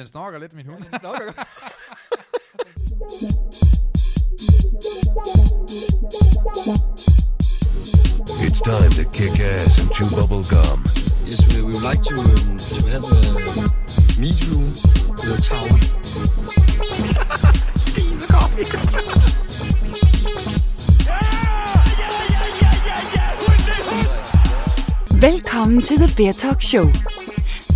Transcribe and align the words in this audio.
Den 0.00 0.08
snorker 0.08 0.38
lidt, 0.38 0.52
min 0.52 0.66
hund. 0.66 0.82
Den 0.82 0.98
snorker 1.00 1.32
It's 8.46 8.60
time 8.62 8.92
to 8.98 9.04
kick 9.12 9.40
ass 9.40 9.78
and 9.80 9.90
chew 9.94 10.08
bubble 10.16 10.44
gum. 10.52 10.84
Yes, 11.28 11.40
we, 11.48 11.62
we 11.66 11.72
would 11.74 11.82
like 11.90 12.02
to 12.10 12.14
um, 12.14 12.58
to 12.76 12.82
have 12.92 13.04
a 13.04 13.20
meet 14.22 14.38
you 14.46 14.56
with 15.18 15.38
a 15.38 15.42
towel. 15.48 15.78
Velkommen 25.20 25.82
til 25.82 25.96
The 25.96 26.14
Bear 26.16 26.32
Talk 26.32 26.62
Show. 26.62 27.09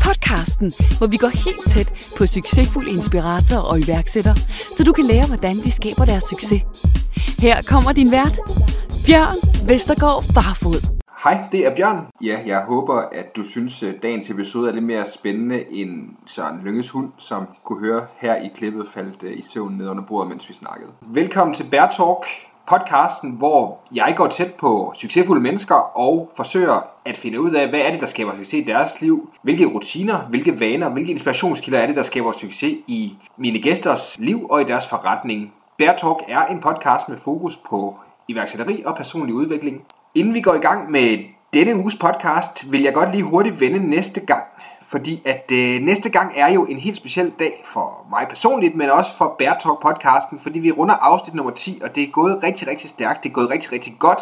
Podcasten, 0.06 0.72
hvor 0.98 1.06
vi 1.06 1.16
går 1.16 1.32
helt 1.44 1.64
tæt 1.72 1.88
på 2.18 2.26
succesfulde 2.26 2.90
inspiratorer 2.90 3.60
og 3.60 3.76
iværksættere, 3.84 4.36
så 4.76 4.84
du 4.84 4.92
kan 4.92 5.04
lære, 5.04 5.26
hvordan 5.26 5.56
de 5.56 5.70
skaber 5.70 6.04
deres 6.04 6.24
succes. 6.24 6.62
Her 7.38 7.56
kommer 7.72 7.92
din 7.92 8.10
vært, 8.10 8.36
Bjørn 9.06 9.38
Vestergaard 9.68 10.24
Barfod. 10.36 10.80
Hej, 11.24 11.36
det 11.52 11.66
er 11.66 11.76
Bjørn. 11.76 12.06
Ja, 12.22 12.36
jeg 12.46 12.60
håber, 12.72 12.94
at 12.94 13.36
du 13.36 13.42
synes, 13.44 13.82
at 13.82 13.94
dagens 14.02 14.30
episode 14.30 14.68
er 14.68 14.74
lidt 14.74 14.84
mere 14.84 15.04
spændende 15.14 15.64
end 15.70 15.90
Søren 16.26 16.60
Lynges 16.64 16.90
hund, 16.90 17.08
som 17.18 17.46
kunne 17.64 17.80
høre 17.80 18.06
her 18.16 18.34
i 18.36 18.48
klippet 18.56 18.88
faldt 18.94 19.22
øh, 19.22 19.38
i 19.38 19.42
søvn 19.52 19.74
ned 19.78 19.88
under 19.88 20.04
bordet, 20.08 20.28
mens 20.28 20.48
vi 20.48 20.54
snakkede. 20.54 20.90
Velkommen 21.02 21.54
til 21.54 21.64
Bear 21.70 21.90
Talk, 21.90 22.24
podcasten, 22.66 23.30
hvor 23.30 23.78
jeg 23.94 24.14
går 24.16 24.26
tæt 24.26 24.54
på 24.54 24.92
succesfulde 24.96 25.42
mennesker 25.42 25.74
og 25.74 26.32
forsøger 26.36 26.80
at 27.04 27.16
finde 27.16 27.40
ud 27.40 27.50
af, 27.50 27.68
hvad 27.68 27.80
er 27.80 27.90
det, 27.90 28.00
der 28.00 28.06
skaber 28.06 28.36
succes 28.36 28.54
i 28.54 28.62
deres 28.62 29.00
liv, 29.00 29.30
hvilke 29.42 29.66
rutiner, 29.66 30.18
hvilke 30.18 30.60
vaner, 30.60 30.88
hvilke 30.88 31.12
inspirationskilder 31.12 31.78
er 31.78 31.86
det, 31.86 31.96
der 31.96 32.02
skaber 32.02 32.32
succes 32.32 32.74
i 32.86 33.16
mine 33.36 33.58
gæsters 33.58 34.16
liv 34.18 34.46
og 34.50 34.60
i 34.60 34.64
deres 34.64 34.86
forretning. 34.86 35.52
Bear 35.78 35.96
Talk 35.96 36.18
er 36.28 36.46
en 36.46 36.60
podcast 36.60 37.08
med 37.08 37.18
fokus 37.18 37.56
på 37.56 37.96
iværksætteri 38.28 38.82
og 38.86 38.96
personlig 38.96 39.34
udvikling. 39.34 39.82
Inden 40.14 40.34
vi 40.34 40.40
går 40.40 40.54
i 40.54 40.58
gang 40.58 40.90
med 40.90 41.18
denne 41.54 41.76
uges 41.76 41.94
podcast, 41.94 42.72
vil 42.72 42.82
jeg 42.82 42.94
godt 42.94 43.10
lige 43.10 43.22
hurtigt 43.22 43.60
vende 43.60 43.90
næste 43.90 44.20
gang. 44.20 44.44
Fordi 44.94 45.22
at 45.24 45.50
øh, 45.52 45.80
næste 45.80 46.10
gang 46.10 46.32
er 46.36 46.48
jo 46.48 46.64
en 46.64 46.78
helt 46.78 46.96
speciel 46.96 47.32
dag 47.38 47.64
for 47.64 48.06
mig 48.10 48.26
personligt, 48.28 48.74
men 48.76 48.90
også 48.90 49.16
for 49.16 49.34
Bærtalk 49.38 49.82
podcasten, 49.82 50.40
fordi 50.40 50.58
vi 50.58 50.70
runder 50.70 50.94
afsnit 50.94 51.34
nummer 51.34 51.52
10, 51.52 51.80
og 51.82 51.94
det 51.94 52.02
er 52.02 52.10
gået 52.10 52.42
rigtig, 52.42 52.68
rigtig 52.68 52.90
stærkt, 52.90 53.22
det 53.22 53.28
er 53.28 53.32
gået 53.32 53.50
rigtig, 53.50 53.72
rigtig 53.72 53.96
godt, 53.98 54.18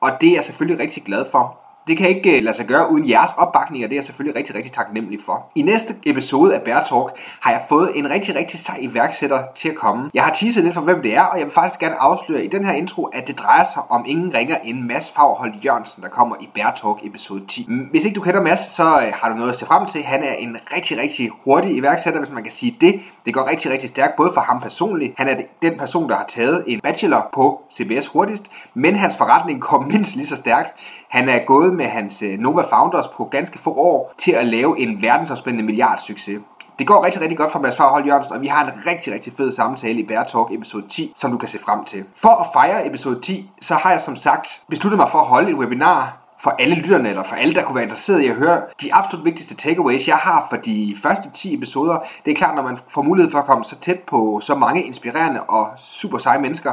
og 0.00 0.10
det 0.20 0.28
er 0.28 0.34
jeg 0.34 0.44
selvfølgelig 0.44 0.82
rigtig 0.82 1.02
glad 1.02 1.24
for. 1.30 1.58
Det 1.90 1.98
kan 1.98 2.08
ikke 2.08 2.36
øh, 2.36 2.42
lade 2.42 2.56
sig 2.56 2.66
gøre 2.66 2.90
uden 2.90 3.08
jeres 3.08 3.30
opbakning, 3.36 3.84
og 3.84 3.90
det 3.90 3.96
er 3.96 3.98
jeg 3.98 4.04
selvfølgelig 4.04 4.38
rigtig, 4.38 4.54
rigtig 4.54 4.72
taknemmelig 4.72 5.18
for. 5.24 5.50
I 5.54 5.62
næste 5.62 5.94
episode 6.06 6.54
af 6.54 6.62
Bear 6.62 6.84
Talk 6.84 7.10
har 7.40 7.50
jeg 7.50 7.62
fået 7.68 7.90
en 7.94 8.10
rigtig, 8.10 8.34
rigtig 8.34 8.60
sej 8.60 8.78
iværksætter 8.80 9.42
til 9.56 9.68
at 9.68 9.74
komme. 9.74 10.10
Jeg 10.14 10.24
har 10.24 10.32
teaset 10.32 10.64
lidt 10.64 10.74
for, 10.74 10.80
hvem 10.80 11.02
det 11.02 11.14
er, 11.14 11.22
og 11.22 11.38
jeg 11.38 11.46
vil 11.46 11.54
faktisk 11.54 11.80
gerne 11.80 11.96
afsløre 11.96 12.44
i 12.44 12.48
den 12.48 12.64
her 12.64 12.72
intro, 12.72 13.04
at 13.04 13.28
det 13.28 13.38
drejer 13.38 13.64
sig 13.64 13.82
om 13.88 14.04
ingen 14.06 14.34
ringer 14.34 14.56
end 14.64 14.80
Mads 14.80 15.12
Fagholdt 15.12 15.64
Jørgensen, 15.64 16.02
der 16.02 16.08
kommer 16.08 16.36
i 16.40 16.48
Bear 16.54 16.74
Talk 16.74 16.98
episode 17.06 17.46
10. 17.46 17.66
Mm, 17.68 17.78
hvis 17.78 18.04
ikke 18.04 18.14
du 18.14 18.20
kender 18.20 18.42
Mads, 18.42 18.60
så 18.60 18.82
øh, 18.82 19.12
har 19.14 19.28
du 19.28 19.34
noget 19.34 19.50
at 19.50 19.56
se 19.56 19.66
frem 19.66 19.86
til. 19.86 20.02
Han 20.02 20.22
er 20.22 20.32
en 20.32 20.56
rigtig, 20.76 20.98
rigtig 20.98 21.30
hurtig 21.44 21.76
iværksætter, 21.76 22.20
hvis 22.20 22.32
man 22.32 22.42
kan 22.42 22.52
sige 22.52 22.76
det. 22.80 23.00
Det 23.26 23.34
går 23.34 23.50
rigtig, 23.50 23.70
rigtig 23.70 23.88
stærkt, 23.88 24.16
både 24.16 24.30
for 24.34 24.40
ham 24.40 24.60
personligt. 24.60 25.14
Han 25.16 25.28
er 25.28 25.36
den 25.62 25.78
person, 25.78 26.08
der 26.08 26.16
har 26.16 26.26
taget 26.28 26.64
en 26.66 26.80
bachelor 26.80 27.28
på 27.34 27.62
CBS 27.72 28.06
hurtigst, 28.06 28.44
men 28.74 28.96
hans 28.96 29.16
forretning 29.16 29.60
går 29.60 29.80
mindst 29.92 30.16
lige 30.16 30.26
så 30.26 30.36
stærkt. 30.36 30.68
Han 31.10 31.28
er 31.28 31.44
gået 31.44 31.74
med 31.74 31.86
hans 31.86 32.22
øh, 32.22 32.38
Nova 32.38 32.62
Founders 32.62 33.06
på 33.06 33.24
ganske 33.24 33.58
få 33.58 33.74
år 33.74 34.14
til 34.18 34.32
at 34.32 34.46
lave 34.46 34.80
en 34.80 35.02
verdensomspændende 35.02 35.64
milliardsucces. 35.64 36.40
Det 36.78 36.86
går 36.86 37.04
rigtig, 37.04 37.22
rigtig 37.22 37.38
godt 37.38 37.52
for 37.52 37.58
Mads 37.58 37.76
Farhold 37.76 38.04
Jørgensen, 38.04 38.34
og 38.34 38.40
vi 38.40 38.46
har 38.46 38.64
en 38.64 38.70
rigtig, 38.86 39.12
rigtig 39.12 39.32
fed 39.36 39.52
samtale 39.52 40.00
i 40.00 40.06
Bear 40.06 40.24
Talk 40.24 40.48
episode 40.52 40.88
10, 40.88 41.12
som 41.16 41.30
du 41.30 41.38
kan 41.38 41.48
se 41.48 41.58
frem 41.58 41.84
til. 41.84 42.04
For 42.16 42.28
at 42.28 42.46
fejre 42.52 42.86
episode 42.86 43.20
10, 43.20 43.50
så 43.60 43.74
har 43.74 43.90
jeg 43.90 44.00
som 44.00 44.16
sagt 44.16 44.62
besluttet 44.68 44.98
mig 44.98 45.08
for 45.10 45.18
at 45.18 45.26
holde 45.26 45.50
et 45.50 45.56
webinar 45.56 46.16
for 46.42 46.50
alle 46.50 46.74
lytterne, 46.74 47.08
eller 47.08 47.22
for 47.22 47.36
alle, 47.36 47.54
der 47.54 47.62
kunne 47.62 47.74
være 47.74 47.84
interesseret 47.84 48.20
i 48.20 48.26
at 48.26 48.34
høre 48.34 48.62
de 48.80 48.94
absolut 48.94 49.24
vigtigste 49.24 49.54
takeaways, 49.54 50.08
jeg 50.08 50.16
har 50.16 50.46
for 50.50 50.56
de 50.56 50.96
første 51.02 51.30
10 51.30 51.54
episoder. 51.54 51.98
Det 52.24 52.30
er 52.30 52.34
klart, 52.34 52.54
når 52.54 52.62
man 52.62 52.78
får 52.88 53.02
mulighed 53.02 53.30
for 53.30 53.38
at 53.38 53.46
komme 53.46 53.64
så 53.64 53.78
tæt 53.78 54.00
på 54.00 54.40
så 54.42 54.54
mange 54.54 54.82
inspirerende 54.82 55.42
og 55.42 55.68
super 55.78 56.18
seje 56.18 56.40
mennesker, 56.40 56.72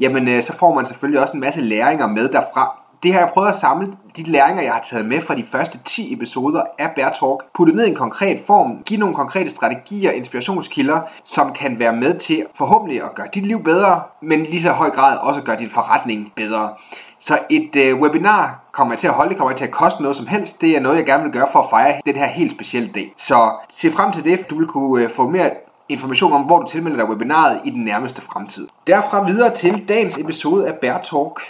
jamen 0.00 0.28
øh, 0.28 0.42
så 0.42 0.56
får 0.56 0.74
man 0.74 0.86
selvfølgelig 0.86 1.20
også 1.20 1.34
en 1.34 1.40
masse 1.40 1.60
læringer 1.60 2.06
med 2.06 2.28
derfra 2.28 2.81
det 3.02 3.12
har 3.12 3.20
jeg 3.20 3.30
prøvet 3.34 3.48
at 3.48 3.56
samle 3.56 3.92
de 4.16 4.22
læringer, 4.22 4.62
jeg 4.62 4.72
har 4.72 4.80
taget 4.80 5.06
med 5.06 5.20
fra 5.20 5.34
de 5.34 5.44
første 5.50 5.78
10 5.84 6.12
episoder 6.12 6.62
af 6.78 6.90
Bear 6.96 7.08
Talk, 7.08 7.44
putte 7.54 7.72
ned 7.72 7.86
i 7.86 7.88
en 7.88 7.94
konkret 7.94 8.42
form, 8.46 8.82
give 8.86 9.00
nogle 9.00 9.14
konkrete 9.14 9.50
strategier 9.50 10.10
og 10.10 10.16
inspirationskilder, 10.16 11.00
som 11.24 11.52
kan 11.52 11.78
være 11.78 11.92
med 11.92 12.18
til 12.18 12.46
forhåbentlig 12.54 13.02
at 13.02 13.14
gøre 13.14 13.26
dit 13.34 13.46
liv 13.46 13.64
bedre, 13.64 14.02
men 14.20 14.42
lige 14.42 14.62
så 14.62 14.72
høj 14.72 14.90
grad 14.90 15.18
også 15.18 15.40
gøre 15.40 15.58
din 15.58 15.70
forretning 15.70 16.32
bedre. 16.36 16.70
Så 17.20 17.38
et 17.50 17.76
øh, 17.76 18.00
webinar 18.00 18.60
kommer 18.72 18.94
jeg 18.94 18.98
til 18.98 19.08
at 19.08 19.14
holde, 19.14 19.28
det 19.28 19.38
kommer 19.38 19.50
jeg 19.50 19.58
til 19.58 19.64
at 19.64 19.70
koste 19.70 20.02
noget 20.02 20.16
som 20.16 20.26
helst. 20.26 20.60
Det 20.60 20.70
er 20.76 20.80
noget, 20.80 20.96
jeg 20.96 21.06
gerne 21.06 21.22
vil 21.22 21.32
gøre 21.32 21.48
for 21.52 21.58
at 21.58 21.70
fejre 21.70 22.00
den 22.06 22.14
her 22.14 22.26
helt 22.26 22.52
specielle 22.52 22.90
dag. 22.94 23.12
Så 23.16 23.50
se 23.68 23.90
frem 23.90 24.12
til 24.12 24.24
det, 24.24 24.50
du 24.50 24.58
vil 24.58 24.66
kunne 24.66 25.04
øh, 25.04 25.10
få 25.10 25.28
mere 25.28 25.50
information 25.88 26.32
om, 26.32 26.42
hvor 26.42 26.58
du 26.58 26.66
tilmelder 26.68 26.96
dig 26.96 27.08
webinaret 27.08 27.60
i 27.64 27.70
den 27.70 27.84
nærmeste 27.84 28.22
fremtid. 28.22 28.68
Derfra 28.86 29.24
videre 29.24 29.54
til 29.54 29.88
dagens 29.88 30.18
episode 30.18 30.68
af 30.68 30.74
Bear 30.74 30.98
Talk. 30.98 31.40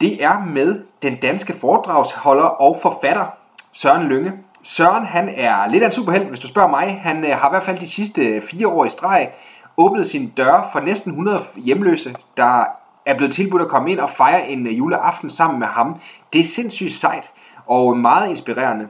Det 0.00 0.24
er 0.24 0.44
med 0.46 0.80
den 1.02 1.16
danske 1.16 1.52
foredragsholder 1.52 2.44
og 2.44 2.78
forfatter 2.82 3.26
Søren 3.72 4.08
Lønge. 4.08 4.32
Søren 4.62 5.04
han 5.04 5.28
er 5.36 5.66
lidt 5.66 5.82
af 5.82 5.86
en 5.86 5.92
superhelt, 5.92 6.28
hvis 6.28 6.40
du 6.40 6.46
spørger 6.46 6.68
mig. 6.68 7.00
Han 7.02 7.24
øh, 7.24 7.36
har 7.36 7.48
i 7.48 7.52
hvert 7.52 7.62
fald 7.62 7.78
de 7.78 7.88
sidste 7.88 8.42
fire 8.50 8.68
år 8.68 8.84
i 8.84 8.90
streg 8.90 9.30
åbnet 9.76 10.06
sin 10.06 10.28
dør 10.28 10.68
for 10.72 10.80
næsten 10.80 11.10
100 11.10 11.40
hjemløse, 11.56 12.14
der 12.36 12.64
er 13.06 13.16
blevet 13.16 13.34
tilbudt 13.34 13.62
at 13.62 13.68
komme 13.68 13.90
ind 13.90 14.00
og 14.00 14.10
fejre 14.10 14.48
en 14.48 14.66
øh, 14.66 14.78
juleaften 14.78 15.30
sammen 15.30 15.58
med 15.58 15.66
ham. 15.66 16.00
Det 16.32 16.40
er 16.40 16.44
sindssygt 16.44 16.92
sejt 16.92 17.30
og 17.66 17.96
meget 17.96 18.28
inspirerende. 18.28 18.88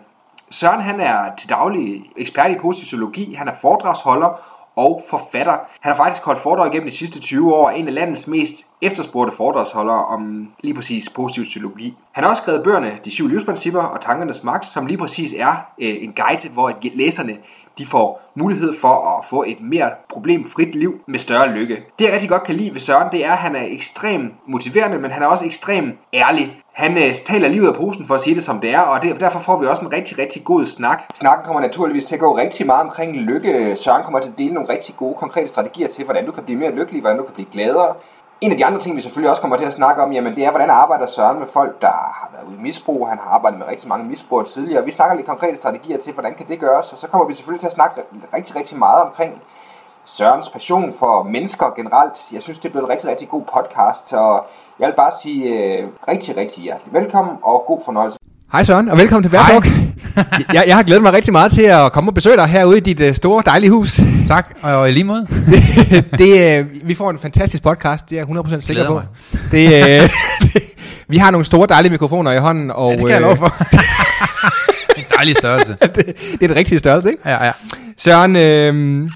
Søren 0.50 0.80
han 0.80 1.00
er 1.00 1.36
til 1.38 1.48
daglig 1.48 2.02
ekspert 2.16 2.50
i 2.50 2.58
positiv 2.58 2.84
psykologi, 2.84 3.34
han 3.34 3.48
er 3.48 3.54
foredragsholder 3.60 4.59
og 4.80 5.02
forfatter. 5.10 5.56
Han 5.80 5.92
har 5.92 5.96
faktisk 5.96 6.24
holdt 6.24 6.40
foredrag 6.40 6.72
gennem 6.72 6.88
de 6.88 6.96
sidste 6.96 7.20
20 7.20 7.54
år, 7.54 7.70
en 7.70 7.88
af 7.88 7.94
landets 7.94 8.26
mest 8.28 8.66
efterspurgte 8.82 9.36
foredragsholdere 9.36 10.04
om 10.04 10.52
lige 10.60 10.74
præcis 10.74 11.08
positiv 11.08 11.44
psykologi. 11.44 11.96
Han 12.12 12.24
har 12.24 12.30
også 12.30 12.42
skrevet 12.42 12.64
bøgerne 12.64 12.98
De 13.04 13.10
syv 13.10 13.28
livsprincipper 13.28 13.82
og 13.82 14.00
Tankernes 14.00 14.44
magt, 14.44 14.66
som 14.66 14.86
lige 14.86 14.98
præcis 14.98 15.34
er 15.36 15.52
øh, 15.78 15.96
en 16.00 16.12
guide, 16.12 16.48
hvor 16.48 16.72
læserne 16.94 17.36
de 17.78 17.86
får 17.86 18.20
mulighed 18.34 18.74
for 18.80 19.18
at 19.18 19.26
få 19.26 19.44
et 19.46 19.60
mere 19.60 19.90
problemfrit 20.08 20.74
liv 20.74 21.00
med 21.06 21.18
større 21.18 21.48
lykke. 21.48 21.76
Det 21.98 22.04
jeg 22.04 22.12
rigtig 22.12 22.28
godt 22.28 22.42
kan 22.42 22.54
lide 22.54 22.74
ved 22.74 22.80
Søren, 22.80 23.08
det 23.12 23.24
er, 23.24 23.32
at 23.32 23.38
han 23.38 23.56
er 23.56 23.64
ekstremt 23.66 24.34
motiverende, 24.46 24.98
men 24.98 25.10
han 25.10 25.22
er 25.22 25.26
også 25.26 25.44
ekstremt 25.44 25.98
ærlig. 26.14 26.62
Han 26.72 26.96
øh, 26.96 27.14
taler 27.14 27.48
livet 27.48 27.68
af 27.68 27.74
posen 27.74 28.06
for 28.06 28.14
at 28.14 28.20
sige 28.20 28.34
det 28.34 28.44
som 28.44 28.60
det 28.60 28.70
er, 28.70 28.80
og 28.80 29.02
det, 29.02 29.20
derfor 29.20 29.38
får 29.38 29.60
vi 29.60 29.66
også 29.66 29.84
en 29.84 29.92
rigtig, 29.92 30.18
rigtig 30.18 30.44
god 30.44 30.66
snak. 30.66 31.02
Snakken 31.14 31.46
kommer 31.46 31.60
naturligvis 31.60 32.04
til 32.04 32.14
at 32.14 32.20
gå 32.20 32.36
rigtig 32.36 32.66
meget 32.66 32.82
omkring 32.82 33.16
lykke. 33.16 33.76
Søren 33.76 34.04
kommer 34.04 34.20
til 34.20 34.28
at 34.28 34.38
dele 34.38 34.54
nogle 34.54 34.68
rigtig 34.68 34.94
gode, 34.96 35.14
konkrete 35.14 35.48
strategier 35.48 35.88
til, 35.88 36.04
hvordan 36.04 36.26
du 36.26 36.32
kan 36.32 36.44
blive 36.44 36.58
mere 36.58 36.74
lykkelig, 36.74 37.00
hvordan 37.00 37.18
du 37.18 37.24
kan 37.24 37.34
blive 37.34 37.48
gladere. 37.52 37.94
En 38.40 38.52
af 38.52 38.58
de 38.58 38.64
andre 38.64 38.80
ting, 38.80 38.96
vi 38.96 39.02
selvfølgelig 39.02 39.30
også 39.30 39.40
kommer 39.40 39.56
til 39.56 39.64
at 39.64 39.74
snakke 39.74 40.02
om, 40.02 40.12
jamen 40.12 40.36
det 40.36 40.44
er, 40.44 40.50
hvordan 40.50 40.70
arbejder 40.70 41.06
Søren 41.06 41.38
med 41.38 41.46
folk, 41.46 41.80
der 41.80 41.86
har 41.86 42.30
været 42.32 42.46
ude 42.48 42.56
i 42.56 42.62
misbrug. 42.62 43.08
Han 43.08 43.18
har 43.18 43.30
arbejdet 43.30 43.58
med 43.58 43.66
rigtig 43.66 43.88
mange 43.88 44.06
misbrugere 44.06 44.46
tidligere. 44.46 44.84
Vi 44.84 44.92
snakker 44.92 45.16
lidt 45.16 45.26
konkrete 45.26 45.56
strategier 45.56 45.98
til, 45.98 46.12
hvordan 46.12 46.34
kan 46.34 46.48
det 46.48 46.60
gøres, 46.60 46.92
og 46.92 46.98
så 46.98 47.06
kommer 47.06 47.26
vi 47.26 47.34
selvfølgelig 47.34 47.60
til 47.60 47.66
at 47.66 47.72
snakke 47.72 48.02
rigtig, 48.34 48.56
rigtig 48.56 48.78
meget 48.78 49.02
omkring 49.02 49.42
Sørens 50.04 50.48
passion 50.48 50.94
for 50.98 51.22
mennesker 51.22 51.70
generelt. 51.70 52.32
Jeg 52.32 52.42
synes, 52.42 52.58
det 52.58 52.68
er 52.68 52.72
blevet 52.72 52.84
en 52.86 52.90
rigtig, 52.90 53.08
rigtig 53.10 53.28
god 53.28 53.42
podcast, 53.42 54.12
og 54.12 54.46
jeg 54.78 54.88
vil 54.88 54.94
bare 54.94 55.12
sige 55.22 55.44
øh, 55.44 55.88
rigtig, 56.08 56.36
rigtig 56.36 56.62
hjertelig 56.62 56.92
velkommen 56.92 57.38
og 57.42 57.64
god 57.66 57.80
fornøjelse. 57.84 58.18
Hej 58.52 58.64
Søren, 58.64 58.88
og 58.88 58.98
velkommen 58.98 59.22
til 59.24 59.30
Bear 59.30 59.46
Talk. 59.48 59.66
jeg, 60.54 60.64
jeg 60.66 60.76
har 60.76 60.82
glædet 60.82 61.02
mig 61.02 61.12
rigtig 61.12 61.32
meget 61.32 61.52
til 61.52 61.62
at 61.62 61.92
komme 61.92 62.10
og 62.10 62.14
besøge 62.14 62.36
dig 62.36 62.46
herude 62.46 62.76
i 62.76 62.80
dit 62.80 63.00
uh, 63.00 63.14
store, 63.14 63.42
dejlige 63.46 63.70
hus. 63.70 64.00
Tak, 64.26 64.54
og 64.62 64.90
i 64.90 64.92
lige 64.92 65.04
måde. 65.04 65.26
det, 65.90 66.04
det, 66.18 66.60
uh, 66.60 66.88
vi 66.88 66.94
får 66.94 67.10
en 67.10 67.18
fantastisk 67.18 67.62
podcast, 67.62 68.10
det 68.10 68.18
er 68.18 68.24
jeg 68.28 68.38
100% 68.56 68.60
sikker 68.60 68.86
på. 68.86 68.92
mig. 68.94 69.04
Det, 69.52 69.66
uh, 69.66 70.10
det, 70.52 70.62
vi 71.08 71.16
har 71.16 71.30
nogle 71.30 71.44
store, 71.44 71.66
dejlige 71.66 71.90
mikrofoner 71.90 72.32
i 72.32 72.38
hånden. 72.38 72.70
Og, 72.70 72.88
Ja, 72.88 72.92
det 72.92 73.00
skal 73.00 73.10
jeg 73.12 73.20
øh, 73.20 73.26
lov 73.26 73.36
for. 73.36 73.54
en 74.98 75.04
dejlig 75.16 75.36
størrelse. 75.36 75.76
det, 75.82 75.94
det 75.96 76.42
er 76.42 76.46
den 76.46 76.56
rigtige 76.56 76.78
størrelse, 76.78 77.10
ikke? 77.10 77.22
Ja, 77.28 77.44
ja. 77.44 77.52
Søren, 77.98 78.36
øh, 78.36 79.10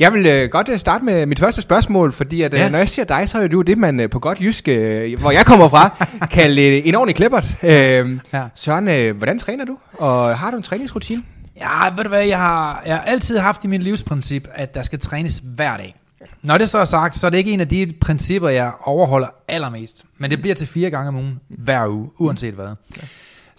jeg 0.00 0.12
vil 0.12 0.26
øh, 0.26 0.50
godt 0.50 0.68
øh, 0.68 0.78
starte 0.78 1.04
med 1.04 1.26
mit 1.26 1.38
første 1.40 1.62
spørgsmål, 1.62 2.12
fordi 2.12 2.42
at, 2.42 2.54
øh, 2.54 2.60
Ja. 2.60 2.68
når 2.68 2.78
jeg 2.78 2.88
siger 2.88 3.04
dig, 3.06 3.28
så 3.28 3.38
er 3.38 3.46
du 3.46 3.62
det, 3.62 3.78
man 3.78 4.00
øh, 4.00 4.10
på 4.10 4.18
godt 4.18 4.40
jysk, 4.40 4.68
øh, 4.68 5.20
hvor 5.20 5.30
jeg 5.30 5.46
kommer 5.46 5.68
fra, 5.68 6.06
kalder 6.30 6.76
øh, 6.78 6.82
en 6.88 6.94
ordentlig 6.94 7.16
klippert. 7.16 7.44
Øh, 7.62 8.18
Ja. 8.32 8.42
Søren, 8.54 8.88
øh, 8.88 9.16
hvordan 9.16 9.38
træner 9.38 9.64
du? 9.64 9.76
Og 9.92 10.38
har 10.38 10.50
du 10.50 10.56
en 10.56 10.62
træningsrutine? 10.62 11.22
Ja, 11.56 11.94
ved 11.96 12.02
du 12.04 12.08
hvad, 12.08 12.24
jeg 12.26 12.38
har, 12.38 12.82
jeg 12.86 12.94
har 12.96 13.02
altid 13.02 13.38
haft 13.38 13.64
i 13.64 13.66
mit 13.66 13.82
livsprincip, 13.82 14.48
at 14.54 14.74
der 14.74 14.82
skal 14.82 14.98
trænes 14.98 15.42
hver 15.56 15.76
dag. 15.76 15.96
Når 16.42 16.58
det 16.58 16.68
så 16.68 16.78
er 16.78 16.84
sagt, 16.84 17.16
så 17.16 17.26
er 17.26 17.30
det 17.30 17.38
ikke 17.38 17.52
en 17.52 17.60
af 17.60 17.68
de 17.68 17.92
principper, 18.00 18.48
jeg 18.48 18.72
overholder 18.84 19.28
allermest. 19.48 20.04
Men 20.18 20.30
det 20.30 20.40
bliver 20.40 20.54
til 20.54 20.66
fire 20.66 20.90
gange 20.90 21.08
om 21.08 21.16
ugen, 21.16 21.40
hver 21.48 21.86
uge, 21.88 22.10
uanset 22.18 22.54
hvad. 22.54 22.68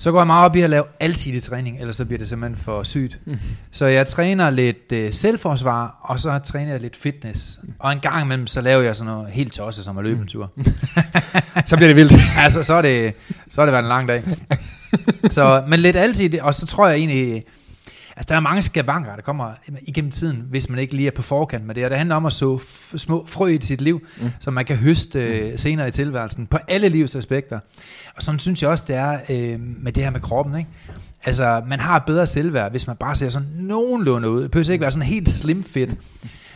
Så 0.01 0.11
går 0.11 0.19
jeg 0.19 0.27
meget 0.27 0.45
op 0.45 0.55
i 0.55 0.61
at 0.61 0.69
lave 0.69 0.83
alsidig 0.99 1.43
træning, 1.43 1.79
ellers 1.79 1.95
så 1.95 2.05
bliver 2.05 2.17
det 2.17 2.29
simpelthen 2.29 2.63
for 2.63 2.83
sygt. 2.83 3.19
Mm. 3.25 3.39
Så 3.71 3.85
jeg 3.85 4.07
træner 4.07 4.49
lidt 4.49 4.91
øh, 4.91 5.13
selvforsvar, 5.13 5.99
og 6.01 6.19
så 6.19 6.39
træner 6.39 6.71
jeg 6.71 6.81
lidt 6.81 6.95
fitness. 6.95 7.59
Og 7.79 7.91
en 7.91 7.99
gang 7.99 8.25
imellem, 8.25 8.47
så 8.47 8.61
laver 8.61 8.81
jeg 8.81 8.95
sådan 8.95 9.13
noget 9.13 9.31
helt 9.31 9.53
tosset, 9.53 9.85
som 9.85 9.97
at 9.97 10.03
løbe 10.03 10.21
en 10.21 10.27
tur. 10.27 10.51
Så 11.65 11.75
bliver 11.75 11.87
det 11.87 11.95
vildt. 11.95 12.13
altså, 12.37 12.63
så 12.63 12.73
er 12.73 12.81
det, 12.81 13.13
så 13.51 13.61
er 13.61 13.65
det 13.65 13.73
været 13.73 13.83
en 13.83 13.89
lang 13.89 14.07
dag. 14.07 14.23
så, 15.29 15.63
men 15.67 15.79
lidt 15.79 15.95
altid, 15.95 16.39
og 16.39 16.55
så 16.55 16.65
tror 16.65 16.87
jeg 16.87 16.97
egentlig, 16.97 17.43
altså 18.21 18.33
der 18.33 18.35
er 18.35 18.39
mange 18.39 18.61
skavanker, 18.61 19.15
der 19.15 19.21
kommer 19.21 19.51
igennem 19.81 20.11
tiden, 20.11 20.45
hvis 20.49 20.69
man 20.69 20.79
ikke 20.79 20.95
lige 20.95 21.07
er 21.07 21.11
på 21.11 21.21
forkant 21.21 21.65
med 21.65 21.75
det, 21.75 21.85
og 21.85 21.89
det 21.89 21.97
handler 21.97 22.15
om 22.15 22.25
at 22.25 22.33
så 22.33 22.59
små 22.95 23.25
frø 23.27 23.47
i 23.47 23.61
sit 23.61 23.81
liv, 23.81 24.01
mm. 24.21 24.29
som 24.39 24.53
man 24.53 24.65
kan 24.65 24.75
høste 24.75 25.19
øh, 25.19 25.59
senere 25.59 25.87
i 25.87 25.91
tilværelsen, 25.91 26.47
på 26.47 26.57
alle 26.67 26.89
livs 26.89 27.15
aspekter. 27.15 27.59
Og 28.15 28.23
sådan 28.23 28.39
synes 28.39 28.61
jeg 28.61 28.69
også, 28.69 28.83
det 28.87 28.95
er 28.95 29.19
øh, 29.29 29.59
med 29.59 29.91
det 29.91 30.03
her 30.03 30.11
med 30.11 30.19
kroppen, 30.19 30.55
ikke? 30.55 30.69
Altså, 31.23 31.61
man 31.67 31.79
har 31.79 31.99
bedre 31.99 32.27
selvværd, 32.27 32.71
hvis 32.71 32.87
man 32.87 32.95
bare 32.95 33.15
ser 33.15 33.29
sådan 33.29 33.47
nogenlunde 33.55 34.29
ud. 34.29 34.43
Det 34.43 34.51
behøver 34.51 34.71
ikke 34.71 34.81
være 34.81 34.91
sådan 34.91 35.07
helt 35.07 35.29
slim 35.29 35.63
fit. 35.63 35.89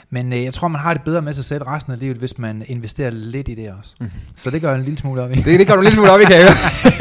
Men 0.10 0.34
øh, 0.34 0.44
jeg 0.44 0.54
tror, 0.54 0.68
man 0.68 0.82
har 0.82 0.94
det 0.94 1.04
bedre 1.04 1.22
med 1.22 1.34
sig 1.34 1.46
selv 1.46 1.64
resten 1.64 1.94
af 1.94 2.00
livet, 2.00 2.18
hvis 2.18 2.38
man 2.38 2.64
investerer 2.68 3.10
lidt 3.10 3.48
i 3.48 3.56
det 3.56 3.74
også. 3.80 3.96
Mm. 4.00 4.12
Så 4.36 4.50
det 4.50 4.62
gør 4.62 4.70
jeg 4.70 4.78
en 4.78 4.84
lille 4.84 5.00
smule 5.00 5.22
op 5.22 5.32
i. 5.32 5.36
Det, 5.36 5.60
det 5.60 5.68
går 5.68 5.76
du 5.76 5.82
lidt 5.82 5.94
smule 5.94 6.12
op 6.12 6.22
i, 6.22 6.26
kan 6.26 6.36
jeg 6.36 6.56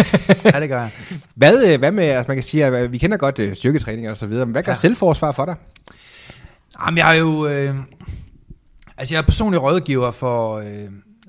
ja, 0.54 0.60
det 0.60 0.68
gør 0.68 0.80
jeg. 0.80 0.90
Hvad, 1.34 1.64
øh, 1.66 1.78
hvad 1.78 1.92
med, 1.92 2.04
altså 2.04 2.30
man 2.30 2.36
kan 2.36 2.42
sige, 2.42 2.64
at 2.64 2.92
vi 2.92 2.98
kender 2.98 3.16
godt 3.16 3.38
øh, 3.38 3.56
styrketræning 3.56 4.10
og 4.10 4.16
så 4.16 4.26
videre, 4.26 4.46
men 4.46 4.52
hvad 4.52 4.62
gør. 4.62 4.72
Ja. 4.72 4.78
selvforsvar 4.78 5.32
for 5.32 5.44
dig? 5.44 5.54
Jamen, 6.80 6.98
jeg 6.98 7.16
er 7.16 7.18
jo... 7.18 7.46
Øh, 7.46 7.74
altså, 8.96 9.14
jeg 9.14 9.20
er 9.20 9.24
personlig 9.24 9.62
rådgiver 9.62 10.10
for, 10.10 10.58
øh, 10.58 10.88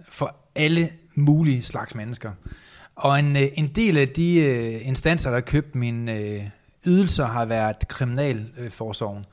for 0.10 0.36
alle 0.56 0.90
mulige 1.16 1.64
slags 1.64 1.96
mennesker. 1.96 2.32
Og 2.96 3.20
en, 3.20 3.36
øh, 3.36 3.48
en 3.54 3.68
del 3.68 3.98
af 3.98 4.10
de 4.10 4.36
øh, 4.36 4.88
instanser, 4.88 5.30
der 5.30 5.38
har 5.38 5.42
købt 5.42 5.76
mine 5.76 6.14
øh, 6.14 6.42
ydelser, 6.86 7.26
har 7.26 7.46
været 7.46 7.88
kriminalforsorgen. 7.88 9.20
Øh, 9.20 9.26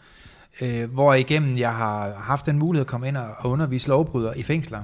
hvor 0.93 1.15
igennem 1.15 1.59
jeg 1.59 1.75
har 1.75 2.13
haft 2.19 2.47
den 2.47 2.59
mulighed 2.59 2.81
at 2.81 2.87
komme 2.87 3.09
ind 3.09 3.17
og 3.17 3.51
undervise 3.51 3.89
lovbrydere 3.89 4.39
i 4.39 4.43
fængsler. 4.43 4.83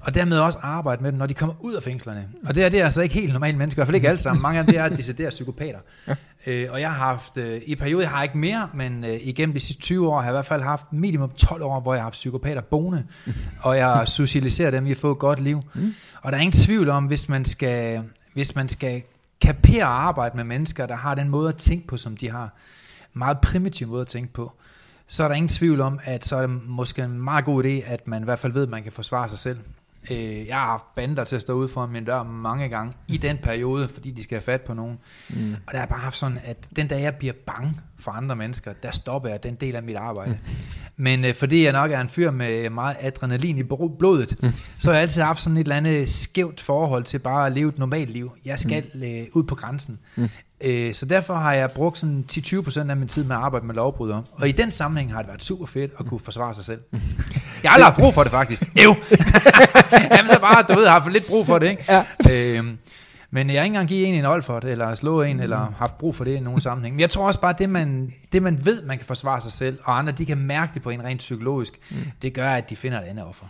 Og 0.00 0.14
dermed 0.14 0.38
også 0.38 0.58
arbejde 0.62 1.02
med 1.02 1.12
dem, 1.12 1.18
når 1.18 1.26
de 1.26 1.34
kommer 1.34 1.54
ud 1.60 1.74
af 1.74 1.82
fængslerne. 1.82 2.28
Og 2.46 2.54
det 2.54 2.64
er, 2.64 2.68
det 2.68 2.80
er 2.80 2.84
altså 2.84 3.02
ikke 3.02 3.14
helt 3.14 3.32
normale 3.32 3.58
mennesker, 3.58 3.76
i 3.76 3.80
hvert 3.80 3.86
fald 3.86 3.94
ikke 3.94 4.08
alle 4.08 4.20
sammen. 4.20 4.42
Mange 4.42 4.58
af 4.58 4.64
dem 4.64 4.74
det 4.74 4.80
er 4.80 4.88
deciderede 4.88 5.30
psykopater. 5.30 5.78
Øh, 6.46 6.66
og 6.70 6.80
jeg 6.80 6.92
har 6.92 7.04
haft, 7.04 7.36
øh, 7.36 7.62
i 7.66 7.74
perioder, 7.74 8.02
jeg 8.02 8.10
har 8.10 8.22
ikke 8.22 8.38
mere, 8.38 8.68
men 8.74 9.04
øh, 9.04 9.18
igennem 9.20 9.54
de 9.54 9.60
sidste 9.60 9.82
20 9.82 10.08
år 10.08 10.16
har 10.16 10.22
jeg 10.22 10.32
i 10.32 10.34
hvert 10.34 10.44
fald 10.44 10.62
haft 10.62 10.92
minimum 10.92 11.30
12 11.30 11.62
år, 11.62 11.80
hvor 11.80 11.94
jeg 11.94 12.00
har 12.00 12.04
haft 12.04 12.12
psykopater 12.12 12.60
boende, 12.60 13.04
og 13.62 13.76
jeg 13.76 13.86
har 13.86 14.04
socialiseret 14.04 14.72
dem 14.72 14.86
i 14.86 14.90
at 14.90 14.96
få 14.96 15.10
et 15.10 15.18
godt 15.18 15.40
liv. 15.40 15.60
Og 16.22 16.32
der 16.32 16.38
er 16.38 16.42
ingen 16.42 16.60
tvivl 16.60 16.88
om, 16.88 17.04
hvis 17.04 17.28
man 17.28 17.44
skal, 17.44 18.02
hvis 18.34 18.54
man 18.54 18.68
skal 18.68 19.02
kapere 19.40 19.84
og 19.84 20.06
arbejde 20.06 20.36
med 20.36 20.44
mennesker, 20.44 20.86
der 20.86 20.96
har 20.96 21.14
den 21.14 21.28
måde 21.28 21.48
at 21.48 21.56
tænke 21.56 21.86
på, 21.86 21.96
som 21.96 22.16
de 22.16 22.30
har, 22.30 22.54
meget 23.12 23.38
primitiv 23.40 23.88
måde 23.88 24.00
at 24.00 24.06
tænke 24.06 24.32
på, 24.32 24.52
så 25.10 25.24
er 25.24 25.28
der 25.28 25.34
ingen 25.34 25.48
tvivl 25.48 25.80
om, 25.80 26.00
at 26.04 26.24
så 26.24 26.36
er 26.36 26.40
det 26.40 26.50
måske 26.66 27.02
en 27.02 27.22
meget 27.22 27.44
god 27.44 27.64
idé, 27.64 27.68
at 27.68 28.06
man 28.06 28.22
i 28.22 28.24
hvert 28.24 28.38
fald 28.38 28.52
ved, 28.52 28.62
at 28.62 28.68
man 28.68 28.82
kan 28.82 28.92
forsvare 28.92 29.28
sig 29.28 29.38
selv. 29.38 29.58
Øh, 30.10 30.46
jeg 30.46 30.56
har 30.56 30.66
haft 30.66 30.94
bander 30.94 31.24
til 31.24 31.36
at 31.36 31.42
stå 31.42 31.52
ude 31.52 31.68
foran 31.68 31.88
min 31.90 32.04
dør 32.04 32.22
mange 32.22 32.68
gange 32.68 32.92
i 33.08 33.16
den 33.16 33.38
periode, 33.38 33.88
fordi 33.88 34.10
de 34.10 34.22
skal 34.22 34.36
have 34.36 34.42
fat 34.42 34.60
på 34.60 34.74
nogen. 34.74 34.98
Mm. 35.28 35.52
Og 35.66 35.72
der 35.72 35.78
har 35.78 35.82
jeg 35.82 35.88
bare 35.88 36.00
haft 36.00 36.16
sådan, 36.16 36.38
at 36.44 36.68
den 36.76 36.88
dag 36.88 37.02
jeg 37.02 37.14
bliver 37.14 37.34
bange 37.46 37.76
for 37.98 38.10
andre 38.10 38.36
mennesker, 38.36 38.72
der 38.72 38.90
stopper 38.90 39.28
jeg 39.28 39.42
den 39.42 39.54
del 39.54 39.76
af 39.76 39.82
mit 39.82 39.96
arbejde. 39.96 40.30
Mm. 40.30 40.38
Men 41.00 41.24
øh, 41.24 41.34
fordi 41.34 41.64
jeg 41.64 41.72
nok 41.72 41.90
er 41.90 42.00
en 42.00 42.08
fyr 42.08 42.30
med 42.30 42.70
meget 42.70 42.96
adrenalin 43.00 43.58
i 43.58 43.62
blodet, 43.98 44.42
mm. 44.42 44.52
så 44.78 44.88
har 44.88 44.92
jeg 44.92 45.02
altid 45.02 45.22
haft 45.22 45.42
sådan 45.42 45.56
et 45.56 45.60
eller 45.60 45.76
andet 45.76 46.10
skævt 46.10 46.60
forhold 46.60 47.04
til 47.04 47.18
bare 47.18 47.46
at 47.46 47.52
leve 47.52 47.68
et 47.68 47.78
normalt 47.78 48.10
liv. 48.10 48.32
Jeg 48.44 48.58
skal 48.58 48.84
mm. 48.94 49.02
øh, 49.02 49.26
ud 49.32 49.42
på 49.42 49.54
grænsen. 49.54 49.98
Mm. 50.16 50.28
Øh, 50.64 50.94
så 50.94 51.06
derfor 51.06 51.34
har 51.34 51.52
jeg 51.52 51.70
brugt 51.70 51.98
sådan 51.98 52.24
10-20% 52.32 52.90
af 52.90 52.96
min 52.96 53.08
tid 53.08 53.24
med 53.24 53.36
at 53.36 53.42
arbejde 53.42 53.66
med 53.66 53.74
lovbrydere. 53.74 54.22
Og 54.32 54.48
i 54.48 54.52
den 54.52 54.70
sammenhæng 54.70 55.12
har 55.12 55.18
det 55.18 55.28
været 55.28 55.44
super 55.44 55.66
fedt 55.66 55.92
at 55.98 56.06
kunne 56.06 56.20
forsvare 56.20 56.54
sig 56.54 56.64
selv. 56.64 56.80
Jeg 57.62 57.70
har 57.70 57.74
aldrig 57.74 57.86
haft 57.86 57.98
brug 57.98 58.14
for 58.14 58.22
det 58.22 58.32
faktisk. 58.40 58.62
Jo! 58.84 58.96
Jamen 60.16 60.28
så 60.28 60.38
bare, 60.40 60.64
du 60.68 60.74
ved, 60.74 60.86
har 60.86 61.00
haft 61.00 61.12
lidt 61.12 61.26
brug 61.26 61.46
for 61.46 61.58
det, 61.58 61.70
ikke? 61.70 61.84
Ja. 61.88 62.04
Øhm, 62.30 62.78
men 63.30 63.50
jeg 63.50 63.56
har 63.60 63.64
ikke 63.64 63.74
engang 63.74 63.88
givet 63.88 64.08
en 64.08 64.14
en 64.14 64.24
Olfert, 64.24 64.64
eller 64.64 64.94
slået 64.94 65.30
en, 65.30 65.40
eller 65.40 65.72
haft 65.78 65.98
brug 65.98 66.14
for 66.14 66.24
det 66.24 66.34
i 66.36 66.40
nogen 66.40 66.60
sammenhæng. 66.60 66.94
Men 66.94 67.00
jeg 67.00 67.10
tror 67.10 67.26
også 67.26 67.40
bare, 67.40 67.52
at 67.52 67.58
det 67.58 67.70
man, 67.70 68.12
det 68.32 68.42
man 68.42 68.64
ved, 68.64 68.82
man 68.82 68.96
kan 68.98 69.06
forsvare 69.06 69.40
sig 69.40 69.52
selv, 69.52 69.78
og 69.84 69.98
andre, 69.98 70.12
de 70.12 70.26
kan 70.26 70.38
mærke 70.38 70.70
det 70.74 70.82
på 70.82 70.90
en 70.90 71.04
rent 71.04 71.18
psykologisk, 71.18 71.72
mm. 71.90 71.96
det 72.22 72.32
gør, 72.34 72.50
at 72.50 72.70
de 72.70 72.76
finder 72.76 73.00
et 73.00 73.04
andet 73.04 73.24
offer. 73.24 73.46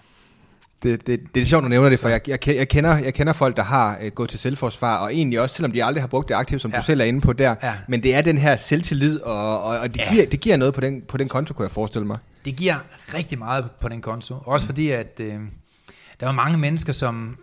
Det, 0.82 1.06
det, 1.06 1.20
det 1.34 1.40
er 1.40 1.44
sjovt, 1.46 1.62
du 1.64 1.68
nævner 1.68 1.88
det, 1.88 1.98
for 1.98 2.08
jeg, 2.08 2.28
jeg, 2.28 2.48
jeg, 2.48 2.68
kender, 2.68 2.98
jeg 2.98 3.14
kender 3.14 3.32
folk, 3.32 3.56
der 3.56 3.62
har 3.62 3.98
øh, 4.00 4.10
gået 4.10 4.28
til 4.30 4.38
selvforsvar, 4.38 4.96
og 4.96 5.14
egentlig 5.14 5.40
også, 5.40 5.56
selvom 5.56 5.72
de 5.72 5.84
aldrig 5.84 6.02
har 6.02 6.08
brugt 6.08 6.28
det 6.28 6.34
aktivt, 6.34 6.60
som 6.62 6.70
ja. 6.70 6.78
Du 6.78 6.84
selv 6.84 7.00
er 7.00 7.04
inde 7.04 7.20
på 7.20 7.32
der, 7.32 7.54
Ja. 7.62 7.74
men 7.88 8.02
det 8.02 8.14
er 8.14 8.22
den 8.22 8.38
her 8.38 8.56
selvtillid, 8.56 9.20
og, 9.20 9.62
og, 9.62 9.78
og 9.78 9.94
det, 9.94 10.00
ja. 10.00 10.12
Giver, 10.12 10.26
det 10.26 10.40
giver 10.40 10.56
noget 10.56 10.74
på 10.74 10.80
den, 10.80 11.02
på 11.08 11.16
den 11.16 11.28
konto, 11.28 11.54
kunne 11.54 11.64
jeg 11.64 11.70
forestille 11.72 12.06
mig. 12.06 12.18
Det 12.44 12.56
giver 12.56 12.74
rigtig 13.14 13.38
meget 13.38 13.70
på 13.80 13.88
den 13.88 14.00
konto. 14.00 14.34
Også 14.44 14.66
fordi, 14.66 14.90
at 14.90 15.20
øh, 15.20 15.34
der 16.20 16.28
er 16.28 16.32
mange 16.32 16.58
mennesker, 16.58 16.92
som, 16.92 17.36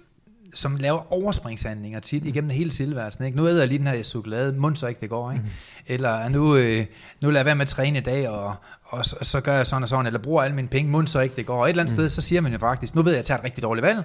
som 0.53 0.75
laver 0.75 1.13
overspringshandlinger 1.13 1.99
tit 1.99 2.25
igennem 2.25 2.49
hele 2.49 2.69
tilværelsen. 2.69 3.25
Ikke? 3.25 3.37
Nu 3.37 3.47
æder 3.47 3.59
jeg 3.59 3.67
lige 3.67 3.77
den 3.77 3.87
her 3.87 4.03
chokolade, 4.03 4.53
mund 4.53 4.75
så 4.75 4.87
ikke 4.87 5.01
det 5.01 5.09
går. 5.09 5.31
Ikke? 5.31 5.43
Mm. 5.43 5.49
Eller 5.87 6.29
nu, 6.29 6.55
øh, 6.55 6.85
nu 7.21 7.29
lader 7.29 7.39
jeg 7.39 7.45
være 7.45 7.55
med 7.55 7.61
at 7.61 7.67
træne 7.67 7.97
i 7.97 8.01
dag, 8.01 8.29
og, 8.29 8.55
og 8.83 9.05
så, 9.05 9.15
så 9.21 9.41
gør 9.41 9.55
jeg 9.55 9.67
sådan 9.67 9.83
og 9.83 9.89
sådan, 9.89 10.05
eller 10.05 10.19
bruger 10.19 10.43
alle 10.43 10.55
mine 10.55 10.67
penge, 10.67 10.91
mund 10.91 11.07
så 11.07 11.19
ikke 11.19 11.35
det 11.35 11.45
går. 11.45 11.57
Og 11.61 11.65
et 11.65 11.69
eller 11.69 11.83
andet 11.83 11.93
mm. 11.93 11.95
sted, 11.95 12.09
så 12.09 12.21
siger 12.21 12.41
man 12.41 12.51
jo 12.51 12.59
faktisk, 12.59 12.95
nu 12.95 13.01
ved 13.01 13.11
jeg, 13.11 13.19
at 13.19 13.23
jeg 13.23 13.25
tager 13.25 13.37
et 13.37 13.43
rigtig 13.43 13.63
dårligt 13.63 13.85
valg, 13.85 14.03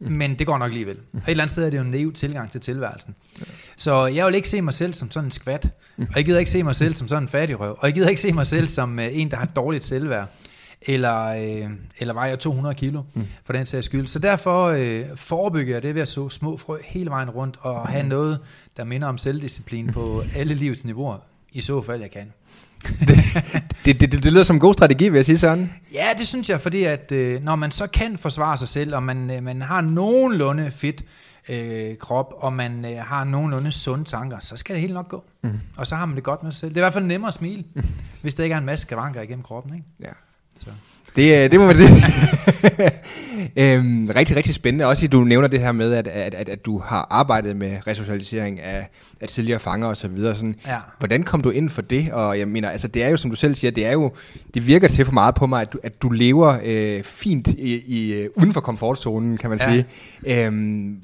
mm. 0.00 0.12
men 0.12 0.38
det 0.38 0.46
går 0.46 0.58
nok 0.58 0.68
alligevel. 0.68 0.96
Og 1.12 1.18
et 1.18 1.24
eller 1.28 1.44
andet 1.44 1.52
sted 1.52 1.64
er 1.64 1.70
det 1.70 1.76
jo 1.76 1.82
en 1.82 1.90
naiv 1.90 2.12
tilgang 2.12 2.50
til 2.50 2.60
tilværelsen. 2.60 3.14
Så 3.76 4.06
jeg 4.06 4.26
vil 4.26 4.34
ikke 4.34 4.48
se 4.48 4.62
mig 4.62 4.74
selv 4.74 4.94
som 4.94 5.10
sådan 5.10 5.26
en 5.26 5.30
skvat, 5.30 5.68
og 5.98 6.16
jeg 6.16 6.24
gider 6.24 6.38
ikke 6.38 6.50
se 6.50 6.62
mig 6.62 6.74
selv 6.74 6.96
som 6.96 7.08
sådan 7.08 7.22
en 7.22 7.28
fattigrøv, 7.28 7.76
og 7.80 7.86
jeg 7.86 7.94
gider 7.94 8.08
ikke 8.08 8.20
se 8.20 8.32
mig 8.32 8.46
selv 8.46 8.68
som 8.68 8.98
øh, 8.98 9.08
en, 9.12 9.30
der 9.30 9.36
har 9.36 9.46
dårligt 9.46 9.84
selvværd 9.84 10.28
eller, 10.82 11.26
øh, 11.26 11.70
eller 11.98 12.14
vejer 12.14 12.36
200 12.36 12.74
kilo, 12.74 13.02
mm. 13.14 13.26
for 13.44 13.52
den 13.52 13.66
sags 13.66 13.86
skyld. 13.86 14.06
Så 14.06 14.18
derfor 14.18 14.66
øh, 14.66 15.04
forebygger 15.14 15.74
jeg 15.74 15.82
det 15.82 15.94
ved 15.94 16.02
at 16.02 16.08
så 16.08 16.28
små 16.28 16.56
frø 16.56 16.76
hele 16.84 17.10
vejen 17.10 17.30
rundt, 17.30 17.56
og 17.60 17.88
have 17.88 18.06
noget, 18.06 18.38
der 18.76 18.84
minder 18.84 19.08
om 19.08 19.18
selvdisciplin 19.18 19.92
på 19.92 20.22
alle 20.36 20.54
livets 20.54 20.84
niveauer, 20.84 21.18
i 21.52 21.60
så 21.60 21.82
fald 21.82 22.00
jeg 22.00 22.10
kan. 22.10 22.32
Det, 23.84 24.00
det, 24.00 24.12
det, 24.12 24.22
det 24.22 24.32
lyder 24.32 24.42
som 24.42 24.56
en 24.56 24.60
god 24.60 24.74
strategi, 24.74 25.08
vil 25.08 25.18
jeg 25.18 25.24
sige 25.24 25.38
sådan. 25.38 25.72
Ja, 25.94 26.08
det 26.18 26.26
synes 26.26 26.50
jeg, 26.50 26.60
fordi 26.60 26.84
at 26.84 27.12
øh, 27.12 27.42
når 27.42 27.56
man 27.56 27.70
så 27.70 27.86
kan 27.86 28.18
forsvare 28.18 28.58
sig 28.58 28.68
selv, 28.68 28.94
og 28.94 29.02
man, 29.02 29.30
øh, 29.30 29.42
man 29.42 29.62
har 29.62 29.80
nogenlunde 29.80 30.70
fit 30.70 31.04
øh, 31.48 31.96
krop, 31.96 32.34
og 32.36 32.52
man 32.52 32.84
øh, 32.84 32.98
har 32.98 33.24
nogenlunde 33.24 33.72
sunde 33.72 34.04
tanker, 34.04 34.36
så 34.40 34.56
skal 34.56 34.74
det 34.74 34.80
helt 34.80 34.94
nok 34.94 35.08
gå. 35.08 35.24
Mm. 35.42 35.60
Og 35.76 35.86
så 35.86 35.94
har 35.94 36.06
man 36.06 36.16
det 36.16 36.24
godt 36.24 36.42
med 36.42 36.52
sig 36.52 36.60
selv. 36.60 36.70
Det 36.70 36.76
er 36.76 36.80
i 36.80 36.84
hvert 36.84 36.92
fald 36.92 37.04
nemmere 37.04 37.28
at 37.28 37.34
smile, 37.34 37.64
hvis 38.22 38.34
der 38.34 38.44
ikke 38.44 38.54
er 38.54 38.58
en 38.58 38.66
masse 38.66 38.86
skavanker 38.86 39.20
igennem 39.22 39.42
kroppen. 39.42 39.74
Ikke? 39.74 39.86
Ja. 40.00 40.12
Så. 40.60 40.66
Det, 41.16 41.44
øh, 41.44 41.50
det 41.50 41.60
må 41.60 41.66
man 41.66 41.76
sige. 41.76 41.88
øhm, 43.56 44.10
rigtig, 44.16 44.36
rigtig 44.36 44.54
spændende. 44.54 44.84
Også 44.86 45.06
at 45.06 45.12
du 45.12 45.24
nævner 45.24 45.48
det 45.48 45.60
her 45.60 45.72
med, 45.72 45.92
at, 45.92 46.06
at, 46.08 46.34
at, 46.34 46.48
at 46.48 46.66
du 46.66 46.78
har 46.78 47.06
arbejdet 47.10 47.56
med 47.56 47.76
resocialisering 47.86 48.60
af, 48.60 48.88
af 49.20 49.28
tidligere 49.28 49.58
fanger 49.60 49.88
og 49.88 49.96
så 49.96 50.08
videre. 50.08 50.34
Sådan. 50.34 50.56
Ja. 50.66 50.76
Hvordan 50.98 51.22
kom 51.22 51.40
du 51.40 51.50
ind 51.50 51.70
for 51.70 51.82
det? 51.82 52.12
Og 52.12 52.38
jeg 52.38 52.48
mener, 52.48 52.70
altså 52.70 52.88
det 52.88 53.02
er 53.04 53.08
jo, 53.08 53.16
som 53.16 53.30
du 53.30 53.36
selv 53.36 53.54
siger, 53.54 53.70
det 53.70 53.86
er 53.86 53.92
jo, 53.92 54.12
det 54.54 54.66
virker 54.66 54.88
til 54.88 55.04
for 55.04 55.12
meget 55.12 55.34
på 55.34 55.46
mig, 55.46 55.60
at 55.60 55.72
du, 55.72 55.78
at 55.82 56.02
du 56.02 56.08
lever 56.10 56.58
øh, 56.64 57.02
fint 57.04 57.48
i, 57.48 57.74
i, 57.86 58.12
øh, 58.12 58.28
uden 58.34 58.52
for 58.52 58.60
komfortzonen, 58.60 59.36
kan 59.36 59.50
man 59.50 59.58
Ja. 59.66 59.72
sige. 59.72 59.84
Øhm, 60.44 60.96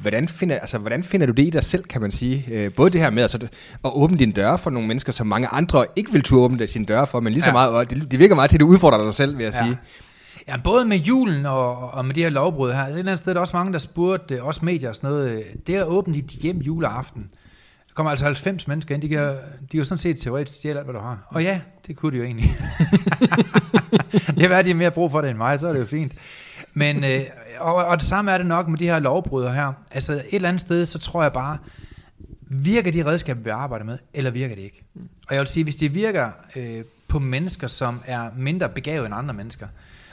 hvordan, 0.00 0.28
finder, 0.28 0.58
altså, 0.58 0.78
hvordan 0.78 1.02
finder 1.02 1.26
du 1.26 1.32
det 1.32 1.42
i 1.46 1.50
dig 1.50 1.64
selv, 1.64 1.84
kan 1.84 2.00
man 2.00 2.12
sige? 2.12 2.44
Øh, 2.50 2.72
både 2.74 2.90
det 2.90 3.00
her 3.00 3.10
med 3.10 3.22
altså, 3.22 3.38
at 3.84 3.90
åbne 3.94 4.18
dine 4.18 4.32
døre 4.32 4.58
for 4.58 4.70
nogle 4.70 4.88
mennesker, 4.88 5.12
som 5.12 5.26
mange 5.26 5.48
andre 5.48 5.84
ikke 5.96 6.12
vil 6.12 6.22
turde 6.22 6.42
åbne 6.44 6.66
sine 6.66 6.84
døre 6.84 7.06
for, 7.06 7.20
men 7.20 7.32
lige 7.32 7.42
så 7.42 7.48
Ja. 7.48 7.52
meget, 7.52 7.70
og 7.70 7.90
det, 7.90 8.10
det 8.10 8.18
virker 8.18 8.34
meget 8.34 8.50
til, 8.50 8.56
at 8.56 8.60
du 8.60 8.66
udfordrer 8.66 9.04
dig 9.04 9.14
selv, 9.14 9.36
vil 9.38 9.44
jeg 9.44 9.52
Ja. 9.54 9.64
sige. 9.64 9.78
Ja, 10.48 10.56
både 10.64 10.84
med 10.84 10.96
julen 10.96 11.46
og, 11.46 11.90
og 11.94 12.04
med 12.04 12.14
de 12.14 12.22
her 12.22 12.30
lovbrud 12.30 12.72
her. 12.72 12.82
Et 12.82 12.88
eller 12.88 12.98
andet 13.00 13.18
sted 13.18 13.28
er 13.28 13.34
der 13.34 13.40
også 13.40 13.56
mange, 13.56 13.72
der 13.72 13.78
spurgte, 13.78 14.34
øh, 14.34 14.46
også 14.46 14.64
medier 14.64 14.88
og 14.88 14.94
sådan 14.96 15.10
noget, 15.10 15.30
øh, 15.38 15.42
det 15.66 15.74
at 15.74 15.86
åbne 15.86 16.14
dit 16.14 16.26
hjem 16.30 16.58
juleaften. 16.58 17.22
Der 17.88 17.94
kommer 17.94 18.10
altså 18.10 18.24
90 18.24 18.68
mennesker 18.68 18.94
ind, 18.94 19.02
de 19.02 19.08
kan, 19.08 19.20
de 19.28 19.34
kan 19.70 19.78
jo 19.78 19.84
sådan 19.84 19.98
set 19.98 20.20
teoretisk 20.20 20.58
stjæle 20.58 20.78
alt, 20.78 20.86
hvad 20.86 20.94
du 20.94 21.00
har. 21.00 21.18
Og 21.28 21.42
ja, 21.42 21.60
det 21.86 21.96
kunne 21.96 22.12
de 22.12 22.16
jo 22.16 22.24
egentlig. 22.24 22.50
det 24.36 24.42
er 24.42 24.48
hvad, 24.48 24.64
de 24.64 24.68
har 24.68 24.74
mere 24.76 24.90
brug 24.90 25.10
for 25.10 25.20
det 25.20 25.30
end 25.30 25.38
mig, 25.38 25.60
så 25.60 25.68
er 25.68 25.72
det 25.72 25.80
jo 25.80 25.86
fint. 25.86 26.12
Men, 26.74 27.04
øh, 27.04 27.20
og, 27.58 27.74
og 27.74 27.98
det 27.98 28.06
samme 28.06 28.32
er 28.32 28.38
det 28.38 28.46
nok 28.46 28.68
med 28.68 28.78
de 28.78 28.84
her 28.84 28.98
lovbrydere 28.98 29.54
her. 29.54 29.72
Altså 29.90 30.12
et 30.12 30.24
eller 30.32 30.48
andet 30.48 30.60
sted, 30.60 30.86
så 30.86 30.98
tror 30.98 31.22
jeg 31.22 31.32
bare, 31.32 31.58
virker 32.42 32.90
de 32.90 33.06
redskaber, 33.06 33.40
vi 33.40 33.50
arbejder 33.50 33.84
med, 33.84 33.98
eller 34.14 34.30
virker 34.30 34.54
det 34.54 34.62
ikke? 34.62 34.82
Og 35.28 35.34
jeg 35.34 35.40
vil 35.40 35.48
sige, 35.48 35.64
hvis 35.64 35.76
de 35.76 35.92
virker 35.92 36.30
øh, 36.56 36.84
på 37.08 37.18
mennesker, 37.18 37.66
som 37.66 38.02
er 38.04 38.30
mindre 38.36 38.68
begavet 38.68 39.06
end 39.06 39.14
andre 39.14 39.34
mennesker, 39.34 39.66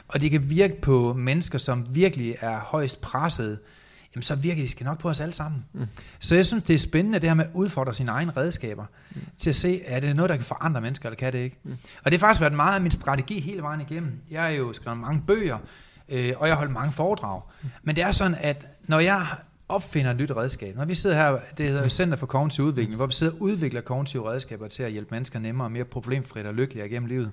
og 0.07 0.19
de 0.19 0.29
kan 0.29 0.49
virke 0.49 0.81
på 0.81 1.13
mennesker, 1.13 1.57
som 1.57 1.95
virkelig 1.95 2.35
er 2.41 2.59
højst 2.59 3.01
presset, 3.01 3.59
jamen 4.15 4.23
så 4.23 4.35
virker 4.35 4.61
de 4.61 4.67
skal 4.67 4.83
nok 4.83 4.99
på 4.99 5.09
os 5.09 5.19
alle 5.19 5.33
sammen. 5.33 5.65
Mm. 5.73 5.87
Så 6.19 6.35
jeg 6.35 6.45
synes, 6.45 6.63
det 6.63 6.73
er 6.73 6.79
spændende 6.79 7.19
det 7.19 7.29
her 7.29 7.33
med 7.33 7.45
at 7.45 7.51
udfordre 7.53 7.93
sine 7.93 8.11
egne 8.11 8.31
redskaber, 8.37 8.85
mm. 9.15 9.21
til 9.37 9.49
at 9.49 9.55
se, 9.55 9.81
er 9.85 9.99
det 9.99 10.15
noget, 10.15 10.29
der 10.29 10.35
kan 10.35 10.45
forandre 10.45 10.81
mennesker, 10.81 11.09
eller 11.09 11.17
kan 11.17 11.33
det 11.33 11.39
ikke? 11.39 11.57
Mm. 11.63 11.77
Og 12.03 12.11
det 12.11 12.19
har 12.19 12.27
faktisk 12.27 12.41
været 12.41 12.53
meget 12.53 12.75
af 12.75 12.81
min 12.81 12.91
strategi 12.91 13.39
hele 13.39 13.61
vejen 13.61 13.81
igennem. 13.81 14.11
Jeg 14.31 14.41
har 14.41 14.49
jo 14.49 14.73
skrevet 14.73 14.99
mange 14.99 15.23
bøger, 15.27 15.57
øh, 16.09 16.33
og 16.37 16.47
jeg 16.47 16.55
har 16.55 16.57
holdt 16.57 16.73
mange 16.73 16.91
foredrag. 16.91 17.41
Mm. 17.61 17.69
Men 17.83 17.95
det 17.95 18.03
er 18.03 18.11
sådan, 18.11 18.37
at 18.41 18.65
når 18.87 18.99
jeg 18.99 19.27
opfinder 19.69 20.11
et 20.11 20.17
nyt 20.17 20.31
redskab. 20.31 20.75
Når 20.75 20.85
vi 20.85 20.95
sidder 20.95 21.15
her, 21.15 21.39
det 21.57 21.69
hedder 21.69 21.89
Center 21.89 22.17
for 22.17 22.25
Kognitiv 22.25 22.65
Udvikling, 22.65 22.95
hvor 22.95 23.05
vi 23.05 23.13
sidder 23.13 23.33
og 23.33 23.41
udvikler 23.41 23.81
kognitive 23.81 24.29
redskaber 24.29 24.67
til 24.67 24.83
at 24.83 24.91
hjælpe 24.91 25.07
mennesker 25.11 25.39
nemmere 25.39 25.65
og 25.65 25.71
mere 25.71 25.85
problemfrit 25.85 26.45
og 26.45 26.53
lykkeligere 26.53 26.89
gennem 26.89 27.09
livet, 27.09 27.31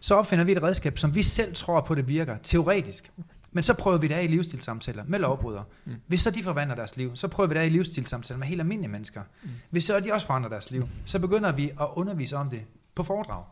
så 0.00 0.14
opfinder 0.14 0.44
vi 0.44 0.52
et 0.52 0.62
redskab, 0.62 0.98
som 0.98 1.14
vi 1.14 1.22
selv 1.22 1.54
tror 1.54 1.80
på, 1.80 1.94
det 1.94 2.08
virker, 2.08 2.36
teoretisk. 2.42 3.10
Men 3.52 3.62
så 3.62 3.74
prøver 3.74 3.98
vi 3.98 4.08
det 4.08 4.14
af 4.14 4.24
i 4.24 4.26
livsstilssamtaler 4.26 5.04
med 5.06 5.18
lovbrydere. 5.18 5.64
Hvis 6.06 6.20
så 6.20 6.30
de 6.30 6.42
forvandler 6.42 6.74
deres 6.74 6.96
liv, 6.96 7.16
så 7.16 7.28
prøver 7.28 7.48
vi 7.48 7.54
det 7.54 7.60
af 7.60 7.66
i 7.66 7.68
livsstilssamtaler 7.68 8.38
med 8.38 8.46
helt 8.46 8.60
almindelige 8.60 8.90
mennesker. 8.90 9.22
Hvis 9.70 9.84
så 9.84 10.00
de 10.00 10.12
også 10.12 10.26
forandrer 10.26 10.50
deres 10.50 10.70
liv, 10.70 10.88
så 11.04 11.18
begynder 11.18 11.52
vi 11.52 11.70
at 11.80 11.86
undervise 11.94 12.36
om 12.36 12.50
det 12.50 12.60
på 12.94 13.02
foredrag. 13.02 13.44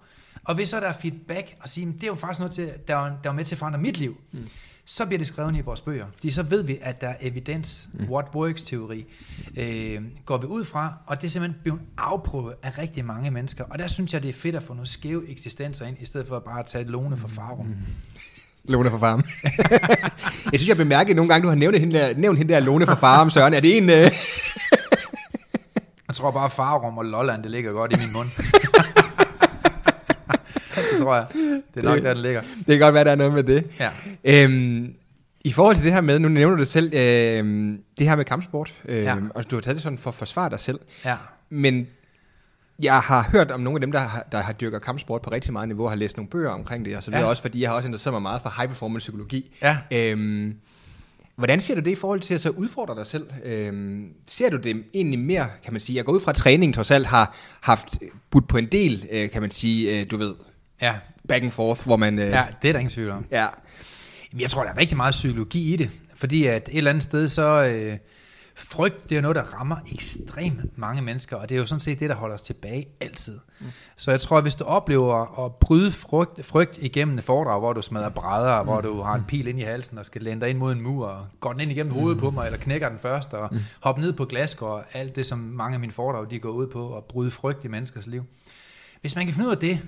Og 0.44 0.54
hvis 0.54 0.68
så 0.68 0.80
der 0.80 0.86
er 0.86 0.92
feedback 0.92 1.54
og 1.60 1.68
sige, 1.68 1.86
"Men 1.86 1.94
det 1.94 2.02
er 2.02 2.06
jo 2.06 2.14
faktisk 2.14 2.40
noget, 2.40 2.54
til, 2.54 2.70
der, 2.88 2.96
er, 2.96 3.12
der 3.24 3.30
er 3.30 3.34
med 3.34 3.44
til 3.44 3.54
at 3.54 3.58
forandre 3.58 3.80
mit 3.80 3.98
liv, 3.98 4.16
mm. 4.32 4.48
så 4.84 5.06
bliver 5.06 5.18
det 5.18 5.26
skrevet 5.26 5.56
i 5.56 5.60
vores 5.60 5.80
bøger. 5.80 6.06
Fordi 6.14 6.30
så 6.30 6.42
ved 6.42 6.62
vi, 6.62 6.78
at 6.82 7.00
der 7.00 7.08
er 7.08 7.14
evidens, 7.20 7.88
mm. 7.92 8.04
what 8.08 8.24
works 8.34 8.62
teori, 8.62 9.06
øh, 9.56 10.02
går 10.24 10.38
vi 10.38 10.46
ud 10.46 10.64
fra, 10.64 10.94
og 11.06 11.20
det 11.20 11.26
er 11.26 11.30
simpelthen 11.30 11.60
blevet 11.62 11.80
afprøvet 11.98 12.54
af 12.62 12.78
rigtig 12.78 13.04
mange 13.04 13.30
mennesker. 13.30 13.64
Og 13.64 13.78
der 13.78 13.86
synes 13.86 14.14
jeg, 14.14 14.22
det 14.22 14.28
er 14.28 14.32
fedt 14.32 14.56
at 14.56 14.62
få 14.62 14.72
nogle 14.74 14.86
skæve 14.88 15.30
eksistenser 15.30 15.86
ind, 15.86 15.96
i 16.00 16.06
stedet 16.06 16.28
for 16.28 16.38
bare 16.38 16.60
at 16.60 16.66
tage 16.66 16.82
et 16.82 16.90
låne 16.90 17.16
for 17.16 17.28
farum. 17.28 17.66
Mm. 17.66 17.74
Lone 18.64 18.90
fra 18.90 18.98
Farm. 18.98 19.24
jeg 20.52 20.60
synes, 20.60 20.68
jeg 20.68 20.76
bemærkede 20.76 21.16
nogle 21.16 21.28
gange, 21.28 21.44
du 21.44 21.48
har 21.48 21.56
nævnt 21.56 21.78
hende 21.78 21.98
der, 21.98 22.14
nævnt 22.16 22.38
hende 22.38 22.54
der 22.54 22.60
Lone 22.60 22.86
fra 22.86 22.94
Farm, 22.94 23.30
Søren. 23.30 23.54
Er 23.54 23.60
det 23.60 23.76
en... 23.76 23.90
Øh... 23.90 24.10
Jeg 26.08 26.14
tror 26.14 26.30
bare, 26.30 26.50
Farum 26.50 26.98
og 26.98 27.04
Lolland, 27.04 27.42
det 27.42 27.50
ligger 27.50 27.72
godt 27.72 27.92
i 27.92 27.96
min 27.96 28.12
mund. 28.12 28.28
det 31.00 31.06
tror 31.06 31.14
jeg. 31.16 31.26
Det 31.74 31.80
er 31.80 31.82
nok, 31.82 32.02
der 32.02 32.14
den 32.14 32.22
ligger. 32.22 32.40
Det 32.40 32.66
kan 32.66 32.78
godt 32.78 32.94
være, 32.94 33.04
der 33.04 33.10
er 33.10 33.14
noget 33.16 33.32
med 33.32 33.42
det. 33.42 33.64
Ja. 33.80 33.90
Øhm, 34.24 34.94
I 35.44 35.52
forhold 35.52 35.76
til 35.76 35.84
det 35.84 35.92
her 35.92 36.00
med, 36.00 36.18
nu 36.18 36.28
nævner 36.28 36.54
du 36.56 36.60
det 36.60 36.68
selv, 36.68 36.94
øhm, 36.94 37.82
det 37.98 38.08
her 38.08 38.16
med 38.16 38.24
kampsport, 38.24 38.74
øhm, 38.84 39.02
Ja. 39.04 39.16
og 39.34 39.50
du 39.50 39.56
har 39.56 39.60
taget 39.60 39.74
det 39.74 39.82
sådan 39.82 39.98
for 39.98 40.10
at 40.10 40.14
forsvare 40.14 40.50
dig 40.50 40.60
selv. 40.60 40.78
Ja. 41.04 41.16
Men 41.50 41.86
jeg 42.82 42.98
har 43.00 43.28
hørt 43.32 43.50
om 43.50 43.60
nogle 43.60 43.76
af 43.76 43.80
dem, 43.80 43.92
der 43.92 43.98
har, 43.98 44.26
der 44.32 44.40
har 44.40 44.52
dyrket 44.52 44.82
kampsport 44.82 45.22
på 45.22 45.30
rigtig 45.30 45.52
meget 45.52 45.68
niveau, 45.68 45.86
har 45.88 45.96
læst 45.96 46.16
nogle 46.16 46.28
bøger 46.30 46.50
omkring 46.50 46.84
det, 46.84 46.96
og 46.96 47.02
så 47.02 47.10
videre 47.10 47.22
Ja. 47.24 47.28
også, 47.28 47.42
fordi 47.42 47.60
jeg 47.60 47.70
har 47.70 47.76
også 47.76 47.86
interesseret 47.86 48.12
mig 48.14 48.22
meget 48.22 48.42
for 48.42 48.52
high 48.56 48.68
performance 48.68 48.98
psykologi. 49.04 49.56
Ja. 49.62 49.78
Øhm, 49.92 50.54
hvordan 51.36 51.60
ser 51.60 51.74
du 51.74 51.80
det 51.80 51.90
i 51.90 51.94
forhold 51.94 52.20
til 52.20 52.34
at 52.34 52.40
så 52.40 52.50
udfordre 52.50 52.94
dig 52.94 53.06
selv? 53.06 53.26
Øhm, 53.44 54.12
ser 54.26 54.50
du 54.50 54.56
det 54.56 54.82
egentlig 54.94 55.18
mere, 55.18 55.48
kan 55.64 55.72
man 55.72 55.80
sige, 55.80 55.96
jeg 55.96 56.04
går 56.04 56.12
ud 56.12 56.20
fra 56.20 56.30
at 56.30 56.36
træningen 56.36 56.72
trods 56.72 56.90
alt 56.90 57.06
har 57.06 57.36
haft 57.60 57.98
budt 58.30 58.48
på 58.48 58.56
en 58.58 58.66
del, 58.66 59.04
øh, 59.10 59.30
kan 59.30 59.40
man 59.42 59.50
sige, 59.50 60.00
øh, 60.00 60.10
du 60.10 60.16
ved, 60.16 60.34
Ja. 60.82 60.94
back 61.28 61.42
and 61.42 61.50
forth, 61.50 61.84
hvor 61.86 61.96
man... 61.96 62.18
Øh, 62.18 62.30
ja, 62.30 62.44
det 62.62 62.68
er 62.68 62.72
der 62.72 62.80
ingen 62.80 62.90
tvivl 62.92 63.10
om. 63.10 63.26
ja. 63.30 63.46
Jamen, 64.32 64.40
Jeg 64.40 64.50
tror, 64.50 64.62
der 64.64 64.70
er 64.70 64.76
rigtig 64.78 64.96
meget 64.96 65.12
psykologi 65.12 65.74
i 65.74 65.76
det. 65.76 65.90
Fordi 66.16 66.46
at 66.46 66.68
et 66.72 66.78
eller 66.78 66.90
andet 66.90 67.04
sted, 67.04 67.28
så 67.28 67.64
øh, 67.64 67.96
frygt, 68.56 69.10
det 69.10 69.16
er 69.18 69.22
noget, 69.22 69.36
der 69.36 69.42
rammer 69.42 69.76
ekstremt 69.92 70.78
mange 70.78 71.02
mennesker, 71.02 71.36
og 71.36 71.48
det 71.48 71.54
er 71.54 71.58
jo 71.60 71.66
sådan 71.66 71.80
set 71.80 72.00
det, 72.00 72.10
der 72.10 72.16
holder 72.16 72.34
os 72.34 72.42
tilbage 72.42 72.86
altid. 73.00 73.38
Mm. 73.60 73.66
Så 73.96 74.10
jeg 74.10 74.20
tror, 74.20 74.36
at 74.36 74.44
hvis 74.44 74.54
du 74.54 74.64
oplever 74.64 75.44
at 75.46 75.54
bryde 75.54 75.92
frygt, 75.92 76.44
frygt 76.44 76.78
igennem 76.80 77.18
et 77.18 77.24
foredrag, 77.24 77.58
hvor 77.58 77.72
du 77.72 77.82
smadrer 77.82 78.08
brædder, 78.08 78.62
mm. 78.62 78.68
hvor 78.68 78.80
du 78.80 79.02
har 79.02 79.14
en 79.14 79.24
pil 79.28 79.46
ind 79.46 79.58
i 79.58 79.62
halsen 79.62 79.98
og 79.98 80.06
skal 80.06 80.22
lænde 80.22 80.40
dig 80.40 80.50
ind 80.50 80.58
mod 80.58 80.72
en 80.72 80.80
mur, 80.80 81.06
og 81.06 81.26
går 81.40 81.52
den 81.52 81.60
ind 81.60 81.70
igennem 81.70 81.92
hovedet 81.92 82.18
på 82.18 82.30
mig, 82.30 82.46
eller 82.46 82.58
knækker 82.58 82.88
den 82.88 82.98
først, 82.98 83.34
og 83.34 83.48
mm. 83.52 83.58
hopper 83.80 84.02
ned 84.02 84.12
på 84.12 84.24
glasgård, 84.24 84.70
og 84.72 84.84
alt 84.94 85.16
det, 85.16 85.26
som 85.26 85.38
mange 85.38 85.74
af 85.74 85.80
mine 85.80 85.92
foredrag, 85.92 86.30
de 86.30 86.38
går 86.38 86.50
ud 86.50 86.66
på, 86.66 86.96
at 86.96 87.04
bryde 87.04 87.30
frygt 87.30 87.64
i 87.64 87.68
menneskers 87.68 88.06
liv. 88.06 88.24
Hvis 89.00 89.16
man 89.16 89.26
kan 89.26 89.34
finde 89.34 89.46
ud 89.46 89.52
af 89.54 89.58
det, 89.58 89.78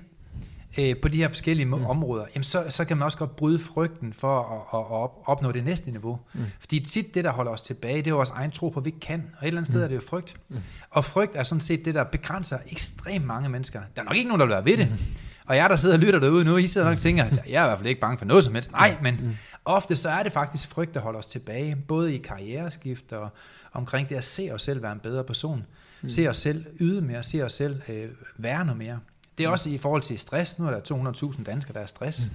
øh, 0.78 0.96
på 1.02 1.08
de 1.08 1.16
her 1.16 1.28
forskellige 1.28 1.66
mm. 1.66 1.84
områder, 1.84 2.24
jamen 2.34 2.44
så, 2.44 2.64
så 2.68 2.84
kan 2.84 2.96
man 2.96 3.04
også 3.04 3.18
godt 3.18 3.36
bryde 3.36 3.58
frygten 3.58 4.12
for 4.12 4.40
at, 4.40 4.78
at, 4.78 4.86
at 4.86 5.02
op, 5.02 5.22
opnå 5.24 5.52
det 5.52 5.64
næste 5.64 5.90
niveau. 5.90 6.18
Mm. 6.32 6.40
Fordi 6.60 6.80
tit 6.80 7.14
det, 7.14 7.24
der 7.24 7.30
holder 7.30 7.52
os 7.52 7.62
tilbage, 7.62 7.96
det 7.96 8.10
er 8.10 8.14
vores 8.14 8.30
egen 8.30 8.50
tro 8.50 8.68
på, 8.68 8.80
at 8.80 8.84
vi 8.84 8.90
kan. 8.90 9.24
Og 9.38 9.44
et 9.44 9.46
eller 9.46 9.60
andet 9.60 9.72
sted 9.72 9.82
er 9.82 9.88
det 9.88 9.94
jo 9.94 10.00
frygt. 10.08 10.36
Mm. 10.48 10.56
Og 10.90 11.04
frygt 11.04 11.36
er 11.36 11.42
sådan 11.42 11.60
set 11.60 11.84
det, 11.84 11.94
der 11.94 12.04
begrænser 12.04 12.58
ekstremt 12.70 13.26
mange 13.26 13.48
mennesker. 13.48 13.80
Der 13.96 14.02
er 14.02 14.04
nok 14.04 14.16
ikke 14.16 14.28
nogen, 14.28 14.40
der 14.40 14.46
vil 14.46 14.52
være 14.52 14.64
ved 14.64 14.76
det. 14.76 14.90
Mm. 14.90 14.98
Og 15.46 15.56
jeg, 15.56 15.70
der 15.70 15.76
sidder 15.76 15.94
og 15.94 16.00
lytter 16.00 16.20
derude 16.20 16.44
nu, 16.44 16.56
I 16.56 16.66
sidder 16.66 16.86
nok 16.86 16.94
og 16.94 17.00
tænker, 17.00 17.24
jeg 17.48 17.60
er 17.60 17.64
i 17.64 17.68
hvert 17.68 17.78
fald 17.78 17.88
ikke 17.88 18.00
bange 18.00 18.18
for 18.18 18.24
noget 18.24 18.44
som 18.44 18.54
helst. 18.54 18.72
Nej, 18.72 18.96
men 19.02 19.18
mm. 19.22 19.36
ofte 19.64 19.96
så 19.96 20.08
er 20.08 20.22
det 20.22 20.32
faktisk 20.32 20.68
frygt, 20.68 20.94
der 20.94 21.00
holder 21.00 21.18
os 21.18 21.26
tilbage. 21.26 21.76
Både 21.88 22.14
i 22.14 22.18
karriereskift 22.18 23.12
og 23.12 23.28
omkring 23.72 24.08
det 24.08 24.16
at 24.16 24.24
se 24.24 24.50
os 24.52 24.62
selv 24.62 24.82
være 24.82 24.92
en 24.92 24.98
bedre 24.98 25.24
person. 25.24 25.66
Mm. 26.02 26.10
Se 26.10 26.28
os 26.28 26.36
selv 26.36 26.66
yde 26.80 27.00
mere, 27.00 27.22
se 27.22 27.42
os 27.42 27.52
selv 27.52 27.82
øh, 27.88 28.08
være 28.38 28.64
noget 28.64 28.78
mere. 28.78 28.98
Det 29.42 29.48
er 29.48 29.52
også 29.52 29.68
i 29.68 29.78
forhold 29.78 30.02
til 30.02 30.18
stress. 30.18 30.58
Nu 30.58 30.66
er 30.66 30.70
der 30.70 31.12
200.000 31.32 31.44
danskere, 31.44 31.74
der 31.74 31.80
er 31.80 31.86
stress. 31.86 32.18
Et 32.18 32.32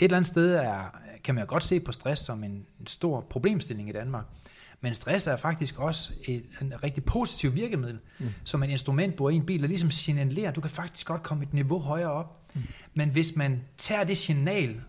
eller 0.00 0.16
andet 0.16 0.28
sted 0.28 0.54
er, 0.54 0.82
kan 1.24 1.34
man 1.34 1.44
jo 1.44 1.50
godt 1.50 1.62
se 1.62 1.80
på 1.80 1.92
stress 1.92 2.24
som 2.24 2.44
en, 2.44 2.66
en 2.80 2.86
stor 2.86 3.20
problemstilling 3.20 3.88
i 3.88 3.92
Danmark. 3.92 4.24
Men 4.80 4.94
stress 4.94 5.26
er 5.26 5.36
faktisk 5.36 5.78
også 5.78 6.12
et 6.24 6.44
en 6.60 6.82
rigtig 6.82 7.04
positiv 7.04 7.54
virkemiddel, 7.54 7.98
mm. 8.18 8.26
som 8.44 8.62
et 8.62 8.70
instrument 8.70 9.16
bruger 9.16 9.30
i 9.30 9.34
en 9.34 9.46
bil, 9.46 9.62
der 9.62 9.68
ligesom 9.68 9.90
signalerer, 9.90 10.50
du 10.50 10.60
kan 10.60 10.70
faktisk 10.70 11.06
godt 11.06 11.22
komme 11.22 11.44
et 11.44 11.54
niveau 11.54 11.78
højere 11.78 12.10
op. 12.10 12.50
Mm. 12.54 12.62
Men 12.94 13.08
hvis 13.08 13.36
man 13.36 13.60
tager 13.76 14.04
det 14.04 14.18
signal 14.18 14.80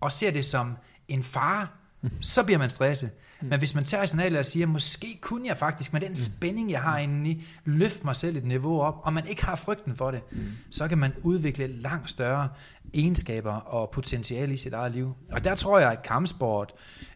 og 0.00 0.12
ser 0.12 0.30
det 0.30 0.44
som 0.44 0.76
en 1.08 1.22
fare, 1.22 1.66
mm. 2.02 2.10
så 2.20 2.42
bliver 2.44 2.58
man 2.58 2.70
stresset. 2.70 3.10
Mm. 3.40 3.48
Men 3.48 3.58
hvis 3.58 3.74
man 3.74 3.84
tager 3.84 4.06
signalet 4.06 4.38
og 4.38 4.46
siger, 4.46 4.66
måske 4.66 5.18
kunne 5.20 5.48
jeg 5.48 5.58
faktisk 5.58 5.92
med 5.92 6.00
den 6.00 6.16
spænding, 6.16 6.70
jeg 6.70 6.82
har 6.82 6.98
inde 6.98 7.30
i, 7.30 7.46
løfte 7.64 8.04
mig 8.04 8.16
selv 8.16 8.36
et 8.36 8.44
niveau 8.44 8.80
op, 8.80 9.00
og 9.02 9.12
man 9.12 9.26
ikke 9.26 9.44
har 9.44 9.56
frygten 9.56 9.96
for 9.96 10.10
det, 10.10 10.20
mm. 10.30 10.38
så 10.70 10.88
kan 10.88 10.98
man 10.98 11.12
udvikle 11.22 11.66
langt 11.66 12.10
større 12.10 12.48
egenskaber 12.94 13.52
og 13.52 13.90
potentiale 13.90 14.54
i 14.54 14.56
sit 14.56 14.72
eget 14.72 14.92
liv. 14.92 15.14
Og 15.32 15.44
der 15.44 15.54
tror 15.54 15.78
jeg, 15.78 15.92
at 15.92 16.02
kampsport 16.02 16.72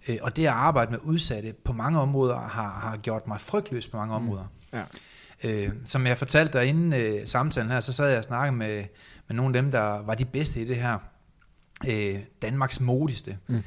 øh, 0.09 0.17
og 0.23 0.37
det 0.37 0.43
at 0.43 0.52
arbejde 0.52 0.91
med 0.91 0.99
udsatte 1.02 1.55
på 1.64 1.73
mange 1.73 2.00
områder 2.00 2.38
har, 2.38 2.81
har 2.83 2.97
gjort 2.97 3.26
mig 3.26 3.41
frygtløs 3.41 3.88
på 3.88 3.97
mange 3.97 4.14
områder. 4.14 4.45
Ja. 4.73 4.83
Øh, 5.45 5.71
som 5.85 6.07
jeg 6.07 6.19
fortalte 6.19 6.59
dig 6.59 6.67
inden 6.67 6.93
øh, 6.93 7.26
samtalen 7.26 7.71
her, 7.71 7.81
så 7.81 7.93
sad 7.93 8.09
jeg 8.09 8.19
og 8.19 8.25
snakkede 8.25 8.57
med, 8.57 8.85
med 9.29 9.37
nogle 9.37 9.59
af 9.59 9.62
dem, 9.62 9.71
der 9.71 10.02
var 10.02 10.14
de 10.14 10.25
bedste 10.25 10.62
i 10.62 10.64
det 10.64 10.76
her. 10.76 10.99
Øh, 11.88 12.19
Danmarks 12.43 12.81
modigste. 12.81 13.38
Mm. 13.47 13.62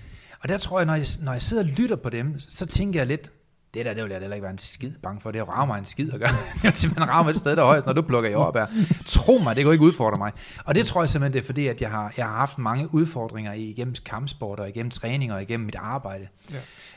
Og 0.45 0.49
der 0.49 0.57
tror 0.57 0.79
jeg 0.79 0.85
når, 0.85 0.95
jeg, 0.95 1.05
når 1.21 1.31
jeg 1.31 1.41
sidder 1.41 1.63
og 1.63 1.69
lytter 1.69 1.95
på 1.95 2.09
dem, 2.09 2.39
så 2.39 2.65
tænker 2.65 2.99
jeg 2.99 3.07
lidt, 3.07 3.31
det 3.73 3.85
der, 3.85 3.93
det 3.93 4.03
vil 4.03 4.11
jeg 4.11 4.19
heller 4.19 4.35
ikke 4.35 4.43
være 4.43 4.51
en 4.51 4.57
skid 4.57 4.91
bange 5.03 5.21
for. 5.21 5.31
Det 5.31 5.47
rammer 5.47 5.75
en 5.75 5.85
skid 5.85 6.13
at 6.13 6.19
gøre. 6.19 6.29
Det 6.53 6.63
vil 6.63 6.75
simpelthen 6.75 7.09
ramme 7.09 7.31
et 7.31 7.37
sted, 7.37 7.55
der 7.55 7.61
er 7.61 7.65
højst, 7.65 7.85
når 7.85 7.93
du 7.93 8.01
plukker 8.01 8.29
i 8.29 8.33
op 8.33 8.57
Tro 9.05 9.37
mig, 9.37 9.55
det 9.55 9.63
kan 9.63 9.71
ikke 9.73 9.85
udfordre 9.85 10.17
mig. 10.17 10.31
Og 10.65 10.75
det 10.75 10.85
tror 10.87 11.01
jeg 11.01 11.09
simpelthen, 11.09 11.33
det 11.33 11.41
er 11.41 11.45
fordi, 11.45 11.67
at 11.67 11.81
jeg 11.81 11.91
har, 11.91 12.13
jeg 12.17 12.25
har 12.25 12.35
haft 12.35 12.57
mange 12.57 12.93
udfordringer 12.93 13.53
igennem 13.53 13.95
kampsport 14.05 14.59
og 14.59 14.69
igennem 14.69 14.89
træning 14.89 15.33
og 15.33 15.41
igennem 15.41 15.65
mit 15.65 15.75
arbejde. 15.75 16.27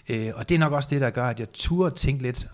Ja. 0.08 0.26
Øh, 0.28 0.32
og 0.36 0.48
det 0.48 0.54
er 0.54 0.58
nok 0.58 0.72
også 0.72 0.88
det, 0.90 1.00
der 1.00 1.10
gør, 1.10 1.26
at 1.26 1.40
jeg 1.40 1.52
turde 1.52 1.94
tænke 1.94 2.22
lidt 2.22 2.46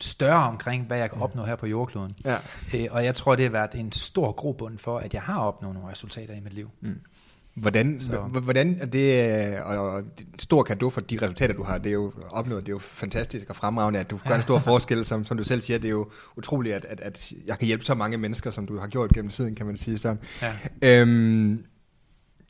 større 0.00 0.48
omkring, 0.48 0.86
hvad 0.86 0.98
jeg 0.98 1.10
kan 1.10 1.22
opnå 1.22 1.44
her 1.44 1.56
på 1.56 1.66
jordkloden. 1.66 2.16
Ja. 2.24 2.36
Øh, 2.74 2.86
og 2.90 3.04
jeg 3.04 3.14
tror, 3.14 3.34
det 3.34 3.44
har 3.44 3.50
været 3.50 3.74
en 3.74 3.92
stor 3.92 4.32
grobund 4.32 4.78
for, 4.78 4.98
at 4.98 5.14
jeg 5.14 5.22
har 5.22 5.40
opnået 5.40 5.74
nogle 5.74 5.90
resultater 5.90 6.34
i 6.34 6.40
mit 6.40 6.52
liv. 6.52 6.70
Mm. 6.80 7.00
Hvordan, 7.60 8.00
Så. 8.00 8.18
hvordan 8.18 8.78
er 8.80 8.86
det, 8.86 9.34
øh, 9.54 9.66
og, 9.66 9.90
og 9.90 10.02
det 10.18 10.26
en 10.32 10.38
stor 10.38 10.62
kado 10.62 10.90
for 10.90 11.00
de 11.00 11.18
resultater, 11.22 11.54
du 11.54 11.62
har, 11.62 11.78
det 11.78 11.86
er 11.86 11.94
jo 11.94 12.12
opnået, 12.30 12.62
det 12.62 12.68
er 12.68 12.74
jo 12.74 12.78
fantastisk 12.78 13.46
og 13.50 13.56
fremragende, 13.56 14.00
at 14.00 14.10
du 14.10 14.18
gør 14.28 14.34
en 14.34 14.42
stor 14.42 14.58
forskel, 14.58 15.04
som, 15.04 15.24
som 15.24 15.36
du 15.36 15.44
selv 15.44 15.60
siger, 15.60 15.78
det 15.78 15.88
er 15.88 15.92
jo 15.92 16.10
utroligt, 16.36 16.74
at, 16.74 16.84
at, 16.88 17.00
at 17.00 17.32
jeg 17.46 17.58
kan 17.58 17.66
hjælpe 17.66 17.84
så 17.84 17.94
mange 17.94 18.18
mennesker, 18.18 18.50
som 18.50 18.66
du 18.66 18.78
har 18.78 18.86
gjort 18.86 19.10
gennem 19.10 19.30
tiden, 19.30 19.54
kan 19.54 19.66
man 19.66 19.76
sige 19.76 19.98
sådan. 19.98 20.18
Ja. 20.42 20.52
Øhm, 20.82 21.64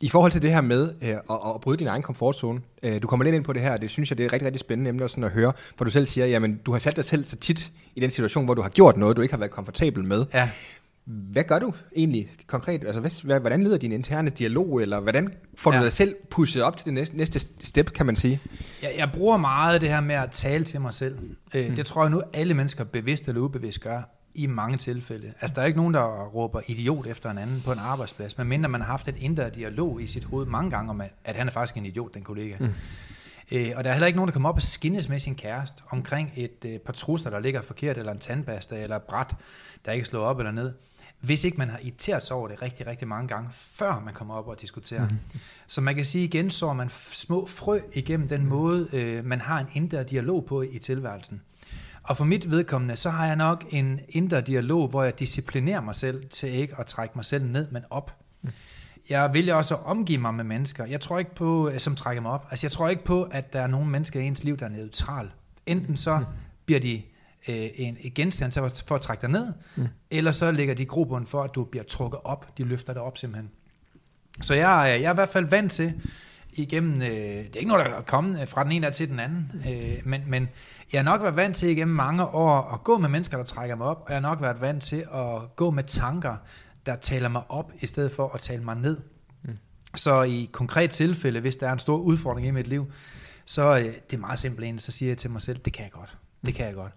I 0.01 0.09
forhold 0.09 0.33
til 0.33 0.43
det 0.43 0.53
her 0.53 0.61
med 0.61 0.95
øh, 1.03 1.09
at, 1.09 1.21
at 1.55 1.61
bryde 1.61 1.79
din 1.79 1.87
egen 1.87 2.03
komfortzone, 2.03 2.61
øh, 2.83 3.03
du 3.03 3.07
kommer 3.07 3.25
lidt 3.25 3.35
ind 3.35 3.45
på 3.45 3.53
det 3.53 3.63
her, 3.63 3.73
og 3.73 3.81
det 3.83 3.91
synes 3.91 4.11
jeg, 4.11 4.19
det 4.19 4.25
er 4.25 4.27
et 4.27 4.33
rigtig, 4.33 4.47
rigtig 4.47 4.61
spændende 4.61 4.89
emne 4.89 5.09
sådan 5.09 5.25
at 5.25 5.31
høre, 5.31 5.53
for 5.77 5.85
du 5.85 5.91
selv 5.91 6.07
siger, 6.07 6.27
jamen 6.27 6.61
du 6.67 6.73
har 6.73 6.79
sat 6.79 6.97
dig 6.97 7.05
selv 7.05 7.25
så 7.25 7.37
tit 7.37 7.73
i 7.95 8.01
den 8.01 8.11
situation, 8.11 8.45
hvor 8.45 8.55
du 8.55 8.63
har 8.63 8.69
gjort 8.69 8.97
noget, 8.97 9.17
du 9.17 9.23
ikke 9.23 9.35
har 9.35 9.39
været 9.39 9.51
komfortabel 9.51 10.05
med. 10.05 10.27
Ja. 10.35 10.51
Hvad 11.05 11.45
gør 11.45 11.59
du 11.59 11.73
egentlig 11.97 12.31
konkret? 12.47 12.85
Altså, 12.85 13.01
hvad, 13.01 13.25
hvad, 13.25 13.41
hvordan 13.41 13.63
leder 13.63 13.79
din 13.79 13.93
interne 13.93 14.31
dialog, 14.31 14.83
eller 14.83 15.01
hvordan 15.01 15.33
får 15.55 15.71
du 15.71 15.77
Ja. 15.77 15.83
dig 15.83 15.93
selv 15.93 16.15
pushet 16.31 16.63
op 16.63 16.77
til 16.77 16.85
det 16.85 16.95
næste, 16.95 17.17
næste 17.17 17.39
step, 17.61 17.93
kan 17.93 18.07
man 18.07 18.17
sige? 18.17 18.41
Jeg, 18.83 18.91
jeg 18.99 19.11
bruger 19.15 19.37
meget 19.37 19.81
det 19.81 19.89
her 19.89 20.01
med 20.01 20.15
at 20.15 20.31
tale 20.31 20.65
til 20.65 20.81
mig 20.81 20.95
selv. 20.95 21.19
Øh, 21.55 21.69
mm. 21.69 21.77
Det 21.77 21.87
tror 21.87 22.03
jeg 22.03 22.11
nu, 22.11 22.23
alle 22.33 22.55
mennesker 22.55 22.85
bevidst 22.85 23.29
eller 23.29 23.41
ubevidst 23.41 23.81
gør 23.81 24.03
i 24.35 24.47
mange 24.47 24.77
tilfælde. 24.77 25.33
Altså, 25.41 25.55
der 25.55 25.63
er 25.63 25.67
ikke 25.67 25.79
nogen, 25.79 25.95
der 25.95 26.27
råber 26.27 26.61
idiot 26.67 27.07
efter 27.07 27.31
en 27.31 27.39
anden 27.39 27.63
på 27.65 27.73
en 27.73 27.79
arbejdsplads, 27.79 28.39
medmindre 28.39 28.69
man 28.69 28.81
har 28.81 28.89
haft 28.89 29.09
en 29.09 29.15
indre 29.19 29.51
dialog 29.51 30.03
i 30.03 30.07
sit 30.07 30.25
hoved 30.25 30.47
mange 30.47 30.71
gange 30.71 30.91
om, 30.91 31.01
at, 31.01 31.13
at 31.25 31.37
han 31.37 31.47
er 31.47 31.53
faktisk 31.53 31.77
en 31.77 31.87
idiot, 31.87 32.15
den 32.15 32.23
kollega. 32.23 32.57
Mm. 32.61 32.69
Øh, 33.53 33.73
og 33.77 33.85
der 33.85 33.91
er 33.91 33.95
heller 33.95 34.07
ikke 34.07 34.17
nogen, 34.17 34.29
der 34.29 34.33
kommer 34.33 34.49
op 34.49 34.57
og 34.57 34.63
skinnes 34.63 35.09
med 35.09 35.19
sin 35.19 35.35
kæreste 35.35 35.83
omkring 35.91 36.33
et 36.37 36.65
øh, 36.65 36.79
par 36.79 36.93
trusser, 36.93 37.31
der 37.31 37.39
ligger 37.39 37.63
forkert, 37.63 37.99
eller 37.99 38.13
en 38.13 38.19
tandbørste, 38.19 38.79
eller 38.79 38.97
et 38.97 39.03
bræt, 39.03 39.35
der 39.85 39.93
ikke 39.93 40.07
slår 40.07 40.25
op 40.25 40.39
eller 40.39 40.53
ned. 40.53 40.73
Hvis 41.21 41.45
ikke 41.45 41.59
man 41.59 41.69
har 41.69 41.79
irriteret 41.83 42.23
sig 42.23 42.37
over 42.37 42.49
det 42.49 42.63
rigtig, 42.63 42.87
rigtig 42.87 43.09
mange 43.09 43.29
gange, 43.29 43.51
før 43.53 44.03
man 44.05 44.15
kommer 44.15 44.35
op 44.35 44.49
og 44.49 44.61
diskuterer. 44.61 45.09
Mm. 45.09 45.19
Så 45.67 45.81
man 45.81 45.95
kan 45.95 46.05
sige 46.05 46.25
igen, 46.25 46.51
så 46.51 46.73
man 46.73 46.89
små 47.13 47.47
frø 47.47 47.81
igennem 47.95 48.29
den 48.29 48.47
måde, 48.47 48.89
øh, 48.93 49.25
man 49.25 49.41
har 49.41 49.61
en 49.61 49.67
indre 49.75 50.05
dialog 50.05 50.45
på 50.45 50.63
i 50.63 50.79
tilværelsen. 50.79 51.43
Og 52.03 52.17
for 52.17 52.25
mit 52.25 52.51
vedkommende, 52.51 52.97
så 52.97 53.11
har 53.11 53.27
jeg 53.27 53.37
nok 53.37 53.65
en 53.71 54.01
indre 54.09 54.41
dialog, 54.41 54.89
hvor 54.89 55.03
jeg 55.03 55.19
disciplinerer 55.19 55.81
mig 55.81 55.95
selv 55.95 56.29
til 56.29 56.55
ikke 56.55 56.75
at 56.79 56.87
trække 56.87 57.13
mig 57.17 57.25
selv 57.25 57.45
ned, 57.45 57.71
men 57.71 57.83
op. 57.91 58.20
Jeg 59.11 59.31
vælger 59.35 59.55
også 59.55 59.75
at 59.75 59.81
omgive 59.85 60.19
mig 60.19 60.35
med 60.35 60.45
mennesker, 60.45 60.85
jeg 60.87 61.01
tror 61.01 61.19
ikke 61.19 61.35
på, 61.35 61.69
øh, 61.69 61.79
som 61.79 61.95
trækker 61.97 62.23
mig 62.23 62.31
op. 62.31 62.47
Altså 62.51 62.67
jeg 62.67 62.73
tror 62.73 62.89
ikke 62.89 63.05
på, 63.05 63.23
at 63.23 63.53
der 63.53 63.61
er 63.61 63.67
nogen 63.67 63.91
mennesker 63.91 64.21
i 64.21 64.25
ens 64.25 64.45
liv, 64.45 64.57
der 64.57 64.65
er 64.67 64.71
neutral. 64.71 65.31
Enten 65.67 65.97
så 65.97 66.25
bliver 66.67 66.81
de 66.81 67.03
øh, 67.49 67.69
en, 67.75 67.97
en 68.01 68.13
genstand 68.15 68.57
at- 68.59 68.85
for 68.87 68.95
at 68.95 69.01
trække 69.01 69.21
dig 69.23 69.31
ned, 69.31 69.53
mm. 69.77 69.87
eller 70.11 70.33
så 70.33 70.51
lægger 70.53 70.75
de 70.75 70.85
grobund 70.85 71.27
for, 71.27 71.43
at 71.43 71.51
du 71.55 71.65
bliver 71.65 71.85
trukket 71.85 72.21
op. 72.25 72.59
De 72.59 72.65
løfter 72.65 72.93
dig 72.93 73.03
op 73.03 73.19
simpelthen. 73.19 73.51
Så 74.43 74.55
jeg, 74.55 74.91
er- 74.91 74.95
jeg 74.95 75.05
er 75.09 75.13
i 75.13 75.15
hvert 75.15 75.29
fald 75.29 75.45
vant 75.47 75.73
til 75.73 75.93
igennem, 76.53 77.03
øh, 77.03 77.09
det 77.09 77.57
er 77.57 77.59
ikke 77.59 77.69
noget, 77.69 77.87
der 77.87 77.93
er 77.97 78.01
kommet 78.01 78.41
øh, 78.43 78.49
fra 78.49 78.65
den 78.65 78.73
ene 78.73 78.91
til 78.91 79.09
den 79.09 79.21
anden, 79.21 79.53
øh, 79.71 79.99
men, 80.05 80.23
men 80.27 80.49
jeg 80.93 80.99
har 80.99 81.05
nok 81.05 81.23
været 81.23 81.37
vant 81.37 81.57
til 81.57 81.69
igennem 81.69 81.97
mange 81.97 82.27
år 82.27 82.71
at 82.75 82.85
gå 82.85 82.99
med 82.99 83.09
mennesker, 83.09 83.37
der 83.37 83.45
trækker 83.45 83.77
mig 83.77 83.87
op, 83.87 84.03
og 84.07 84.13
jeg 84.13 84.17
har 84.17 84.29
nok 84.29 84.43
været 84.43 84.61
vant 84.61 84.83
til 84.83 85.05
at 85.15 85.57
gå 85.57 85.71
med 85.71 85.85
tanker, 85.85 86.37
der 86.91 86.97
taler 86.97 87.29
mig 87.29 87.43
op, 87.49 87.73
i 87.81 87.87
stedet 87.87 88.13
for 88.13 88.29
at 88.35 88.41
tale 88.41 88.63
mig 88.63 88.77
ned. 88.77 88.97
Mm. 89.43 89.59
Så 89.95 90.23
i 90.23 90.51
konkret 90.53 90.91
tilfælde, 90.91 91.41
hvis 91.41 91.57
der 91.57 91.69
er 91.69 91.73
en 91.73 91.79
stor 91.79 91.97
udfordring 91.97 92.47
i 92.47 92.51
mit 92.51 92.67
liv, 92.67 92.93
så 93.45 93.79
øh, 93.79 93.85
det 93.85 94.17
er 94.17 94.19
meget 94.19 94.39
simpelt 94.39 94.67
en, 94.67 94.79
så 94.79 94.93
siger 94.93 95.11
jeg 95.11 95.19
til 95.19 95.31
mig 95.31 95.43
selv, 95.43 95.59
det 95.59 95.73
kan 95.73 95.85
jeg 95.85 95.93
godt. 95.93 96.19
Det 96.47 96.55
kan 96.55 96.67
jeg 96.67 96.75
godt. 96.75 96.93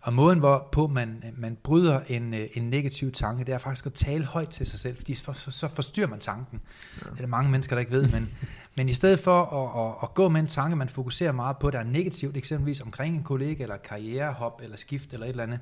Og 0.00 0.12
måden, 0.12 0.38
hvorpå 0.38 0.86
man, 0.86 1.24
man 1.36 1.56
bryder 1.62 2.00
en, 2.08 2.34
øh, 2.34 2.48
en 2.54 2.70
negativ 2.70 3.12
tanke, 3.12 3.44
det 3.44 3.54
er 3.54 3.58
faktisk 3.58 3.86
at 3.86 3.92
tale 3.92 4.24
højt 4.24 4.48
til 4.48 4.66
sig 4.66 4.80
selv, 4.80 4.96
fordi 4.96 5.14
for, 5.14 5.32
så, 5.32 5.50
så 5.50 5.68
forstyrrer 5.68 6.08
man 6.08 6.18
tanken. 6.18 6.60
Det 6.98 7.06
er 7.10 7.14
der 7.14 7.26
mange 7.26 7.50
mennesker, 7.50 7.76
der 7.76 7.80
ikke 7.80 7.92
ved, 7.92 8.08
men, 8.08 8.30
men 8.76 8.88
i 8.88 8.94
stedet 8.94 9.20
for 9.20 9.42
at, 9.42 9.86
at, 9.86 9.94
at 10.02 10.14
gå 10.14 10.28
med 10.28 10.40
en 10.40 10.46
tanke, 10.46 10.76
man 10.76 10.88
fokuserer 10.88 11.32
meget 11.32 11.56
på, 11.58 11.70
der 11.70 11.78
er 11.78 11.84
negativt, 11.84 12.36
eksempelvis 12.36 12.80
omkring 12.80 13.16
en 13.16 13.22
kollega, 13.22 13.62
eller 13.62 13.76
karrierehop, 13.76 14.60
eller 14.62 14.76
skift, 14.76 15.12
eller 15.12 15.26
et 15.26 15.30
eller 15.30 15.42
andet, 15.42 15.60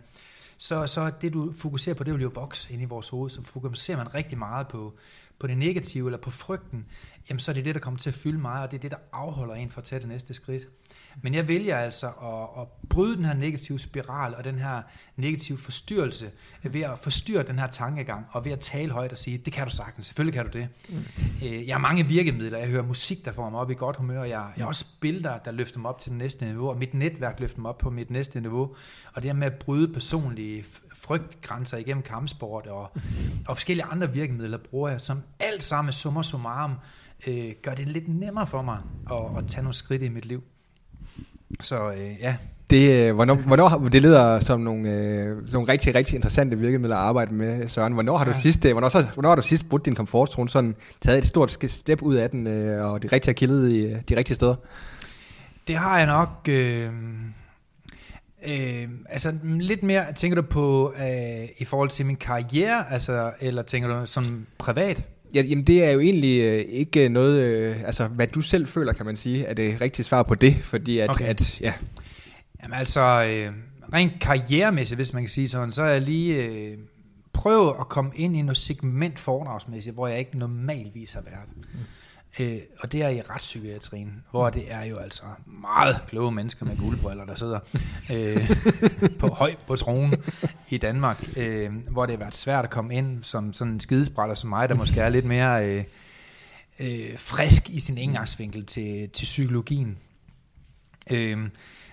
så, 0.62 0.86
så 0.86 1.10
det 1.20 1.32
du 1.32 1.52
fokuserer 1.52 1.94
på, 1.94 2.04
det 2.04 2.14
vil 2.14 2.22
jo 2.22 2.30
vokse 2.34 2.72
ind 2.72 2.82
i 2.82 2.84
vores 2.84 3.08
hoved, 3.08 3.30
så 3.30 3.42
fokuserer 3.42 3.96
man 3.96 4.14
rigtig 4.14 4.38
meget 4.38 4.68
på, 4.68 4.94
på 5.42 5.48
det 5.48 5.58
negative, 5.58 6.06
eller 6.06 6.18
på 6.18 6.30
frygten, 6.30 6.86
jamen 7.28 7.40
så 7.40 7.50
er 7.50 7.54
det 7.54 7.64
det, 7.64 7.74
der 7.74 7.80
kommer 7.80 7.98
til 7.98 8.10
at 8.10 8.14
fylde 8.14 8.38
mig, 8.38 8.62
og 8.62 8.70
det 8.70 8.76
er 8.76 8.80
det, 8.80 8.90
der 8.90 8.96
afholder 9.12 9.54
en 9.54 9.70
fra 9.70 9.80
at 9.80 9.84
tage 9.84 10.00
det 10.00 10.08
næste 10.08 10.34
skridt. 10.34 10.68
Men 11.22 11.34
jeg 11.34 11.48
vælger 11.48 11.76
altså 11.76 12.06
at, 12.06 12.62
at 12.62 12.68
bryde 12.88 13.16
den 13.16 13.24
her 13.24 13.34
negative 13.34 13.78
spiral, 13.78 14.34
og 14.34 14.44
den 14.44 14.54
her 14.54 14.82
negative 15.16 15.58
forstyrrelse, 15.58 16.30
ved 16.62 16.80
at 16.80 16.98
forstyrre 16.98 17.42
den 17.42 17.58
her 17.58 17.66
tankegang, 17.66 18.26
og 18.30 18.44
ved 18.44 18.52
at 18.52 18.60
tale 18.60 18.92
højt 18.92 19.12
og 19.12 19.18
sige, 19.18 19.38
det 19.38 19.52
kan 19.52 19.66
du 19.66 19.72
sagtens, 19.76 20.06
selvfølgelig 20.06 20.34
kan 20.34 20.50
du 20.50 20.58
det. 20.58 20.68
Mm. 20.88 21.04
Jeg 21.42 21.74
har 21.74 21.80
mange 21.80 22.06
virkemidler, 22.06 22.58
jeg 22.58 22.68
hører 22.68 22.82
musik, 22.82 23.24
der 23.24 23.32
får 23.32 23.50
mig 23.50 23.60
op 23.60 23.70
i 23.70 23.74
godt 23.74 23.96
humør, 23.96 24.22
jeg, 24.22 24.52
jeg 24.56 24.64
har 24.64 24.66
også 24.66 24.86
billeder, 25.00 25.38
der 25.38 25.52
løfter 25.52 25.80
mig 25.80 25.88
op 25.88 26.00
til 26.00 26.10
det 26.10 26.18
næste 26.18 26.44
niveau, 26.44 26.68
og 26.68 26.76
mit 26.76 26.94
netværk 26.94 27.40
løfter 27.40 27.60
mig 27.60 27.68
op 27.68 27.78
på 27.78 27.90
mit 27.90 28.10
næste 28.10 28.40
niveau, 28.40 28.74
og 29.12 29.22
det 29.22 29.24
her 29.24 29.32
med 29.32 29.46
at 29.46 29.54
bryde 29.54 29.92
personlige 29.92 30.64
frygtgrænser 30.94 31.76
igennem 31.76 32.02
kampsport, 32.02 32.66
og, 32.66 32.90
og 33.46 33.56
forskellige 33.56 33.84
andre 33.84 34.12
virkemidler 34.12 34.58
bruger 34.58 34.88
jeg, 34.88 35.00
som 35.00 35.22
alt 35.40 35.64
sammen 35.64 35.92
summer 35.92 36.22
summarum, 36.22 36.72
øh, 37.26 37.52
gør 37.62 37.74
det 37.74 37.88
lidt 37.88 38.20
nemmere 38.20 38.46
for 38.46 38.62
mig 38.62 38.78
at, 39.10 39.38
at 39.38 39.48
tage 39.48 39.62
nogle 39.62 39.74
skridt 39.74 40.02
i 40.02 40.08
mit 40.08 40.26
liv. 40.26 40.42
Så 41.60 41.90
øh, 41.92 42.10
ja, 42.20 42.36
Det, 42.70 42.90
øh, 42.90 43.14
hvornår, 43.14 43.34
hvornår, 43.34 43.68
det 43.92 44.02
lyder 44.02 44.40
som 44.40 44.60
nogle, 44.60 44.88
øh, 44.90 45.26
sådan 45.36 45.48
nogle 45.52 45.72
rigtig, 45.72 45.94
rigtig 45.94 46.14
interessante 46.14 46.58
virkemidler 46.58 46.96
at 46.96 47.02
arbejde 47.02 47.34
med, 47.34 47.68
Søren. 47.68 47.92
Hvornår 47.92 48.16
har 48.16 48.24
du 48.24 48.30
Ja. 48.30 48.36
sidst, 48.36 48.64
øh, 48.64 48.72
hvornår, 48.72 48.88
så, 48.88 49.06
hvornår 49.14 49.28
har 49.28 49.36
du 49.36 49.42
sidst 49.42 49.68
brudt 49.68 49.84
din 49.84 49.94
komfortzone, 49.94 50.48
sådan 50.48 50.74
taget 51.00 51.18
et 51.18 51.26
stort 51.26 51.58
step 51.68 52.02
ud 52.02 52.14
af 52.14 52.30
den, 52.30 52.46
øh, 52.46 52.90
og 52.90 53.02
det 53.02 53.12
rigtige 53.12 53.30
har 53.30 53.34
kildet 53.34 53.70
i 53.70 53.78
øh, 53.78 54.00
de 54.08 54.16
rigtige 54.16 54.34
steder? 54.34 54.54
Det 55.66 55.76
har 55.76 55.98
jeg 55.98 56.06
nok... 56.06 56.28
Øh, 56.48 56.88
øh, 58.48 58.88
altså 59.08 59.34
lidt 59.42 59.82
mere, 59.82 60.12
tænker 60.12 60.34
du 60.34 60.42
på 60.42 60.94
øh, 61.00 61.48
i 61.58 61.64
forhold 61.64 61.88
til 61.88 62.06
min 62.06 62.16
karriere, 62.16 62.92
altså, 62.92 63.32
eller 63.40 63.62
tænker 63.62 63.88
du 64.00 64.06
som 64.06 64.46
privat? 64.58 65.02
Ja, 65.34 65.42
jamen 65.42 65.66
det 65.66 65.84
er 65.84 65.90
jo 65.90 66.00
egentlig 66.00 66.40
øh, 66.40 66.64
ikke 66.68 67.08
noget, 67.08 67.40
øh, 67.40 67.84
altså 67.84 68.08
hvad 68.08 68.26
du 68.26 68.40
selv 68.40 68.66
føler, 68.66 68.92
kan 68.92 69.06
man 69.06 69.16
sige, 69.16 69.44
er 69.44 69.54
det 69.54 69.80
rigtige 69.80 70.04
svar 70.04 70.22
på 70.22 70.34
det, 70.34 70.56
fordi 70.62 70.98
at, 70.98 71.10
Okay. 71.10 71.24
at 71.24 71.60
ja, 71.60 71.72
Jamen 72.62 72.78
altså, 72.78 73.00
øh, 73.00 73.52
rent 73.92 74.12
karrieremæssigt, 74.20 74.98
hvis 74.98 75.12
man 75.12 75.22
kan 75.22 75.30
sige 75.30 75.48
sådan, 75.48 75.72
så 75.72 75.82
er 75.82 75.88
jeg 75.88 76.02
lige 76.02 76.46
øh, 76.46 76.78
prøvet 77.32 77.74
at 77.80 77.88
komme 77.88 78.10
ind 78.14 78.36
i 78.36 78.42
noget 78.42 78.56
segment 78.56 79.18
foredragsmæssigt, 79.18 79.94
hvor 79.94 80.06
jeg 80.06 80.18
ikke 80.18 80.38
normalvis 80.38 81.12
har 81.12 81.22
været. 81.22 81.56
Mm. 81.56 81.78
Øh, 82.40 82.58
og 82.80 82.92
det 82.92 83.02
er 83.02 83.08
i 83.08 83.20
retspsykiatrien, 83.20 84.24
hvor 84.30 84.50
det 84.50 84.72
er 84.72 84.84
jo 84.84 84.96
altså 84.96 85.22
meget 85.46 86.00
kloge 86.08 86.32
mennesker 86.32 86.66
med 86.66 86.76
guldbriller, 86.76 87.24
der 87.24 87.34
sidder 87.34 87.58
øh, 88.12 88.50
på 89.20 89.28
højt 89.28 89.58
på 89.66 89.76
tronen 89.76 90.14
i 90.68 90.78
Danmark, 90.78 91.28
øh, 91.36 91.72
hvor 91.90 92.06
det 92.06 92.12
har 92.12 92.18
været 92.18 92.36
svært 92.36 92.64
at 92.64 92.70
komme 92.70 92.94
ind 92.94 93.24
som 93.24 93.52
sådan 93.52 93.72
en 93.72 93.80
skidesprætter 93.80 94.34
som 94.34 94.50
mig, 94.50 94.68
der 94.68 94.74
måske 94.74 95.00
er 95.00 95.08
lidt 95.08 95.24
mere 95.24 95.68
øh, 95.68 95.84
øh, 96.80 97.18
frisk 97.18 97.70
i 97.70 97.80
sin 97.80 97.98
indgangsvinkel 97.98 98.66
til, 98.66 99.10
til 99.10 99.24
psykologien. 99.24 99.98
Øhm, 101.10 101.50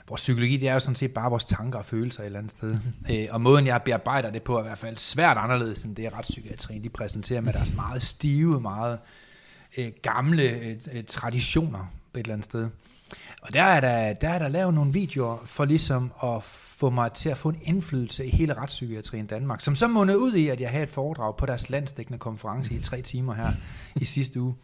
vores 0.07 0.21
psykologi, 0.21 0.57
det 0.57 0.69
er 0.69 0.73
jo 0.73 0.79
sådan 0.79 0.95
set 0.95 1.13
bare 1.13 1.29
vores 1.29 1.43
tanker 1.43 1.79
og 1.79 1.85
følelser 1.85 2.21
et 2.21 2.25
eller 2.25 2.39
andet 2.39 2.51
sted. 2.51 2.77
Øh, 3.11 3.27
og 3.29 3.41
måden, 3.41 3.67
jeg 3.67 3.81
bearbejder 3.81 4.29
det 4.31 4.43
på, 4.43 4.57
er 4.57 4.59
i 4.59 4.63
hvert 4.63 4.77
fald 4.77 4.97
svært 4.97 5.37
anderledes, 5.37 5.83
end 5.83 5.95
det 5.95 6.13
retspsykiatrien, 6.13 6.83
de 6.83 6.89
præsenterer 6.89 7.41
med 7.41 7.53
deres 7.53 7.73
meget 7.75 8.01
stive, 8.01 8.61
meget 8.61 8.99
øh, 9.77 9.91
gamle 10.01 10.43
øh, 10.43 10.77
øh, 10.91 11.03
traditioner 11.03 11.91
på 12.13 12.19
et 12.19 12.23
eller 12.23 12.33
andet 12.33 12.45
sted. 12.45 12.69
Og 13.41 13.53
der 13.53 13.63
er 13.63 13.79
der, 13.79 14.13
der 14.13 14.29
er 14.29 14.39
der 14.39 14.47
lavet 14.47 14.73
nogle 14.73 14.93
videoer 14.93 15.37
for 15.45 15.65
ligesom 15.65 16.11
at 16.23 16.43
få 16.43 16.89
mig 16.89 17.11
til 17.11 17.29
at 17.29 17.37
få 17.37 17.49
en 17.49 17.59
indflydelse 17.61 18.25
i 18.25 18.29
hele 18.29 18.53
retspsykiatrien 18.53 19.25
i 19.25 19.27
Danmark, 19.27 19.61
som 19.61 19.75
så 19.75 19.87
mundede 19.87 20.19
ud 20.19 20.33
i, 20.33 20.47
at 20.47 20.59
jeg 20.59 20.69
havde 20.69 20.83
et 20.83 20.89
foredrag 20.89 21.37
på 21.37 21.45
deres 21.45 21.69
landsdækkende 21.69 22.19
konference 22.19 22.73
i 22.73 22.81
tre 22.81 23.01
timer 23.01 23.33
her 23.33 23.51
i 23.95 24.05
sidste 24.05 24.41
uge. 24.41 24.55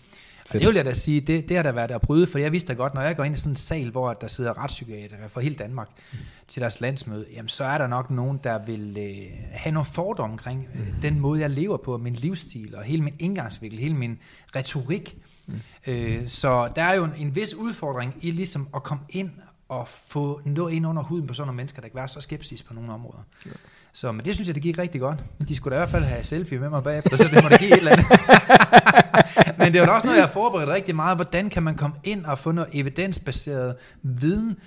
Og 0.50 0.60
det 0.60 0.68
vil 0.68 0.76
jeg 0.76 0.86
da 0.86 0.94
sige, 0.94 1.22
det, 1.22 1.50
det 1.50 1.56
har 1.56 1.64
da 1.64 1.72
været 1.72 1.92
at 1.92 2.02
bryde, 2.02 2.28
for 2.28 2.40
jeg 2.40 2.52
vidste 2.52 2.74
da 2.74 2.78
godt, 2.78 2.94
når 2.94 3.02
jeg 3.02 3.16
går 3.16 3.24
ind 3.24 3.36
i 3.36 3.38
sådan 3.38 3.52
en 3.52 3.56
sal, 3.56 3.90
hvor 3.90 4.14
der 4.14 4.28
sidder 4.28 4.64
retspsykiatere 4.64 5.30
fra 5.30 5.42
hele 5.42 5.56
Danmark 5.56 5.90
mm. 6.12 6.18
til 6.48 6.62
deres 6.62 6.82
landsmøde, 6.82 7.26
jamen 7.36 7.50
så 7.50 7.64
er 7.64 7.78
der 7.78 7.88
nok 7.88 8.12
nogen, 8.12 8.40
der 8.44 8.66
vil 8.66 8.98
øh, 9.00 9.48
have 9.52 9.74
nogle 9.74 9.86
fordomme 9.86 10.34
omkring 10.34 10.68
øh, 10.76 11.02
den 11.02 11.20
måde, 11.20 11.42
jeg 11.42 11.50
lever 11.50 11.78
på, 11.78 11.98
min 11.98 12.14
livsstil 12.14 12.76
og 12.76 12.84
hele 12.84 13.02
min 13.02 13.14
indgangsvinkel, 13.20 13.80
hele 13.80 13.96
min 13.96 14.20
retorik. 14.56 15.18
Mm. 15.48 15.54
Øh, 15.88 16.30
så 16.30 16.72
der 16.76 16.84
er 16.84 16.94
jo 16.96 17.04
en, 17.04 17.14
en 17.18 17.36
vis 17.36 17.54
udfordring 17.54 18.16
i 18.22 18.32
ligesom 18.32 18.68
at 18.76 18.84
komme 18.84 19.04
ind 19.10 19.30
og 19.70 19.88
få 19.88 20.42
noget 20.46 20.74
ind 20.74 20.88
under 20.88 21.04
huden 21.04 21.28
på 21.28 21.34
sådan 21.34 21.48
nogle 21.48 21.58
mennesker, 21.58 21.82
der 21.82 21.88
kan 21.88 21.96
være 21.96 22.08
så 22.08 22.22
skepsis 22.22 22.64
på 22.64 22.74
nogle 22.74 22.94
områder. 22.94 23.24
Ja. 23.46 23.52
Så 23.94 24.12
men 24.12 24.26
det 24.26 24.34
synes 24.34 24.48
jeg, 24.48 24.56
det 24.56 24.64
gik 24.64 24.78
rigtig 24.78 25.02
godt. 25.02 25.24
De 25.48 25.56
skulle 25.56 25.76
da 25.76 25.80
i 25.80 25.82
hvert 25.82 25.90
fald 25.90 26.04
have 26.04 26.24
selfie 26.24 26.60
med 26.60 26.70
mig 26.70 26.84
bagefter, 26.84 27.18
så 27.18 27.28
det 27.28 27.44
må 27.44 27.50
da 27.50 27.58
give 27.58 27.74
et 27.74 27.78
eller 27.78 27.92
andet. 27.92 28.06
Men 29.58 29.74
det 29.74 29.82
er 29.82 29.86
jo 29.86 29.94
også 29.94 30.08
noget, 30.08 30.18
jeg 30.18 30.26
har 30.26 30.34
forberedt 30.34 30.70
rigtig 30.70 30.96
meget. 30.96 31.18
Hvordan 31.18 31.50
kan 31.50 31.64
man 31.64 31.76
komme 31.76 31.96
ind 32.04 32.26
og 32.26 32.40
få 32.40 32.52
noget 32.52 32.70
evidensbaseret 32.74 33.76
viden, 34.02 34.58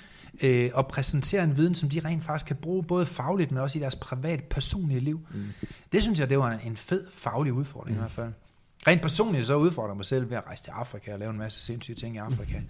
øh, 0.43 0.71
og 0.75 0.89
præsentere 0.89 1.45
en 1.45 1.57
viden, 1.57 1.75
som 1.75 1.89
de 1.89 2.01
rent 2.05 2.25
faktisk 2.25 2.47
kan 2.47 2.57
bruge, 2.57 2.85
både 2.85 3.07
fagligt, 3.07 3.51
men 3.51 3.61
også 3.61 3.79
i 3.79 3.81
deres 3.83 3.97
privat, 3.97 4.45
personlige 4.45 5.01
liv. 5.01 5.21
Mm. 5.31 5.45
Det 5.93 6.03
synes 6.03 6.21
jeg, 6.21 6.31
det 6.31 6.39
var 6.39 6.51
en, 6.51 6.61
en 6.65 6.77
fed 6.77 7.07
faglig 7.15 7.53
udfordring 7.53 7.97
mm. 7.97 7.99
i 7.99 8.01
hvert 8.01 8.13
fald. 8.13 8.33
Rent 8.87 9.03
personligt 9.03 9.47
så 9.47 9.57
udfordrer 9.57 9.91
jeg 9.91 9.97
mig 9.97 10.07
selv 10.07 10.31
ved 10.31 10.37
at 10.37 10.47
rejse 10.47 10.63
til 10.63 10.71
Afrika 10.71 11.13
og 11.13 11.19
lave 11.19 11.31
en 11.31 11.39
masse 11.39 11.63
sindssyge 11.63 11.97
ting 11.97 12.15
i 12.15 12.19
Afrika. 12.19 12.61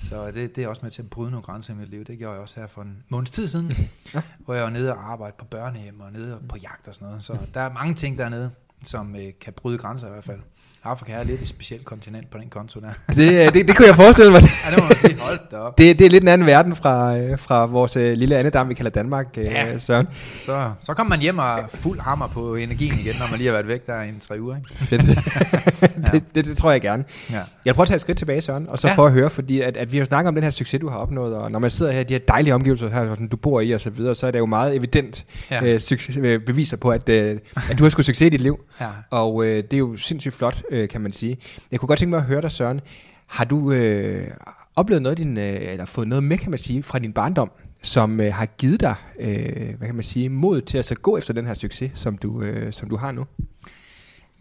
Så 0.00 0.30
det, 0.30 0.56
det 0.56 0.64
er 0.64 0.68
også 0.68 0.82
med 0.82 0.90
til 0.90 1.02
at 1.02 1.10
bryde 1.10 1.30
nogle 1.30 1.42
grænser 1.42 1.74
i 1.74 1.76
mit 1.76 1.88
liv. 1.88 2.04
Det 2.04 2.18
gjorde 2.18 2.32
jeg 2.32 2.42
også 2.42 2.60
her 2.60 2.66
for 2.66 2.82
en 2.82 3.02
måneds 3.08 3.30
tid 3.30 3.46
siden, 3.46 3.72
hvor 4.44 4.54
jeg 4.54 4.64
var 4.64 4.70
nede 4.70 4.92
og 4.92 5.12
arbejde 5.12 5.34
på 5.38 5.44
børnehjem 5.44 6.00
og 6.00 6.12
nede 6.12 6.38
på 6.48 6.56
jagt 6.56 6.88
og 6.88 6.94
sådan 6.94 7.08
noget. 7.08 7.24
Så 7.24 7.38
der 7.54 7.60
er 7.60 7.72
mange 7.72 7.94
ting 7.94 8.18
dernede, 8.18 8.50
som 8.84 9.16
øh, 9.16 9.32
kan 9.40 9.52
bryde 9.52 9.78
grænser 9.78 10.06
i 10.06 10.10
hvert 10.10 10.24
fald. 10.24 10.40
Afrika 10.84 11.12
er 11.12 11.24
lidt 11.24 11.40
et 11.40 11.48
specielt 11.48 11.84
kontinent 11.84 12.30
på 12.30 12.38
den 12.38 12.48
konto 12.50 12.80
der. 12.80 12.88
det, 13.14 13.32
øh, 13.46 13.54
det, 13.54 13.68
det 13.68 13.76
kunne 13.76 13.86
jeg 13.88 13.94
forestille 13.96 14.32
mig. 14.32 14.42
ja, 14.64 14.70
det 14.74 14.82
må 14.82 14.88
man 14.88 14.96
sige. 14.96 15.20
Hold 15.20 15.38
da 15.50 15.56
op. 15.56 15.78
Det, 15.78 15.98
det 15.98 16.04
er 16.04 16.10
lidt 16.10 16.22
en 16.24 16.28
anden 16.28 16.46
verden 16.46 16.76
fra, 16.76 17.16
øh, 17.16 17.38
fra 17.38 17.66
vores 17.66 17.96
øh, 17.96 18.12
lille 18.12 18.36
andedam, 18.36 18.68
vi 18.68 18.74
kalder 18.74 18.90
Danmark, 18.90 19.36
Ja. 19.36 19.42
ja. 19.42 19.78
Søren. 19.78 20.08
Så, 20.44 20.70
så 20.80 20.94
kommer 20.94 21.08
man 21.08 21.20
hjem 21.20 21.38
og 21.38 21.58
fuld 21.74 22.00
hammer 22.00 22.26
på 22.28 22.54
energien 22.54 22.94
igen, 23.00 23.14
når 23.18 23.26
man 23.30 23.38
lige 23.38 23.46
har 23.46 23.52
været 23.54 23.68
væk 23.68 23.86
der 23.86 24.02
i 24.02 24.08
en 24.08 24.20
tre 24.20 24.36
uger. 24.40 24.56
Ikke? 24.56 24.68
Fedt. 24.74 25.02
det, 26.12 26.22
det, 26.34 26.44
det 26.46 26.56
tror 26.56 26.70
jeg 26.72 26.80
gerne. 26.80 27.04
Ja. 27.30 27.34
Jeg 27.34 27.44
vil 27.64 27.74
prøve 27.74 27.82
at 27.84 27.88
tage 27.88 27.96
et 27.96 28.00
skridt 28.00 28.18
tilbage, 28.18 28.40
Søren, 28.40 28.66
og 28.70 28.78
så 28.78 28.86
Ja. 28.86 28.90
ja. 28.92 28.94
prøve 28.96 29.06
at 29.06 29.12
høre, 29.12 29.30
fordi 29.30 29.60
at, 29.60 29.76
at 29.76 29.92
vi 29.92 29.98
har 29.98 30.04
snakket 30.04 30.28
om 30.28 30.34
den 30.34 30.44
her 30.44 30.50
succes, 30.50 30.80
du 30.80 30.88
har 30.88 30.96
opnået, 30.98 31.34
og 31.36 31.50
når 31.52 31.58
man 31.58 31.70
sidder 31.70 31.92
her 31.92 32.00
i 32.00 32.04
de 32.04 32.14
her 32.14 32.18
dejlige 32.28 32.54
omgivelser, 32.54 32.88
her, 32.90 33.14
du 33.30 33.36
bor 33.36 33.60
i 33.60 33.70
og 33.72 33.80
så 33.80 33.90
videre, 33.90 34.14
så 34.14 34.26
er 34.26 34.30
det 34.30 34.38
jo 34.38 34.46
meget 34.46 34.74
evident 34.76 35.24
Ja. 35.50 35.64
ja. 35.64 35.72
øh, 35.74 35.80
succes, 35.80 36.16
beviser 36.46 36.76
på, 36.76 36.90
at, 36.90 37.08
øh, 37.08 37.38
at 37.70 37.78
du 37.78 37.82
har 37.84 37.90
sgu 37.90 38.02
succes 38.02 38.26
i 38.26 38.28
dit 38.28 38.40
liv. 38.40 38.58
Ja. 38.80 38.86
Og 39.10 39.44
øh, 39.44 39.56
det 39.56 39.72
er 39.72 39.78
jo 39.78 39.96
sindssygt 39.96 40.34
flot, 40.34 40.62
øh, 40.70 40.88
kan 40.88 41.00
man 41.00 41.12
sige. 41.12 41.38
Jeg 41.70 41.80
kunne 41.80 41.86
godt 41.86 41.98
tænke 41.98 42.10
mig 42.10 42.18
at 42.18 42.24
høre 42.24 42.42
dig, 42.42 42.52
Søren. 42.52 42.80
Har 43.26 43.44
du 43.44 43.72
øh, 43.72 44.28
oplevet 44.76 45.02
noget, 45.02 45.18
din, 45.18 45.36
øh, 45.36 45.58
eller 45.60 45.84
fået 45.84 46.08
noget 46.08 46.24
med, 46.24 46.38
kan 46.38 46.50
man 46.50 46.58
sige, 46.58 46.82
fra 46.82 46.98
din 46.98 47.12
barndom, 47.12 47.50
som 47.82 48.20
øh, 48.20 48.34
har 48.34 48.46
givet 48.46 48.80
dig, 48.80 48.94
øh, 49.20 49.78
hvad 49.78 49.88
kan 49.88 49.94
man 49.94 50.04
sige, 50.04 50.28
mod 50.28 50.60
til 50.60 50.78
at 50.78 50.86
så 50.86 50.94
gå 50.94 51.16
efter 51.16 51.34
den 51.34 51.46
her 51.46 51.54
succes, 51.54 51.90
som 51.94 52.18
du, 52.18 52.42
øh, 52.42 52.72
som 52.72 52.88
du 52.88 52.96
har 52.96 53.12
nu? 53.12 53.26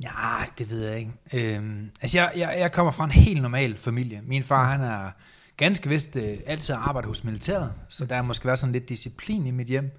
Ja, 0.04 0.44
det 0.58 0.70
ved 0.70 0.88
jeg 0.88 1.00
ikke. 1.00 1.12
Øhm, 1.34 1.90
altså, 2.02 2.18
jeg, 2.18 2.32
jeg, 2.36 2.56
jeg 2.60 2.72
kommer 2.72 2.92
fra 2.92 3.04
en 3.04 3.12
helt 3.12 3.42
normal 3.42 3.78
familie. 3.78 4.22
Min 4.24 4.44
far, 4.44 4.70
han 4.70 4.82
er 4.82 5.12
ganske 5.58 5.90
vist 5.90 6.16
øh, 6.16 6.38
altid 6.46 6.76
arbejdet 6.78 7.08
hos 7.08 7.24
militæret, 7.24 7.74
så 7.90 8.06
der 8.06 8.16
har 8.16 8.22
måske 8.22 8.46
været 8.46 8.60
sådan 8.60 8.74
lidt 8.74 8.90
disciplin 8.90 9.48
i 9.48 9.52
mit 9.52 9.68
hjem. 9.68 9.92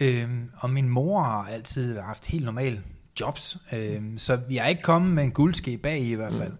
Øhm, 0.00 0.50
og 0.56 0.70
min 0.70 0.88
mor 0.88 1.22
har 1.22 1.48
altid 1.50 1.98
haft 1.98 2.24
helt 2.24 2.44
normal 2.44 2.80
jobs, 3.20 3.56
øhm, 3.72 4.18
så 4.18 4.36
vi 4.36 4.56
er 4.56 4.66
ikke 4.66 4.82
kommet 4.82 5.14
med 5.14 5.24
en 5.24 5.30
guldske 5.30 5.78
bag 5.78 5.98
i 5.98 6.12
i 6.12 6.14
hvert 6.14 6.34
fald. 6.34 6.52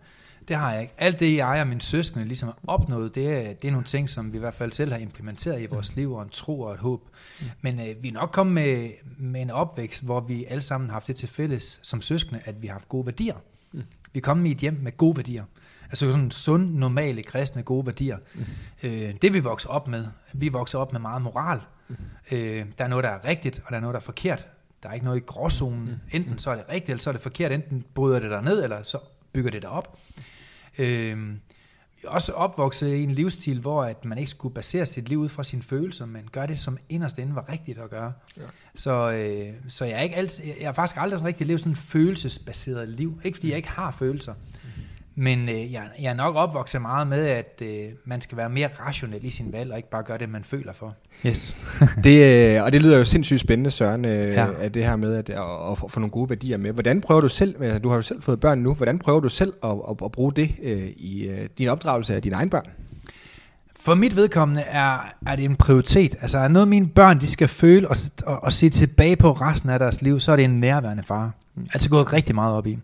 Det 0.48 0.56
har 0.56 0.72
jeg 0.72 0.82
ikke. 0.82 0.94
Alt 0.98 1.20
det, 1.20 1.36
jeg 1.36 1.60
og 1.60 1.66
mine 1.66 1.82
søskende 1.82 2.24
ligesom 2.24 2.48
har 2.48 2.58
opnået, 2.66 3.14
det 3.14 3.32
er, 3.32 3.52
det 3.52 3.68
er 3.68 3.72
nogle 3.72 3.84
ting, 3.84 4.10
som 4.10 4.32
vi 4.32 4.36
i 4.36 4.40
hvert 4.40 4.54
fald 4.54 4.72
selv 4.72 4.92
har 4.92 4.98
implementeret 4.98 5.62
i 5.62 5.66
vores 5.66 5.96
liv, 5.96 6.12
og 6.12 6.22
en 6.22 6.28
tro 6.28 6.60
og 6.60 6.72
et 6.72 6.80
håb. 6.80 7.02
Men 7.60 7.80
øh, 7.80 8.02
vi 8.02 8.08
er 8.08 8.12
nok 8.12 8.30
kommet 8.32 8.54
med, 8.54 8.90
med 9.18 9.42
en 9.42 9.50
opvækst, 9.50 10.02
hvor 10.02 10.20
vi 10.20 10.44
alle 10.44 10.62
sammen 10.62 10.90
har 10.90 10.92
haft 10.94 11.06
det 11.06 11.16
til 11.16 11.28
fælles 11.28 11.80
som 11.82 12.00
søskende, 12.00 12.40
at 12.44 12.62
vi 12.62 12.66
har 12.66 12.74
haft 12.74 12.88
gode 12.88 13.06
værdier. 13.06 13.34
Vi 14.12 14.18
er 14.18 14.20
kommet 14.20 14.48
i 14.48 14.52
et 14.52 14.58
hjem 14.58 14.78
med 14.82 14.96
gode 14.96 15.16
værdier. 15.16 15.44
Altså 15.84 16.12
sådan 16.12 16.30
sunde, 16.30 16.78
normale, 16.78 17.22
kristne, 17.22 17.62
gode 17.62 17.86
værdier. 17.86 18.18
Øh, 18.82 19.14
det 19.22 19.32
vi 19.32 19.40
vokser 19.40 19.68
op 19.68 19.88
med. 19.88 20.06
Vi 20.32 20.48
vokser 20.48 20.78
op 20.78 20.92
med 20.92 21.00
meget 21.00 21.22
moral. 21.22 21.60
Øh, 22.32 22.66
der 22.78 22.84
er 22.84 22.88
noget, 22.88 23.04
der 23.04 23.10
er 23.10 23.24
rigtigt, 23.24 23.58
og 23.64 23.70
der 23.70 23.76
er 23.76 23.80
noget, 23.80 23.94
der 23.94 24.00
er 24.00 24.04
forkert. 24.04 24.46
Der 24.84 24.90
er 24.90 24.94
ikke 24.94 25.04
noget 25.04 25.20
i 25.20 25.24
gråzonen. 25.26 26.00
Enten 26.12 26.38
så 26.38 26.50
er 26.50 26.54
det 26.54 26.64
rigtigt, 26.68 26.88
eller 26.88 27.02
så 27.02 27.10
er 27.10 27.12
det 27.12 27.22
forkert. 27.22 27.52
Enten 27.52 27.84
bryder 27.94 28.18
det 28.18 28.30
der 28.30 28.40
ned, 28.40 28.64
eller 28.64 28.82
så 28.82 28.98
bygger 29.32 29.50
det 29.50 29.62
der 29.62 29.68
op. 29.68 29.98
Øh, 30.78 31.28
vi 31.96 32.06
er 32.06 32.08
også 32.08 32.32
opvokset 32.32 32.94
i 32.94 33.02
en 33.02 33.10
livsstil, 33.10 33.60
hvor 33.60 33.84
at 33.84 34.04
man 34.04 34.18
ikke 34.18 34.30
skulle 34.30 34.54
basere 34.54 34.86
sit 34.86 35.08
liv 35.08 35.18
ud 35.18 35.28
fra 35.28 35.44
sine 35.44 35.62
følelser, 35.62 36.06
men 36.06 36.28
gøre 36.32 36.46
det, 36.46 36.60
som 36.60 36.78
inderst 36.88 37.18
inde 37.18 37.34
var 37.34 37.48
rigtigt 37.52 37.78
at 37.78 37.90
gøre. 37.90 38.12
Ja. 38.36 38.42
Så, 38.74 39.10
øh, 39.10 39.54
så 39.68 39.84
jeg, 39.84 39.98
er 39.98 40.02
ikke 40.02 40.16
altid, 40.16 40.44
jeg, 40.60 40.68
har 40.68 40.72
faktisk 40.72 41.00
aldrig 41.00 41.18
sådan 41.18 41.28
rigtig 41.28 41.46
levet 41.46 41.60
sådan 41.60 41.72
et 41.72 41.78
følelsesbaseret 41.78 42.88
liv. 42.88 43.20
Ikke 43.24 43.36
fordi 43.36 43.48
jeg 43.48 43.56
ikke 43.56 43.68
har 43.68 43.90
følelser, 43.90 44.34
men 45.16 45.48
øh, 45.48 45.72
jeg, 45.72 45.82
jeg 46.00 46.10
er 46.10 46.14
nok 46.14 46.36
opvokset 46.36 46.82
meget 46.82 47.06
med, 47.06 47.26
at 47.26 47.62
øh, 47.62 47.84
man 48.04 48.20
skal 48.20 48.38
være 48.38 48.48
mere 48.48 48.68
rationel 48.86 49.24
i 49.24 49.30
sin 49.30 49.52
valg, 49.52 49.70
og 49.70 49.76
ikke 49.76 49.90
bare 49.90 50.02
gøre 50.02 50.18
det, 50.18 50.28
man 50.28 50.44
føler 50.44 50.72
for. 50.72 50.94
Yes. 51.26 51.56
det, 52.04 52.24
øh, 52.56 52.62
og 52.62 52.72
det 52.72 52.82
lyder 52.82 52.98
jo 52.98 53.04
sindssygt 53.04 53.40
spændende, 53.40 53.70
Søren, 53.70 54.04
øh, 54.04 54.28
Ja. 54.28 54.46
at 54.58 54.74
det 54.74 54.84
her 54.84 54.96
med 54.96 55.14
at, 55.14 55.30
at, 55.30 55.70
at 55.70 55.78
få 55.78 55.88
få 55.88 56.00
nogle 56.00 56.10
gode 56.10 56.30
værdier 56.30 56.56
med. 56.56 56.72
Hvordan 56.72 57.00
prøver 57.00 57.20
du 57.20 57.28
selv, 57.28 57.62
altså, 57.62 57.78
du 57.78 57.88
har 57.88 57.96
jo 57.96 58.02
selv 58.02 58.22
fået 58.22 58.40
børn 58.40 58.58
nu, 58.58 58.74
hvordan 58.74 58.98
prøver 58.98 59.20
du 59.20 59.28
selv 59.28 59.52
at, 59.64 59.70
at, 59.70 59.96
at 60.04 60.12
bruge 60.12 60.32
det 60.32 60.50
øh, 60.62 60.86
i 60.96 61.28
øh, 61.28 61.48
din 61.58 61.68
opdragelse 61.68 62.14
af 62.14 62.22
dine 62.22 62.34
egne 62.34 62.50
børn? 62.50 62.66
For 63.80 63.94
mit 63.94 64.16
vedkommende 64.16 64.62
er, 64.62 65.14
er 65.26 65.36
det 65.36 65.44
en 65.44 65.56
prioritet. 65.56 66.14
Altså 66.20 66.38
er 66.38 66.48
noget 66.48 66.68
mine 66.68 66.88
børn, 66.88 67.20
de 67.20 67.26
skal 67.26 67.48
føle 67.48 67.88
og, 67.88 67.96
og, 68.26 68.42
og 68.44 68.52
se 68.52 68.70
tilbage 68.70 69.16
på 69.16 69.32
resten 69.32 69.70
af 69.70 69.78
deres 69.78 70.02
liv, 70.02 70.20
så 70.20 70.32
er 70.32 70.36
det 70.36 70.44
en 70.44 70.60
nærværende 70.60 71.02
far. 71.02 71.32
Altså 71.74 71.90
gået 71.90 72.12
rigtig 72.12 72.34
meget 72.34 72.54
op 72.54 72.66
i. 72.66 72.78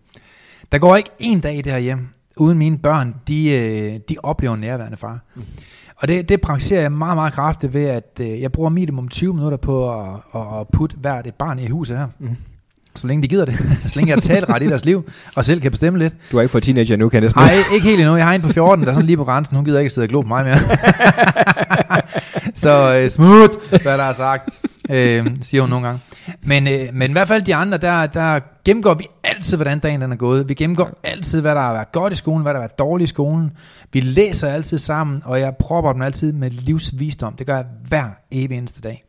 Der 0.71 0.77
går 0.77 0.95
ikke 0.95 1.09
en 1.19 1.39
dag 1.39 1.57
i 1.57 1.61
det 1.61 1.71
her 1.71 1.79
hjem, 1.79 2.07
uden 2.37 2.57
mine 2.57 2.77
børn, 2.77 3.15
de, 3.27 3.49
øh, 3.49 3.99
de 4.09 4.15
oplever 4.23 4.53
en 4.53 4.59
nærværende 4.61 4.97
far. 4.97 5.19
Og 6.01 6.07
det, 6.07 6.29
det 6.29 6.41
praktiserer 6.41 6.81
jeg 6.81 6.91
meget, 6.91 7.17
meget 7.17 7.33
kraftigt 7.33 7.73
ved, 7.73 7.85
at 7.85 8.19
øh, 8.19 8.41
jeg 8.41 8.51
bruger 8.51 8.69
minimum 8.69 9.07
20 9.07 9.33
minutter 9.33 9.57
på 9.57 10.01
at, 10.01 10.15
at, 10.35 10.67
putte 10.73 10.95
hvert 11.01 11.27
et 11.27 11.33
barn 11.33 11.59
i 11.59 11.67
huset 11.67 11.97
her. 11.97 12.07
Mm. 12.19 12.35
Så 12.95 13.07
længe 13.07 13.23
de 13.23 13.27
gider 13.27 13.45
det. 13.45 13.55
så 13.85 13.95
længe 13.95 14.09
jeg 14.09 14.15
har 14.15 14.21
talt 14.21 14.49
ret 14.49 14.63
i 14.63 14.67
deres 14.67 14.85
liv, 14.85 15.09
og 15.35 15.45
selv 15.45 15.61
kan 15.61 15.71
bestemme 15.71 15.99
lidt. 15.99 16.13
Du 16.31 16.37
har 16.37 16.41
ikke 16.41 16.51
fået 16.51 16.63
teenager 16.63 16.97
nu, 16.97 17.09
kan 17.09 17.15
jeg 17.15 17.21
næsten. 17.21 17.41
Nej, 17.41 17.53
ikke 17.73 17.87
helt 17.87 17.99
endnu. 17.99 18.15
Jeg 18.15 18.25
har 18.25 18.33
en 18.33 18.41
på 18.41 18.49
14, 18.49 18.83
der 18.83 18.89
er 18.89 18.93
sådan 18.93 19.05
lige 19.05 19.17
på 19.17 19.23
grænsen. 19.23 19.55
Hun 19.55 19.65
gider 19.65 19.79
ikke 19.79 19.89
sidde 19.89 20.05
og 20.05 20.09
glo 20.09 20.21
på 20.21 20.27
mig 20.27 20.45
mere. 20.45 20.57
så 22.63 22.95
øh, 22.95 23.09
smooth, 23.09 23.53
hvad 23.69 23.97
der 23.97 24.03
er 24.03 24.13
sagt, 24.13 24.49
øh, 24.89 25.27
siger 25.41 25.61
hun 25.61 25.69
nogle 25.69 25.85
gange. 25.87 26.01
Men, 26.43 26.67
øh, 26.67 26.87
men 26.93 27.11
i 27.11 27.13
hvert 27.13 27.27
fald 27.27 27.41
de 27.41 27.55
andre, 27.55 27.77
der, 27.77 28.07
der 28.07 28.39
gennemgår 28.65 28.93
vi 28.93 29.07
altid, 29.23 29.57
hvordan 29.57 29.79
dagen 29.79 30.01
den 30.01 30.11
er 30.11 30.15
gået. 30.15 30.49
Vi 30.49 30.53
gennemgår 30.53 30.89
altid, 31.03 31.41
hvad 31.41 31.55
der 31.55 31.61
har 31.61 31.73
været 31.73 31.91
godt 31.91 32.13
i 32.13 32.15
skolen, 32.15 32.41
hvad 32.41 32.53
der 32.53 32.59
har 32.59 32.67
været 32.67 32.79
dårligt 32.79 33.09
i 33.09 33.13
skolen. 33.13 33.51
Vi 33.93 33.99
læser 33.99 34.49
altid 34.49 34.77
sammen, 34.77 35.21
og 35.25 35.39
jeg 35.39 35.55
propper 35.55 35.93
dem 35.93 36.01
altid 36.01 36.33
med 36.33 36.49
livsvisdom. 36.49 37.33
Det 37.33 37.47
gør 37.47 37.55
jeg 37.55 37.65
hver 37.87 38.05
evig 38.31 38.57
eneste 38.57 38.81
dag. 38.81 39.03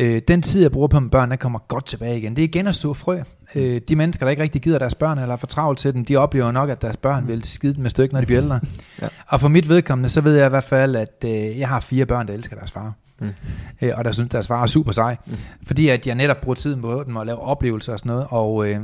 Øh, 0.00 0.22
den 0.28 0.42
tid, 0.42 0.62
jeg 0.62 0.72
bruger 0.72 0.88
på 0.88 1.00
mine 1.00 1.10
børn, 1.10 1.30
der 1.30 1.36
kommer 1.36 1.58
godt 1.58 1.86
tilbage 1.86 2.18
igen. 2.18 2.36
Det 2.36 2.42
er 2.42 2.48
igen 2.48 2.66
at 2.66 2.74
så 2.74 2.94
frø. 2.94 3.18
Øh, 3.54 3.80
de 3.88 3.96
mennesker, 3.96 4.26
der 4.26 4.30
ikke 4.30 4.42
rigtig 4.42 4.62
gider 4.62 4.78
deres 4.78 4.94
børn, 4.94 5.18
eller 5.18 5.32
er 5.32 5.36
for 5.36 5.46
travlt 5.46 5.78
til 5.78 5.94
dem, 5.94 6.04
de 6.04 6.16
oplever 6.16 6.52
nok, 6.52 6.70
at 6.70 6.82
deres 6.82 6.96
børn 6.96 7.28
vil 7.28 7.44
skide 7.44 7.74
dem 7.74 7.82
med 7.82 7.90
stykke, 7.90 8.14
når 8.14 8.20
de 8.20 8.26
bliver 8.26 8.42
ældre. 8.42 8.60
Ja. 9.02 9.08
Og 9.26 9.40
for 9.40 9.48
mit 9.48 9.68
vedkommende, 9.68 10.08
så 10.08 10.20
ved 10.20 10.36
jeg 10.36 10.46
i 10.46 10.48
hvert 10.48 10.64
fald, 10.64 10.96
at 10.96 11.24
øh, 11.24 11.58
jeg 11.58 11.68
har 11.68 11.80
fire 11.80 12.06
børn, 12.06 12.28
der 12.28 12.34
elsker 12.34 12.56
deres 12.56 12.70
far. 12.70 12.86
Mm. 12.86 12.92
Øh, 13.82 13.92
og 13.94 14.04
der 14.04 14.12
synes, 14.12 14.30
deres 14.30 14.46
far 14.46 14.62
er 14.62 14.66
super 14.66 14.92
sej. 14.92 15.16
Mm. 15.26 15.32
Fordi 15.66 15.88
at 15.88 16.06
jeg 16.06 16.14
netop 16.14 16.40
bruger 16.40 16.54
tiden 16.54 16.80
på 16.80 17.02
dem 17.06 17.16
og 17.16 17.26
lave 17.26 17.38
oplevelser 17.38 17.92
og 17.92 17.98
sådan 17.98 18.10
noget. 18.12 18.26
Og 18.30 18.68
øh, 18.68 18.80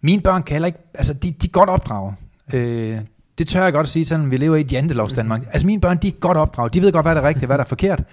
mine 0.00 0.22
børn 0.22 0.42
kan 0.42 0.54
heller 0.54 0.66
ikke, 0.66 0.78
altså 0.94 1.14
de, 1.14 1.30
de 1.30 1.46
er 1.46 1.50
godt 1.50 1.70
opdraget. 1.70 2.14
Øh, 2.54 2.98
det 3.38 3.48
tør 3.48 3.62
jeg 3.62 3.72
godt 3.72 3.84
at 3.84 3.90
sige, 3.90 4.06
selvom 4.06 4.30
vi 4.30 4.36
lever 4.36 4.56
i 4.56 4.60
et 4.60 4.72
jantelovs 4.72 5.12
Danmark. 5.12 5.42
Altså 5.46 5.66
mine 5.66 5.80
børn, 5.80 5.98
de 6.02 6.08
er 6.08 6.12
godt 6.12 6.38
opdraget. 6.38 6.74
De 6.74 6.82
ved 6.82 6.92
godt, 6.92 7.04
hvad 7.04 7.14
der 7.14 7.20
er 7.20 7.28
rigtigt, 7.28 7.46
hvad 7.46 7.58
der 7.58 7.64
er 7.64 7.68
forkert. 7.68 8.02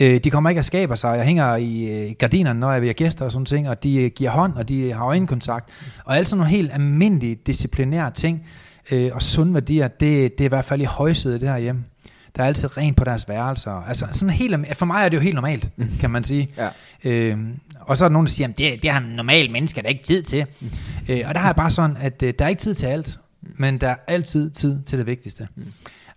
Øh, 0.00 0.20
de 0.24 0.30
kommer 0.30 0.50
ikke 0.50 0.58
at 0.58 0.64
skabe 0.64 0.96
sig. 0.96 1.16
Jeg 1.16 1.24
hænger 1.24 1.56
i 1.56 1.84
øh, 1.84 2.14
gardinerne, 2.18 2.60
når 2.60 2.72
jeg 2.72 2.80
vil 2.80 2.86
have 2.86 2.94
gæster 2.94 3.24
og 3.24 3.32
sådan 3.32 3.46
ting, 3.46 3.68
og 3.68 3.82
de 3.82 3.96
øh, 3.96 4.10
giver 4.16 4.30
hånd, 4.30 4.54
og 4.54 4.68
de 4.68 4.92
har 4.92 5.04
øjenkontakt. 5.04 5.70
Og 6.04 6.16
alt 6.16 6.28
sådan 6.28 6.38
nogle 6.38 6.50
helt 6.50 6.72
almindelige, 6.72 7.34
disciplinære 7.46 8.10
ting, 8.10 8.46
øh, 8.90 9.10
og 9.14 9.22
sunde 9.22 9.54
værdier, 9.54 9.88
det, 9.88 10.38
det 10.38 10.40
er 10.40 10.44
i 10.44 10.48
hvert 10.48 10.64
fald 10.64 10.80
i 10.80 10.84
højsædet 10.84 11.40
det 11.40 11.48
her 11.48 11.58
hjem. 11.58 11.84
Der 12.36 12.42
er 12.42 12.46
altid 12.46 12.76
rent 12.76 12.96
på 12.96 13.04
deres 13.04 13.28
værelser. 13.28 13.72
Altså, 13.72 14.06
sådan 14.12 14.30
helt, 14.30 14.76
for 14.76 14.86
mig 14.86 15.04
er 15.04 15.08
det 15.08 15.16
jo 15.16 15.22
helt 15.22 15.34
normalt, 15.34 15.68
kan 16.00 16.10
man 16.10 16.24
sige. 16.24 16.48
Ja. 16.56 16.68
Øh, 17.04 17.38
og 17.80 17.98
så 17.98 18.04
er 18.04 18.08
der 18.08 18.12
nogen, 18.12 18.26
der 18.26 18.32
siger, 18.32 18.48
at 18.48 18.58
det, 18.58 18.82
det 18.82 18.90
har 18.90 19.00
normale 19.00 19.48
mennesker 19.52 19.82
der 19.82 19.88
ikke 19.88 20.04
tid 20.04 20.22
til. 20.22 20.46
Øh, 21.08 21.22
og 21.28 21.34
der 21.34 21.40
har 21.40 21.48
jeg 21.48 21.56
bare 21.56 21.70
sådan, 21.70 21.96
at 22.00 22.22
øh, 22.22 22.34
der 22.38 22.44
er 22.44 22.48
ikke 22.48 22.60
tid 22.60 22.74
til 22.74 22.86
alt, 22.86 23.18
men 23.42 23.78
der 23.78 23.88
er 23.88 23.96
altid 24.08 24.50
tid 24.50 24.82
til 24.82 24.98
det 24.98 25.06
vigtigste. 25.06 25.48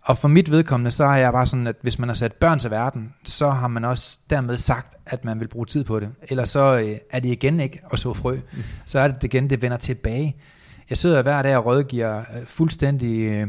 Og 0.02 0.18
for 0.18 0.28
mit 0.28 0.52
vedkommende, 0.52 0.92
så 0.92 1.08
har 1.08 1.18
jeg 1.18 1.32
bare 1.32 1.48
sådan, 1.48 1.68
at 1.68 1.76
hvis 1.82 2.00
man 2.00 2.10
har 2.10 2.14
sat 2.14 2.34
børn 2.34 2.60
til 2.60 2.72
verden, 2.72 3.14
så 3.24 3.50
har 3.50 3.68
man 3.68 3.86
også 3.86 4.20
dermed 4.30 4.58
sagt, 4.58 4.96
at 5.06 5.26
man 5.26 5.40
vil 5.40 5.48
bruge 5.48 5.66
tid 5.66 5.84
på 5.84 6.00
det. 6.00 6.10
Ellers 6.30 6.50
så 6.50 6.80
øh, 6.80 6.98
er 7.12 7.20
det 7.20 7.30
igen 7.30 7.60
ikke 7.60 7.82
at 7.94 8.00
så 8.00 8.14
frø. 8.14 8.38
Så 8.86 9.00
er 9.00 9.08
det 9.08 9.24
igen, 9.24 9.50
det 9.50 9.62
vender 9.62 9.78
tilbage. 9.78 10.36
Jeg 10.90 10.98
sidder 10.98 11.22
hver 11.22 11.42
dag 11.42 11.58
og 11.58 11.66
rådgiver 11.66 12.18
øh, 12.18 12.46
fuldstændig 12.46 13.20
øh, 13.20 13.48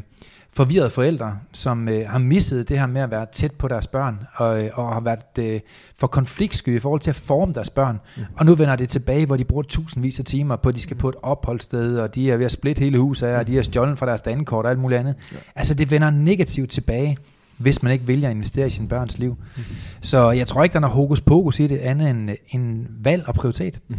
forvirrede 0.53 0.91
forældre, 0.91 1.38
som 1.53 1.88
øh, 1.88 2.09
har 2.09 2.19
misset 2.19 2.69
det 2.69 2.79
her 2.79 2.87
med 2.87 3.01
at 3.01 3.11
være 3.11 3.27
tæt 3.33 3.53
på 3.53 3.69
deres 3.69 3.87
børn, 3.87 4.19
og, 4.35 4.65
øh, 4.65 4.71
og 4.75 4.93
har 4.93 5.01
været 5.01 5.38
øh, 5.38 5.61
for 5.97 6.07
konfliktsky 6.07 6.77
i 6.77 6.79
forhold 6.79 7.01
til 7.01 7.11
at 7.11 7.17
forme 7.17 7.53
deres 7.53 7.71
børn. 7.71 8.01
Mm. 8.17 8.23
Og 8.37 8.47
nu 8.47 8.55
vender 8.55 8.77
det 8.77 8.88
tilbage, 8.88 9.27
hvor 9.27 9.37
de 9.37 9.45
bruger 9.45 9.62
tusindvis 9.62 10.19
af 10.19 10.25
timer 10.25 10.57
på, 10.57 10.69
at 10.69 10.75
de 10.75 10.81
skal 10.81 10.97
på 10.97 11.09
et 11.09 11.15
opholdssted, 11.23 11.99
og 11.99 12.15
de 12.15 12.31
er 12.31 12.37
ved 12.37 12.45
at 12.45 12.53
splitte 12.53 12.81
hele 12.81 12.99
huset 12.99 13.27
af, 13.27 13.38
og 13.38 13.47
de 13.47 13.59
er 13.59 13.62
stjålet 13.62 13.99
fra 13.99 14.07
deres 14.07 14.21
dankort 14.21 14.65
og 14.65 14.71
alt 14.71 14.81
muligt 14.81 15.01
andet. 15.01 15.15
Ja. 15.33 15.37
Altså 15.55 15.75
det 15.75 15.91
vender 15.91 16.11
negativt 16.11 16.71
tilbage, 16.71 17.17
hvis 17.57 17.83
man 17.83 17.93
ikke 17.93 18.07
vælger 18.07 18.29
at 18.29 18.35
investere 18.35 18.67
i 18.67 18.71
sine 18.71 18.88
børns 18.88 19.19
liv. 19.19 19.37
Mm. 19.57 19.62
Så 20.01 20.31
jeg 20.31 20.47
tror 20.47 20.62
ikke, 20.65 20.73
der 20.73 20.79
er 20.79 20.81
noget 20.81 20.95
hokus 20.95 21.21
pokus 21.21 21.61
i 21.61 21.67
det, 21.67 21.79
andet 21.79 22.11
end, 22.11 22.31
end 22.49 22.87
valg 23.03 23.29
og 23.29 23.35
prioritet. 23.35 23.81
Mm. 23.88 23.97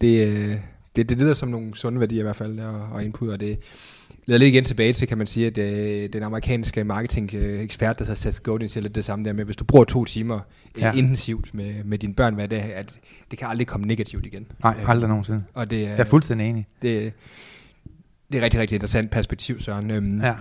Det, 0.00 0.26
øh, 0.26 0.56
det, 0.96 1.08
det 1.08 1.18
lyder 1.18 1.34
som 1.34 1.48
nogle 1.48 1.76
sunde 1.76 2.00
værdier 2.00 2.20
i 2.20 2.22
hvert 2.22 2.36
fald, 2.36 2.60
og, 2.60 2.88
og 2.92 3.04
input, 3.04 3.28
og 3.28 3.40
det 3.40 3.58
leder 4.26 4.38
lidt 4.38 4.48
igen 4.54 4.64
tilbage 4.64 4.92
til, 4.92 5.08
kan 5.08 5.18
man 5.18 5.26
sige, 5.26 5.46
at 5.46 5.58
øh, 5.58 6.08
den 6.12 6.22
amerikanske 6.22 6.84
marketing-ekspert, 6.84 7.98
der 7.98 8.04
har 8.04 8.14
sat 8.14 8.42
Godin 8.42 8.68
siger 8.68 8.82
lidt 8.82 8.94
det 8.94 9.04
samme 9.04 9.24
der 9.24 9.32
med, 9.32 9.44
hvis 9.44 9.56
du 9.56 9.64
bruger 9.64 9.84
to 9.84 10.04
timer 10.04 10.40
Ja. 10.78 10.86
ja. 10.86 10.92
intensivt 10.92 11.54
med, 11.54 11.74
med 11.84 11.98
dine 11.98 12.14
børn 12.14 12.34
hver 12.34 12.46
dag, 12.46 12.74
at 12.74 12.86
det 13.30 13.38
kan 13.38 13.48
aldrig 13.48 13.66
komme 13.66 13.86
negativt 13.86 14.26
igen. 14.26 14.46
Nej, 14.62 14.74
Øh, 14.82 14.88
aldrig 14.88 15.08
nogensinde. 15.08 15.42
Og 15.54 15.70
det, 15.70 15.78
er- 15.84 15.88
Jeg 15.90 15.98
er 15.98 16.04
fuldstændig 16.04 16.48
enig. 16.48 16.66
det, 16.82 17.12
det 18.32 18.38
er 18.38 18.44
rigtig, 18.44 18.60
rigtig 18.60 18.74
interessant 18.74 19.10
perspektiv, 19.10 19.60
Søren. 19.60 19.90
Øhm, 19.90 20.20
Ja. 20.20 20.34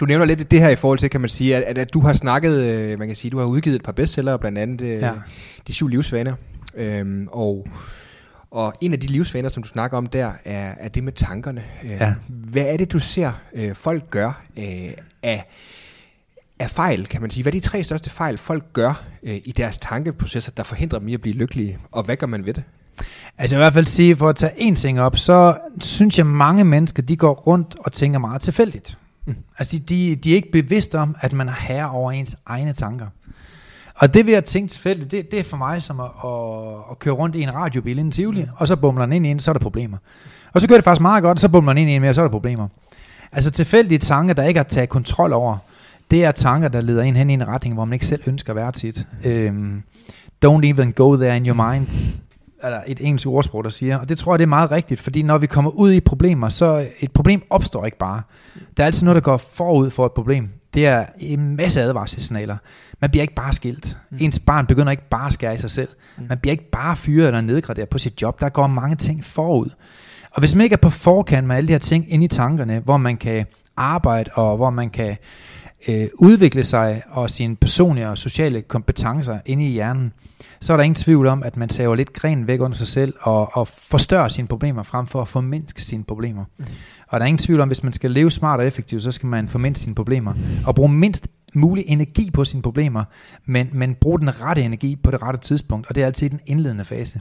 Du 0.00 0.04
nævner 0.06 0.24
lidt 0.24 0.50
det 0.50 0.60
her 0.60 0.68
i 0.70 0.76
forhold 0.76 0.98
til, 0.98 1.10
kan 1.10 1.20
man 1.20 1.30
sige, 1.30 1.56
at, 1.56 1.62
at, 1.62 1.78
at 1.78 1.94
du 1.94 2.00
har 2.00 2.12
snakket, 2.12 2.58
øh, 2.64 2.98
man 2.98 3.08
kan 3.08 3.16
sige, 3.16 3.30
du 3.30 3.38
har 3.38 3.44
udgivet 3.46 3.76
et 3.76 3.82
par 3.82 3.92
bestsellere, 3.92 4.38
blandt 4.38 4.58
andet 4.58 4.80
øh, 4.80 5.00
ja. 5.00 5.12
De 5.68 5.72
syv 5.74 5.88
livsvaner. 5.88 6.34
Øhm, 6.76 7.28
og, 7.32 7.66
og 8.54 8.74
en 8.80 8.92
af 8.92 9.00
de 9.00 9.06
livsvaner, 9.06 9.48
som 9.48 9.62
du 9.62 9.68
snakker 9.68 9.98
om 9.98 10.06
der, 10.06 10.32
er, 10.44 10.74
er 10.80 10.88
det 10.88 11.04
med 11.04 11.12
tankerne. 11.12 11.62
Øh, 11.84 11.90
Ja. 11.90 12.14
Hvad 12.28 12.62
er 12.62 12.76
det, 12.76 12.92
du 12.92 12.98
ser 12.98 13.32
øh, 13.54 13.74
folk 13.74 14.10
gør 14.10 14.42
øh, 14.56 14.90
af, 15.22 15.44
af 16.58 16.70
fejl, 16.70 17.06
kan 17.06 17.20
man 17.20 17.30
sige? 17.30 17.42
Hvad 17.42 17.52
er 17.52 17.60
de 17.60 17.66
tre 17.66 17.82
største 17.82 18.10
fejl, 18.10 18.38
folk 18.38 18.72
gør 18.72 19.04
øh, 19.22 19.36
i 19.44 19.52
deres 19.56 19.78
tankeprocesser, 19.78 20.50
der 20.56 20.62
forhindrer 20.62 20.98
dem 20.98 21.08
i 21.08 21.14
at 21.14 21.20
blive 21.20 21.34
lykkelige? 21.36 21.78
Og 21.92 22.02
hvad 22.04 22.16
gør 22.16 22.26
man 22.26 22.46
ved 22.46 22.54
det? 22.54 22.62
Altså 23.38 23.56
i 23.56 23.58
hvert 23.58 23.72
fald 23.72 23.86
sige, 23.86 24.16
for 24.16 24.28
at 24.28 24.36
tage 24.36 24.52
en 24.56 24.74
ting 24.76 25.00
op, 25.00 25.18
så 25.18 25.58
synes 25.80 26.18
jeg, 26.18 26.26
mange 26.26 26.64
mennesker, 26.64 27.02
de 27.02 27.16
går 27.16 27.32
rundt 27.34 27.76
og 27.78 27.92
tænker 27.92 28.18
meget 28.18 28.42
tilfældigt. 28.42 28.98
Mm. 29.26 29.36
Altså 29.58 29.78
de, 29.78 29.82
de, 30.10 30.16
de 30.16 30.30
er 30.30 30.34
ikke 30.34 30.52
bevidste 30.52 30.98
om, 30.98 31.16
at 31.20 31.32
man 31.32 31.48
er 31.48 31.54
herre 31.60 31.90
over 31.90 32.12
ens 32.12 32.36
egne 32.46 32.72
tanker. 32.72 33.06
Og 33.94 34.14
det 34.14 34.26
ved 34.26 34.34
at 34.34 34.44
tænke 34.44 34.68
tilfældigt, 34.68 35.10
det, 35.10 35.30
det 35.30 35.38
er 35.38 35.44
for 35.44 35.56
mig 35.56 35.82
som 35.82 36.00
at, 36.00 36.10
at, 36.24 36.90
at 36.90 36.98
køre 36.98 37.14
rundt 37.14 37.36
i 37.36 37.42
en 37.42 37.54
radiobil 37.54 37.98
inden 37.98 38.12
Tivoli, 38.12 38.42
mm. 38.42 38.48
og 38.56 38.68
så 38.68 38.76
bumler 38.76 39.06
den 39.06 39.12
ind 39.12 39.26
i 39.26 39.30
en, 39.30 39.40
så 39.40 39.50
er 39.50 39.52
der 39.52 39.60
problemer. 39.60 39.98
Og 40.52 40.60
så 40.60 40.68
kører 40.68 40.78
det 40.78 40.84
faktisk 40.84 41.02
meget 41.02 41.24
godt, 41.24 41.36
og 41.36 41.40
så 41.40 41.48
bumler 41.48 41.72
den 41.72 41.82
ind 41.82 41.90
i 41.90 41.94
en 41.94 42.00
mere, 42.00 42.14
så 42.14 42.20
er 42.20 42.24
der 42.24 42.30
problemer. 42.30 42.68
Altså 43.32 43.50
tilfældige 43.50 43.98
tanker, 43.98 44.34
der 44.34 44.42
ikke 44.42 44.58
har 44.58 44.64
taget 44.64 44.88
kontrol 44.88 45.32
over, 45.32 45.56
det 46.10 46.24
er 46.24 46.32
tanker, 46.32 46.68
der 46.68 46.80
leder 46.80 47.02
en 47.02 47.16
hen 47.16 47.30
i 47.30 47.32
en 47.32 47.48
retning, 47.48 47.74
hvor 47.74 47.84
man 47.84 47.92
ikke 47.92 48.06
selv 48.06 48.22
ønsker 48.26 48.52
at 48.52 48.56
være 48.56 48.72
tit. 48.72 49.06
Øhm, 49.24 49.82
don't 50.46 50.64
even 50.64 50.92
go 50.92 51.16
there 51.16 51.36
in 51.36 51.46
your 51.46 51.70
mind 51.70 51.86
eller 52.64 52.80
et 52.86 53.00
engelsk 53.00 53.26
ordsprog, 53.26 53.64
der 53.64 53.70
siger, 53.70 53.98
og 53.98 54.08
det 54.08 54.18
tror 54.18 54.32
jeg, 54.34 54.38
det 54.38 54.44
er 54.44 54.48
meget 54.48 54.70
rigtigt, 54.70 55.00
fordi 55.00 55.22
når 55.22 55.38
vi 55.38 55.46
kommer 55.46 55.70
ud 55.70 55.92
i 55.92 56.00
problemer, 56.00 56.48
så 56.48 56.86
et 57.00 57.12
problem 57.12 57.42
opstår 57.50 57.84
ikke 57.84 57.98
bare. 57.98 58.22
Der 58.76 58.82
er 58.82 58.86
altid 58.86 59.04
noget, 59.04 59.14
der 59.14 59.20
går 59.20 59.36
forud 59.36 59.90
for 59.90 60.06
et 60.06 60.12
problem. 60.12 60.48
Det 60.74 60.86
er 60.86 61.06
en 61.18 61.56
masse 61.56 61.82
advarselssignaler. 61.82 62.56
Man 63.00 63.10
bliver 63.10 63.22
ikke 63.22 63.34
bare 63.34 63.52
skilt. 63.52 63.96
Ens 64.20 64.38
barn 64.38 64.66
begynder 64.66 64.90
ikke 64.90 65.08
bare 65.08 65.26
at 65.26 65.32
skære 65.32 65.54
i 65.54 65.58
sig 65.58 65.70
selv. 65.70 65.88
Man 66.28 66.38
bliver 66.38 66.52
ikke 66.52 66.70
bare 66.70 66.96
fyret 66.96 67.26
eller 67.26 67.40
nedgraderet 67.40 67.88
på 67.88 67.98
sit 67.98 68.22
job. 68.22 68.40
Der 68.40 68.48
går 68.48 68.66
mange 68.66 68.96
ting 68.96 69.24
forud. 69.24 69.70
Og 70.30 70.40
hvis 70.40 70.54
man 70.54 70.64
ikke 70.64 70.74
er 70.74 70.78
på 70.78 70.90
forkant 70.90 71.46
med 71.46 71.56
alle 71.56 71.68
de 71.68 71.72
her 71.72 71.78
ting 71.78 72.12
inde 72.12 72.24
i 72.24 72.28
tankerne, 72.28 72.78
hvor 72.78 72.96
man 72.96 73.16
kan 73.16 73.46
arbejde, 73.76 74.30
og 74.34 74.56
hvor 74.56 74.70
man 74.70 74.90
kan 74.90 75.16
øh, 75.88 76.08
udvikle 76.14 76.64
sig 76.64 77.02
og 77.10 77.30
sine 77.30 77.56
personlige 77.56 78.08
og 78.08 78.18
sociale 78.18 78.62
kompetencer 78.62 79.38
inde 79.46 79.66
i 79.66 79.70
hjernen, 79.70 80.12
så 80.60 80.72
er 80.72 80.76
der 80.76 80.84
ingen 80.84 80.94
tvivl 80.94 81.26
om, 81.26 81.42
at 81.42 81.56
man 81.56 81.68
tager 81.68 81.94
lidt 81.94 82.12
gren 82.12 82.46
væk 82.46 82.60
under 82.60 82.76
sig 82.76 82.86
selv 82.86 83.14
og, 83.20 83.56
og 83.56 83.68
forstørrer 83.68 84.28
sine 84.28 84.48
problemer 84.48 84.82
frem 84.82 85.06
for 85.06 85.22
at 85.22 85.28
formindske 85.28 85.82
sine 85.82 86.04
problemer. 86.04 86.44
Mm. 86.58 86.64
Og 87.08 87.20
der 87.20 87.24
er 87.24 87.28
ingen 87.28 87.38
tvivl 87.38 87.60
om, 87.60 87.64
at 87.64 87.68
hvis 87.68 87.82
man 87.82 87.92
skal 87.92 88.10
leve 88.10 88.30
smart 88.30 88.60
og 88.60 88.66
effektivt, 88.66 89.02
så 89.02 89.12
skal 89.12 89.26
man 89.26 89.48
formindske 89.48 89.82
sine 89.82 89.94
problemer 89.94 90.34
og 90.66 90.74
bruge 90.74 90.88
mindst 90.88 91.28
mulig 91.54 91.84
energi 91.86 92.30
på 92.30 92.44
sine 92.44 92.62
problemer, 92.62 93.04
men, 93.46 93.68
men 93.72 93.94
bruge 93.94 94.20
den 94.20 94.42
rette 94.42 94.62
energi 94.62 94.96
på 94.96 95.10
det 95.10 95.22
rette 95.22 95.40
tidspunkt, 95.40 95.88
og 95.88 95.94
det 95.94 96.02
er 96.02 96.06
altid 96.06 96.30
den 96.30 96.40
indledende 96.46 96.84
fase. 96.84 97.20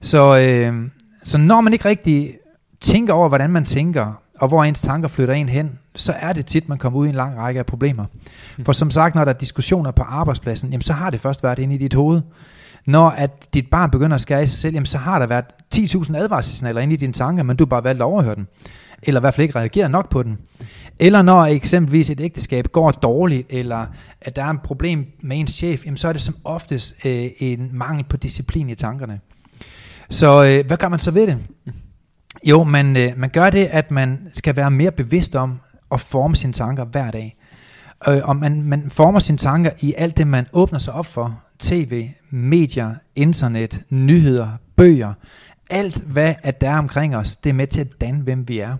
Så, 0.00 0.38
øh, 0.38 0.90
så 1.24 1.38
når 1.38 1.60
man 1.60 1.72
ikke 1.72 1.84
rigtig 1.84 2.34
tænker 2.80 3.12
over, 3.12 3.28
hvordan 3.28 3.50
man 3.50 3.64
tænker, 3.64 4.22
og 4.44 4.48
hvor 4.48 4.64
ens 4.64 4.80
tanker 4.80 5.08
flytter 5.08 5.34
en 5.34 5.48
hen, 5.48 5.78
så 5.96 6.12
er 6.12 6.32
det 6.32 6.46
tit, 6.46 6.68
man 6.68 6.78
kommer 6.78 6.98
ud 6.98 7.06
i 7.06 7.08
en 7.08 7.14
lang 7.14 7.38
række 7.38 7.60
af 7.60 7.66
problemer. 7.66 8.04
For 8.64 8.72
som 8.72 8.90
sagt, 8.90 9.14
når 9.14 9.24
der 9.24 9.32
er 9.32 9.38
diskussioner 9.38 9.90
på 9.90 10.02
arbejdspladsen, 10.02 10.70
jamen 10.70 10.82
så 10.82 10.92
har 10.92 11.10
det 11.10 11.20
først 11.20 11.42
været 11.42 11.58
inde 11.58 11.74
i 11.74 11.78
dit 11.78 11.94
hoved. 11.94 12.20
Når 12.86 13.08
at 13.08 13.54
dit 13.54 13.70
barn 13.70 13.90
begynder 13.90 14.14
at 14.14 14.20
skære 14.20 14.42
i 14.42 14.46
sig 14.46 14.58
selv, 14.58 14.74
jamen 14.74 14.86
så 14.86 14.98
har 14.98 15.18
der 15.18 15.26
været 15.26 15.44
10.000 15.74 16.16
advarselssignaler 16.16 16.80
inde 16.80 16.94
i 16.94 16.96
dine 16.96 17.12
tanker, 17.12 17.42
men 17.42 17.56
du 17.56 17.64
har 17.64 17.68
bare 17.68 17.84
valgt 17.84 18.00
at 18.00 18.04
overhøre 18.04 18.34
den. 18.34 18.48
Eller 19.02 19.20
i 19.20 19.22
hvert 19.22 19.34
fald 19.34 19.44
ikke 19.44 19.58
reagere 19.58 19.88
nok 19.88 20.10
på 20.10 20.22
den. 20.22 20.38
Eller 20.98 21.22
når 21.22 21.44
eksempelvis 21.44 22.10
et 22.10 22.20
ægteskab 22.20 22.66
går 22.72 22.90
dårligt, 22.90 23.46
eller 23.50 23.86
at 24.20 24.36
der 24.36 24.44
er 24.44 24.50
en 24.50 24.58
problem 24.58 25.06
med 25.22 25.40
ens 25.40 25.50
chef, 25.50 25.84
jamen 25.84 25.96
så 25.96 26.08
er 26.08 26.12
det 26.12 26.22
som 26.22 26.36
oftest 26.44 26.94
øh, 27.04 27.26
en 27.38 27.70
mangel 27.72 28.04
på 28.04 28.16
disciplin 28.16 28.70
i 28.70 28.74
tankerne. 28.74 29.20
Så 30.10 30.44
øh, 30.44 30.66
hvad 30.66 30.76
gør 30.76 30.88
man 30.88 30.98
så 30.98 31.10
ved 31.10 31.26
det? 31.26 31.38
Jo, 32.44 32.64
man, 32.64 32.96
øh, 32.96 33.12
man 33.16 33.30
gør 33.30 33.50
det, 33.50 33.64
at 33.64 33.90
man 33.90 34.28
skal 34.32 34.56
være 34.56 34.70
mere 34.70 34.90
bevidst 34.90 35.34
om 35.36 35.60
at 35.92 36.00
forme 36.00 36.36
sine 36.36 36.52
tanker 36.52 36.84
hver 36.84 37.10
dag. 37.10 37.36
Øh, 38.08 38.20
og 38.24 38.36
man, 38.36 38.62
man 38.62 38.90
former 38.90 39.20
sine 39.20 39.38
tanker 39.38 39.70
i 39.80 39.94
alt 39.98 40.16
det, 40.16 40.26
man 40.26 40.46
åbner 40.52 40.78
sig 40.78 40.94
op 40.94 41.06
for. 41.06 41.40
TV, 41.58 42.08
medier, 42.30 42.94
internet, 43.16 43.82
nyheder, 43.90 44.48
bøger. 44.76 45.12
Alt, 45.70 45.96
hvad 45.96 46.34
at 46.42 46.60
der 46.60 46.70
er 46.70 46.78
omkring 46.78 47.16
os, 47.16 47.36
det 47.36 47.50
er 47.50 47.54
med 47.54 47.66
til 47.66 47.80
at 47.80 48.00
danne, 48.00 48.22
hvem 48.22 48.48
vi 48.48 48.58
er. 48.58 48.76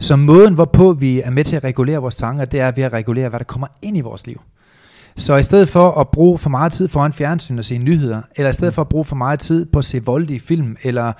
Så 0.00 0.16
måden, 0.16 0.54
hvorpå 0.54 0.92
vi 0.92 1.20
er 1.20 1.30
med 1.30 1.44
til 1.44 1.56
at 1.56 1.64
regulere 1.64 1.98
vores 1.98 2.16
tanker, 2.16 2.44
det 2.44 2.60
er 2.60 2.70
ved 2.70 2.84
at 2.84 2.92
regulere, 2.92 3.28
hvad 3.28 3.38
der 3.38 3.44
kommer 3.44 3.66
ind 3.82 3.96
i 3.96 4.00
vores 4.00 4.26
liv. 4.26 4.40
Så 5.16 5.36
i 5.36 5.42
stedet 5.42 5.68
for 5.68 6.00
at 6.00 6.08
bruge 6.08 6.38
for 6.38 6.50
meget 6.50 6.72
tid 6.72 6.88
foran 6.88 7.12
fjernsyn 7.12 7.58
og 7.58 7.64
se 7.64 7.78
nyheder, 7.78 8.20
eller 8.36 8.50
i 8.50 8.52
stedet 8.52 8.74
for 8.74 8.82
at 8.82 8.88
bruge 8.88 9.04
for 9.04 9.16
meget 9.16 9.40
tid 9.40 9.66
på 9.66 9.78
at 9.78 9.84
se 9.84 10.04
voldelige 10.04 10.40
film, 10.40 10.76
eller 10.82 11.12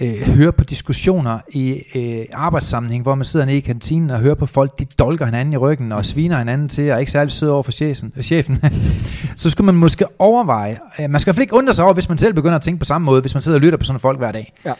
øh, 0.00 0.20
høre 0.20 0.52
på 0.52 0.64
diskussioner 0.64 1.38
i 1.48 1.82
øh, 1.94 2.24
arbejdssammenhæng, 2.32 3.02
hvor 3.02 3.14
man 3.14 3.24
sidder 3.24 3.46
nede 3.46 3.56
i 3.56 3.60
kantinen 3.60 4.10
og 4.10 4.18
hører 4.18 4.34
på 4.34 4.46
folk, 4.46 4.78
de 4.78 4.84
dolker 4.84 5.24
hinanden 5.24 5.52
i 5.52 5.56
ryggen 5.56 5.92
og 5.92 6.04
sviner 6.04 6.38
hinanden 6.38 6.68
til, 6.68 6.90
og 6.90 6.94
er 6.94 6.98
ikke 6.98 7.12
særlig 7.12 7.32
sød 7.32 7.48
over 7.48 7.62
for 7.62 7.72
chefen, 7.72 8.12
chefen 8.22 8.58
så 9.36 9.50
skulle 9.50 9.66
man 9.66 9.74
måske 9.74 10.04
overveje, 10.18 10.78
øh, 11.00 11.10
man 11.10 11.20
skal 11.20 11.28
i 11.28 11.32
hvert 11.32 11.36
fald 11.36 11.42
ikke 11.42 11.54
undre 11.54 11.74
sig 11.74 11.84
over, 11.84 11.94
hvis 11.94 12.08
man 12.08 12.18
selv 12.18 12.34
begynder 12.34 12.56
at 12.56 12.62
tænke 12.62 12.78
på 12.78 12.84
samme 12.84 13.04
måde, 13.04 13.20
hvis 13.20 13.34
man 13.34 13.42
sidder 13.42 13.58
og 13.58 13.62
lytter 13.62 13.78
på 13.78 13.84
sådan 13.84 14.00
folk 14.00 14.18
hver 14.18 14.32
dag. 14.32 14.52
Ja. 14.64 14.72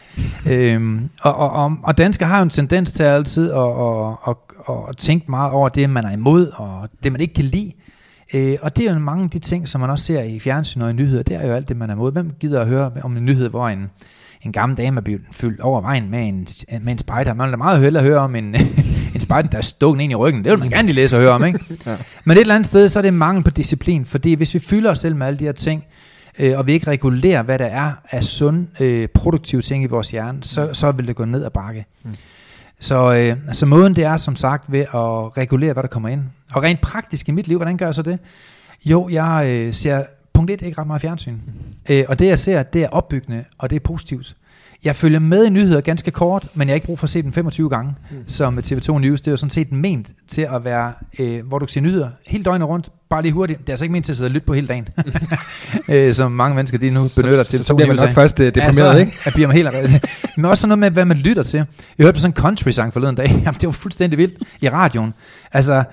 Øhm, 0.45 1.09
og, 1.21 1.35
og, 1.35 1.49
og, 1.49 1.77
og 1.83 1.97
danskere 1.97 2.29
har 2.29 2.37
jo 2.37 2.43
en 2.43 2.49
tendens 2.49 2.91
til 2.91 3.03
altid 3.03 3.51
at, 3.51 3.57
at, 3.57 4.15
at, 4.27 4.35
at, 4.69 4.75
at 4.89 4.97
tænke 4.97 5.31
meget 5.31 5.51
over 5.51 5.69
det, 5.69 5.89
man 5.89 6.05
er 6.05 6.11
imod, 6.11 6.51
og 6.55 6.89
det, 7.03 7.11
man 7.11 7.21
ikke 7.21 7.33
kan 7.33 7.45
lide. 7.45 7.71
Øh, 8.33 8.57
og 8.61 8.77
det 8.77 8.87
er 8.87 8.93
jo 8.93 8.99
mange 8.99 9.23
af 9.23 9.29
de 9.29 9.39
ting, 9.39 9.69
som 9.69 9.81
man 9.81 9.89
også 9.89 10.05
ser 10.05 10.21
i 10.21 10.39
fjernsyn 10.39 10.81
og 10.81 10.89
i 10.89 10.93
nyheder, 10.93 11.23
det 11.23 11.35
er 11.35 11.47
jo 11.47 11.53
alt 11.53 11.69
det, 11.69 11.77
man 11.77 11.89
er 11.89 11.93
imod. 11.93 12.11
Hvem 12.11 12.31
gider 12.39 12.61
at 12.61 12.67
høre 12.67 12.91
om 13.03 13.17
en 13.17 13.25
nyhed, 13.25 13.49
hvor 13.49 13.67
en, 13.67 13.89
en 14.41 14.51
gammel 14.51 14.77
dame 14.77 14.97
er 14.97 15.01
blevet 15.01 15.21
fyldt 15.31 15.59
over 15.59 15.81
vejen 15.81 16.11
med 16.11 16.27
en, 16.27 16.47
med 16.81 16.91
en 16.91 16.97
spider? 16.97 17.33
Man 17.33 17.49
vil 17.49 17.57
meget 17.57 17.79
hellere 17.79 18.03
høre 18.03 18.19
om 18.19 18.35
en, 18.35 18.55
en 19.15 19.21
spider, 19.21 19.41
der 19.41 19.57
er 19.57 19.61
stukket 19.61 20.03
ind 20.03 20.11
i 20.11 20.15
ryggen. 20.15 20.43
Det 20.43 20.51
vil 20.51 20.59
man 20.59 20.69
gerne 20.69 20.85
lige 20.85 20.95
læse 20.95 21.15
og 21.15 21.21
høre 21.21 21.31
om, 21.31 21.45
ikke? 21.45 21.59
ja. 21.85 21.95
Men 22.25 22.37
et 22.37 22.41
eller 22.41 22.55
andet 22.55 22.67
sted, 22.67 22.89
så 22.89 22.99
er 22.99 23.03
det 23.03 23.13
mangel 23.13 23.43
på 23.43 23.49
disciplin, 23.49 24.05
fordi 24.05 24.33
hvis 24.33 24.53
vi 24.53 24.59
fylder 24.59 24.91
os 24.91 24.99
selv 24.99 25.15
med 25.15 25.27
alle 25.27 25.39
de 25.39 25.43
her 25.43 25.51
ting, 25.51 25.85
øh, 26.39 26.57
og 26.57 26.67
vi 26.67 26.73
ikke 26.73 26.87
regulerer, 26.87 27.43
hvad 27.43 27.59
der 27.59 27.65
er 27.65 27.91
af 28.11 28.23
sund, 28.23 28.67
øh, 28.81 29.07
produktive 29.07 29.61
ting 29.61 29.83
i 29.83 29.87
vores 29.87 30.11
hjerne, 30.11 30.39
så, 30.43 30.69
så 30.73 30.91
vil 30.91 31.07
det 31.07 31.15
gå 31.15 31.25
ned 31.25 31.45
ad 31.45 31.49
bakke. 31.49 31.85
Mm. 32.03 32.15
Så, 32.79 33.13
øh, 33.13 33.53
så 33.53 33.65
måden 33.65 33.95
det 33.95 34.03
er 34.03 34.17
som 34.17 34.35
sagt 34.35 34.71
ved 34.71 34.79
at 34.79 35.37
regulere, 35.37 35.73
hvad 35.73 35.83
der 35.83 35.89
kommer 35.89 36.09
ind. 36.09 36.23
Og 36.53 36.63
rent 36.63 36.81
praktisk 36.81 37.29
i 37.29 37.31
mit 37.31 37.47
liv, 37.47 37.57
hvordan 37.57 37.77
gør 37.77 37.85
jeg 37.85 37.95
så 37.95 38.01
det? 38.01 38.19
Jo, 38.85 39.09
jeg 39.09 39.45
øh, 39.47 39.73
ser 39.73 40.03
punkt 40.33 40.51
1 40.51 40.61
ikke 40.61 40.81
ret 40.81 40.87
meget 40.87 41.01
fjernsyn. 41.01 41.33
Mm. 41.33 41.41
Øh, 41.89 42.05
og 42.07 42.19
det 42.19 42.27
jeg 42.27 42.39
ser, 42.39 42.63
det 42.63 42.83
er 42.83 42.89
opbyggende, 42.89 43.43
og 43.57 43.69
det 43.69 43.75
er 43.75 43.79
positivt. 43.79 44.35
Jeg 44.83 44.95
følger 44.95 45.19
med 45.19 45.45
i 45.45 45.49
nyheder 45.49 45.81
ganske 45.81 46.11
kort, 46.11 46.47
men 46.53 46.67
jeg 46.67 46.73
har 46.73 46.75
ikke 46.75 46.85
brug 46.85 46.99
for 46.99 47.03
at 47.03 47.09
se 47.09 47.21
den 47.21 47.33
25 47.33 47.69
gange, 47.69 47.95
mm. 48.11 48.17
som 48.27 48.59
TV2 48.59 48.97
News. 48.97 49.21
Det 49.21 49.27
er 49.27 49.31
jo 49.31 49.37
sådan 49.37 49.49
set 49.49 49.71
ment 49.71 50.07
til 50.27 50.47
at 50.55 50.65
være, 50.65 50.93
øh, 51.19 51.47
hvor 51.47 51.59
du 51.59 51.65
kan 51.65 51.71
se 51.71 51.81
nyheder 51.81 52.09
hele 52.27 52.43
døgnet 52.43 52.67
rundt, 52.67 52.89
bare 53.09 53.21
lige 53.21 53.31
hurtigt. 53.31 53.59
Det 53.59 53.69
er 53.69 53.73
altså 53.73 53.85
ikke 53.85 53.93
ment 53.93 54.05
til 54.05 54.13
at 54.13 54.17
sidde 54.17 54.27
og 54.27 54.31
lytte 54.31 54.45
på 54.45 54.53
hele 54.53 54.67
dagen, 54.67 54.87
øh, 55.89 56.13
som 56.13 56.31
mange 56.31 56.55
mennesker 56.55 56.77
de 56.77 56.89
nu 56.89 57.07
benytter 57.15 57.43
til. 57.43 57.59
Så, 57.59 57.65
så 57.65 57.75
bliver 57.75 57.87
man 57.87 57.95
nok 57.95 58.11
først 58.11 58.39
uh, 58.39 58.45
deprimeret, 58.45 58.77
ja, 58.77 58.93
så, 58.93 58.97
ikke? 58.97 59.11
Jeg 59.25 59.33
bliver 59.33 59.47
man 59.47 59.57
helt 59.57 59.69
Men 60.37 60.45
også 60.45 60.61
sådan 60.61 60.69
noget 60.69 60.79
med, 60.79 60.91
hvad 60.91 61.05
man 61.05 61.17
lytter 61.17 61.43
til. 61.43 61.57
Jeg 61.97 62.03
hørte 62.03 62.13
på 62.13 62.19
sådan 62.19 62.31
en 62.31 62.35
country-sang 62.35 62.93
forleden 62.93 63.15
dag. 63.15 63.27
Jamen, 63.45 63.53
det 63.53 63.65
var 63.67 63.71
fuldstændig 63.71 64.19
vildt 64.19 64.35
i 64.61 64.69
radioen. 64.69 65.13
Altså, 65.53 65.83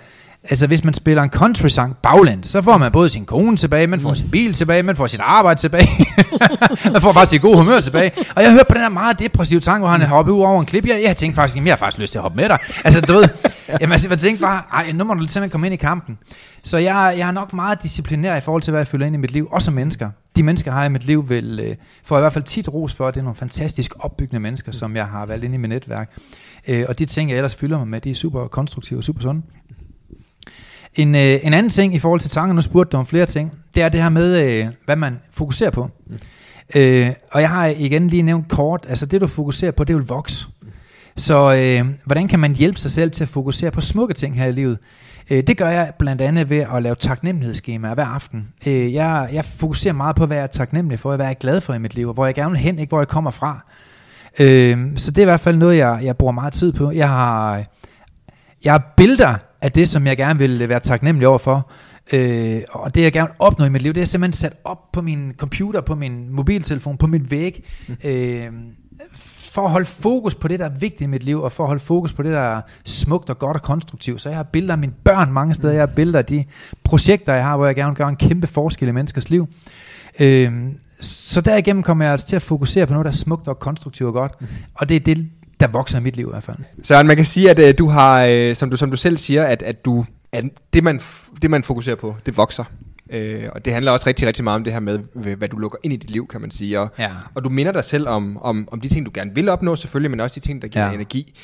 Altså 0.51 0.67
hvis 0.67 0.85
man 0.85 0.95
spiller 0.95 1.23
en 1.23 1.31
country-sang 1.31 1.97
baglæns, 1.97 2.49
så 2.49 2.63
får 2.63 2.79
man 2.79 2.93
både 2.93 3.11
sin 3.11 3.25
kone 3.25 3.57
tilbage, 3.57 3.87
man 3.87 4.01
får 4.01 4.15
sin 4.15 4.31
bil 4.31 4.53
tilbage, 4.53 4.83
man 4.83 4.97
får 4.97 5.07
sit 5.07 5.21
arbejde 5.21 5.61
tilbage, 5.61 5.89
man 6.93 7.03
får 7.03 7.13
bare 7.13 7.27
sit 7.27 7.43
gode 7.43 7.57
humør 7.57 7.81
tilbage. 7.81 8.13
Og 8.37 8.43
jeg 8.43 8.53
hørte 8.53 8.65
på 8.69 8.75
den 8.75 8.83
her 8.83 8.89
meget 8.89 9.19
depressive 9.19 9.63
sang, 9.63 9.81
hvor 9.81 9.89
han 9.89 10.03
hoppet 10.03 10.33
ud 10.33 10.41
over 10.41 10.61
en 10.61 10.67
klip. 10.67 10.87
Jeg, 10.87 11.03
jeg 11.05 11.17
tænkte 11.17 11.37
faktisk, 11.37 11.57
jamen, 11.57 11.67
jeg 11.67 11.75
har 11.75 11.79
faktisk 11.79 11.99
lyst 11.99 12.13
til 12.13 12.19
at 12.19 12.23
hoppe 12.23 12.37
med 12.37 12.49
dig. 12.49 12.59
Altså 12.85 13.01
du 13.01 13.13
ved, 13.13 13.29
jamen, 13.81 13.93
altså, 13.93 14.09
jeg 14.09 14.19
tænkte 14.19 14.43
bare, 14.43 14.63
ej, 14.73 14.93
nu 14.93 15.05
må 15.05 15.15
du 15.15 15.21
simpelthen 15.21 15.51
komme 15.51 15.67
ind 15.67 15.75
i 15.75 15.77
kampen. 15.77 16.19
Så 16.63 16.79
jeg, 16.79 17.15
jeg 17.19 17.29
er 17.29 17.33
nok 17.33 17.53
meget 17.53 17.83
disciplineret 17.83 18.39
i 18.39 18.41
forhold 18.41 18.63
til, 18.63 18.71
hvad 18.71 18.81
jeg 18.81 18.87
føler 18.87 19.07
ind 19.07 19.15
i 19.15 19.19
mit 19.19 19.31
liv, 19.31 19.49
også 19.51 19.65
som 19.65 19.75
mennesker. 19.75 20.11
De 20.37 20.43
mennesker 20.43 20.73
har 20.73 20.81
jeg 20.81 20.87
i 20.87 20.93
mit 20.93 21.05
liv 21.05 21.29
vil, 21.29 21.61
øh, 21.63 21.77
får 22.05 22.17
i 22.17 22.21
hvert 22.21 22.33
fald 22.33 22.45
tit 22.45 22.69
ros 22.69 22.95
for, 22.95 23.09
at 23.09 23.15
det 23.15 23.21
er 23.21 23.25
nogle 23.25 23.37
fantastisk 23.37 23.93
opbyggende 23.99 24.41
mennesker, 24.41 24.73
som 24.73 24.97
jeg 24.97 25.07
har 25.07 25.27
valgt 25.27 25.45
ind 25.45 25.55
i 25.55 25.57
mit 25.57 25.69
netværk. 25.69 26.11
Øh, 26.69 26.85
og 26.89 26.99
de 26.99 27.07
ting, 27.07 27.31
jeg 27.31 27.37
ellers 27.37 27.57
fylder 27.57 27.79
mig 27.79 27.89
med, 27.89 28.01
de 28.01 28.11
er 28.11 28.15
super 28.15 28.47
konstruktive 28.47 29.01
og 29.01 29.05
super 29.05 29.23
sunde. 29.23 29.43
En, 30.97 31.15
øh, 31.15 31.21
en 31.43 31.55
anden 31.55 31.71
ting 31.71 31.95
i 31.95 31.99
forhold 31.99 32.21
til 32.21 32.31
tanker, 32.31 32.55
nu 32.55 32.63
spurgte 32.63 32.91
du 32.91 32.97
om 32.97 33.07
flere 33.07 33.27
ting, 33.27 33.53
det 33.75 33.83
er 33.83 33.89
det 33.89 34.03
her 34.03 34.09
med, 34.09 34.47
øh, 34.47 34.67
hvad 34.85 34.97
man 34.97 35.19
fokuserer 35.33 35.71
på. 35.71 35.91
Mm. 36.07 36.19
Øh, 36.75 37.11
og 37.31 37.41
jeg 37.41 37.51
har 37.51 37.67
igen 37.67 38.09
lige 38.09 38.23
nævnt 38.23 38.49
kort, 38.49 38.87
altså 38.89 39.07
det 39.07 39.21
du 39.21 39.27
fokuserer 39.27 39.71
på, 39.71 39.85
det 39.85 39.97
vil 39.97 40.05
vokse. 40.05 40.47
Så 41.17 41.55
øh, 41.55 41.95
hvordan 42.05 42.29
kan 42.29 42.41
man 42.41 42.57
hjælpe 42.57 42.79
sig 42.81 42.91
selv 42.91 43.11
til 43.11 43.25
at 43.25 43.29
fokusere 43.29 43.71
på 43.71 43.81
smukke 43.81 44.15
ting 44.15 44.39
her 44.39 44.47
i 44.47 44.53
livet? 44.53 44.79
Øh, 45.31 45.43
det 45.43 45.57
gør 45.57 45.69
jeg 45.69 45.93
blandt 45.99 46.23
andet 46.23 46.51
ved 46.51 46.67
at 46.75 46.83
lave 46.83 46.95
taknemmelighedsskemaer 46.95 47.95
hver 47.95 48.07
aften. 48.07 48.49
Øh, 48.67 48.95
jeg, 48.95 49.29
jeg 49.33 49.45
fokuserer 49.45 49.95
meget 49.95 50.17
på, 50.17 50.27
hvad 50.27 50.37
jeg 50.37 50.43
er 50.43 50.47
taknemmelig 50.47 50.99
for, 50.99 51.17
hvad 51.17 51.27
jeg 51.27 51.31
er 51.31 51.39
glad 51.39 51.61
for 51.61 51.75
i 51.75 51.79
mit 51.79 51.95
liv, 51.95 52.09
og 52.09 52.15
hvor 52.15 52.25
jeg 52.25 52.35
gerne 52.35 52.51
vil 52.51 52.61
hen, 52.61 52.79
ikke 52.79 52.91
hvor 52.91 53.01
jeg 53.01 53.09
kommer 53.09 53.31
fra. 53.31 53.65
Øh, 54.41 54.79
så 54.97 55.11
det 55.11 55.19
er 55.19 55.23
i 55.23 55.25
hvert 55.25 55.41
fald 55.41 55.57
noget, 55.57 55.77
jeg, 55.77 56.01
jeg 56.03 56.17
bruger 56.17 56.33
meget 56.33 56.53
tid 56.53 56.73
på. 56.73 56.91
Jeg 56.91 57.09
har, 57.09 57.63
jeg 58.65 58.73
har 58.73 58.95
billeder 58.97 59.35
af 59.65 59.73
det, 59.73 59.89
som 59.89 60.07
jeg 60.07 60.17
gerne 60.17 60.39
vil 60.39 60.69
være 60.69 60.81
taknemmelig 60.81 61.29
over 61.29 61.39
for. 61.39 61.71
Øh, 62.13 62.63
og 62.71 62.95
det 62.95 63.03
jeg 63.03 63.13
gerne 63.13 63.29
vil 63.29 63.37
opnå 63.39 63.65
i 63.65 63.69
mit 63.69 63.83
liv, 63.83 63.95
det 63.95 64.01
er 64.01 64.05
simpelthen 64.05 64.33
sat 64.33 64.53
op 64.65 64.93
på 64.93 65.03
min 65.03 65.33
computer, 65.37 65.81
på 65.81 65.95
min 65.95 66.27
mobiltelefon, 66.31 66.97
på 66.97 67.07
min 67.07 67.31
væg. 67.31 67.65
Mm. 67.89 67.97
Øh, 68.05 68.53
for 69.55 69.65
at 69.65 69.71
holde 69.71 69.87
fokus 69.87 70.35
på 70.35 70.49
det, 70.49 70.59
der 70.59 70.65
er 70.65 70.79
vigtigt 70.79 71.01
i 71.01 71.07
mit 71.07 71.23
liv, 71.23 71.43
og 71.43 71.53
for 71.53 71.65
at 71.65 71.69
holde 71.69 71.85
fokus 71.85 72.13
på 72.13 72.23
det, 72.23 72.33
der 72.33 72.41
er 72.41 72.61
smukt 72.85 73.31
og 73.31 73.39
godt 73.39 73.57
og 73.57 73.63
konstruktivt. 73.63 74.21
Så 74.21 74.29
jeg 74.29 74.39
har 74.39 74.43
billeder 74.43 74.75
af 74.75 74.79
mine 74.79 74.93
børn 75.05 75.33
mange 75.33 75.55
steder, 75.55 75.73
jeg 75.73 75.83
har 75.83 75.87
billeder 75.87 76.19
af 76.19 76.25
de 76.25 76.45
projekter, 76.85 77.35
jeg 77.35 77.45
har, 77.45 77.57
hvor 77.57 77.67
jeg 77.67 77.75
gerne 77.75 77.91
vil 77.91 77.97
gøre 77.97 78.09
en 78.09 78.17
kæmpe 78.17 78.47
forskel 78.47 78.89
i 78.89 78.93
menneskers 78.93 79.31
liv. 79.31 79.49
Øh, 80.21 80.53
så 81.01 81.41
derigennem 81.41 81.83
kommer 81.83 82.05
jeg 82.05 82.13
altså 82.13 82.27
til 82.27 82.37
at 82.37 82.43
fokusere 82.43 82.87
på 82.87 82.93
noget, 82.93 83.05
der 83.05 83.11
er 83.11 83.17
smukt 83.17 83.49
og 83.49 83.59
konstruktivt 83.59 84.07
og 84.09 84.13
godt. 84.13 84.41
Mm. 84.41 84.47
Og 84.75 84.89
det 84.89 84.97
er 84.97 85.01
det, 85.01 85.29
der 85.67 85.73
vokser 85.73 85.99
i 85.99 86.03
mit 86.03 86.17
liv 86.17 86.27
i 86.27 86.31
hvert 86.31 86.45
fald. 86.45 86.57
Så 86.83 87.03
man 87.03 87.17
kan 87.17 87.25
sige, 87.25 87.51
at 87.51 87.59
uh, 87.59 87.79
du 87.79 87.89
har, 87.89 88.29
uh, 88.29 88.55
som, 88.55 88.71
du, 88.71 88.77
som 88.77 88.91
du 88.91 88.97
selv 88.97 89.17
siger, 89.17 89.45
at, 89.45 89.63
at 89.63 89.85
du 89.85 90.05
at 90.33 90.45
det, 90.73 90.85
man, 90.85 91.01
det, 91.43 91.51
man 91.51 91.63
fokuserer 91.63 91.97
på, 91.97 92.17
det 92.27 92.37
vokser. 92.37 92.65
Uh, 93.07 93.49
og 93.53 93.65
det 93.65 93.73
handler 93.73 93.93
også 93.93 94.07
rigtig, 94.07 94.27
rigtig 94.27 94.45
meget 94.45 94.57
om 94.57 94.65
det 94.65 94.73
her 94.73 94.81
med, 94.81 94.99
hvad 95.37 95.49
du 95.49 95.59
lukker 95.59 95.79
ind 95.83 95.93
i 95.93 95.97
dit 95.97 96.11
liv, 96.11 96.27
kan 96.29 96.41
man 96.41 96.51
sige. 96.51 96.81
Og, 96.81 96.91
ja. 96.99 97.11
og 97.35 97.45
du 97.45 97.49
minder 97.49 97.73
dig 97.73 97.85
selv 97.85 98.09
om, 98.09 98.39
om, 98.43 98.69
om 98.73 98.81
de 98.81 98.89
ting, 98.89 99.07
du 99.07 99.11
gerne 99.15 99.35
vil 99.35 99.49
opnå 99.49 99.77
selvfølgelig, 99.77 100.11
men 100.11 100.21
også 100.21 100.41
de 100.41 100.47
ting, 100.47 100.63
der 100.63 100.69
giver 100.69 100.87
ja. 100.87 100.93
energi. 100.93 101.41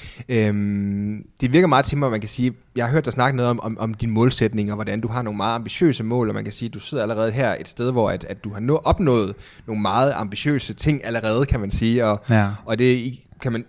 Um, 0.49 1.25
det 1.41 1.53
virker 1.53 1.67
meget 1.67 1.85
til 1.85 1.99
mig, 1.99 2.07
at 2.07 2.11
man 2.11 2.21
kan 2.21 2.29
sige, 2.29 2.53
jeg 2.77 2.85
har 2.85 2.93
hørt 2.93 3.05
dig 3.05 3.13
snakke 3.13 3.37
noget 3.37 3.51
om, 3.51 3.61
om, 3.61 3.79
om 3.79 3.95
din 3.95 4.11
målsætning, 4.11 4.71
og 4.71 4.75
hvordan 4.75 5.01
du 5.01 5.09
har 5.09 5.23
nogle 5.23 5.37
meget 5.37 5.55
ambitiøse 5.55 6.05
mål, 6.05 6.29
og 6.29 6.35
man 6.35 6.45
kan 6.45 6.53
sige, 6.53 6.67
at 6.67 6.75
du 6.75 6.81
sidder 6.81 7.03
allerede 7.03 7.31
her 7.31 7.55
et 7.61 7.69
sted, 7.69 7.93
hvor 7.93 8.11
at, 8.11 8.25
at 8.25 8.45
du 8.45 8.53
har 8.53 8.61
nå, 8.61 8.77
opnået 8.77 9.35
nogle 9.67 9.83
meget 9.83 10.13
ambitiøse 10.17 10.75
ting 10.75 11.05
allerede, 11.05 11.47
kan 11.47 11.61
man 11.61 11.71
sige. 11.71 12.07
Og, 12.07 12.25
ja. 12.31 12.49
og 12.65 12.79
det 12.79 13.19
kan 13.41 13.53
man 13.53 13.65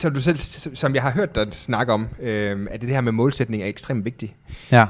som 0.00 0.14
du 0.14 0.20
selv, 0.20 0.36
som 0.74 0.94
jeg 0.94 1.02
har 1.02 1.10
hørt 1.10 1.34
dig 1.34 1.46
snakke 1.50 1.92
om, 1.92 2.08
øh, 2.20 2.66
at 2.70 2.80
det 2.80 2.88
her 2.88 3.00
med 3.00 3.12
målsætning 3.12 3.62
er 3.62 3.66
ekstremt 3.66 4.04
vigtigt. 4.04 4.32
Ja. 4.72 4.86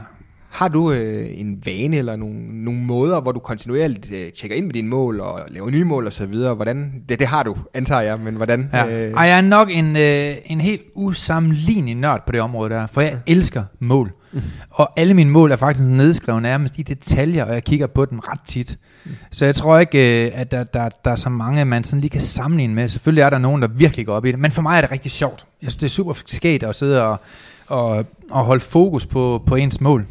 Har 0.51 0.69
du 0.69 0.93
øh, 0.93 1.41
en 1.41 1.63
vane 1.67 1.97
eller 1.97 2.17
nogle, 2.17 2.65
nogle 2.65 2.81
måder, 2.81 3.21
hvor 3.21 3.33
du 3.33 3.39
kontinuerligt 3.39 4.13
øh, 4.13 4.33
tjekker 4.33 4.57
ind 4.57 4.67
med 4.67 4.73
dine 4.73 4.89
mål 4.89 5.21
og 5.21 5.41
laver 5.49 5.71
nye 5.71 5.85
mål 5.85 6.07
osv.? 6.07 6.35
Hvordan? 6.35 6.93
Det, 7.09 7.19
det 7.19 7.27
har 7.27 7.43
du, 7.43 7.57
antager 7.75 8.01
jeg, 8.01 8.21
men 8.21 8.35
hvordan? 8.35 8.71
Ja. 8.73 8.87
Øh... 8.87 9.13
Ej, 9.13 9.23
jeg 9.23 9.37
er 9.39 9.43
nok 9.43 9.69
en, 9.71 9.97
øh, 9.97 10.37
en 10.47 10.61
helt 10.61 10.83
usammenlignelig 10.95 11.95
nørd 11.95 12.23
på 12.27 12.33
det 12.33 12.41
område 12.41 12.71
der, 12.75 12.87
for 12.87 13.01
jeg 13.01 13.21
elsker 13.27 13.65
mål. 13.79 14.13
Mm. 14.35 14.41
Og 14.71 14.91
alle 14.97 15.15
mine 15.15 15.31
mål 15.31 15.53
er 15.53 15.57
faktisk 15.57 15.85
nedskrevet 15.85 16.43
nærmest 16.43 16.79
i 16.79 16.83
detaljer, 16.83 17.45
og 17.45 17.55
jeg 17.55 17.65
kigger 17.65 17.87
på 17.87 18.05
dem 18.05 18.19
ret 18.19 18.41
tit. 18.47 18.79
Mm. 19.05 19.11
Så 19.31 19.45
jeg 19.45 19.55
tror 19.55 19.79
ikke, 19.79 20.27
øh, 20.27 20.31
at 20.35 20.51
der, 20.51 20.65
der, 20.65 20.89
der 21.05 21.11
er 21.11 21.17
så 21.17 21.29
mange, 21.29 21.65
man 21.65 21.85
sådan 21.85 22.01
lige 22.01 22.11
kan 22.11 22.21
sammenligne 22.21 22.75
med. 22.75 22.89
Selvfølgelig 22.89 23.23
er 23.23 23.31
der 23.31 23.39
nogen, 23.39 23.63
der 23.63 23.69
virkelig 23.69 24.07
går 24.07 24.15
op 24.15 24.25
i 24.25 24.33
det, 24.33 24.39
men 24.39 24.51
for 24.51 24.63
mig 24.63 24.77
er 24.77 24.81
det 24.81 24.91
rigtig 24.91 25.11
sjovt. 25.11 25.47
Jeg 25.63 25.71
synes, 25.71 25.77
det 25.77 25.87
er 25.87 25.91
super 25.91 26.15
skægt 26.27 26.63
at 26.63 26.77
sidde 26.77 27.03
og, 27.03 27.21
og, 27.67 28.07
og 28.31 28.45
holde 28.45 28.61
fokus 28.61 29.07
på, 29.07 29.43
på 29.47 29.57
ens 29.57 29.81
mål. 29.81 30.07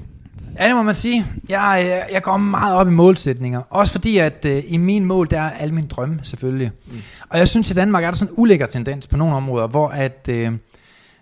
Ja, 0.60 0.68
det 0.68 0.76
må 0.76 0.84
man 0.84 0.96
sige. 0.96 1.26
Jeg, 1.50 1.84
jeg, 1.88 2.08
jeg 2.12 2.22
går 2.22 2.38
meget 2.38 2.76
op 2.76 2.88
i 2.88 2.92
målsætninger. 2.92 3.62
Også 3.70 3.92
fordi, 3.92 4.18
at 4.18 4.46
uh, 4.46 4.74
i 4.74 4.78
min 4.78 5.06
mål, 5.06 5.28
der 5.30 5.42
er 5.42 5.50
alle 5.50 5.74
mine 5.74 5.88
drømme, 5.88 6.20
selvfølgelig. 6.24 6.72
Mm. 6.88 7.02
Og 7.30 7.38
jeg 7.38 7.48
synes, 7.48 7.72
at 7.72 7.78
i 7.78 7.80
Danmark 7.80 8.04
er 8.04 8.12
der 8.12 8.18
sådan 8.18 8.34
en 8.34 8.40
ulækker 8.40 8.66
tendens 8.66 9.08
på 9.08 9.18
nogle 9.18 9.36
områder, 9.36 9.68
hvor, 9.68 9.88
at, 9.88 10.30
uh, 10.32 10.54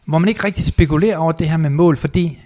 hvor 0.06 0.18
man 0.18 0.30
ikke 0.30 0.44
rigtig 0.44 0.64
spekulerer 0.64 1.18
over 1.18 1.32
det 1.32 1.50
her 1.50 1.58
med 1.58 1.70
mål, 1.70 1.98
fordi 1.98 2.40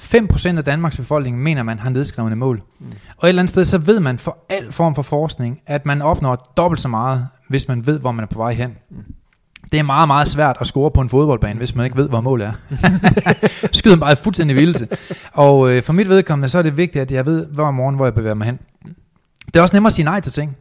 5% 0.00 0.56
af 0.56 0.64
Danmarks 0.64 0.96
befolkning 0.96 1.42
mener, 1.42 1.62
man 1.62 1.78
har 1.78 1.90
nedskrevne 1.90 2.36
mål. 2.36 2.62
Mm. 2.78 2.86
Og 3.16 3.26
et 3.26 3.28
eller 3.28 3.42
andet 3.42 3.50
sted, 3.50 3.64
så 3.64 3.78
ved 3.78 4.00
man 4.00 4.18
for 4.18 4.38
al 4.48 4.72
form 4.72 4.94
for 4.94 5.02
forskning, 5.02 5.60
at 5.66 5.86
man 5.86 6.02
opnår 6.02 6.52
dobbelt 6.56 6.80
så 6.80 6.88
meget, 6.88 7.26
hvis 7.48 7.68
man 7.68 7.86
ved, 7.86 7.98
hvor 7.98 8.12
man 8.12 8.22
er 8.22 8.26
på 8.26 8.38
vej 8.38 8.52
hen. 8.52 8.76
Mm. 8.90 9.04
Det 9.72 9.78
er 9.78 9.82
meget, 9.82 10.08
meget 10.08 10.28
svært 10.28 10.56
at 10.60 10.66
score 10.66 10.90
på 10.90 11.00
en 11.00 11.08
fodboldbane, 11.08 11.58
hvis 11.58 11.74
man 11.74 11.84
ikke 11.84 11.96
ved, 11.96 12.08
hvor 12.08 12.20
målet 12.20 12.46
er. 12.46 12.52
Skyder 13.72 13.96
bare 13.96 14.16
fuldstændig 14.16 14.56
vildelse. 14.56 14.88
Og 15.32 15.70
øh, 15.70 15.82
for 15.82 15.92
mit 15.92 16.08
vedkommende, 16.08 16.48
så 16.48 16.58
er 16.58 16.62
det 16.62 16.76
vigtigt, 16.76 17.02
at 17.02 17.10
jeg 17.10 17.26
ved, 17.26 17.46
hvor 17.46 17.70
morgen, 17.70 17.96
hvor 17.96 18.06
jeg 18.06 18.14
bevæger 18.14 18.34
mig 18.34 18.46
hen. 18.46 18.58
Det 19.46 19.56
er 19.56 19.62
også 19.62 19.76
nemmere 19.76 19.88
at 19.88 19.92
sige 19.92 20.04
nej 20.04 20.20
til 20.20 20.32
ting, 20.32 20.56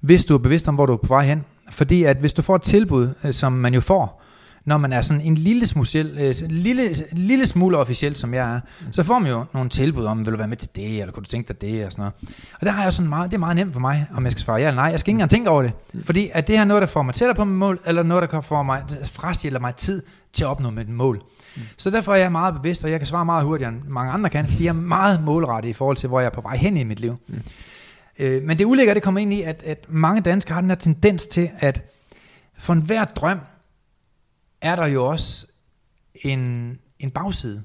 hvis 0.00 0.24
du 0.24 0.34
er 0.34 0.38
bevidst 0.38 0.68
om, 0.68 0.74
hvor 0.74 0.86
du 0.86 0.92
er 0.92 0.96
på 0.96 1.06
vej 1.08 1.24
hen. 1.24 1.44
Fordi 1.70 2.04
at 2.04 2.16
hvis 2.16 2.32
du 2.32 2.42
får 2.42 2.56
et 2.56 2.62
tilbud, 2.62 3.08
øh, 3.24 3.34
som 3.34 3.52
man 3.52 3.74
jo 3.74 3.80
får, 3.80 4.22
når 4.66 4.78
man 4.78 4.92
er 4.92 5.02
sådan 5.02 5.20
en 5.20 5.34
lille, 5.34 5.66
smule, 5.66 5.88
øh, 5.94 6.34
lille, 6.48 6.94
lille 7.12 7.46
smule 7.46 7.76
officiel, 7.76 8.16
som 8.16 8.34
jeg 8.34 8.54
er, 8.54 8.60
så 8.92 9.02
får 9.02 9.18
man 9.18 9.30
jo 9.30 9.44
nogle 9.54 9.70
tilbud 9.70 10.04
om, 10.04 10.26
vil 10.26 10.32
du 10.32 10.38
være 10.38 10.48
med 10.48 10.56
til 10.56 10.68
det, 10.76 11.00
eller 11.00 11.12
kunne 11.12 11.24
du 11.24 11.28
tænke 11.28 11.48
dig 11.48 11.60
det, 11.60 11.86
og 11.86 11.92
sådan 11.92 12.02
noget. 12.02 12.14
Og 12.60 12.66
der 12.66 12.72
har 12.72 12.82
jeg 12.82 12.92
sådan 12.92 13.08
meget, 13.08 13.30
det 13.30 13.36
er 13.36 13.40
meget 13.40 13.56
nemt 13.56 13.72
for 13.72 13.80
mig, 13.80 14.06
om 14.14 14.24
jeg 14.24 14.32
skal 14.32 14.44
svare 14.44 14.56
ja 14.56 14.66
eller 14.66 14.82
nej. 14.82 14.90
Jeg 14.90 15.00
skal 15.00 15.10
ikke 15.10 15.16
engang 15.16 15.30
tænke 15.30 15.50
over 15.50 15.62
det, 15.62 15.72
fordi 16.04 16.30
at 16.32 16.46
det 16.46 16.58
her 16.58 16.64
noget, 16.64 16.80
der 16.80 16.86
får 16.86 17.02
mig 17.02 17.14
tættere 17.14 17.34
på 17.34 17.44
mit 17.44 17.56
mål, 17.56 17.80
eller 17.86 18.02
noget, 18.02 18.22
der 18.22 18.28
kan 18.28 18.42
få 18.42 18.62
mig, 18.62 18.82
frastiller 19.04 19.60
mig 19.60 19.74
tid 19.74 20.02
til 20.32 20.44
at 20.44 20.48
opnå 20.48 20.70
mit 20.70 20.88
mål. 20.88 21.22
Mm. 21.56 21.62
Så 21.76 21.90
derfor 21.90 22.12
er 22.12 22.16
jeg 22.16 22.32
meget 22.32 22.54
bevidst, 22.54 22.84
og 22.84 22.90
jeg 22.90 23.00
kan 23.00 23.06
svare 23.06 23.24
meget 23.24 23.44
hurtigere, 23.44 23.72
end 23.72 23.82
mange 23.88 24.12
andre 24.12 24.30
kan, 24.30 24.48
fordi 24.48 24.64
jeg 24.64 24.68
er 24.68 24.74
meget 24.74 25.22
målrettet 25.22 25.70
i 25.70 25.72
forhold 25.72 25.96
til, 25.96 26.08
hvor 26.08 26.20
jeg 26.20 26.26
er 26.26 26.30
på 26.30 26.40
vej 26.40 26.56
hen 26.56 26.76
i 26.76 26.84
mit 26.84 27.00
liv. 27.00 27.16
Mm. 27.28 27.42
Øh, 28.18 28.42
men 28.42 28.58
det 28.58 28.64
ulækker, 28.64 28.94
det 28.94 29.02
kommer 29.02 29.20
ind 29.20 29.32
i, 29.32 29.42
at, 29.42 29.62
at 29.66 29.86
mange 29.88 30.20
danskere 30.20 30.54
har 30.54 30.60
den 30.60 30.70
her 30.70 30.76
tendens 30.76 31.26
til, 31.26 31.50
at 31.58 31.82
for 32.58 32.72
enhver 32.72 33.04
drøm, 33.04 33.38
er 34.66 34.76
der 34.76 34.86
jo 34.86 35.06
også 35.06 35.46
en, 36.14 36.72
en 36.98 37.10
bagside. 37.10 37.62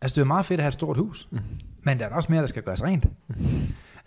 Altså 0.00 0.14
det 0.14 0.20
er 0.20 0.24
jo 0.24 0.28
meget 0.28 0.46
fedt 0.46 0.60
at 0.60 0.62
have 0.62 0.68
et 0.68 0.74
stort 0.74 0.96
hus, 0.96 1.28
mm. 1.30 1.38
men 1.82 1.98
der 1.98 2.06
er 2.06 2.14
også 2.14 2.32
mere, 2.32 2.40
der 2.40 2.46
skal 2.46 2.62
gøres 2.62 2.82
rent. 2.82 3.06
Mm. 3.28 3.36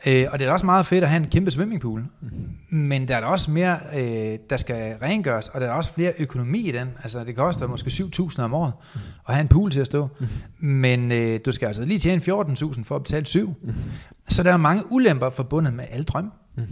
Øh, 0.06 0.28
og 0.32 0.40
det 0.40 0.48
er 0.48 0.52
også 0.52 0.66
meget 0.66 0.86
fedt 0.86 1.04
at 1.04 1.10
have 1.10 1.24
en 1.24 1.30
kæmpe 1.30 1.52
swimmingpool. 1.52 2.06
Mm. 2.22 2.30
Men 2.70 3.08
der 3.08 3.16
er 3.16 3.20
der 3.20 3.28
også 3.28 3.52
mere, 3.52 3.80
øh, 3.96 4.40
der 4.50 4.58
skal 4.58 4.98
rengøres, 5.02 5.48
og 5.48 5.62
der 5.62 5.68
er 5.68 5.72
også 5.72 5.94
flere 5.94 6.14
økonomi 6.20 6.60
i 6.60 6.72
den. 6.72 6.90
Altså 7.04 7.24
det 7.24 7.36
koster 7.36 7.68
måske 7.68 7.88
7.000 7.88 8.42
om 8.42 8.54
året 8.54 8.74
mm. 8.96 9.00
at 9.28 9.36
have 9.36 9.42
en 9.42 9.48
pool 9.48 9.72
til 9.72 9.80
at 9.80 9.86
stå. 9.86 10.08
Mm. 10.20 10.28
Men 10.68 11.12
øh, 11.12 11.40
du 11.46 11.52
skal 11.52 11.68
altså 11.68 11.86
lige 11.86 12.00
tjene 12.00 12.22
14.000 12.22 12.84
for 12.84 12.96
at 12.96 13.04
betale 13.04 13.26
7. 13.26 13.56
Mm. 13.64 13.74
Så 14.30 14.44
der 14.44 14.54
er 14.54 14.58
mange 14.58 14.92
ulemper 14.92 15.30
forbundet 15.30 15.74
med 15.74 15.86
alle 15.92 16.04
drøm. 16.04 16.32
Mm. 16.56 16.64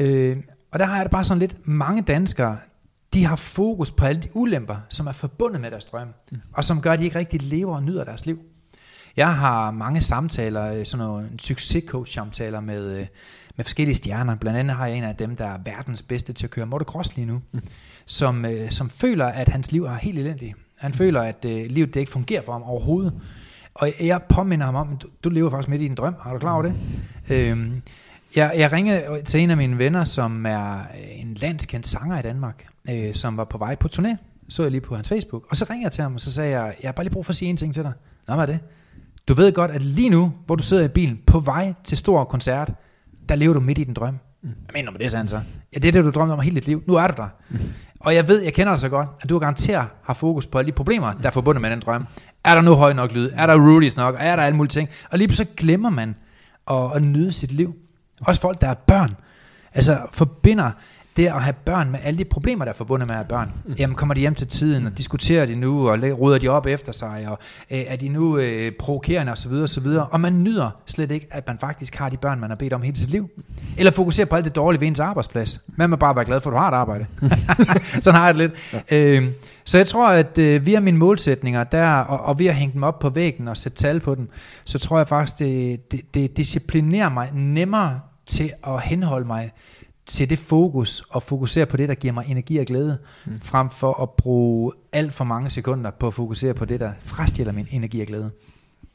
Øh, 0.00 0.36
og 0.72 0.78
der 0.78 0.84
har 0.84 0.96
jeg 0.96 1.04
det 1.04 1.10
bare 1.10 1.24
sådan 1.24 1.38
lidt, 1.38 1.56
mange 1.64 2.02
danskere, 2.02 2.56
de 3.14 3.24
har 3.24 3.36
fokus 3.36 3.90
på 3.90 4.04
alle 4.04 4.22
de 4.22 4.28
ulemper, 4.34 4.76
som 4.88 5.06
er 5.06 5.12
forbundet 5.12 5.60
med 5.60 5.70
deres 5.70 5.84
drøm, 5.84 6.08
mm. 6.32 6.40
og 6.52 6.64
som 6.64 6.80
gør, 6.80 6.92
at 6.92 6.98
de 6.98 7.04
ikke 7.04 7.18
rigtig 7.18 7.42
lever 7.42 7.76
og 7.76 7.82
nyder 7.82 8.04
deres 8.04 8.26
liv. 8.26 8.38
Jeg 9.16 9.36
har 9.36 9.70
mange 9.70 10.00
samtaler, 10.00 10.72
øh, 10.72 10.86
sådan 10.86 11.06
nogle 11.06 11.30
succescoach-samtaler 11.38 12.60
med, 12.60 12.98
øh, 12.98 13.06
med 13.56 13.64
forskellige 13.64 13.94
stjerner. 13.94 14.34
Blandt 14.34 14.58
andet 14.58 14.76
har 14.76 14.86
jeg 14.86 14.98
en 14.98 15.04
af 15.04 15.16
dem, 15.16 15.36
der 15.36 15.46
er 15.46 15.58
verdens 15.64 16.02
bedste 16.02 16.32
til 16.32 16.46
at 16.46 16.50
køre 16.50 16.66
motocross 16.66 17.16
lige 17.16 17.26
nu, 17.26 17.42
mm. 17.52 17.60
som, 18.06 18.44
øh, 18.44 18.70
som 18.70 18.90
føler, 18.90 19.26
at 19.26 19.48
hans 19.48 19.72
liv 19.72 19.84
er 19.84 19.94
helt 19.94 20.18
elendigt. 20.18 20.54
Han 20.78 20.90
mm. 20.90 20.96
føler, 20.96 21.22
at 21.22 21.44
øh, 21.44 21.66
livet 21.70 21.94
det 21.94 22.00
ikke 22.00 22.12
fungerer 22.12 22.42
for 22.42 22.52
ham 22.52 22.62
overhovedet. 22.62 23.12
Og 23.74 23.92
jeg 24.00 24.22
påminder 24.28 24.66
ham 24.66 24.74
om, 24.74 24.92
at 24.92 25.02
du, 25.02 25.08
du 25.24 25.28
lever 25.28 25.50
faktisk 25.50 25.68
midt 25.68 25.82
i 25.82 25.86
en 25.86 25.94
drøm. 25.94 26.14
Har 26.22 26.32
du 26.32 26.38
klar 26.38 26.52
over 26.52 26.62
det? 26.62 26.74
Mm. 27.28 27.34
Øhm, 27.34 27.82
jeg, 28.36 28.52
jeg 28.56 28.72
ringede 28.72 29.22
til 29.24 29.40
en 29.40 29.50
af 29.50 29.56
mine 29.56 29.78
venner, 29.78 30.04
som 30.04 30.46
er 30.46 30.78
en 31.16 31.34
landskendt 31.34 31.86
sanger 31.86 32.18
i 32.18 32.22
Danmark, 32.22 32.66
øh, 32.90 33.14
som 33.14 33.36
var 33.36 33.44
på 33.44 33.58
vej 33.58 33.74
på 33.74 33.88
turné. 33.96 34.16
Så 34.48 34.62
jeg 34.62 34.70
lige 34.70 34.80
på 34.80 34.94
hans 34.94 35.08
Facebook. 35.08 35.46
Og 35.50 35.56
så 35.56 35.66
ringede 35.70 35.84
jeg 35.84 35.92
til 35.92 36.02
ham, 36.02 36.14
og 36.14 36.20
så 36.20 36.32
sagde 36.32 36.50
jeg, 36.50 36.74
jeg 36.82 36.88
har 36.88 36.92
bare 36.92 37.04
lige 37.04 37.12
brug 37.12 37.26
for 37.26 37.32
at 37.32 37.36
sige 37.36 37.48
en 37.48 37.56
ting 37.56 37.74
til 37.74 37.82
dig. 37.82 37.92
Nå, 38.28 38.34
hvad 38.34 38.42
er 38.42 38.46
det? 38.46 38.58
Du 39.28 39.34
ved 39.34 39.52
godt, 39.52 39.70
at 39.70 39.82
lige 39.82 40.10
nu, 40.10 40.32
hvor 40.46 40.56
du 40.56 40.62
sidder 40.62 40.84
i 40.84 40.88
bilen 40.88 41.20
på 41.26 41.40
vej 41.40 41.74
til 41.84 41.98
stor 41.98 42.24
koncert, 42.24 42.72
der 43.28 43.34
lever 43.34 43.54
du 43.54 43.60
midt 43.60 43.78
i 43.78 43.84
den 43.84 43.94
drøm. 43.94 44.18
Mm. 44.42 44.48
Jeg 44.48 44.72
mener 44.74 44.90
med 44.90 45.00
det, 45.00 45.10
sagde 45.10 45.20
han 45.20 45.28
så. 45.28 45.40
Ja, 45.74 45.78
det 45.78 45.88
er 45.88 45.92
det, 45.92 46.04
du 46.04 46.10
drømmer 46.10 46.34
om 46.34 46.40
hele 46.40 46.54
dit 46.54 46.66
liv. 46.66 46.82
Nu 46.86 46.94
er 46.94 47.06
du 47.06 47.14
der. 47.16 47.28
Mm. 47.50 47.58
Og 48.00 48.14
jeg 48.14 48.28
ved, 48.28 48.42
jeg 48.42 48.54
kender 48.54 48.72
dig 48.72 48.80
så 48.80 48.88
godt, 48.88 49.08
at 49.20 49.28
du 49.28 49.38
garanteret 49.38 49.86
har 50.02 50.14
fokus 50.14 50.46
på 50.46 50.58
alle 50.58 50.66
de 50.66 50.72
problemer, 50.76 51.12
der 51.12 51.26
er 51.26 51.30
forbundet 51.30 51.62
med 51.62 51.70
den 51.70 51.80
drøm. 51.80 52.06
Er 52.44 52.54
der 52.54 52.62
nu 52.62 52.74
høj 52.74 52.92
nok 52.92 53.12
lyd? 53.12 53.30
Er 53.34 53.46
der 53.46 53.54
rudies 53.54 53.96
nok? 53.96 54.16
Er 54.18 54.36
der 54.36 54.42
alle 54.42 54.56
mulige 54.56 54.70
ting? 54.70 54.88
Og 55.10 55.18
lige 55.18 55.34
så 55.34 55.46
glemmer 55.56 55.90
man 55.90 56.14
at, 56.70 56.96
at 56.96 57.02
nyde 57.02 57.32
sit 57.32 57.52
liv. 57.52 57.74
Også 58.26 58.40
folk, 58.40 58.60
der 58.60 58.68
er 58.68 58.74
børn. 58.74 59.16
Altså 59.74 59.98
forbinder 60.12 60.70
det 61.16 61.26
at 61.26 61.42
have 61.42 61.54
børn 61.64 61.90
med 61.90 61.98
alle 62.02 62.18
de 62.18 62.24
problemer, 62.24 62.64
der 62.64 62.72
er 62.72 62.76
forbundet 62.76 63.08
med 63.08 63.14
at 63.14 63.18
have 63.18 63.28
børn. 63.28 63.52
Mm. 63.64 63.74
Jamen 63.78 63.96
kommer 63.96 64.14
de 64.14 64.20
hjem 64.20 64.34
til 64.34 64.46
tiden, 64.46 64.86
og 64.86 64.98
diskuterer 64.98 65.46
de 65.46 65.54
nu, 65.54 65.88
og 65.88 65.98
ruder 66.18 66.38
de 66.38 66.48
op 66.48 66.66
efter 66.66 66.92
sig, 66.92 67.26
og 67.28 67.38
øh, 67.70 67.78
er 67.86 67.96
de 67.96 68.08
nu 68.08 68.38
øh, 68.38 68.72
provokerende 68.72 69.32
osv. 69.32 69.52
osv. 69.52 69.86
Og 70.10 70.20
man 70.20 70.42
nyder 70.42 70.70
slet 70.86 71.10
ikke, 71.10 71.26
at 71.30 71.46
man 71.46 71.58
faktisk 71.58 71.94
har 71.96 72.08
de 72.08 72.16
børn, 72.16 72.40
man 72.40 72.50
har 72.50 72.56
bedt 72.56 72.72
om 72.72 72.82
hele 72.82 72.96
sit 72.96 73.10
liv. 73.10 73.30
Eller 73.78 73.92
fokuserer 73.92 74.26
på 74.26 74.36
alt 74.36 74.44
det 74.44 74.54
dårlige 74.54 74.80
ved 74.80 74.88
ens 74.88 75.00
arbejdsplads. 75.00 75.60
Man 75.66 75.90
må 75.90 75.96
bare 75.96 76.16
være 76.16 76.24
glad 76.24 76.40
for, 76.40 76.50
at 76.50 76.54
du 76.54 76.58
har 76.58 76.68
et 76.68 76.74
arbejde. 76.74 77.06
Sådan 78.02 78.20
har 78.20 78.26
jeg 78.26 78.34
det 78.34 78.50
lidt. 78.50 78.82
Ja. 78.90 78.96
Øh, 78.96 79.24
så 79.64 79.76
jeg 79.76 79.86
tror, 79.86 80.08
at 80.08 80.38
øh, 80.38 80.66
via 80.66 80.80
mine 80.80 80.98
målsætninger, 80.98 81.64
der, 81.64 81.90
og, 81.96 82.20
og 82.20 82.38
ved 82.38 82.46
at 82.46 82.54
hænge 82.54 82.72
dem 82.72 82.82
op 82.82 82.98
på 82.98 83.10
væggen 83.10 83.48
og 83.48 83.56
sætte 83.56 83.78
tal 83.78 84.00
på 84.00 84.14
dem, 84.14 84.28
så 84.64 84.78
tror 84.78 84.98
jeg 84.98 85.08
faktisk, 85.08 85.38
det, 85.38 85.92
det, 85.92 86.14
det 86.14 86.36
disciplinerer 86.36 87.08
mig 87.08 87.30
nemmere 87.34 88.00
til 88.26 88.52
at 88.66 88.82
henholde 88.82 89.26
mig 89.26 89.52
til 90.06 90.30
det 90.30 90.38
fokus 90.38 91.02
og 91.10 91.22
fokusere 91.22 91.66
på 91.66 91.76
det, 91.76 91.88
der 91.88 91.94
giver 91.94 92.14
mig 92.14 92.24
energi 92.28 92.58
og 92.58 92.66
glæde, 92.66 92.98
mm. 93.26 93.40
frem 93.40 93.70
for 93.70 94.02
at 94.02 94.10
bruge 94.10 94.72
alt 94.92 95.14
for 95.14 95.24
mange 95.24 95.50
sekunder 95.50 95.90
på 95.90 96.06
at 96.06 96.14
fokusere 96.14 96.54
på 96.54 96.64
det, 96.64 96.80
der 96.80 96.92
frastjæler 97.04 97.52
min 97.52 97.66
energi 97.70 98.00
og 98.00 98.06
glæde. 98.06 98.30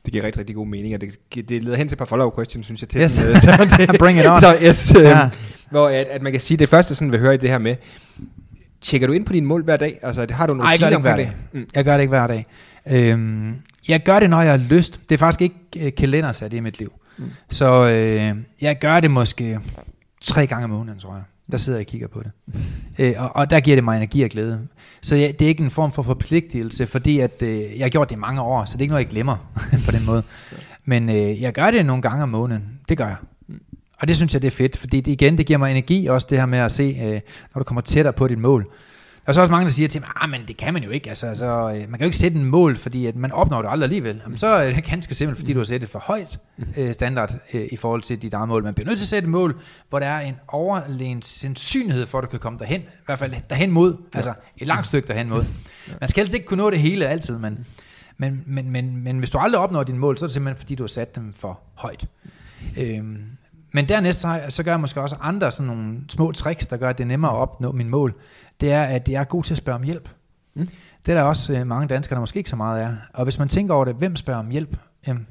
Det 0.06 0.12
giver 0.12 0.24
rigtig, 0.24 0.39
rigtig 0.39 0.56
god 0.56 0.68
mening, 0.68 0.96
og 0.96 1.02
det, 1.02 1.50
det 1.50 1.63
leder 1.63 1.78
hen 1.78 1.88
til 1.88 1.96
et 1.96 2.00
par 2.00 2.06
follow-up 2.06 2.36
questions, 2.36 2.65
synes 2.65 2.82
jeg. 2.82 2.89
Til 2.89 3.02
yes. 3.02 3.13
den, 3.13 3.42
så 3.42 3.76
det, 3.78 4.00
Bring 4.00 4.20
it 4.20 4.26
on. 4.26 4.39
Så, 4.39 4.58
yes, 4.63 4.96
øh, 4.96 5.04
ja. 5.04 5.30
hvor 5.72 5.88
at, 5.88 6.08
at 6.08 6.22
man 6.22 6.32
kan 6.32 6.42
sige, 6.42 6.58
det 6.58 6.70
første, 6.70 6.96
sådan 6.96 7.12
vil 7.12 7.20
høre 7.20 7.34
i 7.34 7.38
det 7.38 7.50
her 7.50 7.58
med, 7.58 7.76
tjekker 8.82 9.08
du 9.08 9.13
ind 9.13 9.26
på 9.26 9.34
dine 9.34 9.46
mål 9.46 9.63
hver 9.63 9.78
dag? 9.78 10.00
Altså, 10.02 10.26
det 10.26 10.36
har 10.36 10.48
du 10.48 10.54
nogle 10.54 10.78
Nej, 10.78 10.89
jeg 10.89 11.00
hver 11.00 11.15
dag. 11.15 11.32
Mm. 11.52 11.70
Jeg 11.76 11.86
gør 11.86 11.94
det 11.94 12.02
ikke 12.02 12.10
hver 12.10 12.28
dag. 12.28 12.46
Øhm, 12.92 13.56
jeg 13.89 14.04
gør 14.04 14.20
det, 14.20 14.30
når 14.30 14.42
jeg 14.42 14.52
har 14.52 14.58
lyst. 14.58 15.00
Det 15.10 15.15
er 15.15 15.20
faktisk 15.20 15.42
ikke 15.42 15.56
uh, 15.76 15.89
kalendersat 15.98 16.54
i 16.54 16.60
mit 16.60 16.80
liv. 16.80 16.92
Mm. 17.20 17.32
Så 17.50 17.88
øh, 17.88 18.36
jeg 18.62 18.80
gør 18.80 19.00
det 19.00 19.12
måske 19.12 19.60
tre 20.22 20.48
gange 20.48 20.64
om 20.64 20.70
måneden, 20.70 21.00
tror 21.00 21.14
jeg. 21.14 21.24
Der 21.52 21.58
sidder 21.58 21.80
jeg 21.80 21.86
og 21.88 21.92
kigger 21.92 22.08
på 22.08 22.24
det. 22.24 22.32
Øh, 23.00 23.14
og, 23.18 23.36
og 23.36 23.50
der 23.50 23.60
giver 23.60 23.78
det 23.78 23.84
mig 23.84 23.96
energi 23.96 24.24
og 24.24 24.30
glæde. 24.30 24.68
Så 25.02 25.16
jeg, 25.16 25.40
det 25.40 25.46
er 25.46 25.50
ikke 25.50 25.64
en 25.64 25.72
form 25.72 25.92
for 25.92 26.04
forpligtelse, 26.04 26.88
fordi 26.88 27.20
at, 27.20 27.42
øh, 27.42 27.62
jeg 27.78 27.86
har 27.86 27.90
gjort 27.90 28.10
det 28.10 28.16
i 28.16 28.20
mange 28.20 28.42
år, 28.42 28.66
så 28.66 28.74
det 28.74 28.78
er 28.78 28.82
ikke 28.82 28.92
noget, 28.92 29.04
jeg 29.04 29.10
glemmer 29.12 29.52
på 29.86 29.92
den 29.92 30.06
måde. 30.06 30.24
Men 30.86 31.10
øh, 31.10 31.42
jeg 31.42 31.54
gør 31.54 31.72
det 31.72 31.86
nogle 31.86 32.02
gange 32.02 32.24
om 32.24 32.30
måneden. 32.30 32.80
Det 32.90 32.98
gør 32.98 33.08
jeg. 33.08 33.18
Og 34.02 34.08
det 34.08 34.16
synes 34.16 34.34
jeg, 34.34 34.42
det 34.42 34.48
er 34.48 34.52
fedt, 34.52 34.78
fordi 34.78 35.02
det, 35.02 35.12
igen, 35.12 35.38
det 35.38 35.46
giver 35.46 35.60
mig 35.60 35.72
energi, 35.72 36.08
også 36.08 36.28
det 36.30 36.38
her 36.38 36.46
med 36.46 36.60
at 36.60 36.72
se, 36.72 36.98
øh, 37.04 37.22
når 37.56 37.60
du 37.60 37.64
kommer 37.64 37.82
tættere 37.82 38.14
på 38.14 38.28
dit 38.28 38.38
mål. 38.38 38.66
Er 39.30 39.34
så 39.34 39.42
også 39.42 39.52
mange, 39.52 39.65
der 39.65 39.72
siger 39.72 39.88
til 39.88 40.02
mig, 40.02 40.10
ah, 40.15 40.30
men 40.30 40.42
det 40.48 40.58
kan 40.58 40.74
man 40.74 40.84
jo 40.84 40.89
ikke. 40.89 41.10
Altså, 41.10 41.36
så, 41.36 41.46
øh, 41.46 41.74
man 41.74 41.92
kan 41.92 42.00
jo 42.00 42.06
ikke 42.06 42.18
sætte 42.18 42.38
en 42.38 42.46
mål, 42.46 42.78
fordi 42.78 43.06
at 43.06 43.15
man 43.15 43.32
opnår 43.32 43.62
det 43.62 43.70
aldrig 43.72 43.86
alligevel. 43.86 44.22
Jamen, 44.24 44.38
så 44.38 44.48
er 44.48 44.72
det 44.72 44.84
ganske 44.84 45.15
simpelt, 45.15 45.39
fordi 45.39 45.54
du 45.54 45.60
har 45.60 45.63
sat 45.63 45.84
et 45.84 45.89
for 45.89 46.00
højt 46.00 46.39
øh, 46.78 46.94
standard 46.94 47.36
øh, 47.54 47.68
i 47.72 47.76
forhold 47.76 48.02
til 48.02 48.22
dit 48.22 48.34
eget 48.34 48.48
mål. 48.48 48.63
Man 48.63 48.74
bliver 48.74 48.88
nødt 48.88 49.00
til 49.00 49.04
at 49.04 49.08
sætte 49.08 49.26
et 49.26 49.32
mål, 49.32 49.60
hvor 49.89 50.00
der 50.00 50.06
er 50.06 50.20
en 50.20 50.36
overlegen 50.48 51.22
sandsynlighed 51.22 52.06
for, 52.06 52.18
at 52.18 52.24
du 52.24 52.30
kan 52.30 52.39
komme 52.39 52.60
derhen. 52.60 52.82
I 52.82 52.86
hvert 53.06 53.19
fald 53.19 53.34
derhen 53.50 53.71
mod. 53.71 53.98
Altså 54.13 54.34
et 54.58 54.67
langt 54.67 54.88
stykke 54.88 55.08
derhen 55.08 55.30
mod. 55.30 55.46
Man 56.00 56.10
skal 56.10 56.21
helst 56.21 56.34
ikke 56.34 56.46
kunne 56.46 56.63
nå 56.63 56.69
det 56.69 56.80
hele 56.80 57.08
altid, 57.08 57.38
men, 57.38 57.65
men, 58.17 58.44
men, 58.46 58.71
men, 58.71 59.04
men 59.04 59.19
hvis 59.19 59.30
du 59.30 59.38
aldrig 59.38 59.62
opnår 59.62 59.84
dine 59.84 60.00
mål, 60.00 60.17
så 60.17 60.25
er 60.25 60.27
det 60.27 60.34
simpelthen, 60.34 60.60
fordi 60.60 60.75
du 60.75 60.84
har 60.84 60.88
sat 60.88 61.15
dem 61.15 61.34
for 61.34 61.60
højt. 61.75 62.08
Øhm, 62.77 63.21
men 63.71 63.90
dernæst 63.90 64.19
så, 64.19 64.42
så 64.50 64.63
gør 64.63 64.71
jeg 64.71 64.80
måske 64.80 65.02
også 65.02 65.15
andre 65.21 65.52
sådan 65.52 65.67
nogle 65.67 65.98
små 66.10 66.32
tricks, 66.32 66.65
der 66.65 66.77
gør, 66.77 66.90
at 66.90 66.98
det 66.98 67.04
er 67.04 67.08
nemmere 67.08 67.32
at 67.32 67.38
opnå 67.38 67.71
mine 67.71 67.90
mål 67.90 68.15
det 68.60 68.72
er, 68.72 68.84
at 68.84 69.10
jeg 69.10 69.20
er 69.20 69.24
god 69.24 69.44
til 69.44 69.54
at 69.54 69.58
spørge 69.58 69.76
om 69.76 69.84
hjælp. 69.84 70.10
Mm. 70.56 70.70
Det 71.06 71.12
er 71.12 71.16
der 71.16 71.24
også 71.24 71.54
øh, 71.54 71.68
mange 71.68 71.88
danskere, 71.88 72.16
der 72.16 72.20
måske 72.20 72.38
ikke 72.38 72.50
så 72.50 72.56
meget 72.56 72.84
er. 72.84 72.96
Og 73.14 73.24
hvis 73.24 73.40
man 73.40 73.48
tænker 73.48 73.74
over 73.74 73.86
det, 73.86 73.96
hvem 73.96 74.16
spørger 74.16 74.40
om 74.40 74.50
hjælp? 74.50 74.78
Jamen, 75.08 75.28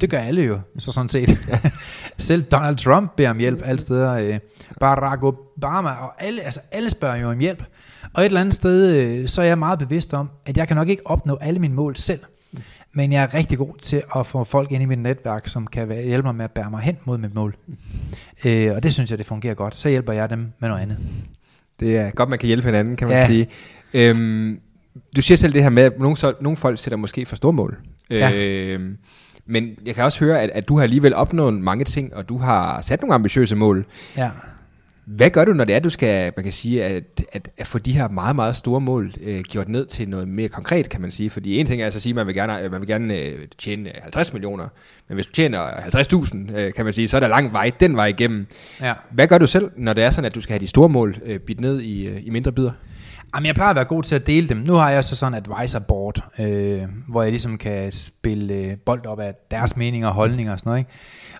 Det 0.00 0.10
gør 0.10 0.18
alle 0.18 0.42
jo, 0.42 0.60
så 0.78 0.92
sådan 0.92 1.08
set. 1.08 1.38
Selv 2.18 2.42
Donald 2.42 2.76
Trump 2.76 3.12
beder 3.16 3.30
om 3.30 3.38
hjælp 3.38 3.60
alle 3.64 3.80
steder. 3.80 4.12
Øh, 4.12 4.38
Barack 4.80 5.24
Obama 5.24 5.90
og 5.90 6.24
alle, 6.24 6.42
altså 6.42 6.60
alle 6.72 6.90
spørger 6.90 7.16
jo 7.16 7.30
om 7.30 7.38
hjælp. 7.38 7.64
Og 8.12 8.22
et 8.22 8.26
eller 8.26 8.40
andet 8.40 8.54
sted, 8.54 8.96
øh, 8.96 9.28
så 9.28 9.42
er 9.42 9.46
jeg 9.46 9.58
meget 9.58 9.78
bevidst 9.78 10.14
om, 10.14 10.30
at 10.46 10.56
jeg 10.56 10.68
kan 10.68 10.76
nok 10.76 10.88
ikke 10.88 11.06
opnå 11.06 11.38
alle 11.40 11.60
mine 11.60 11.74
mål 11.74 11.96
selv. 11.96 12.20
Men 12.92 13.12
jeg 13.12 13.22
er 13.22 13.34
rigtig 13.34 13.58
god 13.58 13.78
til 13.82 14.02
at 14.16 14.26
få 14.26 14.44
folk 14.44 14.72
ind 14.72 14.82
i 14.82 14.86
mit 14.86 14.98
netværk, 14.98 15.48
som 15.48 15.66
kan 15.66 15.88
hjælpe 15.88 16.26
mig 16.26 16.34
med 16.34 16.44
at 16.44 16.50
bære 16.50 16.70
mig 16.70 16.80
hen 16.80 16.96
mod 17.04 17.18
mit 17.18 17.34
mål. 17.34 17.56
Øh, 18.44 18.74
og 18.74 18.82
det 18.82 18.92
synes 18.92 19.10
jeg, 19.10 19.18
det 19.18 19.26
fungerer 19.26 19.54
godt. 19.54 19.74
Så 19.74 19.88
hjælper 19.88 20.12
jeg 20.12 20.30
dem 20.30 20.52
med 20.58 20.68
noget 20.68 20.82
andet. 20.82 20.98
Det 21.80 21.96
er 21.96 22.10
godt, 22.10 22.28
man 22.28 22.38
kan 22.38 22.46
hjælpe 22.46 22.66
hinanden, 22.66 22.96
kan 22.96 23.08
man 23.08 23.16
Ja. 23.16 23.26
sige. 23.26 23.46
Øhm, 23.94 24.60
du 25.16 25.22
siger 25.22 25.36
selv 25.38 25.52
det 25.52 25.62
her 25.62 25.70
med, 25.70 25.82
at 25.82 25.98
nogle, 25.98 26.16
så, 26.16 26.32
nogle 26.40 26.56
folk 26.56 26.78
sætter 26.78 26.96
måske 26.96 27.26
for 27.26 27.36
store 27.36 27.52
mål. 27.52 27.76
Ja. 28.10 28.32
Øhm, 28.44 28.96
men 29.46 29.70
jeg 29.86 29.94
kan 29.94 30.04
også 30.04 30.24
høre, 30.24 30.40
at, 30.40 30.50
at 30.50 30.68
du 30.68 30.76
har 30.76 30.82
alligevel 30.82 31.14
opnået 31.14 31.54
mange 31.54 31.84
ting, 31.84 32.14
og 32.14 32.28
du 32.28 32.38
har 32.38 32.82
sat 32.82 33.00
nogle 33.00 33.14
ambitiøse 33.14 33.56
mål. 33.56 33.86
Ja. 34.16 34.30
Hvad 35.06 35.30
gør 35.30 35.44
du, 35.44 35.52
når 35.52 35.64
det 35.64 35.74
er, 35.74 35.78
du 35.78 35.90
skal, 35.90 36.32
man 36.36 36.44
kan 36.44 36.52
sige, 36.52 36.84
at, 36.84 37.04
at, 37.32 37.48
at 37.56 37.66
få 37.66 37.78
de 37.78 37.92
her 37.92 38.08
meget, 38.08 38.36
meget 38.36 38.56
store 38.56 38.80
mål 38.80 39.14
øh, 39.22 39.40
gjort 39.40 39.68
ned 39.68 39.86
til 39.86 40.08
noget 40.08 40.28
mere 40.28 40.48
konkret, 40.48 40.88
kan 40.88 41.00
man 41.00 41.10
sige? 41.10 41.30
Fordi 41.30 41.58
en 41.60 41.66
ting 41.66 41.80
er 41.80 41.84
altså 41.84 41.98
at 41.98 42.02
sige, 42.02 42.10
at 42.10 42.14
man 42.16 42.26
vil 42.26 42.34
gerne, 42.34 42.68
man 42.68 42.80
vil 42.80 42.88
gerne 42.88 43.18
øh, 43.18 43.48
tjene 43.58 43.90
50 44.02 44.32
millioner, 44.32 44.68
men 45.08 45.14
hvis 45.14 45.26
du 45.26 45.32
tjener 45.32 45.66
50.000, 45.66 46.56
øh, 46.58 46.72
kan 46.72 46.84
man 46.84 46.94
sige, 46.94 47.08
så 47.08 47.16
er 47.16 47.20
der 47.20 47.28
lang 47.28 47.52
vej 47.52 47.70
den 47.80 47.96
vej 47.96 48.06
igennem. 48.06 48.46
ja. 48.80 48.92
Hvad 49.10 49.26
gør 49.26 49.38
du 49.38 49.46
selv, 49.46 49.70
når 49.76 49.92
det 49.92 50.04
er 50.04 50.10
sådan, 50.10 50.24
at 50.24 50.34
du 50.34 50.40
skal 50.40 50.52
have 50.52 50.60
de 50.60 50.66
store 50.66 50.88
mål 50.88 51.16
øh, 51.24 51.38
bidt 51.38 51.60
ned 51.60 51.80
i, 51.80 52.06
øh, 52.06 52.26
i 52.26 52.30
mindre 52.30 52.52
bidder? 52.52 52.72
Ah, 53.34 53.38
Jamen, 53.38 53.46
jeg 53.46 53.54
plejer 53.54 53.70
at 53.70 53.76
være 53.76 53.84
god 53.84 54.02
til 54.02 54.14
at 54.14 54.26
dele 54.26 54.48
dem. 54.48 54.56
Nu 54.56 54.74
har 54.74 54.90
jeg 54.90 55.04
så 55.04 55.16
sådan 55.16 55.38
et 55.38 55.48
advisor 55.48 55.78
board, 55.78 56.20
øh, 56.38 56.82
hvor 57.08 57.22
jeg 57.22 57.32
ligesom 57.32 57.58
kan 57.58 57.92
spille 57.92 58.54
øh, 58.54 58.76
bold 58.86 59.06
op 59.06 59.20
af 59.20 59.34
deres 59.50 59.76
meninger 59.76 60.08
og 60.08 60.14
holdninger 60.14 60.52
og 60.52 60.58
sådan 60.58 60.70
noget. 60.70 60.78
Ikke? 60.78 60.90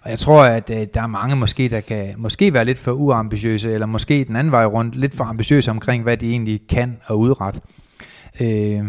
Og 0.02 0.10
jeg 0.10 0.18
tror, 0.18 0.44
at 0.44 0.70
øh, 0.70 0.86
der 0.94 1.02
er 1.02 1.06
mange 1.06 1.36
måske, 1.36 1.68
der 1.68 1.80
kan 1.80 2.14
måske 2.16 2.52
være 2.52 2.64
lidt 2.64 2.78
for 2.78 2.92
uambitiøse, 2.92 3.72
eller 3.72 3.86
måske 3.86 4.24
den 4.24 4.36
anden 4.36 4.50
vej 4.52 4.64
rundt, 4.64 4.94
lidt 4.94 5.16
for 5.16 5.24
ambitiøse 5.24 5.70
omkring, 5.70 6.02
hvad 6.02 6.16
de 6.16 6.30
egentlig 6.30 6.60
kan 6.68 6.96
og 7.06 7.18
udrette. 7.18 7.60
Øh, 8.40 8.84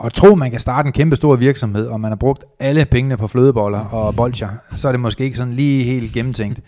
og 0.00 0.14
tro, 0.14 0.34
man 0.34 0.50
kan 0.50 0.60
starte 0.60 0.86
en 0.86 0.92
kæmpe 0.92 1.16
stor 1.16 1.36
virksomhed, 1.36 1.86
og 1.86 2.00
man 2.00 2.10
har 2.10 2.16
brugt 2.16 2.44
alle 2.60 2.84
pengene 2.84 3.16
på 3.16 3.28
flødeboller 3.28 3.78
og 3.78 4.16
bolcher, 4.16 4.48
så 4.76 4.88
er 4.88 4.92
det 4.92 5.00
måske 5.00 5.24
ikke 5.24 5.36
sådan 5.36 5.52
lige 5.52 5.84
helt 5.84 6.12
gennemtænkt. 6.12 6.60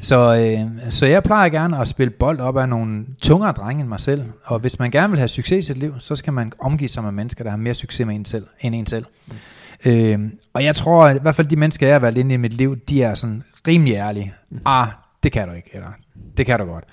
Så, 0.00 0.36
øh, 0.36 0.90
så 0.92 1.06
jeg 1.06 1.22
plejer 1.22 1.48
gerne 1.48 1.78
at 1.78 1.88
spille 1.88 2.10
bold 2.10 2.40
op 2.40 2.56
af 2.56 2.68
nogle 2.68 3.06
tungere 3.22 3.52
drenge 3.52 3.80
end 3.80 3.88
mig 3.88 4.00
selv. 4.00 4.24
Og 4.44 4.58
hvis 4.58 4.78
man 4.78 4.90
gerne 4.90 5.10
vil 5.10 5.18
have 5.18 5.28
succes 5.28 5.64
i 5.64 5.66
sit 5.66 5.78
liv, 5.78 5.94
så 5.98 6.16
skal 6.16 6.32
man 6.32 6.52
omgive 6.60 6.88
sig 6.88 7.02
med 7.02 7.12
mennesker, 7.12 7.44
der 7.44 7.50
har 7.50 7.56
mere 7.58 7.74
succes 7.74 8.06
med 8.06 8.14
en 8.14 8.24
selv, 8.24 8.46
end 8.60 8.74
en 8.74 8.86
selv. 8.86 9.04
Øh, 9.84 10.18
og 10.52 10.64
jeg 10.64 10.76
tror, 10.76 11.04
at 11.04 11.16
i 11.16 11.18
hvert 11.22 11.34
fald 11.34 11.46
de 11.46 11.56
mennesker, 11.56 11.86
jeg 11.86 11.94
har 11.94 12.00
valgt 12.00 12.18
ind 12.18 12.32
i 12.32 12.36
mit 12.36 12.54
liv, 12.54 12.76
de 12.88 13.02
er 13.02 13.14
sådan 13.14 13.42
rimelig 13.68 13.94
ærlige. 13.94 14.34
Ah, 14.64 14.88
det 15.22 15.32
kan 15.32 15.48
du 15.48 15.54
ikke, 15.54 15.70
eller 15.72 15.88
det 16.36 16.46
kan 16.46 16.58
du 16.58 16.64
godt. 16.64 16.84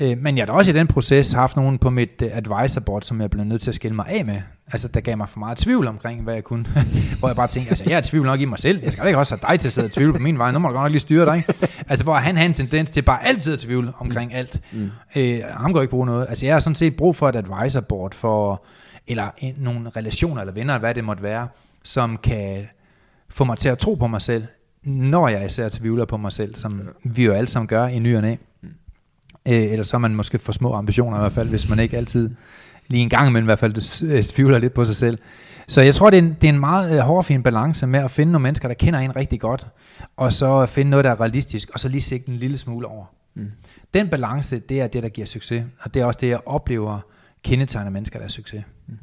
Øh, 0.00 0.18
men 0.18 0.36
jeg 0.36 0.42
har 0.42 0.46
da 0.46 0.52
også 0.52 0.72
i 0.72 0.74
den 0.74 0.86
proces 0.86 1.32
haft 1.32 1.56
nogen 1.56 1.78
på 1.78 1.90
mit 1.90 2.22
uh, 2.22 2.28
advisor 2.32 2.80
board, 2.80 3.02
som 3.02 3.20
jeg 3.20 3.30
blev 3.30 3.44
nødt 3.44 3.62
til 3.62 3.70
at 3.70 3.74
skille 3.74 3.94
mig 3.94 4.06
af 4.08 4.24
med. 4.24 4.40
Altså, 4.72 4.88
der 4.88 5.00
gav 5.00 5.16
mig 5.16 5.28
for 5.28 5.38
meget 5.38 5.58
tvivl 5.58 5.86
omkring, 5.86 6.22
hvad 6.22 6.34
jeg 6.34 6.44
kunne. 6.44 6.66
hvor 7.18 7.28
jeg 7.28 7.36
bare 7.36 7.48
tænkte, 7.48 7.70
altså, 7.70 7.84
jeg 7.88 7.96
er 7.96 8.00
tvivl 8.00 8.26
nok 8.26 8.40
i 8.40 8.44
mig 8.44 8.58
selv. 8.58 8.82
Jeg 8.82 8.92
skal 8.92 9.02
da 9.02 9.08
ikke 9.08 9.18
også 9.18 9.36
have 9.36 9.52
dig 9.52 9.60
til 9.60 9.68
at 9.68 9.72
sidde 9.72 9.86
og 9.86 9.92
tvivle 9.92 10.12
på 10.12 10.18
min 10.18 10.38
vej. 10.38 10.52
Nu 10.52 10.58
må 10.58 10.68
du 10.68 10.74
godt 10.74 10.84
nok 10.84 10.90
lige 10.90 11.00
styre 11.00 11.26
dig. 11.26 11.44
Altså, 11.88 12.04
hvor 12.04 12.14
han 12.14 12.36
har 12.36 12.44
en 12.44 12.52
tendens 12.52 12.90
til 12.90 13.02
bare 13.02 13.26
altid 13.26 13.52
at 13.52 13.58
tvivle 13.58 13.92
omkring 13.98 14.34
alt. 14.34 14.60
Mm. 14.72 14.90
Øh, 15.16 15.40
ham 15.50 15.72
går 15.72 15.80
ikke 15.80 15.90
bruge 15.90 16.06
noget. 16.06 16.26
Altså, 16.28 16.46
jeg 16.46 16.54
har 16.54 16.60
sådan 16.60 16.74
set 16.74 16.96
brug 16.96 17.16
for 17.16 17.28
et 17.28 17.36
advisor 17.36 17.80
board 17.80 18.14
for, 18.14 18.64
eller 19.06 19.30
en, 19.38 19.54
nogle 19.58 19.90
relationer 19.96 20.40
eller 20.40 20.54
venner, 20.54 20.78
hvad 20.78 20.94
det 20.94 21.04
måtte 21.04 21.22
være, 21.22 21.48
som 21.82 22.16
kan 22.16 22.66
få 23.28 23.44
mig 23.44 23.58
til 23.58 23.68
at 23.68 23.78
tro 23.78 23.94
på 23.94 24.06
mig 24.06 24.22
selv, 24.22 24.44
når 24.82 25.28
jeg 25.28 25.46
især 25.46 25.68
tvivler 25.68 26.04
på 26.04 26.16
mig 26.16 26.32
selv, 26.32 26.54
som 26.54 26.88
vi 27.04 27.24
jo 27.24 27.32
alle 27.32 27.48
sammen 27.48 27.66
gør 27.66 27.86
i 27.86 27.98
ny 27.98 28.16
og 28.16 28.22
næ. 28.22 28.36
Øh, 29.48 29.72
eller 29.72 29.84
så 29.84 29.96
er 29.96 29.98
man 29.98 30.14
måske 30.14 30.38
for 30.38 30.52
små 30.52 30.74
ambitioner 30.74 31.16
i 31.16 31.20
hvert 31.20 31.32
fald, 31.32 31.48
hvis 31.48 31.68
man 31.68 31.78
ikke 31.78 31.96
altid 31.96 32.30
lige 32.88 33.02
en 33.02 33.08
gang 33.08 33.28
imellem 33.28 33.44
i 33.44 33.48
hvert 33.48 33.58
fald 33.58 34.04
øh, 34.04 34.22
tvivler 34.22 34.58
lidt 34.58 34.74
på 34.74 34.84
sig 34.84 34.96
selv. 34.96 35.18
Så 35.68 35.80
jeg 35.82 35.94
tror, 35.94 36.10
det 36.10 36.18
er 36.18 36.22
en, 36.22 36.36
det 36.40 36.44
er 36.44 36.52
en 36.52 36.58
meget 36.58 36.96
øh, 36.98 36.98
hårfin 36.98 37.42
balance 37.42 37.86
med 37.86 38.00
at 38.00 38.10
finde 38.10 38.32
nogle 38.32 38.42
mennesker, 38.42 38.68
der 38.68 38.74
kender 38.74 39.00
en 39.00 39.16
rigtig 39.16 39.40
godt, 39.40 39.66
og 40.16 40.32
så 40.32 40.66
finde 40.66 40.90
noget, 40.90 41.04
der 41.04 41.10
er 41.10 41.20
realistisk, 41.20 41.70
og 41.70 41.80
så 41.80 41.88
lige 41.88 42.00
sigte 42.00 42.30
en 42.30 42.36
lille 42.36 42.58
smule 42.58 42.86
over. 42.86 43.04
Mm. 43.34 43.50
Den 43.94 44.08
balance, 44.08 44.58
det 44.58 44.80
er 44.80 44.86
det, 44.86 45.02
der 45.02 45.08
giver 45.08 45.26
succes, 45.26 45.64
og 45.80 45.94
det 45.94 46.02
er 46.02 46.06
også 46.06 46.18
det, 46.20 46.28
jeg 46.28 46.40
oplever 46.46 47.00
kendetegner 47.44 47.90
mennesker, 47.90 48.18
der 48.18 48.24
er 48.24 48.28
succes. 48.28 48.64
Mm. 48.86 48.98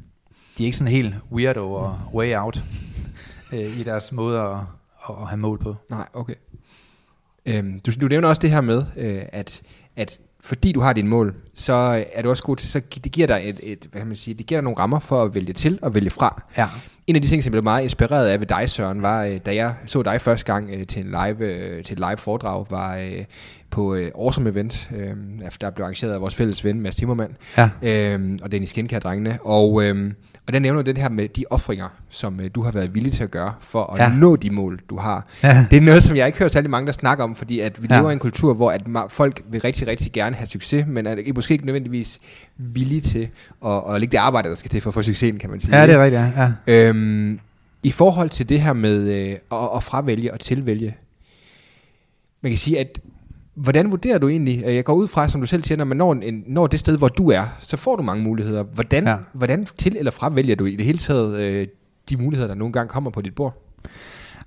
De 0.58 0.62
er 0.62 0.66
ikke 0.66 0.78
sådan 0.78 0.92
helt 0.92 1.14
weirdo 1.32 1.72
og 1.72 1.98
way 2.14 2.36
out 2.36 2.62
øh, 3.52 3.78
i 3.80 3.82
deres 3.84 4.12
måde 4.12 4.40
at, 4.40 4.56
at, 5.08 5.14
at 5.20 5.28
have 5.28 5.36
mål 5.36 5.58
på. 5.58 5.76
Nej, 5.90 6.08
okay. 6.12 6.34
Øhm, 7.46 7.80
du, 7.80 7.92
du 8.00 8.08
nævner 8.08 8.28
også 8.28 8.42
det 8.42 8.50
her 8.50 8.60
med, 8.60 8.84
øh, 8.96 9.22
at, 9.32 9.62
at 9.96 10.20
fordi 10.48 10.72
du 10.72 10.80
har 10.80 10.92
dine 10.92 11.08
mål, 11.08 11.34
så 11.54 12.04
er 12.12 12.22
du 12.22 12.30
også 12.30 12.42
god 12.42 12.56
til, 12.56 12.68
så 12.68 12.80
det 13.04 13.12
giver 13.12 13.26
dig 13.26 13.40
et, 13.44 13.60
et 13.62 13.86
hvad 13.90 14.00
kan 14.00 14.06
man 14.06 14.16
sige, 14.16 14.34
det 14.34 14.46
giver 14.46 14.60
dig 14.60 14.64
nogle 14.64 14.78
rammer 14.78 14.98
for 14.98 15.22
at 15.22 15.34
vælge 15.34 15.52
til 15.52 15.78
og 15.82 15.94
vælge 15.94 16.10
fra. 16.10 16.42
Ja. 16.58 16.68
En 17.06 17.16
af 17.16 17.22
de 17.22 17.28
ting, 17.28 17.42
som 17.42 17.48
jeg 17.48 17.52
blev 17.52 17.62
meget 17.62 17.82
inspireret 17.82 18.26
af 18.28 18.40
ved 18.40 18.46
dig, 18.46 18.70
Søren, 18.70 19.02
var, 19.02 19.24
øh, 19.24 19.38
da 19.46 19.54
jeg 19.54 19.74
så 19.86 20.02
dig 20.02 20.20
første 20.20 20.52
gang 20.52 20.70
øh, 20.74 20.86
til, 20.86 21.02
en 21.06 21.10
live, 21.10 21.46
øh, 21.46 21.84
til 21.84 21.92
et 21.92 21.98
live 21.98 22.16
foredrag, 22.16 22.66
var 22.70 23.00
på 23.70 23.94
Awesome 23.94 24.50
Event, 24.50 24.90
der 25.60 25.70
blev 25.70 25.84
arrangeret 25.84 26.12
af 26.12 26.20
vores 26.20 26.34
fælles 26.34 26.64
ven, 26.64 26.80
Mads 26.80 26.96
Timmermann, 26.96 27.36
Ja. 27.56 27.70
og 28.42 28.52
Dennis 28.52 28.70
Skincare-drengene. 28.70 29.38
Og, 29.42 29.82
og 30.48 30.52
der 30.54 30.58
nævner 30.58 30.82
du 30.82 30.90
det 30.90 30.98
her 30.98 31.08
med 31.08 31.28
de 31.28 31.44
offringer, 31.50 31.88
som 32.10 32.40
øh, 32.40 32.50
du 32.54 32.62
har 32.62 32.70
været 32.70 32.94
villig 32.94 33.12
til 33.12 33.22
at 33.24 33.30
gøre 33.30 33.54
for 33.60 33.84
at 33.92 34.00
Ja. 34.00 34.08
nå 34.16 34.36
de 34.36 34.50
mål, 34.50 34.80
du 34.90 34.96
har. 34.96 35.26
Ja. 35.42 35.66
Det 35.70 35.76
er 35.76 35.80
noget, 35.80 36.02
som 36.02 36.16
jeg 36.16 36.26
ikke 36.26 36.38
hører 36.38 36.48
særlig 36.48 36.70
mange, 36.70 36.86
der 36.86 36.92
snakker 36.92 37.24
om, 37.24 37.36
fordi 37.36 37.60
at 37.60 37.82
vi 37.82 37.86
Ja. 37.90 37.96
lever 37.98 38.10
i 38.10 38.12
en 38.12 38.18
kultur, 38.18 38.54
hvor 38.54 38.70
at 38.70 38.82
folk 39.08 39.42
vil 39.50 39.60
rigtig, 39.60 39.86
rigtig 39.88 40.12
gerne 40.12 40.36
have 40.36 40.46
succes, 40.46 40.86
men 40.86 41.06
er 41.06 41.16
måske 41.34 41.52
ikke 41.52 41.66
nødvendigvis 41.66 42.18
villige 42.56 43.00
til 43.00 43.28
at, 43.66 43.82
at 43.88 44.00
lægge 44.00 44.12
det 44.12 44.18
arbejde, 44.18 44.48
der 44.48 44.54
skal 44.54 44.70
til 44.70 44.80
for 44.80 44.90
at 44.90 44.94
få 44.94 45.02
succesen, 45.02 45.38
kan 45.38 45.50
man 45.50 45.60
sige. 45.60 45.76
Ja, 45.76 45.86
det 45.86 45.94
er 45.94 46.04
rigtigt, 46.04 46.22
ja. 46.36 46.52
ja. 46.66 46.88
Øhm, 46.88 47.40
I 47.82 47.90
forhold 47.90 48.30
til 48.30 48.48
det 48.48 48.60
her 48.60 48.72
med 48.72 48.98
øh, 49.14 49.30
at, 49.30 49.68
at 49.76 49.82
fravælge 49.82 50.32
og 50.32 50.40
tilvælge, 50.40 50.96
man 52.42 52.52
kan 52.52 52.58
sige, 52.58 52.78
at 52.80 52.98
hvordan 53.58 53.90
vurderer 53.90 54.18
du 54.18 54.28
egentlig, 54.28 54.62
jeg 54.64 54.84
går 54.84 54.94
ud 54.94 55.08
fra, 55.08 55.28
som 55.28 55.40
du 55.40 55.46
selv 55.46 55.64
siger, 55.64 55.78
når 55.78 55.84
man 55.84 55.96
når, 55.96 56.12
en, 56.12 56.44
når 56.46 56.66
det 56.66 56.80
sted, 56.80 56.98
hvor 56.98 57.08
du 57.08 57.30
er, 57.30 57.42
så 57.60 57.76
får 57.76 57.96
du 57.96 58.02
mange 58.02 58.24
muligheder. 58.24 58.62
Hvordan, 58.62 59.04
Ja. 59.06 59.16
hvordan 59.32 59.66
til 59.78 59.96
eller 59.96 60.10
fravælger 60.10 60.56
du 60.56 60.64
i 60.64 60.76
det 60.76 60.84
hele 60.84 60.98
taget 60.98 61.40
øh, 61.40 61.66
de 62.10 62.16
muligheder, 62.16 62.48
der 62.48 62.54
nogle 62.54 62.72
gange 62.72 62.88
kommer 62.88 63.10
på 63.10 63.20
dit 63.22 63.34
bord? 63.34 63.62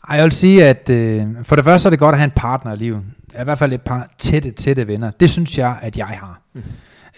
Ej, 0.09 0.15
jeg 0.15 0.23
vil 0.23 0.31
sige, 0.31 0.65
at 0.65 0.89
øh, 0.89 1.23
for 1.43 1.55
det 1.55 1.65
første 1.65 1.87
er 1.87 1.89
det 1.89 1.99
godt 1.99 2.13
at 2.13 2.19
have 2.19 2.25
en 2.25 2.31
partner 2.35 2.73
i 2.73 2.77
livet. 2.77 3.01
I 3.41 3.43
hvert 3.43 3.57
fald 3.59 3.73
et 3.73 3.81
par 3.81 4.09
tætte, 4.17 4.51
tætte 4.51 4.87
venner. 4.87 5.11
Det 5.19 5.29
synes 5.29 5.57
jeg, 5.57 5.75
at 5.81 5.97
jeg 5.97 6.05
har. 6.07 6.41
Mm. 6.53 6.61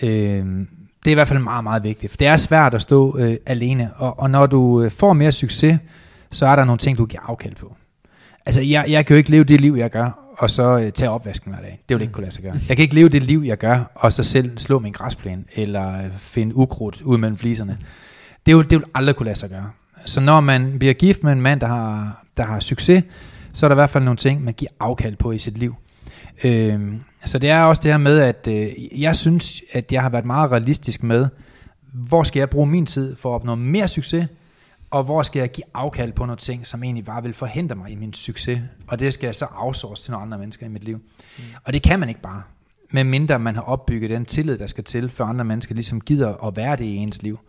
Øh, 0.04 0.10
det 1.06 1.10
er 1.10 1.12
i 1.12 1.14
hvert 1.14 1.28
fald 1.28 1.40
meget, 1.40 1.64
meget 1.64 1.84
vigtigt. 1.84 2.12
For 2.12 2.18
det 2.18 2.28
er 2.28 2.38
svært 2.38 2.74
at 2.74 2.82
stå 2.82 3.18
øh, 3.18 3.36
alene. 3.46 3.90
Og, 3.96 4.20
og 4.20 4.30
når 4.30 4.46
du 4.46 4.82
øh, 4.82 4.92
får 4.92 5.14
mere 5.14 5.32
succes, 5.32 5.80
så 6.32 6.48
er 6.48 6.56
der 6.56 6.64
nogle 6.66 6.78
ting, 6.78 6.98
du 6.98 7.06
giver 7.06 7.22
afkald 7.28 7.56
på. 7.56 7.76
Altså, 8.46 8.62
jeg, 8.62 8.86
jeg 8.88 9.06
kan 9.06 9.14
jo 9.14 9.18
ikke 9.18 9.32
leve 9.32 9.44
det 9.44 9.62
liv, 9.62 9.74
jeg 9.74 9.90
gør, 9.90 10.20
og 10.38 10.50
så 10.50 10.78
øh, 10.78 10.92
tage 10.92 11.10
opvasken 11.10 11.54
hver 11.54 11.62
dag. 11.62 11.84
Det 11.90 11.96
vil 11.96 12.02
ikke 12.02 12.14
kunne 12.14 12.24
lade 12.24 12.36
sig 12.36 12.44
gøre. 12.44 12.54
Jeg 12.68 12.78
kan 12.78 12.84
ikke 12.84 12.96
leve 12.96 13.10
det 13.10 13.24
liv, 13.24 13.44
jeg 13.46 13.58
gør, 13.58 13.92
og 13.96 14.14
så 14.14 14.24
selv 14.24 14.58
slå 14.58 14.80
min 14.80 14.92
græsplæne, 14.92 15.44
eller 15.56 15.98
øh, 15.98 16.12
finde 16.18 16.56
ukrudt 16.56 17.02
ud 17.02 17.18
mellem 17.18 17.38
fliserne. 17.38 17.78
Det 18.46 18.56
vil, 18.58 18.70
det 18.70 18.80
vil 18.80 18.86
aldrig 18.94 19.16
kunne 19.16 19.26
lade 19.26 19.40
sig 19.40 19.50
gøre. 19.50 19.70
Så 20.06 20.22
når 20.22 20.40
man 20.40 20.80
bliver 20.80 20.94
gift 20.94 21.24
med 21.24 21.32
en 21.32 21.42
mand, 21.42 21.60
der 21.60 21.68
har, 21.68 22.24
der 22.38 22.44
har 22.44 22.60
succes, 22.60 23.04
så 23.54 23.66
er 23.66 23.68
der 23.68 23.76
i 23.76 23.78
hvert 23.78 23.90
fald 23.90 24.04
nogle 24.04 24.18
ting, 24.18 24.44
man 24.44 24.54
giver 24.54 24.72
afkald 24.80 25.16
på 25.16 25.32
i 25.32 25.38
sit 25.38 25.58
liv. 25.58 25.76
Øhm, 26.44 27.00
så 27.26 27.40
det 27.40 27.50
er 27.50 27.62
også 27.62 27.84
det 27.84 27.92
her 27.92 27.98
med, 27.98 28.20
at 28.20 28.48
øh, 28.50 29.02
jeg 29.02 29.16
synes, 29.16 29.62
at 29.72 29.92
jeg 29.92 30.02
har 30.02 30.10
været 30.10 30.26
meget 30.26 30.52
realistisk 30.52 31.04
med, 31.04 31.28
hvor 31.94 32.24
skal 32.24 32.40
jeg 32.40 32.50
bruge 32.50 32.68
min 32.68 32.86
tid 32.86 33.16
for 33.16 33.30
at 33.30 33.36
opnå 33.36 33.56
mere 33.56 33.88
succes, 33.88 34.28
og 34.94 35.04
hvor 35.04 35.24
skal 35.24 35.40
jeg 35.40 35.52
give 35.52 35.66
afkald 35.74 36.14
på 36.14 36.26
nogle 36.26 36.38
ting, 36.38 36.68
som 36.68 36.84
egentlig 36.84 37.06
bare 37.06 37.24
vil 37.24 37.34
forhindre 37.34 37.76
mig 37.76 37.92
i 37.92 37.96
min 37.96 38.14
succes, 38.14 38.62
og 38.88 39.00
det 39.00 39.14
skal 39.14 39.28
jeg 39.28 39.36
så 39.36 39.48
outsource 39.56 40.04
til 40.04 40.12
nogle 40.12 40.26
andre 40.26 40.38
mennesker 40.38 40.66
i 40.66 40.70
mit 40.70 40.84
liv. 40.84 40.98
Mm. 40.98 41.44
Og 41.64 41.74
det 41.74 41.84
kan 41.84 42.00
man 42.00 42.10
ikke 42.10 42.22
bare, 42.22 42.44
medmindre 42.92 43.40
man 43.40 43.56
har 43.56 43.62
opbygget 43.62 44.10
den 44.10 44.26
tillid, 44.26 44.58
der 44.58 44.68
skal 44.68 44.84
til, 44.84 45.10
for 45.10 45.26
andre 45.26 45.46
mennesker 45.46 45.76
ligesom 45.76 46.02
gider 46.02 46.46
at 46.48 46.56
være 46.56 46.76
det 46.76 46.84
i 46.84 46.96
ens 46.96 47.22
liv. 47.22 47.40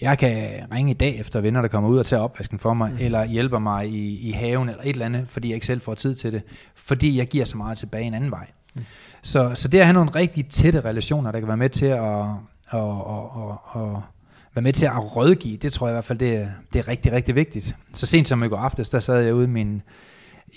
Jeg 0.00 0.18
kan 0.18 0.62
ringe 0.72 0.90
i 0.90 0.94
dag 0.94 1.18
efter 1.18 1.40
venner, 1.40 1.60
der 1.60 1.68
kommer 1.68 1.90
ud 1.90 1.98
og 1.98 2.06
tager 2.06 2.22
opvasken 2.22 2.58
for 2.58 2.74
mig, 2.74 2.90
mm. 2.90 2.98
eller 3.00 3.24
hjælper 3.24 3.58
mig 3.58 3.88
i, 3.88 4.28
i 4.28 4.30
haven, 4.30 4.68
eller 4.68 4.82
et 4.82 4.88
eller 4.88 5.06
andet, 5.06 5.28
fordi 5.28 5.48
jeg 5.48 5.54
ikke 5.54 5.66
selv 5.66 5.80
får 5.80 5.94
tid 5.94 6.14
til 6.14 6.32
det, 6.32 6.42
fordi 6.74 7.18
jeg 7.18 7.26
giver 7.26 7.44
så 7.44 7.56
meget 7.56 7.78
tilbage 7.78 8.04
en 8.04 8.14
anden 8.14 8.30
vej. 8.30 8.46
Mm. 8.74 8.84
Så, 9.22 9.54
så 9.54 9.68
det 9.68 9.78
at 9.78 9.86
have 9.86 9.94
nogle 9.94 10.10
rigtig 10.10 10.48
tætte 10.48 10.80
relationer, 10.80 11.32
der 11.32 11.38
kan 11.38 11.48
være 11.48 11.56
med 11.56 11.70
til 11.70 11.86
at, 11.86 12.00
at, 12.70 12.80
at, 12.80 12.80
at, 13.74 13.82
at 13.82 14.02
være 14.56 14.62
med 14.62 14.72
til 14.72 14.86
at 14.86 15.16
rådgive, 15.16 15.56
det 15.56 15.72
tror 15.72 15.86
jeg 15.86 15.92
i 15.92 15.94
hvert 15.94 16.04
fald, 16.04 16.18
det 16.18 16.36
er, 16.36 16.46
det 16.72 16.78
er 16.78 16.88
rigtig, 16.88 17.12
rigtig 17.12 17.34
vigtigt. 17.34 17.76
Så 17.92 18.06
sent 18.06 18.28
som 18.28 18.42
i 18.42 18.48
går 18.48 18.56
aftes, 18.56 18.88
der 18.88 19.00
sad 19.00 19.20
jeg 19.20 19.34
ude 19.34 19.44
i 19.44 19.48
min 19.48 19.82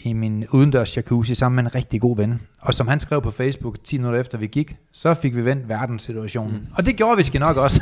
i 0.03 0.13
min 0.13 0.45
udendørs 0.51 0.97
jacuzzi 0.97 1.35
sammen 1.35 1.55
med 1.55 1.71
en 1.71 1.75
rigtig 1.75 2.01
god 2.01 2.17
ven. 2.17 2.41
Og 2.59 2.73
som 2.73 2.87
han 2.87 2.99
skrev 2.99 3.21
på 3.21 3.31
Facebook 3.31 3.83
10 3.83 3.97
minutter 3.97 4.19
efter 4.19 4.37
vi 4.37 4.47
gik, 4.47 4.75
så 4.91 5.13
fik 5.13 5.35
vi 5.35 5.45
vendt 5.45 5.69
verdenssituationen. 5.69 6.53
Mm. 6.53 6.67
Og 6.75 6.85
det 6.85 6.95
gjorde 6.95 7.17
vi 7.17 7.23
skal 7.23 7.39
nok 7.39 7.57
også. 7.57 7.81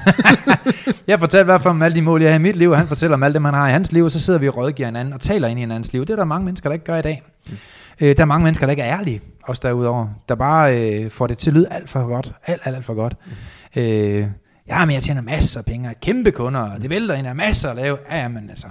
jeg 1.08 1.20
fortalte 1.20 1.44
i 1.44 1.46
hvert 1.46 1.62
fald 1.62 1.70
om 1.70 1.82
alle 1.82 1.96
de 1.96 2.02
mål, 2.02 2.22
jeg 2.22 2.32
har 2.32 2.40
i 2.40 2.42
mit 2.42 2.56
liv, 2.56 2.70
og 2.70 2.78
han 2.78 2.88
fortæller 2.88 3.18
om 3.18 3.24
alt 3.24 3.34
det, 3.34 3.42
man 3.42 3.54
har 3.54 3.68
i 3.68 3.72
hans 3.72 3.92
liv, 3.92 4.04
og 4.04 4.12
så 4.12 4.20
sidder 4.20 4.40
vi 4.40 4.48
og 4.48 4.58
rådgiver 4.58 4.88
hinanden 4.88 5.14
og 5.14 5.22
taler 5.22 5.48
ind 5.48 5.60
i 5.60 5.62
hinandens 5.62 5.94
liv. 5.94 6.02
Det 6.02 6.10
er 6.10 6.16
der 6.16 6.26
mange 6.26 6.46
mennesker, 6.46 6.70
der 6.70 6.74
ikke 6.74 6.86
gør 6.86 6.98
i 6.98 7.02
dag. 7.02 7.24
Mm. 7.48 7.54
Øh, 8.02 8.18
der 8.18 8.22
er 8.22 8.26
mange 8.26 8.44
mennesker, 8.44 8.66
der 8.66 8.72
ikke 8.72 8.84
er 8.84 8.98
ærlige, 8.98 9.22
også 9.44 9.62
derudover. 9.66 10.08
Der 10.30 10.36
bare 10.36 10.94
øh, 11.04 11.12
får 11.12 11.28
det 11.28 11.38
til 11.38 11.50
at 11.50 11.54
lyde 11.54 11.68
alt 11.72 11.90
for 11.90 12.08
godt. 12.08 12.34
Alt, 12.46 12.62
alt, 12.66 12.76
alt 12.76 12.86
for 12.86 12.94
godt. 12.94 13.16
Mm. 13.76 13.82
Øh, 13.82 14.28
ja, 14.68 14.86
men 14.86 14.94
jeg 14.94 15.04
tjener 15.04 15.22
masser 15.22 15.60
af 15.60 15.66
penge, 15.66 15.94
kæmpe 16.02 16.32
kunder, 16.32 16.60
og 16.60 16.82
det 16.82 16.90
vælter 16.90 17.16
ind 17.16 17.28
af 17.28 17.36
masser 17.36 17.70
at 17.70 17.76
lave. 17.76 17.98
Ja, 18.12 18.28
men 18.28 18.50
altså, 18.50 18.68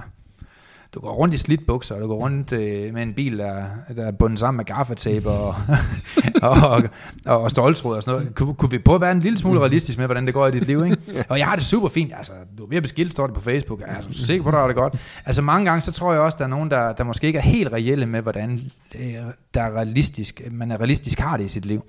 du 0.96 1.00
går 1.00 1.12
rundt 1.12 1.34
i 1.34 1.36
slidt 1.36 1.66
bukser, 1.66 1.94
og 1.94 2.00
du 2.00 2.06
går 2.06 2.16
rundt 2.16 2.52
øh, 2.52 2.94
med 2.94 3.02
en 3.02 3.14
bil, 3.14 3.38
der, 3.38 3.64
der 3.96 4.06
er 4.06 4.10
bundet 4.10 4.38
sammen 4.38 4.56
med 4.56 4.64
gaffatape 4.64 5.28
og, 5.28 5.54
og, 6.42 6.82
og, 7.26 7.40
og 7.42 7.50
stoltråd 7.50 7.96
og 7.96 8.02
sådan 8.02 8.20
noget. 8.20 8.34
Kunne, 8.34 8.54
kunne 8.54 8.70
vi 8.70 8.78
prøve 8.78 8.94
at 8.94 9.00
være 9.00 9.12
en 9.12 9.20
lille 9.20 9.38
smule 9.38 9.60
realistisk 9.60 9.98
med, 9.98 10.06
hvordan 10.06 10.26
det 10.26 10.34
går 10.34 10.46
i 10.46 10.50
dit 10.50 10.66
liv, 10.66 10.84
ikke? 10.84 10.96
Og 11.28 11.38
jeg 11.38 11.46
har 11.46 11.56
det 11.56 11.64
super 11.64 11.88
fint. 11.88 12.12
Altså, 12.16 12.32
du 12.58 12.64
er 12.64 12.68
ved 12.68 12.76
at 12.76 12.82
beskilt, 12.82 13.12
står 13.12 13.26
det 13.26 13.34
på 13.34 13.40
Facebook. 13.40 13.80
Jeg 13.80 13.88
er 13.88 14.02
du 14.02 14.12
sikker 14.12 14.42
på, 14.42 14.48
at 14.48 14.52
du 14.52 14.58
har 14.58 14.66
det 14.66 14.76
godt. 14.76 14.94
Altså, 15.26 15.42
mange 15.42 15.64
gange, 15.64 15.82
så 15.82 15.92
tror 15.92 16.12
jeg 16.12 16.20
også, 16.20 16.38
der 16.38 16.44
er 16.44 16.48
nogen, 16.48 16.70
der, 16.70 16.92
der 16.92 17.04
måske 17.04 17.26
ikke 17.26 17.38
er 17.38 17.42
helt 17.42 17.72
reelle 17.72 18.06
med, 18.06 18.20
hvordan 18.20 18.60
øh, 18.94 19.14
der 19.54 19.62
er 19.62 19.76
realistisk, 19.76 20.42
man 20.50 20.70
er 20.70 20.76
realistisk 20.76 21.18
har 21.18 21.36
det 21.36 21.44
i 21.44 21.48
sit 21.48 21.64
liv. 21.64 21.84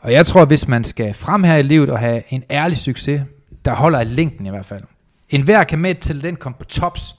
Og 0.00 0.12
jeg 0.12 0.26
tror, 0.26 0.44
hvis 0.44 0.68
man 0.68 0.84
skal 0.84 1.14
frem 1.14 1.44
her 1.44 1.56
i 1.56 1.62
livet 1.62 1.90
og 1.90 1.98
have 1.98 2.22
en 2.28 2.42
ærlig 2.50 2.76
succes, 2.76 3.22
der 3.64 3.74
holder 3.74 4.00
i 4.00 4.04
længden 4.04 4.46
i 4.46 4.50
hvert 4.50 4.66
fald. 4.66 4.84
En 5.28 5.42
hver 5.42 5.64
kan 5.64 5.78
med 5.78 5.90
et 5.90 5.98
talent 5.98 6.38
komme 6.38 6.56
på 6.58 6.64
tops, 6.64 7.16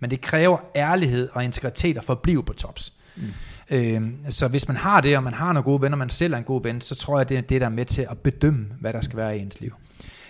men 0.00 0.10
det 0.10 0.20
kræver 0.20 0.58
ærlighed 0.76 1.28
og 1.32 1.44
integritet 1.44 1.96
at 1.96 2.04
forblive 2.04 2.44
på 2.44 2.52
tops. 2.52 2.92
Mm. 3.16 3.22
Øhm, 3.70 4.16
så 4.30 4.48
hvis 4.48 4.68
man 4.68 4.76
har 4.76 5.00
det, 5.00 5.16
og 5.16 5.22
man 5.22 5.34
har 5.34 5.52
nogle 5.52 5.62
gode 5.62 5.82
venner, 5.82 5.94
og 5.94 5.98
man 5.98 6.10
selv 6.10 6.34
er 6.34 6.38
en 6.38 6.44
god 6.44 6.62
ven, 6.62 6.80
så 6.80 6.94
tror 6.94 7.18
jeg, 7.18 7.28
det 7.28 7.36
er 7.36 7.40
det, 7.40 7.60
der 7.60 7.66
er 7.66 7.70
med 7.70 7.84
til 7.84 8.06
at 8.10 8.18
bedømme, 8.18 8.66
hvad 8.80 8.92
der 8.92 9.00
skal 9.00 9.16
være 9.16 9.38
i 9.38 9.40
ens 9.40 9.60
liv. 9.60 9.74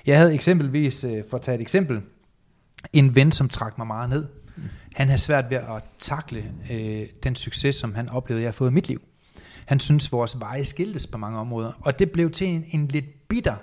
Jeg 0.06 0.18
havde 0.18 0.34
eksempelvis, 0.34 1.04
øh, 1.04 1.22
for 1.30 1.36
at 1.36 1.42
tage 1.42 1.54
et 1.54 1.60
eksempel, 1.60 2.00
en 2.92 3.14
ven, 3.14 3.32
som 3.32 3.48
trak 3.48 3.78
mig 3.78 3.86
meget 3.86 4.10
ned. 4.10 4.26
Mm. 4.56 4.62
Han 4.94 5.08
havde 5.08 5.20
svært 5.20 5.44
ved 5.50 5.56
at 5.56 5.84
takle 5.98 6.44
øh, 6.70 7.06
den 7.22 7.36
succes, 7.36 7.76
som 7.76 7.94
han 7.94 8.08
oplevede, 8.08 8.42
jeg 8.42 8.48
har 8.48 8.52
fået 8.52 8.70
i 8.70 8.74
mit 8.74 8.88
liv. 8.88 9.02
Han 9.66 9.80
synes, 9.80 10.12
vores 10.12 10.40
veje 10.40 10.64
skiltes 10.64 11.06
på 11.06 11.18
mange 11.18 11.38
områder, 11.38 11.72
og 11.80 11.98
det 11.98 12.10
blev 12.10 12.30
til 12.30 12.46
en, 12.46 12.64
en 12.68 12.86
lidt 12.86 13.28
bitter 13.28 13.56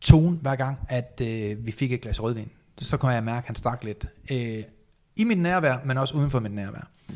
tone, 0.00 0.36
hver 0.36 0.56
gang, 0.56 0.78
at 0.88 1.20
øh, 1.22 1.66
vi 1.66 1.72
fik 1.72 1.92
et 1.92 2.00
glas 2.00 2.22
rødvin. 2.22 2.50
Så 2.78 2.96
kunne 2.96 3.12
jeg 3.12 3.24
mærke, 3.24 3.38
at 3.38 3.46
han 3.46 3.56
stak 3.56 3.84
lidt. 3.84 4.06
Øh, 4.32 4.62
i 5.16 5.24
mit 5.24 5.38
nærvær, 5.38 5.76
men 5.84 5.98
også 5.98 6.14
uden 6.14 6.30
for 6.30 6.40
mit 6.40 6.52
nærvær. 6.52 6.88
Mm. 7.08 7.14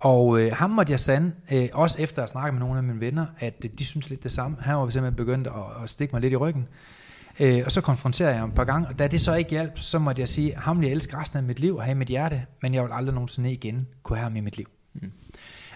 Og 0.00 0.40
øh, 0.40 0.52
ham 0.52 0.70
måtte 0.70 0.90
jeg 0.90 1.00
sande, 1.00 1.32
øh, 1.52 1.68
også 1.72 2.02
efter 2.02 2.22
at 2.22 2.28
snakke 2.28 2.52
med 2.52 2.60
nogle 2.60 2.76
af 2.76 2.82
mine 2.82 3.00
venner, 3.00 3.26
at 3.38 3.54
øh, 3.64 3.70
de 3.78 3.84
synes 3.84 4.10
lidt 4.10 4.24
det 4.24 4.32
samme. 4.32 4.56
Han 4.60 4.76
var 4.76 4.90
simpelthen 4.90 5.16
begyndt 5.16 5.46
at, 5.46 5.82
at 5.82 5.90
stikke 5.90 6.12
mig 6.12 6.20
lidt 6.20 6.32
i 6.32 6.36
ryggen. 6.36 6.68
Øh, 7.40 7.62
og 7.64 7.72
så 7.72 7.80
konfronterede 7.80 8.32
jeg 8.32 8.40
ham 8.40 8.48
et 8.48 8.54
par 8.54 8.64
gange, 8.64 8.88
og 8.88 8.98
da 8.98 9.06
det 9.06 9.20
så 9.20 9.34
ikke 9.34 9.50
hjalp, 9.50 9.78
så 9.78 9.98
måtte 9.98 10.20
jeg 10.20 10.28
sige, 10.28 10.54
ham 10.56 10.80
vil 10.80 10.86
jeg 10.86 10.92
elske 10.92 11.16
resten 11.16 11.38
af 11.38 11.44
mit 11.44 11.60
liv 11.60 11.76
og 11.76 11.82
have 11.82 11.92
i 11.94 11.98
mit 11.98 12.08
hjerte, 12.08 12.46
men 12.62 12.74
jeg 12.74 12.84
vil 12.84 12.92
aldrig 12.92 13.14
nogensinde 13.14 13.52
igen 13.52 13.86
kunne 14.02 14.16
have 14.16 14.22
ham 14.22 14.36
i 14.36 14.40
mit 14.40 14.56
liv. 14.56 14.66
Mm. 14.94 15.12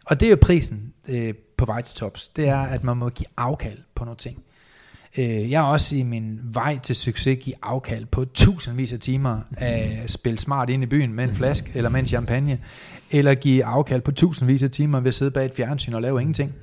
Og 0.04 0.20
det 0.20 0.26
er 0.26 0.30
jo 0.30 0.38
prisen 0.42 0.92
øh, 1.08 1.34
på 1.62 1.66
vej 1.66 1.82
til 1.82 1.96
tops. 1.96 2.28
Det 2.28 2.48
er, 2.48 2.58
at 2.58 2.84
man 2.84 2.96
må 2.96 3.08
give 3.08 3.26
afkald 3.36 3.78
på 3.94 4.04
nogle 4.04 4.16
ting. 4.16 4.42
Øh, 5.18 5.50
jeg 5.50 5.60
er 5.60 5.66
også 5.66 5.96
i 5.96 6.02
min 6.02 6.40
vej 6.44 6.78
til 6.78 6.96
succes 6.96 7.38
give 7.40 7.56
afkald 7.62 8.06
på 8.06 8.24
tusindvis 8.24 8.92
af 8.92 9.00
timer 9.00 9.40
at 9.56 10.10
spille 10.10 10.38
smart 10.38 10.70
ind 10.70 10.82
i 10.82 10.86
byen 10.86 11.12
med 11.12 11.24
en 11.24 11.34
flaske 11.34 11.70
eller 11.74 11.90
med 11.90 12.00
en 12.00 12.06
champagne, 12.06 12.58
eller 13.10 13.34
give 13.34 13.64
afkald 13.64 14.02
på 14.02 14.12
tusindvis 14.12 14.62
af 14.62 14.70
timer 14.70 15.00
ved 15.00 15.08
at 15.08 15.14
sidde 15.14 15.30
bag 15.30 15.44
et 15.44 15.54
fjernsyn 15.54 15.94
og 15.94 16.02
lave 16.02 16.20
ingenting. 16.20 16.54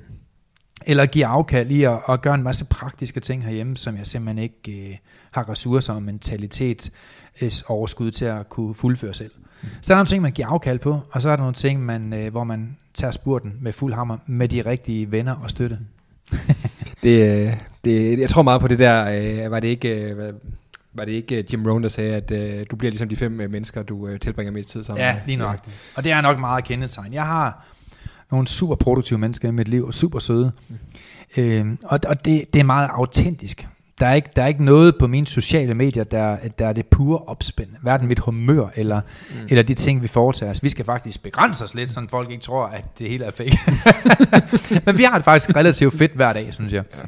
Eller 0.86 1.06
give 1.06 1.26
afkald 1.26 1.70
i 1.70 1.82
at, 1.82 1.98
at 2.08 2.22
gøre 2.22 2.34
en 2.34 2.42
masse 2.42 2.64
praktiske 2.64 3.20
ting 3.20 3.44
herhjemme, 3.44 3.76
som 3.76 3.96
jeg 3.96 4.06
simpelthen 4.06 4.42
ikke 4.42 4.90
øh, 4.90 4.96
har 5.30 5.48
ressourcer 5.48 5.92
og 5.92 6.02
mentalitet 6.02 6.90
øh, 7.42 7.52
overskud 7.66 8.10
til 8.10 8.24
at 8.24 8.48
kunne 8.48 8.74
fuldføre 8.74 9.14
selv. 9.14 9.32
Så 9.62 9.88
der 9.88 9.94
er 9.94 9.96
nogle 9.96 10.06
ting, 10.06 10.22
man 10.22 10.32
giver 10.32 10.48
afkald 10.48 10.78
på, 10.78 11.00
og 11.10 11.22
så 11.22 11.28
er 11.28 11.36
der 11.36 11.42
nogle 11.42 11.54
ting, 11.54 11.84
man, 11.86 12.12
øh, 12.12 12.30
hvor 12.30 12.44
man 12.44 12.76
tager 12.94 13.10
spurten 13.10 13.56
med 13.60 13.72
fuld 13.72 13.94
hammer 13.94 14.16
med 14.26 14.48
de 14.48 14.62
rigtige 14.62 15.12
venner 15.12 15.34
og 15.34 15.50
støtte. 15.50 15.78
det, 17.02 17.46
øh, 17.48 17.56
det, 17.84 18.18
jeg 18.18 18.30
tror 18.30 18.42
meget 18.42 18.60
på 18.60 18.68
det 18.68 18.78
der, 18.78 19.44
øh, 19.44 19.50
var 19.50 19.60
det 19.60 19.68
ikke... 19.68 19.88
Øh, 19.88 20.34
var 20.94 21.04
det 21.04 21.12
ikke 21.12 21.44
Jim 21.52 21.66
Rohn, 21.66 21.82
der 21.82 21.88
sagde, 21.88 22.14
at 22.14 22.30
øh, 22.30 22.66
du 22.70 22.76
bliver 22.76 22.90
ligesom 22.90 23.08
de 23.08 23.16
fem 23.16 23.40
øh, 23.40 23.50
mennesker, 23.50 23.82
du 23.82 24.08
øh, 24.08 24.20
tilbringer 24.20 24.52
mest 24.52 24.68
tid 24.68 24.84
sammen 24.84 25.04
Ja, 25.04 25.16
lige 25.26 25.36
nok. 25.36 25.54
Ja. 25.66 25.72
Og 25.96 26.04
det 26.04 26.12
er 26.12 26.20
nok 26.20 26.38
meget 26.38 26.64
kendetegn. 26.64 27.12
Jeg 27.12 27.26
har 27.26 27.66
nogle 28.30 28.48
super 28.48 28.74
produktive 28.74 29.18
mennesker 29.18 29.48
i 29.48 29.52
mit 29.52 29.68
liv, 29.68 29.86
og 29.86 29.94
super 29.94 30.18
søde. 30.18 30.52
Mm. 30.68 30.76
Øh, 31.36 31.76
og 31.82 32.00
og 32.06 32.24
det, 32.24 32.54
det 32.54 32.60
er 32.60 32.64
meget 32.64 32.88
autentisk. 32.92 33.68
Der 34.00 34.06
er, 34.06 34.14
ikke, 34.14 34.28
der 34.36 34.42
er 34.42 34.46
ikke 34.46 34.64
noget 34.64 34.94
på 34.98 35.06
mine 35.06 35.26
sociale 35.26 35.74
medier, 35.74 36.04
der, 36.04 36.36
der 36.58 36.66
er 36.66 36.72
det 36.72 36.86
pure 36.86 37.18
opspænd. 37.18 37.68
Hverken 37.82 38.08
mit 38.08 38.18
humør, 38.18 38.66
eller, 38.76 39.00
mm. 39.30 39.36
eller 39.48 39.62
de 39.62 39.74
ting, 39.74 40.02
vi 40.02 40.08
foretager 40.08 40.52
os. 40.52 40.62
Vi 40.62 40.68
skal 40.68 40.84
faktisk 40.84 41.22
begrænse 41.22 41.64
os 41.64 41.74
lidt, 41.74 41.90
så 41.90 42.06
folk 42.10 42.30
ikke 42.30 42.42
tror, 42.42 42.66
at 42.66 42.98
det 42.98 43.08
hele 43.08 43.24
er 43.24 43.30
fake. 43.30 43.58
Men 44.86 44.98
vi 44.98 45.02
har 45.02 45.14
det 45.14 45.24
faktisk 45.24 45.56
relativt 45.56 45.98
fedt 45.98 46.12
hver 46.12 46.32
dag, 46.32 46.54
synes 46.54 46.72
jeg. 46.72 46.84
Ja. 46.96 47.02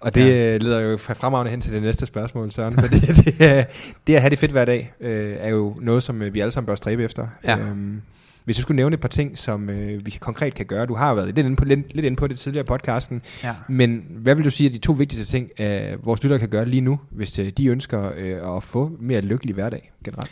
Og 0.00 0.14
det 0.14 0.28
ja. 0.28 0.54
Øh, 0.54 0.62
leder 0.62 0.80
jo 0.80 0.96
fremragende 0.96 1.50
hen 1.50 1.60
til 1.60 1.72
det 1.72 1.82
næste 1.82 2.06
spørgsmål, 2.06 2.52
Søren. 2.52 2.74
Fordi 2.74 2.98
det, 3.24 3.66
det 4.06 4.14
at 4.14 4.20
have 4.20 4.30
det 4.30 4.38
fedt 4.38 4.52
hver 4.52 4.64
dag, 4.64 4.92
øh, 5.00 5.36
er 5.38 5.48
jo 5.48 5.76
noget, 5.80 6.02
som 6.02 6.22
øh, 6.22 6.34
vi 6.34 6.40
alle 6.40 6.52
sammen 6.52 6.66
bør 6.66 6.74
stræbe 6.74 7.04
efter. 7.04 7.26
Ja. 7.44 7.58
Øhm, 7.58 8.02
hvis 8.48 8.56
du 8.56 8.62
skulle 8.62 8.76
nævne 8.76 8.94
et 8.94 9.00
par 9.00 9.08
ting, 9.08 9.38
som 9.38 9.70
øh, 9.70 10.06
vi 10.06 10.10
konkret 10.10 10.54
kan 10.54 10.66
gøre. 10.66 10.86
Du 10.86 10.94
har 10.94 11.14
været 11.14 11.26
lidt 11.26 11.38
inde 11.38 11.56
på, 11.56 11.64
lidt, 11.64 11.94
lidt 11.94 12.06
inde 12.06 12.16
på 12.16 12.26
det 12.26 12.38
tidligere 12.38 12.64
i 12.64 12.66
podcasten. 12.66 13.22
Ja. 13.44 13.54
Men 13.68 14.06
hvad 14.10 14.34
vil 14.34 14.44
du 14.44 14.50
sige 14.50 14.68
er 14.68 14.72
de 14.72 14.78
to 14.78 14.92
vigtigste 14.92 15.26
ting, 15.26 15.50
øh, 15.60 16.06
vores 16.06 16.22
lyttere 16.22 16.38
kan 16.38 16.48
gøre 16.48 16.66
lige 16.66 16.80
nu, 16.80 17.00
hvis 17.10 17.38
øh, 17.38 17.48
de 17.48 17.66
ønsker 17.66 18.12
øh, 18.16 18.56
at 18.56 18.62
få 18.62 18.96
mere 19.00 19.20
lykkelig 19.20 19.54
hverdag 19.54 19.92
generelt? 20.04 20.30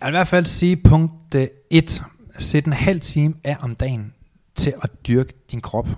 Jeg 0.00 0.06
vil 0.06 0.12
i 0.12 0.16
hvert 0.16 0.28
fald 0.28 0.46
sige 0.46 0.76
punkt 0.76 1.36
1. 1.70 2.02
Sæt 2.38 2.64
en 2.64 2.72
halv 2.72 3.00
time 3.00 3.34
af 3.44 3.56
om 3.60 3.74
dagen 3.74 4.14
til 4.54 4.74
at 4.82 4.90
dyrke 5.06 5.32
din 5.50 5.60
krop 5.60 5.88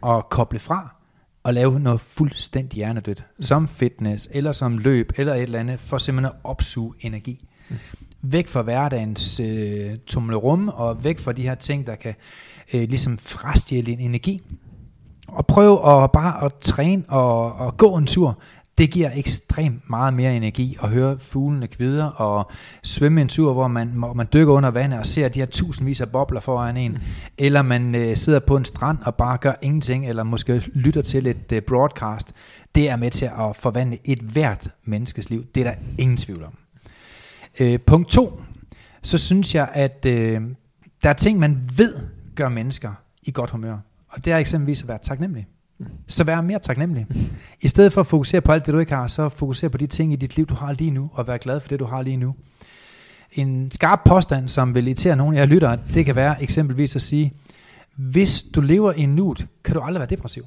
og 0.00 0.28
koble 0.30 0.58
fra 0.58 0.94
og 1.42 1.54
lave 1.54 1.80
noget 1.80 2.00
fuldstændig 2.00 2.76
hjernedødt, 2.76 3.24
som 3.40 3.68
fitness, 3.68 4.28
eller 4.30 4.52
som 4.52 4.78
løb, 4.78 5.12
eller 5.16 5.34
et 5.34 5.42
eller 5.42 5.58
andet, 5.58 5.80
for 5.80 5.98
simpelthen 5.98 6.32
at 6.34 6.40
opsuge 6.44 6.94
energi. 7.00 7.48
Mm 7.68 7.76
væk 8.32 8.48
fra 8.48 8.62
hverdagens 8.62 9.40
øh, 9.40 9.90
tumlerum, 10.06 10.68
og 10.68 11.04
væk 11.04 11.18
fra 11.18 11.32
de 11.32 11.42
her 11.42 11.54
ting, 11.54 11.86
der 11.86 11.94
kan 11.94 12.14
øh, 12.74 12.80
ligesom 12.80 13.18
frastjæle 13.18 13.92
en 13.92 14.00
energi. 14.00 14.40
Og 15.28 15.46
prøv 15.46 15.72
at 15.72 16.12
bare 16.12 16.44
at 16.44 16.52
træne 16.60 17.04
og, 17.08 17.52
og 17.52 17.76
gå 17.76 17.96
en 17.96 18.06
tur. 18.06 18.38
Det 18.78 18.90
giver 18.90 19.10
ekstremt 19.14 19.90
meget 19.90 20.14
mere 20.14 20.36
energi 20.36 20.76
at 20.82 20.88
høre 20.88 21.18
fuglene 21.18 21.66
kvider 21.66 22.04
og 22.04 22.50
svømme 22.82 23.20
en 23.20 23.28
tur, 23.28 23.52
hvor 23.52 23.68
man, 23.68 23.88
hvor 23.88 24.12
man 24.12 24.28
dykker 24.32 24.54
under 24.54 24.70
vandet 24.70 24.98
og 24.98 25.06
ser 25.06 25.28
de 25.28 25.38
her 25.38 25.46
tusindvis 25.46 26.00
af 26.00 26.08
bobler 26.08 26.40
foran 26.40 26.76
en. 26.76 26.92
Mm. 26.92 26.98
Eller 27.38 27.62
man 27.62 27.94
øh, 27.94 28.16
sidder 28.16 28.38
på 28.38 28.56
en 28.56 28.64
strand 28.64 28.98
og 29.04 29.14
bare 29.14 29.38
gør 29.38 29.52
ingenting, 29.62 30.08
eller 30.08 30.22
måske 30.22 30.62
lytter 30.74 31.02
til 31.02 31.26
et 31.26 31.52
øh, 31.52 31.62
broadcast. 31.62 32.32
Det 32.74 32.90
er 32.90 32.96
med 32.96 33.10
til 33.10 33.24
at 33.24 33.56
forvandle 33.56 33.98
et 34.04 34.18
hvert 34.18 34.70
menneskes 34.84 35.30
liv. 35.30 35.44
Det 35.54 35.66
er 35.66 35.70
der 35.70 35.76
ingen 35.98 36.16
tvivl 36.16 36.44
om. 36.44 36.52
Øh, 37.60 37.78
punkt 37.80 38.08
to, 38.08 38.42
så 39.02 39.18
synes 39.18 39.54
jeg, 39.54 39.68
at 39.72 40.06
øh, 40.06 40.42
der 41.02 41.08
er 41.08 41.12
ting, 41.12 41.38
man 41.38 41.68
ved 41.76 41.94
gør 42.34 42.48
mennesker 42.48 42.92
i 43.22 43.30
godt 43.30 43.50
humør. 43.50 43.76
Og 44.08 44.24
det 44.24 44.32
er 44.32 44.36
eksempelvis 44.36 44.82
at 44.82 44.88
være 44.88 44.98
taknemmelig. 45.02 45.46
Så 46.06 46.24
vær 46.24 46.40
mere 46.40 46.58
taknemmelig. 46.58 47.06
I 47.62 47.68
stedet 47.68 47.92
for 47.92 48.00
at 48.00 48.06
fokusere 48.06 48.40
på 48.40 48.52
alt 48.52 48.66
det, 48.66 48.74
du 48.74 48.78
ikke 48.78 48.94
har, 48.94 49.06
så 49.06 49.28
fokusere 49.28 49.70
på 49.70 49.78
de 49.78 49.86
ting 49.86 50.12
i 50.12 50.16
dit 50.16 50.36
liv, 50.36 50.46
du 50.46 50.54
har 50.54 50.72
lige 50.72 50.90
nu, 50.90 51.10
og 51.12 51.26
vær 51.26 51.36
glad 51.36 51.60
for 51.60 51.68
det, 51.68 51.80
du 51.80 51.84
har 51.84 52.02
lige 52.02 52.16
nu. 52.16 52.34
En 53.32 53.70
skarp 53.70 54.00
påstand, 54.04 54.48
som 54.48 54.74
vil 54.74 54.86
irritere 54.86 55.16
nogle 55.16 55.36
af 55.36 55.40
jer 55.40 55.46
lyttere, 55.46 55.78
det 55.94 56.04
kan 56.04 56.16
være 56.16 56.42
eksempelvis 56.42 56.96
at 56.96 57.02
sige, 57.02 57.32
hvis 57.96 58.42
du 58.42 58.60
lever 58.60 58.92
i 58.92 59.06
nuet, 59.06 59.46
kan 59.64 59.74
du 59.74 59.80
aldrig 59.80 60.00
være 60.00 60.10
depressiv. 60.10 60.44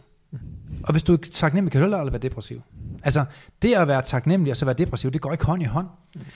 Og 0.83 0.91
hvis 0.91 1.03
du 1.03 1.13
er 1.13 1.17
taknemmelig, 1.31 1.71
kan 1.71 1.81
du 1.81 1.95
aldrig 1.95 2.13
være 2.13 2.21
depressiv. 2.21 2.61
Altså, 3.03 3.25
det 3.61 3.73
at 3.73 3.87
være 3.87 4.01
taknemmelig 4.01 4.51
og 4.51 4.57
så 4.57 4.65
være 4.65 4.75
depressiv, 4.75 5.11
det 5.11 5.21
går 5.21 5.31
ikke 5.31 5.45
hånd 5.45 5.61
i 5.61 5.65
hånd. 5.65 5.87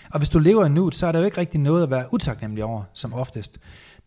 Og 0.09 0.19
hvis 0.19 0.29
du 0.29 0.39
lever 0.39 0.65
i 0.65 0.69
nuet, 0.69 0.95
så 0.95 1.07
er 1.07 1.11
der 1.11 1.19
jo 1.19 1.25
ikke 1.25 1.37
rigtig 1.37 1.59
noget 1.59 1.83
at 1.83 1.89
være 1.89 2.13
utaknemmelig 2.13 2.63
over, 2.63 2.83
som 2.93 3.13
oftest. 3.13 3.59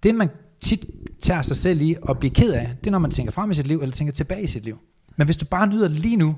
Det 0.03 0.14
man 0.14 0.30
tit 0.61 0.84
tager 1.20 1.43
sig 1.43 1.57
selv 1.57 1.80
i 1.80 1.97
og 2.03 2.18
bliver 2.18 2.34
ked 2.34 2.53
af, 2.53 2.70
det 2.80 2.86
er 2.86 2.91
når 2.91 2.99
man 2.99 3.11
tænker 3.11 3.32
frem 3.32 3.51
i 3.51 3.55
sit 3.55 3.66
liv, 3.66 3.78
eller 3.80 3.93
tænker 3.93 4.12
tilbage 4.12 4.43
i 4.43 4.47
sit 4.47 4.64
liv. 4.64 4.78
Men 5.16 5.26
hvis 5.26 5.36
du 5.36 5.47
bare 5.47 5.66
nyder 5.66 5.89
lige 5.89 6.16
nu, 6.16 6.36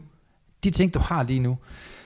de 0.65 0.71
ting 0.71 0.95
du 0.95 0.99
har 0.99 1.23
lige 1.23 1.41
nu, 1.41 1.59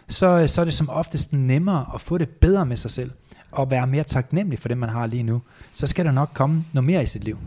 så, 0.09 0.47
så 0.47 0.61
er 0.61 0.65
det 0.65 0.75
som 0.75 0.91
oftest 0.91 1.33
nemmere 1.33 1.87
at 1.95 2.01
få 2.01 2.19
det 2.19 2.29
bedre 2.29 2.67
med 2.67 2.77
sig 2.77 2.91
selv, 2.91 3.11
og 3.51 3.71
være 3.71 3.87
mere 3.87 4.05
taknemmelig 4.05 4.59
for 4.59 4.69
det, 4.69 4.79
man 4.79 4.89
har 4.89 5.07
lige 5.07 5.23
nu. 5.23 5.43
Så 5.73 5.87
skal 5.87 6.05
der 6.05 6.13
nok 6.13 6.31
komme 6.35 6.65
noget 6.73 6.85
mere 6.85 7.03
i 7.03 7.07
sit 7.07 7.25
liv. 7.25 7.39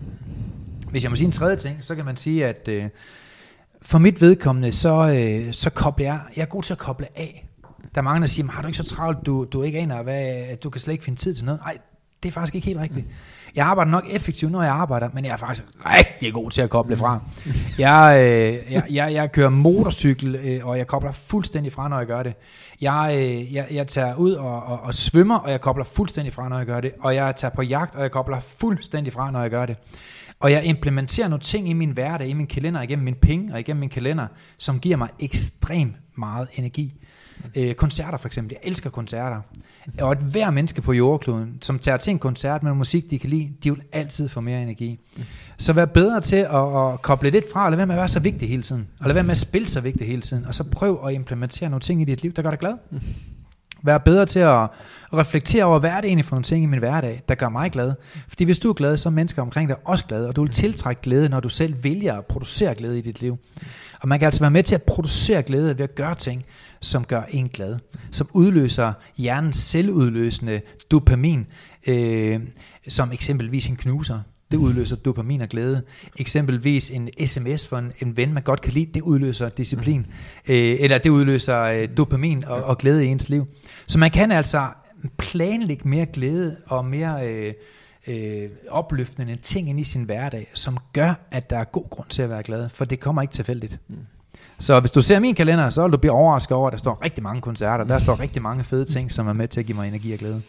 Hvis 0.92 1.04
jeg 1.04 1.12
må 1.12 1.16
sige 1.16 1.26
en 1.26 1.32
tredje 1.32 1.56
ting, 1.56 1.84
så 1.84 1.96
kan 1.96 2.06
man 2.06 2.18
sige, 2.18 2.46
at 2.46 2.68
øh, 2.68 2.86
for 3.82 3.98
mit 3.98 4.22
vedkommende, 4.22 4.72
så, 4.72 5.14
øh, 5.14 5.54
så 5.54 5.70
kobler 5.70 6.06
jeg, 6.06 6.20
jeg 6.36 6.42
er 6.42 6.46
god 6.46 6.64
til 6.64 6.74
at 6.74 6.80
koble 6.80 7.08
af. 7.16 7.48
Der 7.96 8.02
er 8.02 8.04
mange, 8.04 8.22
der 8.22 8.28
siger, 8.28 8.52
har 8.52 8.62
du 8.62 8.68
ikke 8.68 8.78
så 8.78 8.84
travlt, 8.84 9.26
du, 9.26 9.44
du 9.44 9.64
ikke 9.64 9.80
aner, 9.80 10.04
hvad, 10.04 10.58
du 10.58 10.70
kan 10.70 10.82
slet 10.82 10.92
ikke 10.92 11.04
finde 11.04 11.20
tid 11.20 11.34
til 11.34 11.46
noget. 11.46 11.62
Nej, 11.62 11.78
det 12.24 12.30
er 12.30 12.34
faktisk 12.34 12.56
ikke 12.56 12.68
helt 12.68 12.80
rigtigt. 12.80 13.06
Jeg 13.56 13.66
arbejder 13.66 13.92
nok 13.92 14.04
effektivt, 14.10 14.52
når 14.52 14.62
jeg 14.62 14.72
arbejder, 14.72 15.10
men 15.14 15.26
jeg 15.26 15.32
er 15.32 15.38
faktisk 15.38 15.64
rigtig 15.86 16.34
god 16.34 16.52
til 16.52 16.62
at 16.62 16.70
koble 16.70 16.98
fra. 16.98 17.20
Jeg, 17.78 18.18
øh, 18.20 18.74
jeg, 18.74 18.84
jeg, 18.90 19.14
jeg 19.14 19.32
kører 19.32 19.50
motorcykel, 19.50 20.36
øh, 20.36 20.68
og 20.68 20.78
jeg 20.78 20.88
kobler 20.88 21.12
fuldstændig 21.12 21.72
fra, 21.72 21.88
når 21.88 21.98
jeg 21.98 22.08
gør 22.08 22.24
det. 22.24 22.34
Jeg, 22.82 23.16
øh, 23.18 23.54
jeg, 23.54 23.68
jeg 23.72 23.88
tager 23.88 24.16
ud 24.16 24.32
og, 24.32 24.64
og, 24.64 24.80
og 24.80 24.94
svømmer, 24.96 25.36
og 25.36 25.52
jeg 25.52 25.62
kobler 25.62 25.84
fuldstændig 25.84 26.34
fra, 26.34 26.50
når 26.50 26.58
jeg 26.58 26.66
gør 26.66 26.82
det. 26.82 26.92
Og 27.00 27.16
jeg 27.16 27.36
tager 27.36 27.52
på 27.56 27.62
jagt, 27.62 27.96
og 27.96 28.02
jeg 28.02 28.12
kobler 28.12 28.40
fuldstændig 28.40 29.14
fra, 29.14 29.32
når 29.32 29.42
jeg 29.42 29.50
gør 29.50 29.66
det. 29.66 29.78
Og 30.40 30.52
jeg 30.52 30.66
implementerer 30.66 31.28
nogle 31.28 31.42
ting 31.42 31.70
i 31.70 31.74
min 31.74 31.92
hverdag, 31.92 32.28
i 32.28 32.34
min 32.34 32.48
kalender, 32.48 32.82
igennem 32.82 33.06
min 33.06 33.16
penge 33.16 33.54
og 33.54 33.60
igennem 33.60 33.80
min 33.80 33.90
kalender, 33.90 34.28
som 34.58 34.80
giver 34.80 34.98
mig 34.98 35.10
ekstremt 35.20 35.96
meget 36.18 36.48
energi. 36.56 36.94
Øh, 37.56 37.74
koncerter 37.74 38.18
for 38.18 38.28
eksempel. 38.28 38.58
Jeg 38.62 38.70
elsker 38.70 38.90
koncerter. 38.90 39.42
Og 40.02 40.12
et 40.12 40.18
hver 40.18 40.52
menneske 40.52 40.82
på 40.82 40.94
jordkloden, 40.94 41.58
som 41.62 41.80
tager 41.80 41.98
til 41.98 42.12
en 42.12 42.20
koncert 42.20 42.64
med 42.64 42.74
musik, 42.74 43.10
de 43.10 43.20
kan 43.20 43.30
lide, 43.30 43.52
de 43.64 43.72
vil 43.72 43.82
altid 43.92 44.30
få 44.30 44.42
mere 44.42 44.62
energi. 44.62 45.00
Så 45.58 45.74
vær 45.74 45.86
bedre 45.86 46.22
til 46.22 46.36
at, 46.36 46.78
at 46.78 47.02
koble 47.02 47.30
lidt 47.30 47.46
fra, 47.54 47.66
og 47.66 47.72
lad 47.72 47.78
være 47.78 47.88
med 47.88 47.96
at 47.96 48.00
være 48.00 48.08
så 48.08 48.20
vigtig 48.20 48.50
hele 48.50 48.64
tiden. 48.64 48.88
Og 49.00 49.06
lad 49.06 49.14
være 49.14 49.24
med 49.24 49.32
at 49.32 49.38
spille 49.38 49.68
så 49.68 49.82
vigtig 49.82 50.08
hele 50.08 50.22
tiden. 50.22 50.46
Og 50.46 50.56
så 50.56 50.64
prøv 50.64 51.00
at 51.08 51.14
implementere 51.14 51.70
nogle 51.70 51.82
ting 51.82 52.02
i 52.02 52.06
dit 52.06 52.22
liv, 52.22 52.34
der 52.34 52.42
gør 52.42 52.50
dig 52.50 52.60
glad. 52.60 52.74
Være 53.84 54.00
bedre 54.00 54.26
til 54.26 54.40
at 54.40 54.68
reflektere 55.14 55.64
over, 55.64 55.80
hvad 55.80 55.90
er 55.90 56.02
det 56.02 56.08
egentlig 56.08 56.26
for 56.26 56.36
nogle 56.36 56.44
ting 56.44 56.64
i 56.64 56.68
min 56.68 56.80
hverdag, 56.80 57.22
der 57.30 57.36
gør 57.36 57.50
mig 57.50 57.72
glad. 57.72 57.94
Fordi 58.28 58.44
hvis 58.44 58.60
du 58.60 58.70
er 58.70 58.74
glad, 58.74 58.98
så 58.98 59.10
er 59.10 59.14
mennesker 59.14 59.42
omkring 59.42 59.70
dig 59.70 59.78
også 59.86 60.06
glade, 60.06 60.28
og 60.28 60.36
du 60.36 60.42
vil 60.42 60.52
tiltrække 60.52 61.02
glæde, 61.02 61.30
når 61.30 61.40
du 61.40 61.50
selv 61.50 61.84
vælger 61.84 62.18
at 62.18 62.26
producere 62.26 62.76
glæde 62.76 62.98
i 62.98 63.02
dit 63.02 63.22
liv. 63.22 63.38
Og 64.02 64.08
man 64.08 64.20
kan 64.20 64.26
altså 64.26 64.42
være 64.42 64.52
med 64.52 64.64
til 64.64 64.76
at 64.76 64.84
producere 64.84 65.44
glæde 65.44 65.78
ved 65.78 65.84
at 65.84 65.96
gøre 65.96 66.16
ting, 66.16 66.46
som 66.82 67.06
gør 67.06 67.22
en 67.30 67.50
glad. 67.50 67.78
Som 68.12 68.30
udløser 68.34 68.94
hjernens 69.18 69.58
selvudløsende 69.58 70.62
dopamin, 70.92 71.48
øh, 71.88 72.40
som 72.88 73.12
eksempelvis 73.12 73.68
en 73.68 73.76
knuser. 73.76 74.20
Det 74.52 74.58
udløser 74.58 74.96
dopamin 74.96 75.42
og 75.42 75.48
glæde. 75.48 75.82
Eksempelvis 76.20 76.90
en 76.90 77.10
sms 77.26 77.68
for 77.68 77.78
en, 77.78 77.92
en 78.00 78.18
ven, 78.18 78.34
man 78.34 78.44
godt 78.44 78.62
kan 78.62 78.74
lide, 78.74 78.86
det 78.94 79.02
udløser 79.02 79.50
disciplin. 79.50 80.06
Øh, 80.48 80.76
eller 80.80 80.98
det 80.98 81.10
udløser 81.10 81.62
øh, 81.62 81.88
dopamin 81.98 82.46
og, 82.46 82.64
og 82.64 82.78
glæde 82.78 83.06
i 83.06 83.08
ens 83.08 83.30
liv. 83.30 83.48
Så 83.88 83.98
man 83.98 84.12
kan 84.12 84.32
altså 84.32 84.68
planlægge 85.18 85.90
mere 85.90 86.06
glæde 86.06 86.58
og 86.66 86.86
mere 86.86 87.28
øh, 87.28 87.54
øh, 88.08 88.50
opløftende 88.70 89.36
ting 89.36 89.70
ind 89.70 89.80
i 89.80 89.84
sin 89.84 90.04
hverdag, 90.04 90.52
som 90.54 90.78
gør, 90.94 91.28
at 91.32 91.50
der 91.50 91.58
er 91.58 91.64
god 91.64 91.90
grund 91.90 92.08
til 92.10 92.22
at 92.22 92.30
være 92.30 92.44
glad, 92.44 92.70
for 92.70 92.86
det 92.86 93.00
kommer 93.00 93.22
ikke 93.22 93.34
tilfældigt. 93.34 93.80
Mm. 93.88 93.96
Så 94.60 94.80
hvis 94.80 94.92
du 94.92 95.02
ser 95.02 95.20
min 95.20 95.36
kalender, 95.36 95.70
så 95.70 95.82
vil 95.82 95.92
du 95.92 95.98
blive 95.98 96.12
overrasket 96.12 96.58
over, 96.58 96.68
at 96.68 96.72
der 96.72 96.78
står 96.78 97.04
rigtig 97.04 97.24
mange 97.24 97.42
koncerter, 97.42 97.84
der 97.84 98.00
står 98.00 98.20
rigtig 98.20 98.42
mange 98.42 98.64
fede 98.64 98.86
ting, 98.86 99.12
som 99.12 99.28
er 99.28 99.34
med 99.34 99.48
til 99.48 99.60
at 99.60 99.66
give 99.66 99.76
mig 99.76 99.88
energi 99.88 100.14
og 100.14 100.20
glæde. 100.20 100.42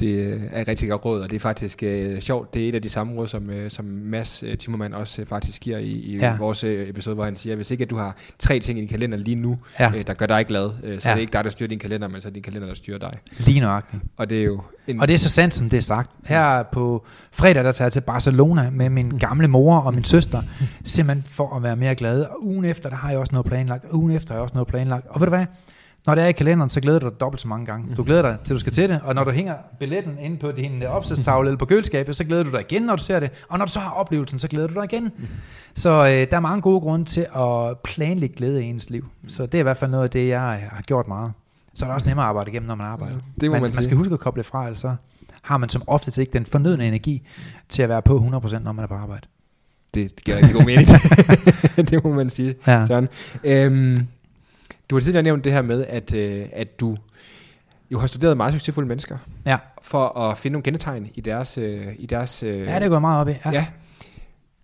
Det 0.00 0.06
øh, 0.14 0.42
er 0.52 0.60
et 0.62 0.68
rigtig 0.68 0.88
godt 0.88 1.04
råd, 1.04 1.20
og 1.20 1.30
det 1.30 1.36
er 1.36 1.40
faktisk 1.40 1.82
øh, 1.82 2.20
sjovt. 2.20 2.54
Det 2.54 2.64
er 2.64 2.68
et 2.68 2.74
af 2.74 2.82
de 2.82 2.88
samme 2.88 3.14
råd, 3.14 3.28
som, 3.28 3.50
øh, 3.50 3.70
som 3.70 3.84
Mads 3.84 4.42
øh, 4.42 4.58
Timmermann 4.58 4.94
også 4.94 5.22
øh, 5.22 5.28
faktisk 5.28 5.62
giver 5.62 5.78
i, 5.78 5.84
i 5.90 6.16
Ja. 6.16 6.36
vores 6.36 6.64
øh, 6.64 6.88
episode, 6.88 7.14
hvor 7.14 7.24
han 7.24 7.36
siger, 7.36 7.56
hvis 7.56 7.70
ikke 7.70 7.82
at 7.84 7.90
du 7.90 7.96
har 7.96 8.16
tre 8.38 8.58
ting 8.60 8.78
i 8.78 8.80
din 8.80 8.88
kalender 8.88 9.18
lige 9.18 9.34
nu, 9.34 9.58
Ja. 9.80 9.92
øh, 9.96 10.06
der 10.06 10.14
gør 10.14 10.26
dig 10.26 10.46
glad, 10.46 10.70
øh, 10.84 10.98
så 11.00 11.08
Ja. 11.08 11.08
ja. 11.08 11.10
er 11.10 11.14
det 11.14 11.20
ikke 11.20 11.32
dig, 11.32 11.44
der 11.44 11.50
styrer 11.50 11.68
din 11.68 11.78
kalender, 11.78 12.08
men 12.08 12.20
så 12.20 12.28
er 12.28 12.30
det 12.30 12.34
din 12.34 12.42
kalender, 12.42 12.68
der 12.68 12.74
styrer 12.74 12.98
dig. 12.98 13.18
Lige 13.38 13.60
nøjagtigt. 13.60 14.02
Og 14.16 14.30
det 14.30 14.40
er 14.40 14.44
jo 14.44 14.60
en, 14.86 15.00
Og 15.00 15.08
det 15.08 15.14
er 15.14 15.18
så 15.18 15.28
sandt, 15.28 15.54
som 15.54 15.68
det 15.70 15.76
er 15.76 15.80
sagt. 15.80 16.10
Her 16.26 16.62
på 16.62 17.04
fredag, 17.32 17.64
der 17.64 17.72
tager 17.72 17.86
jeg 17.86 17.92
til 17.92 18.00
Barcelona 18.00 18.70
med 18.70 18.90
min 18.90 19.10
gamle 19.18 19.48
mor 19.48 19.76
og 19.78 19.94
min 19.94 20.04
søster, 20.04 20.42
simpelthen 20.84 21.24
for 21.30 21.56
at 21.56 21.62
være 21.62 21.76
mere 21.76 21.94
glad. 21.94 22.22
Og 22.22 22.44
ugen 22.44 22.64
efter, 22.64 22.88
der 22.88 22.96
har 22.96 23.10
jeg 23.10 23.18
også 23.18 23.32
noget 23.32 23.46
planlagt. 23.46 23.84
Og 23.84 23.98
ugen 23.98 24.10
efter 24.16 24.28
har 24.34 24.38
jeg 24.38 24.42
også 24.42 24.54
noget 24.54 24.68
planlagt. 24.68 25.06
Og 25.06 25.20
ved 25.20 25.26
du 25.26 25.30
hvad? 25.36 25.46
Når 26.06 26.14
det 26.14 26.24
er 26.24 26.28
i 26.28 26.32
kalenderen, 26.32 26.70
så 26.70 26.80
glæder 26.80 26.98
du 26.98 27.08
dig 27.08 27.20
dobbelt 27.20 27.40
så 27.40 27.48
mange 27.48 27.66
gange. 27.66 27.94
Du 27.96 28.04
glæder 28.04 28.22
dig 28.22 28.36
til, 28.44 28.54
du 28.54 28.60
skal 28.60 28.72
til 28.72 28.88
det. 28.88 29.00
Og 29.04 29.14
når 29.14 29.24
du 29.24 29.30
hænger 29.30 29.54
billetten 29.78 30.18
inde 30.18 30.36
på 30.36 30.52
din 30.52 30.82
øh, 30.82 30.88
opsatstavle 30.90 31.48
eller 31.48 31.58
på 31.58 31.64
køleskabet, 31.64 32.16
så 32.16 32.24
glæder 32.24 32.42
du 32.44 32.50
dig 32.50 32.60
igen, 32.70 32.82
når 32.82 32.96
du 32.96 33.02
ser 33.02 33.20
det. 33.20 33.30
Og 33.48 33.58
når 33.58 33.66
du 33.66 33.72
så 33.72 33.78
har 33.78 33.90
oplevelsen, 33.90 34.38
så 34.38 34.48
glæder 34.48 34.66
du 34.68 34.74
dig 34.74 34.84
igen. 34.92 35.10
Så 35.74 35.90
øh, 35.90 36.30
der 36.30 36.36
er 36.36 36.40
mange 36.40 36.62
gode 36.62 36.80
grunde 36.80 37.04
til 37.04 37.26
at 37.36 37.78
planlægge 37.84 38.36
glæde 38.36 38.64
i 38.64 38.66
ens 38.66 38.90
liv. 38.90 39.06
Så 39.26 39.46
det 39.46 39.54
er 39.54 39.58
i 39.58 39.62
hvert 39.62 39.76
fald 39.76 39.90
noget 39.90 40.04
af 40.04 40.10
det, 40.10 40.28
jeg 40.28 40.40
har 40.72 40.82
gjort 40.86 41.08
meget. 41.08 41.32
Så 41.74 41.84
er 41.84 41.88
det 41.88 41.94
også 41.94 42.06
nemmere 42.08 42.24
at 42.24 42.28
arbejde 42.28 42.50
igennem, 42.50 42.66
når 42.68 42.74
man 42.74 42.86
arbejder. 42.86 43.16
Det 43.40 43.50
må 43.50 43.52
man 43.54 43.62
man 43.62 43.72
sige. 43.72 43.82
skal 43.82 43.96
huske 43.96 44.14
at 44.14 44.20
koble 44.20 44.44
fra, 44.44 44.64
ellers 44.64 44.80
så 44.80 44.94
har 45.42 45.56
man 45.56 45.68
som 45.68 45.82
oftest 45.86 46.18
ikke 46.18 46.32
den 46.32 46.46
fornødne 46.46 46.86
energi 46.86 47.22
til 47.68 47.82
at 47.82 47.88
være 47.88 48.02
på 48.02 48.18
100%, 48.18 48.58
når 48.58 48.72
man 48.72 48.82
er 48.82 48.86
på 48.86 48.94
arbejde. 48.94 49.26
det 49.94 50.24
giver 50.24 50.36
rigtig 50.36 50.54
god 50.54 50.64
mening. 50.64 50.88
det 51.90 52.04
må 52.04 52.12
man 52.12 52.30
sige, 52.30 52.54
Ja. 52.66 52.86
Søren. 52.86 53.08
Øhm, 53.44 54.06
du 54.90 54.94
har 54.94 55.00
tidligere 55.00 55.22
nævnt 55.22 55.44
det 55.44 55.52
her 55.52 55.62
med, 55.62 55.84
at, 55.88 56.14
øh, 56.14 56.46
at 56.52 56.80
du 56.80 56.96
jo 57.90 57.98
har 57.98 58.06
studeret 58.06 58.36
meget 58.36 58.52
succesfulde 58.52 58.88
mennesker, 58.88 59.18
Ja, 59.46 59.56
for 59.82 60.18
at 60.18 60.38
finde 60.38 60.52
nogle 60.52 60.62
kendetegn 60.62 61.10
i 61.14 61.20
deres... 61.20 61.58
Øh, 61.58 61.86
i 61.98 62.06
deres 62.06 62.42
øh, 62.42 62.60
ja 62.60 62.80
det 62.80 62.90
går 62.90 62.98
meget 62.98 63.20
op 63.20 63.28
i. 63.28 63.32
Ja. 63.44 63.50
Ja. 63.50 63.66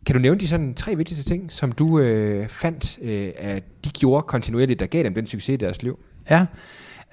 Kan 0.06 0.14
du 0.14 0.20
nævne 0.20 0.40
de 0.40 0.48
sådan 0.48 0.74
tre 0.74 0.96
vigtigste 0.96 1.24
ting, 1.24 1.52
som 1.52 1.72
du 1.72 1.98
øh, 1.98 2.48
fandt, 2.48 2.98
øh, 3.02 3.28
at 3.36 3.62
de 3.84 3.90
gjorde 3.90 4.22
kontinuerligt, 4.22 4.80
der 4.80 4.86
gav 4.86 5.04
dem 5.04 5.14
den 5.14 5.26
succes 5.26 5.48
i 5.48 5.56
deres 5.56 5.82
liv? 5.82 5.98
Ja, 6.30 6.46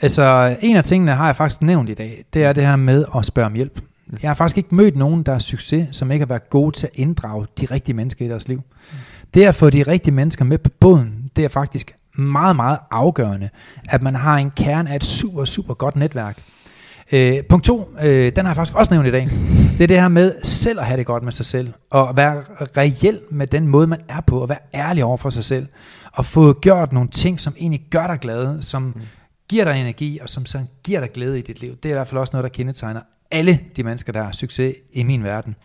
altså 0.01 0.55
en 0.62 0.76
af 0.76 0.84
tingene 0.84 1.12
har 1.12 1.26
jeg 1.26 1.36
faktisk 1.36 1.62
nævnt 1.62 1.89
i 1.89 1.93
dag, 1.93 2.26
det 2.34 2.43
er 2.43 2.53
det 2.53 2.66
her 2.66 2.76
med 2.76 3.05
at 3.18 3.26
spørge 3.26 3.45
om 3.45 3.53
hjælp. 3.53 3.82
Jeg 4.22 4.30
har 4.30 4.36
faktisk 4.36 4.58
ikke 4.58 4.76
mødt 4.76 4.95
nogen, 4.95 5.24
der 5.24 5.32
er 5.32 5.39
succes, 5.39 5.88
som 5.91 6.12
ikke 6.12 6.26
har 6.26 6.28
været 6.28 6.49
gode 6.49 6.76
til 6.76 6.88
at 6.88 6.91
inddrage 6.95 7.47
de 7.60 7.66
rigtige 7.66 7.95
mennesker 7.95 8.26
i 8.26 8.30
deres 8.30 8.47
liv. 8.47 8.62
Det 9.34 9.45
at 9.45 9.55
få 9.55 9.70
de 9.70 9.84
rigtige 9.84 10.14
mennesker 10.14 10.45
med 10.45 10.58
på 10.58 10.70
båden, 10.80 11.32
det 11.36 11.45
er 11.45 11.49
faktisk 11.49 11.91
meget, 12.18 12.55
meget 12.55 12.80
afgørende, 12.91 13.49
at 13.89 14.01
man 14.01 14.15
har 14.15 14.38
en 14.38 14.51
kerne 14.51 14.89
af 14.89 14.95
et 14.95 15.03
super, 15.03 15.45
super 15.45 15.74
godt 15.74 15.95
netværk. 15.95 16.41
Øh, 17.11 17.43
punkt 17.49 17.65
to, 17.65 17.89
øh, 18.03 18.32
den 18.36 18.45
har 18.45 18.51
jeg 18.51 18.55
faktisk 18.55 18.78
også 18.78 18.93
nævnt 18.93 19.07
i 19.07 19.11
dag. 19.11 19.30
Det 19.78 19.84
er 19.84 19.88
det 19.88 20.01
her 20.01 20.07
med 20.07 20.34
selv 20.43 20.80
at 20.80 20.86
have 20.86 20.97
det 20.97 21.05
godt 21.05 21.24
med 21.24 21.32
sig 21.32 21.45
selv, 21.45 21.74
og 21.89 22.18
være 22.18 22.43
reel 22.78 23.20
med 23.32 23.47
den 23.47 23.68
måde, 23.68 23.88
man 23.88 23.99
er 24.09 24.22
på, 24.22 24.41
og 24.41 24.49
være 24.49 24.57
ærlig 24.74 25.03
over 25.03 25.18
for 25.18 25.30
sig 25.30 25.43
selv, 25.43 25.68
og 26.11 26.26
få 26.26 26.53
gjort 26.53 26.93
nogle 26.93 27.09
ting, 27.09 27.39
som 27.39 27.53
egentlig 27.57 27.82
gør 27.89 28.07
dig 28.07 28.20
glad, 28.20 28.61
som 28.61 29.01
giver 29.49 29.63
dig 29.63 29.80
energi, 29.80 30.20
og 30.22 30.30
som 30.30 30.45
så 30.45 30.59
giver 30.84 30.99
dig 30.99 31.11
glæde 31.11 31.39
i 31.39 31.41
dit 31.41 31.61
liv. 31.61 31.76
Det 31.76 31.86
er 31.86 31.93
i 31.93 31.93
hvert 31.93 32.07
fald 32.07 32.20
også 32.20 32.32
noget, 32.34 32.43
der 32.43 32.49
kendetegner 32.49 33.01
alle 33.32 33.59
de 33.76 33.84
mennesker, 33.84 34.13
der 34.13 34.24
har 34.24 34.32
succes 34.32 34.76
i 34.93 35.03
min 35.03 35.24
verden. 35.24 35.55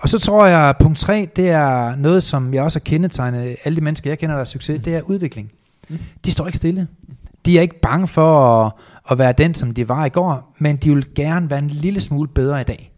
Og 0.00 0.08
så 0.08 0.18
tror 0.18 0.46
jeg, 0.46 0.74
punkt 0.80 0.98
3, 0.98 1.28
det 1.36 1.50
er 1.50 1.96
noget, 1.96 2.24
som 2.24 2.54
jeg 2.54 2.62
også 2.62 2.78
har 2.78 2.84
kendetegnet 2.84 3.56
alle 3.64 3.76
de 3.76 3.80
mennesker, 3.80 4.10
jeg 4.10 4.18
kender, 4.18 4.34
der 4.34 4.40
har 4.40 4.44
succes, 4.44 4.82
det 4.84 4.94
er 4.94 5.00
udvikling. 5.02 5.52
De 6.24 6.30
står 6.30 6.46
ikke 6.46 6.56
stille. 6.56 6.88
De 7.46 7.58
er 7.58 7.62
ikke 7.62 7.80
bange 7.80 8.08
for 8.08 8.64
at, 8.64 8.72
at 9.10 9.18
være 9.18 9.32
den, 9.32 9.54
som 9.54 9.74
de 9.74 9.88
var 9.88 10.04
i 10.04 10.08
går, 10.08 10.54
men 10.58 10.76
de 10.76 10.94
vil 10.94 11.06
gerne 11.14 11.50
være 11.50 11.58
en 11.58 11.68
lille 11.68 12.00
smule 12.00 12.28
bedre 12.28 12.60
i 12.60 12.64
dag. 12.64 12.92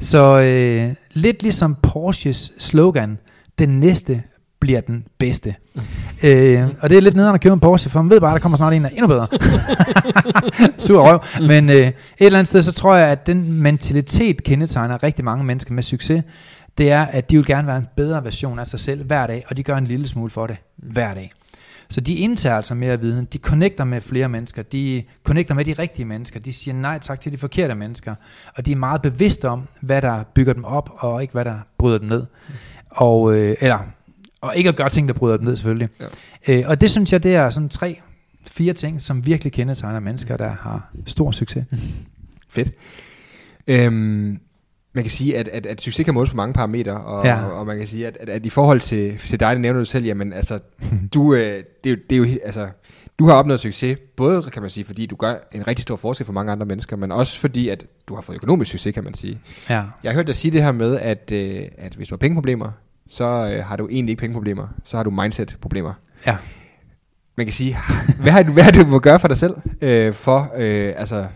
Så 0.00 0.40
øh, 0.40 0.94
lidt 1.12 1.42
ligesom 1.42 1.76
Porsches 1.82 2.52
slogan, 2.58 3.18
den 3.58 3.80
næste 3.80 4.22
bliver 4.66 4.80
den 4.80 5.06
bedste. 5.18 5.54
øh, 6.24 6.68
og 6.80 6.90
det 6.90 6.96
er 6.96 7.00
lidt 7.00 7.16
nederen 7.16 7.34
at 7.34 7.40
købe 7.40 7.52
en 7.52 7.60
Porsche, 7.60 7.90
for 7.90 8.02
man 8.02 8.10
ved 8.10 8.20
bare, 8.20 8.30
at 8.30 8.34
der 8.34 8.40
kommer 8.40 8.56
snart 8.56 8.72
en, 8.72 8.84
der 8.84 8.90
er 8.90 8.94
endnu 8.94 9.06
bedre. 9.06 9.26
Sur 10.86 11.00
røv. 11.00 11.20
Men 11.48 11.70
øh, 11.70 11.76
et 11.76 11.94
eller 12.20 12.38
andet 12.38 12.48
sted, 12.48 12.62
så 12.62 12.72
tror 12.72 12.94
jeg, 12.94 13.08
at 13.08 13.26
den 13.26 13.52
mentalitet 13.52 14.42
kendetegner 14.42 15.02
rigtig 15.02 15.24
mange 15.24 15.44
mennesker 15.44 15.74
med 15.74 15.82
succes. 15.82 16.22
Det 16.78 16.90
er, 16.90 17.04
at 17.04 17.30
de 17.30 17.36
vil 17.36 17.46
gerne 17.46 17.66
være 17.66 17.76
en 17.76 17.88
bedre 17.96 18.24
version 18.24 18.58
af 18.58 18.66
sig 18.66 18.80
selv 18.80 19.04
hver 19.04 19.26
dag, 19.26 19.44
og 19.48 19.56
de 19.56 19.62
gør 19.62 19.76
en 19.76 19.86
lille 19.86 20.08
smule 20.08 20.30
for 20.30 20.46
det 20.46 20.56
hver 20.76 21.14
dag. 21.14 21.32
Så 21.88 22.00
de 22.00 22.14
indtager 22.14 22.56
altså 22.56 22.74
mere 22.74 23.00
viden, 23.00 23.24
de 23.32 23.38
connecter 23.38 23.84
med 23.84 24.00
flere 24.00 24.28
mennesker, 24.28 24.62
de 24.62 25.02
connecter 25.24 25.54
med 25.54 25.64
de 25.64 25.72
rigtige 25.72 26.04
mennesker, 26.04 26.40
de 26.40 26.52
siger 26.52 26.74
nej 26.74 26.98
tak 26.98 27.20
til 27.20 27.32
de 27.32 27.38
forkerte 27.38 27.74
mennesker, 27.74 28.14
og 28.56 28.66
de 28.66 28.72
er 28.72 28.76
meget 28.76 29.02
bevidste 29.02 29.48
om, 29.48 29.68
hvad 29.80 30.02
der 30.02 30.22
bygger 30.34 30.52
dem 30.52 30.64
op, 30.64 30.90
og 30.98 31.22
ikke 31.22 31.32
hvad 31.32 31.44
der 31.44 31.58
bryder 31.78 31.98
dem 31.98 32.08
ned. 32.08 32.26
Og, 32.90 33.34
øh, 33.34 33.56
eller, 33.60 33.78
og 34.40 34.56
ikke 34.56 34.68
at 34.68 34.76
gøre 34.76 34.88
ting, 34.90 35.08
der 35.08 35.14
bryder 35.14 35.36
dem 35.36 35.46
ned 35.46 35.56
selvfølgelig. 35.56 35.88
Ja. 36.48 36.58
Øh, 36.58 36.64
og 36.66 36.80
det 36.80 36.90
synes 36.90 37.12
jeg, 37.12 37.22
det 37.22 37.34
er 37.34 37.50
sådan 37.50 37.68
tre, 37.68 38.00
fire 38.46 38.72
ting, 38.72 39.02
som 39.02 39.26
virkelig 39.26 39.52
kendetegner 39.52 40.00
mennesker, 40.00 40.36
der 40.36 40.48
har 40.60 40.90
stor 41.06 41.30
succes. 41.30 41.64
Fedt. 42.48 42.70
Øhm, 43.66 44.40
man 44.92 45.04
kan 45.04 45.10
sige, 45.10 45.38
at, 45.38 45.48
at, 45.48 45.66
at 45.66 45.80
succes 45.80 46.04
kan 46.04 46.14
måles 46.14 46.30
på 46.30 46.36
mange 46.36 46.52
parametre, 46.54 46.92
og, 47.00 47.24
Ja. 47.24 47.44
og, 47.44 47.52
og 47.52 47.66
man 47.66 47.78
kan 47.78 47.86
sige, 47.86 48.06
at, 48.06 48.16
at, 48.20 48.28
at 48.28 48.46
i 48.46 48.50
forhold 48.50 48.80
til, 48.80 49.18
til 49.18 49.40
dig, 49.40 49.52
det 49.52 49.60
nævner 49.60 49.80
du 49.80 49.84
selv, 49.84 50.04
jamen 50.04 50.32
altså, 50.32 50.58
du, 51.14 51.34
øh, 51.34 51.64
det, 51.84 51.90
er 51.90 51.94
jo, 51.94 51.96
det 52.10 52.16
er 52.16 52.30
jo, 52.32 52.38
altså, 52.44 52.68
du 53.18 53.26
har 53.26 53.34
opnået 53.34 53.60
succes, 53.60 53.98
både 54.16 54.42
kan 54.42 54.62
man 54.62 54.70
sige, 54.70 54.84
fordi 54.84 55.06
du 55.06 55.16
gør 55.16 55.34
en 55.52 55.66
rigtig 55.66 55.82
stor 55.82 55.96
forskel 55.96 56.26
for 56.26 56.32
mange 56.32 56.52
andre 56.52 56.66
mennesker, 56.66 56.96
men 56.96 57.12
også 57.12 57.38
fordi, 57.38 57.68
at 57.68 57.86
du 58.08 58.14
har 58.14 58.22
fået 58.22 58.36
økonomisk 58.36 58.70
succes, 58.70 58.94
kan 58.94 59.04
man 59.04 59.14
sige. 59.14 59.40
Ja. 59.70 59.82
Jeg 60.02 60.12
har 60.12 60.14
hørt 60.14 60.26
dig 60.26 60.34
sige 60.34 60.52
det 60.52 60.62
her 60.62 60.72
med, 60.72 60.98
at, 61.00 61.32
øh, 61.32 61.62
at 61.78 61.94
hvis 61.94 62.08
du 62.08 62.14
har 62.14 62.18
pengeproblemer, 62.18 62.70
så 63.08 63.24
øh, 63.54 63.64
har 63.64 63.76
du 63.76 63.88
egentlig 63.88 64.10
ikke 64.12 64.20
pengeproblemer, 64.20 64.68
så 64.84 64.96
har 64.96 65.04
du 65.04 65.10
mindset-problemer. 65.10 65.92
Ja. 66.26 66.36
Man 67.36 67.46
kan 67.46 67.52
sige, 67.52 67.76
hvad 68.22 68.32
har 68.32 68.42
du, 68.42 68.52
hvad 68.52 68.62
har 68.62 68.70
du 68.70 68.86
må 68.86 68.98
gøre 68.98 69.20
for 69.20 69.28
dig 69.28 69.36
selv, 69.36 69.54
øh, 69.80 70.12
for 70.12 70.52
øh, 70.56 70.92
altså, 70.96 71.26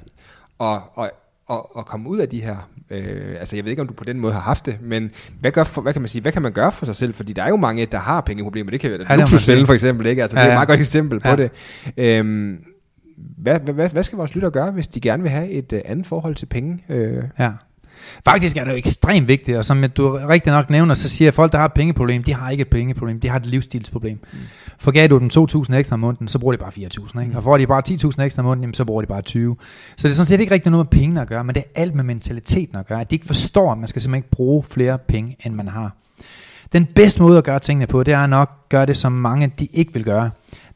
at, 0.61 0.79
at, 0.99 1.11
at, 1.51 1.57
at 1.79 1.87
komme 1.87 2.09
ud 2.09 2.19
af 2.19 2.29
de 2.29 2.43
her, 2.43 2.57
øh, 2.91 3.37
altså 3.41 3.57
jeg 3.57 3.65
ved 3.65 3.71
ikke, 3.71 3.83
om 3.83 3.89
du 3.89 3.95
på 3.95 4.05
den 4.05 4.21
måde 4.21 4.33
har 4.33 4.41
haft 4.41 4.67
det, 4.67 4.79
men 4.83 5.11
hvad, 5.41 5.53
gør 5.53 5.65
for, 5.65 5.83
hvad 5.83 5.93
kan 5.93 6.03
man 6.03 6.09
sige, 6.09 6.23
hvad 6.23 6.33
kan 6.33 6.43
man 6.43 6.53
gøre 6.53 6.73
for 6.73 6.87
sig 6.87 6.97
selv, 6.97 7.15
fordi 7.15 7.33
der 7.33 7.43
er 7.43 7.49
jo 7.49 7.57
mange, 7.57 7.87
der 7.87 7.99
har 7.99 8.21
pengeproblemer, 8.21 8.71
det 8.71 8.81
kan 8.81 8.91
være 8.91 9.21
Ja, 9.21 9.27
sige. 9.27 9.67
for 9.67 9.73
eksempel, 9.75 10.07
ikke? 10.07 10.23
Altså, 10.23 10.37
Ja, 10.39 10.41
det 10.41 10.47
er 10.47 10.51
et 10.51 10.53
ja. 10.53 10.57
meget 10.57 10.69
godt 10.69 10.81
eksempel 10.81 11.21
på 11.21 11.29
Ja. 11.29 11.37
det. 11.37 11.51
Øhm, 11.97 12.65
hvad, 13.39 13.61
hvad, 13.61 13.89
hvad, 13.89 14.03
skal 14.03 14.17
vores 14.17 14.35
lyttere 14.35 14.51
gøre, 14.51 14.71
hvis 14.71 14.89
de 14.89 15.01
gerne 15.01 15.23
vil 15.23 15.31
have 15.33 15.49
et 15.51 15.73
øh, 15.73 15.81
andet 15.85 16.07
forhold 16.07 16.35
til 16.35 16.47
penge? 16.47 16.85
Øh, 16.89 17.25
Ja. 17.39 17.51
Faktisk 18.25 18.57
er 18.57 18.65
det 18.65 18.71
jo 18.71 18.77
ekstremt 18.77 19.29
vigtigt, 19.29 19.59
og 19.59 19.65
som 19.65 19.85
du 19.97 20.19
rigtig 20.29 20.53
nok 20.53 20.71
nævner, 20.71 20.95
så 20.95 21.09
siger 21.09 21.31
folk, 21.31 21.53
der 21.53 21.59
har 21.59 21.65
et 21.65 21.73
pengeproblem, 21.73 22.23
de 22.23 22.35
har 22.35 22.51
ikke 22.51 22.63
et 22.63 22.69
pengeproblem, 22.69 23.21
de 23.21 23.29
har 23.29 23.37
et 23.37 23.47
livsstilsproblem. 23.47 24.19
Mm. 24.33 24.39
Forgav 24.79 25.09
du 25.09 25.19
dem 25.19 25.31
2.000 25.35 25.75
ekstra 25.75 25.95
om 25.95 26.01
måneden, 26.01 26.29
så 26.29 26.39
bruger 26.39 26.53
de 26.53 26.59
bare 26.59 26.73
4.000, 26.77 27.21
ikke? 27.21 27.37
og 27.37 27.45
får 27.45 27.59
de 27.59 27.67
bare 27.67 27.83
10.000 27.89 28.23
ekstra 28.23 28.41
om 28.41 28.45
måneden, 28.45 28.63
jamen, 28.63 28.75
så 28.75 28.85
bruger 28.85 29.03
de 29.03 29.07
bare 29.07 29.23
20. 29.23 29.57
Så 29.97 30.09
det 30.09 30.13
er 30.13 30.15
sådan 30.15 30.27
set 30.27 30.41
ikke 30.41 30.55
rigtig 30.55 30.71
noget 30.71 30.87
med 30.93 31.01
pengene 31.01 31.21
at 31.21 31.29
gøre, 31.29 31.45
men 31.45 31.55
det 31.55 31.65
er 31.75 31.81
alt 31.81 31.95
med 31.95 32.05
mentaliteten 32.05 32.79
at 32.79 32.87
gøre, 32.87 33.01
at 33.01 33.11
de 33.11 33.15
ikke 33.15 33.27
forstår, 33.27 33.73
at 33.73 33.79
man 33.79 33.89
skal 33.89 34.03
simpelthen 34.03 34.19
ikke 34.19 34.31
bruge 34.31 34.65
flere 34.71 34.99
penge, 34.99 35.37
end 35.45 35.55
man 35.55 35.69
har. 35.69 35.97
Den 36.73 36.87
bedste 36.87 37.23
måde 37.23 37.39
at 37.39 37.45
gøre 37.45 37.59
tingene 37.59 37.87
på, 37.87 38.03
det 38.03 38.15
er 38.15 38.27
nok 38.27 38.51
at 38.53 38.69
gøre 38.69 38.87
det, 38.87 38.97
som 38.97 39.13
mange 39.13 39.53
de 39.59 39.69
ikke 39.73 39.93
vil 39.95 40.05
gøre. 40.05 40.31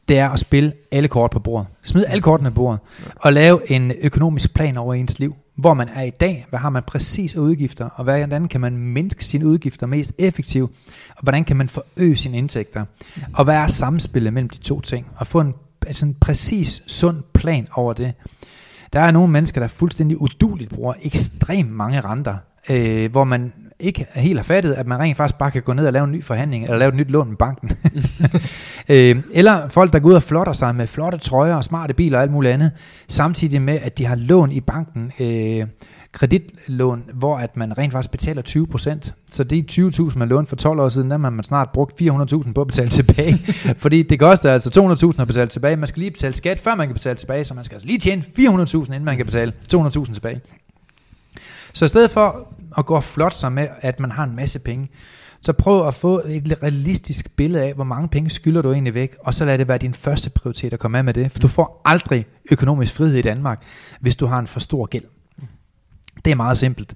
Det 0.07 0.19
er 0.19 0.29
at 0.29 0.39
spille 0.39 0.73
alle 0.91 1.07
kort 1.07 1.31
på 1.31 1.39
bordet. 1.39 1.67
Smid 1.83 2.05
alle 2.07 2.21
kortene 2.21 2.51
på 2.51 2.55
bordet. 2.55 2.79
Og 3.15 3.33
lave 3.33 3.71
en 3.71 3.91
økonomisk 4.01 4.53
plan 4.53 4.77
over 4.77 4.93
ens 4.93 5.19
liv. 5.19 5.35
Hvor 5.55 5.73
man 5.73 5.89
er 5.89 6.01
i 6.03 6.09
dag, 6.09 6.45
hvad 6.49 6.59
har 6.59 6.69
man 6.69 6.83
præcis 6.87 7.35
af 7.35 7.39
udgifter, 7.39 7.89
og 7.89 8.03
hvordan 8.03 8.47
kan 8.47 8.61
man 8.61 8.77
mindske 8.77 9.25
sine 9.25 9.47
udgifter 9.47 9.87
mest 9.87 10.13
effektivt, 10.19 10.71
og 11.09 11.23
hvordan 11.23 11.43
kan 11.43 11.57
man 11.57 11.69
forøge 11.69 12.15
sine 12.15 12.37
indtægter, 12.37 12.85
og 13.33 13.43
hvad 13.43 13.55
er 13.55 13.67
samspillet 13.67 14.33
mellem 14.33 14.49
de 14.49 14.57
to 14.57 14.81
ting, 14.81 15.07
og 15.15 15.27
få 15.27 15.39
en, 15.39 15.53
altså 15.87 16.05
en 16.05 16.13
præcis 16.21 16.83
sund 16.87 17.23
plan 17.33 17.67
over 17.73 17.93
det. 17.93 18.13
Der 18.93 18.99
er 18.99 19.11
nogle 19.11 19.31
mennesker, 19.31 19.61
der 19.61 19.67
fuldstændig 19.67 20.21
uduligt 20.21 20.69
bruger 20.73 20.93
ekstremt 21.01 21.71
mange 21.71 22.01
renter, 22.01 22.37
øh, 22.69 23.11
hvor 23.11 23.23
man 23.23 23.53
ikke 23.85 24.05
helt 24.15 24.39
har 24.39 24.43
fattet, 24.43 24.73
at 24.73 24.87
man 24.87 24.99
rent 24.99 25.17
faktisk 25.17 25.37
bare 25.37 25.51
kan 25.51 25.61
gå 25.61 25.73
ned 25.73 25.87
og 25.87 25.93
lave 25.93 26.03
en 26.03 26.11
ny 26.11 26.23
forhandling, 26.23 26.63
eller 26.63 26.77
lave 26.77 26.89
et 26.89 26.95
nyt 26.95 27.09
lån 27.09 27.29
med 27.29 27.37
banken. 27.37 27.71
øh, 28.89 29.23
eller 29.33 29.69
folk, 29.69 29.93
der 29.93 29.99
går 29.99 30.09
ud 30.09 30.13
og 30.13 30.23
flotter 30.23 30.53
sig 30.53 30.75
med 30.75 30.87
flotte 30.87 31.17
trøjer 31.17 31.55
og 31.55 31.63
smarte 31.63 31.93
biler 31.93 32.17
og 32.17 32.23
alt 32.23 32.31
muligt 32.31 32.53
andet, 32.53 32.71
samtidig 33.07 33.61
med, 33.61 33.79
at 33.81 33.97
de 33.97 34.05
har 34.05 34.15
lån 34.15 34.51
i 34.51 34.61
banken, 34.61 35.11
øh, 35.19 35.65
kreditlån, 36.15 37.03
hvor 37.13 37.37
at 37.37 37.57
man 37.57 37.77
rent 37.77 37.93
faktisk 37.93 38.11
betaler 38.11 38.41
20%. 38.41 39.13
Så 39.31 39.43
det 39.43 39.77
er 39.77 40.09
20.000, 40.09 40.17
man 40.17 40.29
lånte 40.29 40.49
for 40.49 40.55
12 40.55 40.79
år 40.79 40.89
siden, 40.89 41.11
der 41.11 41.17
man 41.17 41.43
snart 41.43 41.69
brugt 41.73 42.01
400.000 42.01 42.53
på 42.53 42.61
at 42.61 42.67
betale 42.67 42.89
tilbage. 42.89 43.37
Fordi 43.83 44.03
det 44.03 44.19
koster 44.19 44.51
altså 44.51 44.97
200.000 45.13 45.21
at 45.21 45.27
betale 45.27 45.47
tilbage. 45.47 45.75
Man 45.75 45.87
skal 45.87 45.99
lige 45.99 46.11
betale 46.11 46.33
skat, 46.33 46.59
før 46.59 46.75
man 46.75 46.87
kan 46.87 46.93
betale 46.93 47.15
tilbage, 47.15 47.43
så 47.43 47.53
man 47.53 47.63
skal 47.63 47.75
altså 47.75 47.87
lige 47.87 47.99
tjene 47.99 48.23
400.000, 48.39 48.75
inden 48.75 49.05
man 49.05 49.17
kan 49.17 49.25
betale 49.25 49.53
200.000 49.73 50.13
tilbage. 50.13 50.41
Så 51.75 51.85
i 51.85 51.87
stedet 51.87 52.11
for 52.11 52.47
at 52.77 52.85
gå 52.85 52.95
og 52.95 53.03
flotte 53.03 53.37
sig 53.37 53.51
med, 53.51 53.67
at 53.81 53.99
man 53.99 54.11
har 54.11 54.23
en 54.23 54.35
masse 54.35 54.59
penge, 54.59 54.89
så 55.41 55.53
prøv 55.53 55.87
at 55.87 55.95
få 55.95 56.21
et 56.27 56.57
realistisk 56.63 57.35
billede 57.35 57.63
af, 57.63 57.73
hvor 57.73 57.83
mange 57.83 58.07
penge 58.07 58.29
skylder 58.29 58.61
du 58.61 58.71
egentlig 58.71 58.93
væk, 58.93 59.15
og 59.19 59.33
så 59.33 59.45
lad 59.45 59.57
det 59.57 59.67
være 59.67 59.77
din 59.77 59.93
første 59.93 60.29
prioritet 60.29 60.73
at 60.73 60.79
komme 60.79 60.97
af 60.97 61.03
med 61.03 61.13
det, 61.13 61.31
for 61.31 61.39
du 61.39 61.47
får 61.47 61.81
aldrig 61.85 62.25
økonomisk 62.51 62.93
frihed 62.95 63.15
i 63.15 63.21
Danmark, 63.21 63.63
hvis 63.99 64.15
du 64.15 64.25
har 64.25 64.39
en 64.39 64.47
for 64.47 64.59
stor 64.59 64.85
gæld. 64.85 65.03
Det 66.25 66.31
er 66.31 66.35
meget 66.35 66.57
simpelt. 66.57 66.95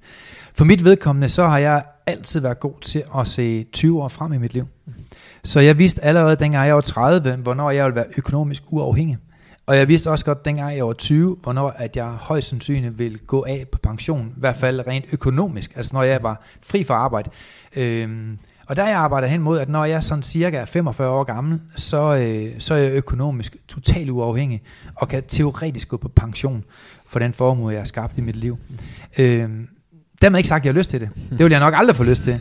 For 0.54 0.64
mit 0.64 0.84
vedkommende, 0.84 1.28
så 1.28 1.46
har 1.46 1.58
jeg 1.58 1.84
altid 2.06 2.40
været 2.40 2.60
god 2.60 2.80
til 2.80 3.02
at 3.18 3.28
se 3.28 3.64
20 3.64 4.02
år 4.02 4.08
frem 4.08 4.32
i 4.32 4.38
mit 4.38 4.54
liv. 4.54 4.66
Så 5.44 5.60
jeg 5.60 5.78
vidste 5.78 6.04
allerede, 6.04 6.36
dengang 6.36 6.66
jeg 6.66 6.74
var 6.74 6.80
30, 6.80 7.36
hvornår 7.36 7.70
jeg 7.70 7.84
ville 7.84 7.96
være 7.96 8.06
økonomisk 8.18 8.62
uafhængig. 8.66 9.18
Og 9.66 9.76
jeg 9.76 9.88
vidste 9.88 10.10
også 10.10 10.24
godt, 10.24 10.44
dengang 10.44 10.76
jeg 10.76 10.86
var 10.86 10.92
20, 10.92 11.36
hvornår 11.42 11.70
at 11.70 11.96
jeg 11.96 12.06
højst 12.06 12.48
sandsynligt 12.48 12.98
ville 12.98 13.18
gå 13.18 13.44
af 13.48 13.66
på 13.72 13.78
pension, 13.78 14.26
i 14.36 14.40
hvert 14.40 14.56
fald 14.56 14.86
rent 14.86 15.04
økonomisk, 15.12 15.72
altså 15.76 15.90
når 15.94 16.02
jeg 16.02 16.22
var 16.22 16.42
fri 16.62 16.84
for 16.84 16.94
arbejde. 16.94 17.30
Øhm, 17.76 18.38
og 18.66 18.76
der 18.76 18.86
jeg 18.86 18.96
arbejder 18.96 19.28
hen 19.28 19.40
mod, 19.40 19.58
at 19.58 19.68
når 19.68 19.84
jeg 19.84 20.02
sådan 20.02 20.22
cirka 20.22 20.64
45 20.64 21.08
år 21.08 21.24
gammel, 21.24 21.60
så, 21.76 22.16
øh, 22.16 22.60
så 22.60 22.74
er 22.74 22.78
jeg 22.78 22.92
økonomisk 22.92 23.56
totalt 23.68 24.10
uafhængig, 24.10 24.62
og 24.94 25.08
kan 25.08 25.22
teoretisk 25.28 25.88
gå 25.88 25.96
på 25.96 26.08
pension 26.08 26.64
for 27.06 27.18
den 27.18 27.32
formue, 27.32 27.70
jeg 27.70 27.80
har 27.80 27.84
skabt 27.84 28.18
i 28.18 28.20
mit 28.20 28.36
liv. 28.36 28.58
Øhm, 29.18 29.68
dermed 30.22 30.38
ikke 30.38 30.48
sagt, 30.48 30.62
at 30.62 30.64
jeg 30.66 30.72
har 30.72 30.78
lyst 30.78 30.90
til 30.90 31.00
det. 31.00 31.10
Det 31.30 31.38
vil 31.38 31.50
jeg 31.50 31.60
nok 31.60 31.74
aldrig 31.76 31.96
få 31.96 32.04
lyst 32.04 32.22
til. 32.22 32.40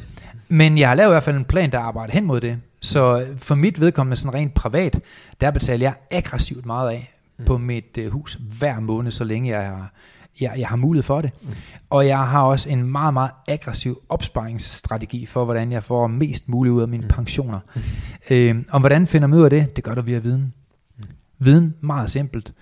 Men 0.50 0.78
jeg 0.78 0.88
har 0.88 0.96
lavet 0.96 1.10
i 1.10 1.14
hvert 1.14 1.24
fald 1.24 1.38
en 1.38 1.46
plan, 1.46 1.72
der 1.72 1.80
arbejder 1.80 2.14
hen 2.14 2.26
mod 2.26 2.42
det. 2.42 2.58
Så 2.82 3.26
for 3.38 3.56
mit 3.56 3.80
vedkommende 3.80 4.18
sådan 4.18 4.34
rent 4.34 4.54
privat, 4.54 5.00
der 5.42 5.52
betaler 5.52 5.86
jeg 5.86 5.96
aggressivt 6.12 6.66
meget 6.66 6.90
af 6.90 7.16
på 7.46 7.58
mit 7.58 7.98
øh, 7.98 8.12
hus 8.12 8.38
hver 8.60 8.80
måned, 8.80 9.12
så 9.12 9.24
længe 9.24 9.50
jeg 9.50 9.68
har, 9.68 9.94
jeg, 10.42 10.54
jeg 10.58 10.68
har 10.68 10.76
mulighed 10.76 11.04
for 11.04 11.22
det. 11.22 11.32
Mm. 11.42 11.50
Og 11.90 12.08
jeg 12.08 12.28
har 12.28 12.42
også 12.42 12.70
en 12.70 12.84
meget, 12.84 13.14
meget 13.14 13.32
aggressiv 13.48 14.02
opsparingsstrategi 14.10 15.26
for, 15.26 15.46
hvordan 15.46 15.72
jeg 15.72 15.84
får 15.84 16.08
mest 16.08 16.50
muligt 16.50 16.74
ud 16.74 16.82
af 16.82 16.88
mine 16.88 17.08
pensioner. 17.08 17.60
Mm. 17.76 17.82
Øh, 18.30 18.56
og 18.70 18.80
hvordan 18.80 19.08
finder 19.08 19.28
man 19.28 19.40
ud 19.40 19.44
af 19.44 19.50
det? 19.50 19.76
Det 19.76 19.84
gør 19.84 19.96
du 19.96 20.02
via 20.02 20.20
viden. 20.20 20.54
Mm. 20.98 21.04
Viden, 21.40 21.76
meget 21.82 22.12
simpelt. 22.12 22.54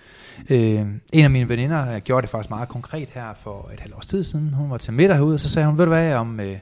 Øh, 0.50 0.80
en 1.12 1.24
af 1.24 1.30
mine 1.30 1.48
veninder 1.48 2.00
gjorde 2.00 2.22
det 2.22 2.30
faktisk 2.30 2.50
meget 2.50 2.68
konkret 2.68 3.08
her 3.14 3.34
for 3.42 3.70
et 3.74 3.80
halvt 3.80 3.94
års 3.94 4.06
tid 4.06 4.24
siden. 4.24 4.54
Hun 4.54 4.70
var 4.70 4.76
til 4.76 4.92
middag 4.92 5.16
herude, 5.16 5.34
og 5.34 5.40
så 5.40 5.48
sagde 5.48 5.68
hun, 5.68 5.78
ved 5.78 5.84
du 5.84 5.90
hvad, 5.90 6.14
om, 6.14 6.40
øh, 6.40 6.56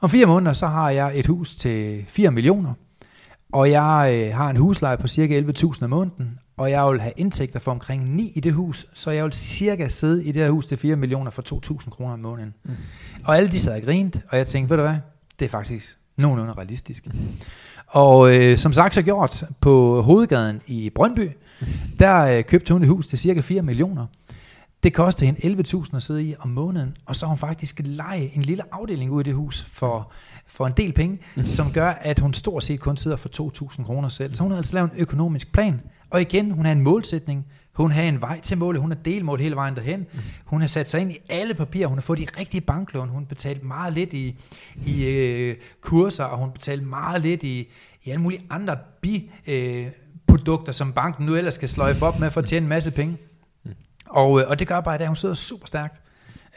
om 0.00 0.10
fire 0.10 0.26
måneder, 0.26 0.52
så 0.52 0.66
har 0.66 0.90
jeg 0.90 1.18
et 1.18 1.26
hus 1.26 1.54
til 1.54 2.04
4 2.08 2.30
millioner, 2.30 2.74
og 3.52 3.70
jeg 3.70 4.26
øh, 4.28 4.36
har 4.36 4.50
en 4.50 4.56
husleje 4.56 4.96
på 4.96 5.08
cirka 5.08 5.40
11.000 5.40 5.84
om 5.84 5.90
måneden, 5.90 6.38
og 6.56 6.70
jeg 6.70 6.90
vil 6.90 7.00
have 7.00 7.12
indtægter 7.16 7.58
for 7.58 7.70
omkring 7.70 8.14
9 8.14 8.32
i 8.34 8.40
det 8.40 8.52
hus, 8.52 8.86
så 8.94 9.10
jeg 9.10 9.24
vil 9.24 9.32
cirka 9.32 9.88
sidde 9.88 10.24
i 10.24 10.32
det 10.32 10.42
her 10.42 10.50
hus 10.50 10.66
til 10.66 10.78
4 10.78 10.96
millioner 10.96 11.30
for 11.30 11.42
2.000 11.82 11.90
kroner 11.90 12.12
om 12.12 12.18
måneden. 12.18 12.54
Mm. 12.64 12.72
Og 13.24 13.36
alle 13.36 13.50
de 13.50 13.60
sad 13.60 13.76
og 13.76 13.82
grint, 13.82 14.16
og 14.28 14.38
jeg 14.38 14.46
tænkte, 14.46 14.70
ved 14.70 14.76
du 14.76 14.82
hvad, 14.82 14.96
det 15.38 15.44
er 15.44 15.48
faktisk 15.48 15.96
nogenlunde 16.16 16.52
realistisk. 16.52 17.06
Mm. 17.06 17.12
Og 17.86 18.36
øh, 18.36 18.58
som 18.58 18.72
sagt 18.72 18.94
så 18.94 19.02
gjort, 19.02 19.44
på 19.60 20.02
hovedgaden 20.02 20.60
i 20.66 20.90
Brøndby, 20.90 21.28
mm. 21.60 21.66
der 21.98 22.20
øh, 22.20 22.44
købte 22.44 22.72
hun 22.72 22.82
et 22.82 22.88
hus 22.88 23.06
til 23.06 23.18
cirka 23.18 23.40
4 23.40 23.62
millioner. 23.62 24.06
Det 24.82 24.94
koster 24.94 25.26
hende 25.26 25.40
11.000 25.62 25.96
at 25.96 26.02
sidde 26.02 26.24
i 26.24 26.34
om 26.38 26.48
måneden, 26.48 26.96
og 27.06 27.16
så 27.16 27.26
har 27.26 27.28
hun 27.28 27.38
faktisk 27.38 27.80
leje 27.84 28.30
en 28.34 28.42
lille 28.42 28.62
afdeling 28.74 29.10
ud 29.10 29.20
i 29.20 29.24
det 29.24 29.34
hus 29.34 29.64
for, 29.64 30.12
for 30.46 30.66
en 30.66 30.72
del 30.76 30.92
penge, 30.92 31.18
mm. 31.36 31.46
som 31.46 31.72
gør, 31.72 31.88
at 31.88 32.20
hun 32.20 32.34
stort 32.34 32.64
set 32.64 32.80
kun 32.80 32.96
sidder 32.96 33.16
for 33.16 33.28
2.000 33.72 33.84
kroner 33.84 34.08
selv. 34.08 34.34
Så 34.34 34.42
hun 34.42 34.52
har 34.52 34.58
altså 34.58 34.74
lavet 34.74 34.92
en 34.92 35.00
økonomisk 35.00 35.52
plan, 35.52 35.80
og 36.10 36.20
igen, 36.20 36.50
hun 36.50 36.64
har 36.64 36.72
en 36.72 36.80
målsætning, 36.80 37.46
hun 37.72 37.92
har 37.92 38.02
en 38.02 38.20
vej 38.20 38.40
til 38.40 38.58
målet, 38.58 38.80
hun 38.80 38.90
har 38.90 38.98
delmål 38.98 39.40
hele 39.40 39.56
vejen 39.56 39.76
derhen. 39.76 40.00
Mm. 40.00 40.18
Hun 40.44 40.60
har 40.60 40.68
sat 40.68 40.90
sig 40.90 41.00
ind 41.00 41.12
i 41.12 41.18
alle 41.28 41.54
papirer, 41.54 41.86
hun 41.86 41.98
har 41.98 42.02
fået 42.02 42.18
de 42.18 42.26
rigtige 42.40 42.60
banklån, 42.60 43.08
hun 43.08 43.22
har 43.22 43.28
betalt 43.28 43.64
meget 43.64 43.92
lidt 43.92 44.12
i, 44.12 44.38
i 44.86 45.06
øh, 45.06 45.56
kurser, 45.80 46.24
og 46.24 46.38
hun 46.38 46.48
har 46.48 46.52
betalt 46.52 46.88
meget 46.88 47.22
lidt 47.22 47.42
i, 47.42 47.68
i 48.04 48.10
alle 48.10 48.22
mulige 48.22 48.42
andre 48.50 48.76
bi, 49.00 49.30
øh, 49.46 49.86
produkter, 50.26 50.72
som 50.72 50.92
banken 50.92 51.26
nu 51.26 51.34
ellers 51.34 51.54
skal 51.54 51.68
sløjfe 51.68 52.06
op 52.06 52.20
med 52.20 52.30
for 52.30 52.40
at 52.40 52.46
tjene 52.46 52.64
en 52.64 52.68
masse 52.68 52.90
penge. 52.90 53.18
Og, 54.10 54.40
øh, 54.40 54.48
og 54.48 54.58
det 54.58 54.68
gør 54.68 54.80
bare, 54.80 55.00
at 55.00 55.06
hun 55.06 55.16
sidder 55.16 55.34
super 55.34 55.66
stærkt. 55.66 56.00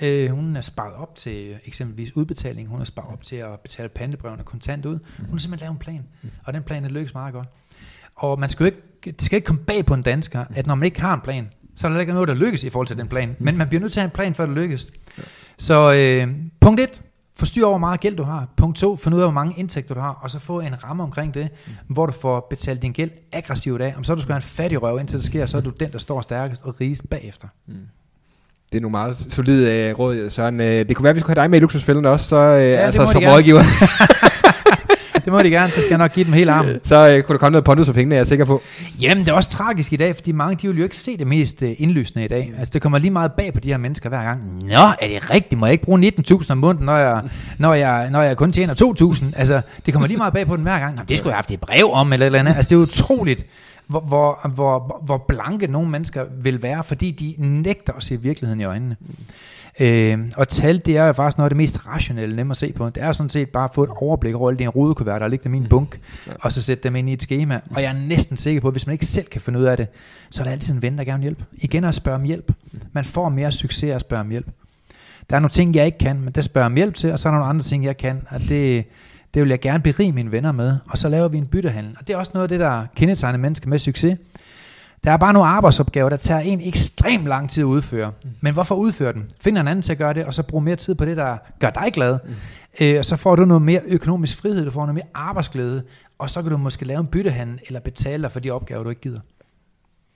Øh, 0.02 0.30
hun 0.30 0.56
er 0.56 0.62
sparet 0.62 0.94
op 0.94 1.16
til 1.16 1.58
eksempelvis 1.66 2.16
udbetaling, 2.16 2.68
hun 2.68 2.82
er 2.82 2.86
sparet 2.86 3.12
op 3.14 3.24
til 3.24 3.36
at 3.36 3.60
betale 3.60 3.90
pantebrevene 3.90 4.44
kontant 4.44 4.86
ud. 4.86 5.00
Hun 5.20 5.30
har 5.32 5.38
simpelthen 5.38 5.60
lavet 5.60 5.74
en 5.74 5.80
plan, 5.80 6.06
og 6.46 6.54
den 6.54 6.64
plan 6.64 6.86
er 6.86 6.90
lykkes 6.90 7.14
meget 7.14 7.34
godt. 7.34 7.48
Og 8.16 8.40
man 8.40 8.50
skal 8.50 8.64
jo 8.64 8.66
ikke, 8.66 8.82
det 9.06 9.26
skal 9.26 9.36
ikke 9.36 9.46
komme 9.46 9.62
bag 9.62 9.86
på 9.86 9.94
en 9.94 10.02
dansker, 10.02 10.46
at 10.56 10.68
når 10.68 10.76
man 10.76 10.86
ikke 10.86 11.02
har 11.02 11.14
en 11.14 11.22
plan, 11.22 11.50
så 11.76 11.88
er 11.88 11.92
der 11.92 12.00
ikke 12.00 12.14
noget, 12.14 12.28
der 12.28 12.34
lykkes 12.34 12.64
i 12.64 12.70
forhold 12.70 12.88
til 12.88 12.98
den 12.98 13.08
plan. 13.08 13.36
Men 13.40 13.58
man 13.58 13.68
bliver 13.68 13.82
nødt 13.82 13.94
til 13.94 14.00
at 14.00 14.02
have 14.02 14.08
en 14.08 14.16
plan, 14.16 14.36
før 14.36 14.46
det 14.46 14.56
lykkes. 14.56 14.88
Så 15.58 15.94
øh, 15.94 16.36
punkt 16.60 16.82
1, 16.82 17.04
forstyr 17.36 17.64
over, 17.66 17.72
hvor 17.72 17.88
meget 17.88 18.00
gæld 18.00 18.16
du 18.16 18.24
har. 18.24 18.48
Punkt 18.58 18.78
2, 18.78 18.96
find 18.98 19.16
ud 19.16 19.20
af, 19.20 19.26
hvor 19.26 19.34
mange 19.34 19.54
indtægter 19.58 19.96
du 19.96 20.00
har, 20.02 20.20
og 20.22 20.32
så 20.32 20.40
få 20.40 20.60
en 20.60 20.84
ramme 20.84 21.04
omkring 21.04 21.34
det, 21.34 21.50
hvor 21.88 22.06
du 22.06 22.12
får 22.12 22.48
betalt 22.50 22.82
din 22.82 22.92
gæld 22.92 23.12
aggressivt 23.32 23.82
af. 23.82 23.94
Om 23.98 24.04
så 24.04 24.16
du 24.16 24.22
skal 24.22 24.32
have 24.34 24.38
en 24.38 24.42
fattig 24.42 24.82
røv, 24.82 25.00
indtil 25.00 25.18
det 25.18 25.26
sker, 25.26 25.46
så 25.46 25.58
er 25.58 25.62
du 25.62 25.70
den, 25.70 25.92
der 25.92 26.00
står 26.00 26.22
stærkest 26.22 26.64
og 26.66 26.76
rigest 26.82 27.10
bagefter. 27.10 27.48
Mm. 27.68 27.74
Det 28.72 28.78
er 28.78 28.82
nogle 28.82 28.92
meget 28.92 29.18
solide 29.18 29.72
øh, 29.72 30.00
råd, 30.00 30.30
Søren. 30.30 30.62
Øh, 30.62 30.88
det 30.88 30.96
kunne 30.96 31.04
være, 31.04 31.10
at 31.10 31.16
vi 31.16 31.20
skulle 31.20 31.36
have 31.36 31.44
dig 31.44 31.50
med 31.50 31.58
i 31.58 31.62
luksusfælden 31.62 32.06
også, 32.06 32.28
så, 32.28 32.36
øh, 32.36 32.62
Ja, 32.70 32.76
altså 32.76 33.06
som 33.06 33.22
gerne. 33.22 33.34
rådgiver. 33.36 33.60
Det 35.34 35.40
må 35.40 35.44
de 35.44 35.50
gerne, 35.50 35.72
så 35.72 35.82
skal 35.82 35.90
jeg 35.90 35.98
nok 35.98 36.14
give 36.14 36.26
dem 36.26 36.34
hele 36.34 36.52
armen. 36.52 36.80
så 36.84 37.10
øh, 37.10 37.24
kunne 37.24 37.34
der 37.34 37.40
komme 37.40 37.52
noget 37.52 37.66
pondus 37.66 37.88
for 37.88 37.94
pengene, 37.94 38.16
er 38.16 38.20
jeg 38.20 38.28
sikker 38.28 38.46
på. 38.46 38.62
Jamen, 39.02 39.26
det 39.26 39.32
er 39.32 39.36
også 39.36 39.50
tragisk 39.50 39.94
i 39.94 39.96
dag, 39.96 40.16
fordi 40.16 40.32
mange 40.32 40.56
de 40.56 40.68
vil 40.68 40.78
jo 40.78 40.84
ikke 40.84 40.98
se 40.98 41.18
det 41.18 41.28
mest 41.28 41.62
øh, 41.62 41.76
indlysende 41.78 42.26
i 42.26 42.28
dag. 42.28 42.54
Altså, 42.60 42.72
det 42.74 42.82
kommer 42.82 42.98
lige 42.98 43.12
meget 43.12 43.32
bag 43.32 43.54
på 43.54 43.60
de 43.60 43.70
her 43.70 43.78
mennesker 43.78 44.10
hver 44.10 44.24
gang. 44.24 44.64
Nå, 44.64 44.76
er 44.76 45.08
det 45.08 45.30
rigtigt? 45.30 45.60
Må 45.60 45.66
jeg 45.66 45.74
ikke 45.74 45.84
bruge 45.84 46.14
19.000 46.20 46.52
om 46.52 46.58
måneden, 46.58 46.86
når 46.86 46.98
jeg, 46.98 47.22
når, 47.60 47.74
jeg, 47.74 48.10
når 48.12 48.22
jeg 48.22 48.38
kun 48.38 48.52
tjener 48.52 49.14
2.000? 49.14 49.26
Altså, 49.36 49.62
det 49.86 49.94
kommer 49.94 50.08
lige 50.08 50.18
meget 50.18 50.34
bag 50.34 50.48
på 50.48 50.56
den 50.56 50.64
hver 50.64 50.80
gang. 50.80 50.96
Nå, 50.96 51.02
det 51.10 51.18
skulle 51.18 51.30
jeg 51.30 51.36
have 51.36 51.38
haft 51.38 51.52
et 51.52 51.60
brev 51.60 51.90
om, 51.92 52.14
eller 52.14 52.26
eller 52.26 52.40
andet. 52.40 52.56
Altså, 52.56 52.70
det 52.70 52.76
er 52.76 52.80
utroligt, 52.80 53.46
hvor, 54.00 54.40
hvor, 54.48 54.50
hvor, 54.54 55.02
hvor 55.06 55.26
blanke 55.28 55.68
nogle 55.68 55.90
mennesker 55.90 56.26
vil 56.42 56.62
være, 56.62 56.84
fordi 56.84 57.12
de 57.12 57.36
nægter 57.38 57.94
at 57.94 58.04
se 58.04 58.22
virkeligheden 58.22 58.62
i 58.62 58.64
øjnene. 58.64 58.96
Øh, 59.80 60.20
og 60.38 60.48
tal, 60.48 60.82
det 60.86 60.98
er 60.98 61.06
jo 61.06 61.14
faktisk 61.14 61.38
noget 61.38 61.46
af 61.46 61.50
det 61.50 61.58
mest 61.58 61.88
rationelle, 61.88 62.36
nemme 62.36 62.52
at 62.52 62.58
se 62.58 62.74
på. 62.74 62.90
Det 62.90 63.04
er 63.04 63.12
sådan 63.12 63.30
set 63.30 63.50
bare 63.50 63.64
at 63.64 63.74
få 63.74 63.84
et 63.84 63.90
overblik 63.90 64.36
over 64.36 64.50
alle 64.50 64.60
dine 64.60 64.70
rudekuverter, 64.70 65.20
der 65.20 65.28
ligger 65.28 65.54
i 65.54 65.58
en 65.58 65.68
bunk, 65.70 66.00
og 66.42 66.54
så 66.54 66.62
sætte 66.62 66.84
dem 66.84 66.96
ind 66.96 67.10
i 67.10 67.14
et 67.14 67.24
schema. 67.24 67.60
Og 67.72 67.82
jeg 67.82 67.90
er 67.90 68.08
næsten 68.08 68.38
sikker 68.38 68.62
på, 68.62 68.68
at 68.68 68.74
hvis 68.74 68.88
man 68.88 68.94
ikke 68.94 69.06
selv 69.06 69.26
kan 69.26 69.42
finde 69.42 69.60
ud 69.60 69.64
af 69.64 69.78
det, 69.78 69.88
så 70.30 70.42
er 70.42 70.46
der 70.46 70.52
altid 70.52 70.74
en 70.74 70.82
ven, 70.82 70.98
der 70.98 71.04
gerne 71.04 71.20
vil 71.20 71.24
hjælpe. 71.24 71.46
Igen 71.54 71.84
at 71.84 71.96
spørge 71.96 72.16
om 72.16 72.24
hjælp. 72.24 72.52
Man 72.94 73.06
får 73.06 73.30
mere 73.30 73.52
succes 73.52 73.92
at 73.92 74.02
spørge 74.02 74.22
om 74.22 74.30
hjælp. 74.30 74.48
Der 75.30 75.36
er 75.36 75.40
nogle 75.40 75.50
ting, 75.50 75.76
jeg 75.76 75.86
ikke 75.86 75.98
kan, 75.98 76.22
men 76.22 76.34
det 76.34 76.44
spørger 76.44 76.66
om 76.66 76.76
hjælp 76.76 76.96
til, 76.96 77.12
og 77.12 77.20
så 77.20 77.30
er 77.30 77.32
der 77.32 77.40
nogle 77.40 77.50
andre 77.50 77.64
ting, 77.64 77.86
jeg 77.86 77.98
kan, 77.98 78.22
og 78.30 78.40
det, 78.40 78.86
det 79.34 79.42
vil 79.42 79.50
jeg 79.50 79.60
gerne 79.60 79.84
berige 79.84 80.12
mine 80.12 80.32
venner 80.32 80.52
med, 80.52 80.78
og 80.90 80.98
så 80.98 81.10
laver 81.10 81.28
vi 81.28 81.38
en 81.38 81.46
byttehandel. 81.46 81.96
Og 82.00 82.08
det 82.08 82.14
er 82.14 82.18
også 82.18 82.32
noget 82.34 82.44
af 82.44 82.50
det, 82.50 82.60
der 82.60 82.86
kendetegner 82.96 83.40
mennesker 83.40 83.70
med 83.70 83.78
succes. 83.78 84.20
Der 85.04 85.12
er 85.12 85.18
bare 85.18 85.34
nogle 85.34 85.50
arbejdsopgaver, 85.50 86.10
der 86.10 86.18
tager 86.18 86.40
en 86.40 86.62
ekstremt 86.62 87.28
lang 87.28 87.50
tid 87.50 87.64
at 87.64 87.66
udføre. 87.66 88.12
Mm. 88.24 88.30
Men 88.42 88.54
hvorfor 88.54 88.76
udføre 88.76 89.14
den? 89.14 89.26
Find 89.42 89.58
en 89.58 89.68
anden 89.68 89.82
til 89.82 89.92
at 89.92 89.98
gøre 89.98 90.14
det, 90.14 90.26
og 90.26 90.34
så 90.34 90.44
brug 90.44 90.64
mere 90.64 90.76
tid 90.76 90.96
på 90.96 91.06
det, 91.06 91.18
der 91.18 91.38
gør 91.60 91.70
dig 91.70 91.94
glad. 91.94 92.20
Mm. 92.26 92.34
Øh, 92.82 93.00
og 93.00 93.06
så 93.06 93.16
får 93.16 93.36
du 93.36 93.46
noget 93.46 93.62
mere 93.62 93.82
økonomisk 93.86 94.38
frihed, 94.38 94.66
du 94.66 94.72
får 94.72 94.82
noget 94.82 94.94
mere 94.94 95.06
arbejdsglæde, 95.14 95.84
og 96.20 96.30
så 96.30 96.42
kan 96.42 96.52
du 96.52 96.58
måske 96.58 96.86
lave 96.86 97.00
en 97.00 97.08
byttehandel, 97.08 97.60
eller 97.68 97.80
betale 97.80 98.24
dig 98.24 98.32
for 98.32 98.40
de 98.40 98.52
opgaver, 98.52 98.84
du 98.84 98.90
ikke 98.90 99.02
gider. 99.02 99.20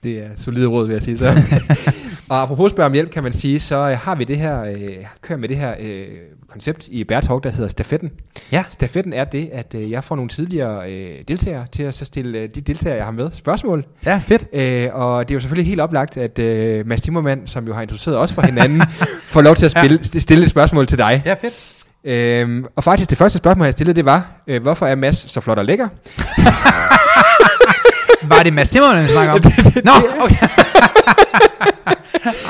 Det 0.02 0.18
er 0.18 0.28
solide 0.36 0.66
råd, 0.66 0.86
vil 0.86 0.92
jeg 0.92 1.02
sige 1.02 1.18
så. 1.18 1.42
og 2.30 2.42
apropos 2.42 2.70
spørge 2.70 2.86
om 2.86 2.92
hjælp, 2.92 3.10
kan 3.10 3.22
man 3.22 3.32
sige, 3.32 3.60
så 3.60 3.76
øh, 3.76 3.98
har 3.98 4.14
vi 4.14 4.24
det 4.24 4.36
her, 4.36 4.62
øh, 4.62 5.04
kører 5.22 5.38
med 5.38 5.48
det 5.48 5.56
her 5.56 5.74
øh, 5.80 6.06
koncept 6.48 6.88
i 6.88 7.04
Bærtalk, 7.04 7.44
der 7.44 7.50
hedder 7.50 7.68
stafetten. 7.68 8.10
Ja. 8.52 8.64
Stafetten 8.70 9.12
er 9.12 9.24
det, 9.24 9.50
at 9.52 9.74
øh, 9.74 9.90
jeg 9.90 10.04
får 10.04 10.16
nogle 10.16 10.28
tidligere 10.28 10.92
øh, 10.92 11.24
deltagere 11.28 11.66
til 11.72 11.82
at 11.82 11.94
så 11.94 12.04
stille 12.04 12.38
øh, 12.38 12.48
de 12.54 12.60
deltagere, 12.60 12.96
jeg 12.96 13.04
har 13.04 13.12
med, 13.12 13.30
spørgsmål. 13.30 13.84
Ja, 14.06 14.20
fedt. 14.24 14.46
Øh, 14.52 14.88
og 14.94 15.28
det 15.28 15.34
er 15.34 15.36
jo 15.36 15.40
selvfølgelig 15.40 15.68
helt 15.68 15.80
oplagt, 15.80 16.16
at 16.16 16.38
øh, 16.38 16.86
Mads 16.86 17.00
Timmermann, 17.00 17.46
som 17.46 17.66
jo 17.66 17.74
har 17.74 17.82
introduceret 17.82 18.16
os 18.16 18.32
for 18.32 18.42
hinanden, 18.42 18.82
får 19.32 19.42
lov 19.42 19.54
til 19.54 19.64
at 19.64 19.70
spille, 19.70 20.00
ja. 20.14 20.18
stille 20.18 20.44
et 20.44 20.50
spørgsmål 20.50 20.86
til 20.86 20.98
dig. 20.98 21.22
Ja, 21.24 21.34
fedt. 21.34 21.74
Øhm, 22.04 22.64
og 22.76 22.84
faktisk 22.84 23.10
det 23.10 23.18
første 23.18 23.38
spørgsmål, 23.38 23.64
jeg 23.64 23.72
stillede, 23.72 23.96
det 23.96 24.04
var, 24.04 24.42
øh, 24.46 24.62
hvorfor 24.62 24.86
er 24.86 24.94
Mads 24.94 25.30
så 25.30 25.40
flot 25.40 25.58
og 25.58 25.64
lækker? 25.64 25.88
Var 28.28 28.42
det 28.42 28.52
Mads 28.52 28.70
Timmermann, 28.70 29.04
vi 29.04 29.10
snakker 29.10 29.32
om? 29.32 29.40
Nå, 29.84 29.92
okay. 30.24 30.34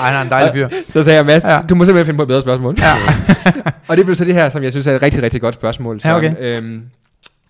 Ej, 0.00 0.10
han 0.10 0.14
er 0.16 0.22
en 0.22 0.28
dejlig 0.28 0.52
fyr. 0.54 0.68
Så 0.88 1.02
sagde 1.02 1.16
jeg, 1.16 1.26
Mads, 1.26 1.44
Ja. 1.44 1.60
du 1.68 1.74
må 1.74 1.84
simpelthen 1.84 2.06
finde 2.06 2.16
på 2.16 2.22
et 2.22 2.28
bedre 2.28 2.40
spørgsmål. 2.40 2.76
Ja. 2.78 2.94
og 3.88 3.96
det 3.96 4.04
blev 4.04 4.16
så 4.16 4.24
det 4.24 4.34
her, 4.34 4.50
som 4.50 4.62
jeg 4.62 4.70
synes 4.72 4.86
er 4.86 4.96
et 4.96 5.02
rigtig, 5.02 5.22
rigtig 5.22 5.40
godt 5.40 5.54
spørgsmål. 5.54 6.00
Ja, 6.04 6.16
okay. 6.16 6.34
Som, 6.34 6.66
øhm, 6.66 6.82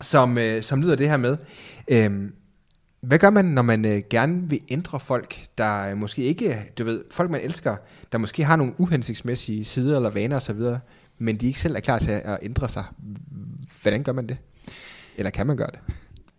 som, 0.01 0.39
øh, 0.39 0.63
som 0.63 0.83
lyder 0.83 0.95
det 0.95 1.09
her 1.09 1.17
med. 1.17 1.37
Øhm, 1.89 2.33
hvad 3.03 3.19
gør 3.19 3.31
man, 3.31 3.45
når 3.45 3.63
man 3.63 3.85
øh, 3.85 4.03
gerne 4.11 4.43
vil 4.49 4.61
ændre 4.69 5.01
folk, 5.01 5.37
der 5.59 5.91
øh, 5.91 5.97
måske 5.97 6.23
ikke, 6.23 6.57
du 6.79 6.85
ved, 6.85 7.01
folk 7.11 7.31
man 7.31 7.41
elsker, 7.41 7.77
der 8.13 8.19
måske 8.19 8.45
har 8.45 8.57
nogle 8.57 8.73
uhensigtsmæssige 8.79 9.65
sider 9.65 9.97
eller 9.97 10.11
vaner 10.11 10.37
osv., 10.37 10.61
men 11.19 11.37
de 11.37 11.47
ikke 11.47 11.59
selv 11.59 11.77
er 11.77 11.81
klar 11.81 11.99
til 11.99 12.11
at 12.11 12.21
at 12.21 12.39
ændre 12.43 12.69
sig. 12.69 12.85
Hvordan 13.83 14.03
gør 14.03 14.13
man 14.13 14.27
det? 14.27 14.37
Eller 15.17 15.31
kan 15.31 15.47
man 15.47 15.57
gøre 15.57 15.71
det? 15.73 15.95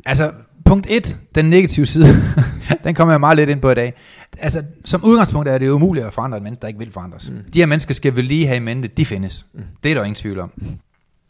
Altså, 0.05 0.31
punkt 0.69 0.87
1, 0.89 1.17
den 1.35 1.45
negative 1.45 1.85
side, 1.85 2.07
den 2.83 2.95
kommer 2.95 3.13
jeg 3.13 3.19
meget 3.19 3.37
lidt 3.37 3.49
ind 3.49 3.61
på 3.61 3.69
i 3.69 3.75
dag. 3.75 3.93
Altså, 4.37 4.63
som 4.85 5.03
udgangspunkt 5.03 5.49
er 5.49 5.57
det 5.57 5.67
jo 5.67 5.73
umuligt 5.73 6.05
at 6.05 6.13
forandre 6.13 6.37
et 6.37 6.43
menneske, 6.43 6.61
der 6.61 6.67
ikke 6.67 6.79
vil 6.79 6.91
forandres. 6.91 7.29
Mm. 7.29 7.51
De 7.53 7.59
her 7.59 7.65
mennesker 7.65 7.93
skal 7.93 8.15
vi 8.15 8.21
lige 8.21 8.47
have 8.47 8.57
i 8.57 8.59
mente, 8.59 8.87
de 8.87 9.05
findes. 9.05 9.45
Mm. 9.53 9.63
Det 9.83 9.91
er 9.91 9.95
der 9.95 10.03
ingen 10.03 10.15
tvivl 10.15 10.39
om. 10.39 10.51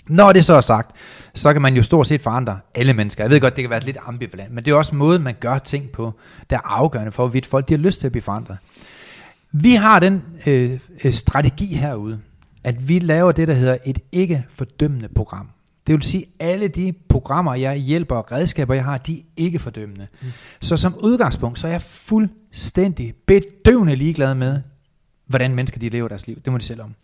Når 0.08 0.34
det 0.34 0.46
så 0.46 0.54
er 0.54 0.62
sagt, 0.62 0.92
så 1.34 1.54
kan 1.54 1.62
man 1.62 1.76
jo 1.76 1.84
stort 1.84 2.08
set 2.08 2.22
forandre 2.22 2.60
alle 2.76 2.94
mennesker. 2.94 3.24
Jeg 3.24 3.32
ved 3.32 3.40
godt, 3.40 3.56
det 3.56 3.64
kan 3.64 3.70
være 3.70 3.80
lidt 3.80 3.98
ambivalent, 4.06 4.54
men 4.54 4.66
det 4.66 4.72
er 4.72 4.76
også 4.76 4.96
måden, 4.96 5.24
man 5.24 5.36
gør 5.40 5.58
ting 5.58 5.90
på, 5.90 6.14
der 6.50 6.56
er 6.56 6.62
afgørende 6.68 7.12
for, 7.12 7.24
hvorvidt 7.24 7.46
folk 7.46 7.70
de 7.70 7.74
har 7.74 7.80
lyst 7.80 8.00
til 8.00 8.08
at 8.08 8.12
blive 8.12 8.24
forandret. 8.24 8.58
Vi 9.52 9.72
har 9.72 10.00
den 10.00 10.22
øh, 10.48 10.80
øh, 11.04 11.14
strategi 11.14 11.66
herude, 11.66 12.20
at 12.64 12.90
vi 12.90 13.00
laver 13.00 13.32
det, 13.32 13.48
der 13.48 13.54
hedder 13.54 13.78
et 13.86 14.00
ikke 14.12 14.46
fordømmende 14.56 15.08
program. 15.16 15.50
Det 15.88 15.96
vil 15.96 16.04
sige, 16.04 16.26
alle 16.40 16.68
de 16.68 16.94
programmer, 17.20 17.56
jeg 17.56 17.76
hjælper 17.76 18.16
og 18.16 18.32
redskaber, 18.32 18.74
jeg 18.74 18.84
har, 18.84 18.98
de 18.98 19.18
er 19.18 19.24
ikke 19.38 19.60
fordømmende. 19.60 20.08
Mm. 20.22 20.28
Så 20.62 20.78
som 20.78 20.96
udgangspunkt, 21.04 21.60
så 21.60 21.68
er 21.68 21.72
jeg 21.72 21.82
fuldstændig 21.82 23.14
bedøvende 23.28 23.96
ligeglad 23.96 24.36
med, 24.36 24.62
hvordan 25.28 25.56
mennesker 25.56 25.80
de 25.80 25.90
lever 25.90 26.08
deres 26.08 26.28
liv. 26.28 26.42
Det 26.46 26.52
må 26.52 26.58
de 26.58 26.64
selv 26.64 26.82
om. 26.82 26.96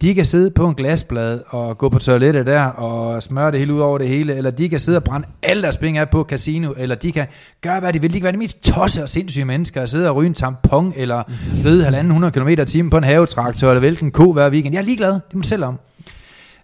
De 0.00 0.14
kan 0.14 0.24
sidde 0.24 0.50
på 0.50 0.68
en 0.68 0.74
glasblad 0.74 1.40
og 1.48 1.78
gå 1.78 1.88
på 1.88 1.98
toilettet 1.98 2.46
der 2.46 2.62
og 2.62 3.22
smøre 3.22 3.50
det 3.50 3.58
hele 3.58 3.74
ud 3.74 3.80
over 3.80 3.98
det 3.98 4.08
hele, 4.08 4.34
eller 4.34 4.50
de 4.50 4.68
kan 4.68 4.80
sidde 4.80 4.98
og 4.98 5.04
brænde 5.04 5.28
alle 5.42 5.62
deres 5.62 5.76
penge 5.76 6.00
af 6.00 6.10
på 6.10 6.24
casino, 6.24 6.72
eller 6.76 6.94
de 6.94 7.12
kan 7.12 7.26
gøre, 7.60 7.80
hvad 7.80 7.92
de 7.92 8.00
vil. 8.00 8.12
De 8.12 8.18
kan 8.18 8.24
være 8.24 8.32
de 8.32 8.38
mest 8.38 8.62
tosse 8.62 9.02
og 9.02 9.08
sindssyge 9.08 9.44
mennesker 9.44 9.82
og 9.82 9.88
sidde 9.88 10.08
og 10.08 10.16
ryge 10.16 10.26
en 10.26 10.34
tampon, 10.34 10.92
eller 10.96 11.22
ride 11.64 11.84
halvanden 11.84 12.10
100 12.10 12.32
km 12.32 12.48
i 12.48 12.64
timen 12.64 12.90
på 12.90 12.96
en 12.96 13.04
havetraktor, 13.04 13.68
eller 13.68 13.80
vælte 13.80 14.02
en 14.02 14.10
ko 14.10 14.32
hver 14.32 14.50
weekend. 14.50 14.74
Jeg 14.74 14.80
er 14.80 14.86
ligeglad, 14.86 15.12
det 15.12 15.34
må 15.34 15.42
de 15.42 15.48
selv 15.48 15.64
om. 15.64 15.78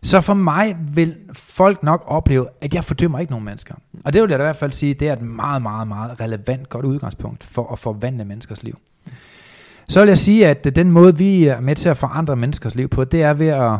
Så 0.02 0.20
for 0.20 0.34
mig 0.34 0.76
vil 0.80 1.16
folk 1.32 1.82
nok 1.82 2.04
opleve, 2.06 2.48
at 2.60 2.74
jeg 2.74 2.84
fordømmer 2.84 3.18
ikke 3.18 3.32
nogen 3.32 3.44
mennesker. 3.44 3.74
Og 4.04 4.12
det 4.12 4.22
vil 4.22 4.30
jeg 4.30 4.38
da 4.38 4.44
i 4.44 4.46
hvert 4.46 4.56
fald 4.56 4.72
sige, 4.72 4.94
det 4.94 5.08
er 5.08 5.12
et 5.12 5.22
meget, 5.22 5.62
meget, 5.62 5.88
meget 5.88 6.20
relevant 6.20 6.68
godt 6.68 6.84
udgangspunkt 6.84 7.44
for 7.44 7.72
at 7.72 7.78
forvandle 7.78 8.24
menneskers 8.24 8.62
liv. 8.62 8.78
Så 9.88 10.00
vil 10.00 10.08
jeg 10.08 10.18
sige, 10.18 10.46
at 10.46 10.76
den 10.76 10.90
måde, 10.90 11.18
vi 11.18 11.46
er 11.46 11.60
med 11.60 11.76
til 11.76 11.88
at 11.88 11.96
forandre 11.96 12.36
menneskers 12.36 12.74
liv 12.74 12.88
på, 12.88 13.04
det 13.04 13.22
er 13.22 13.34
ved 13.34 13.46
at, 13.46 13.78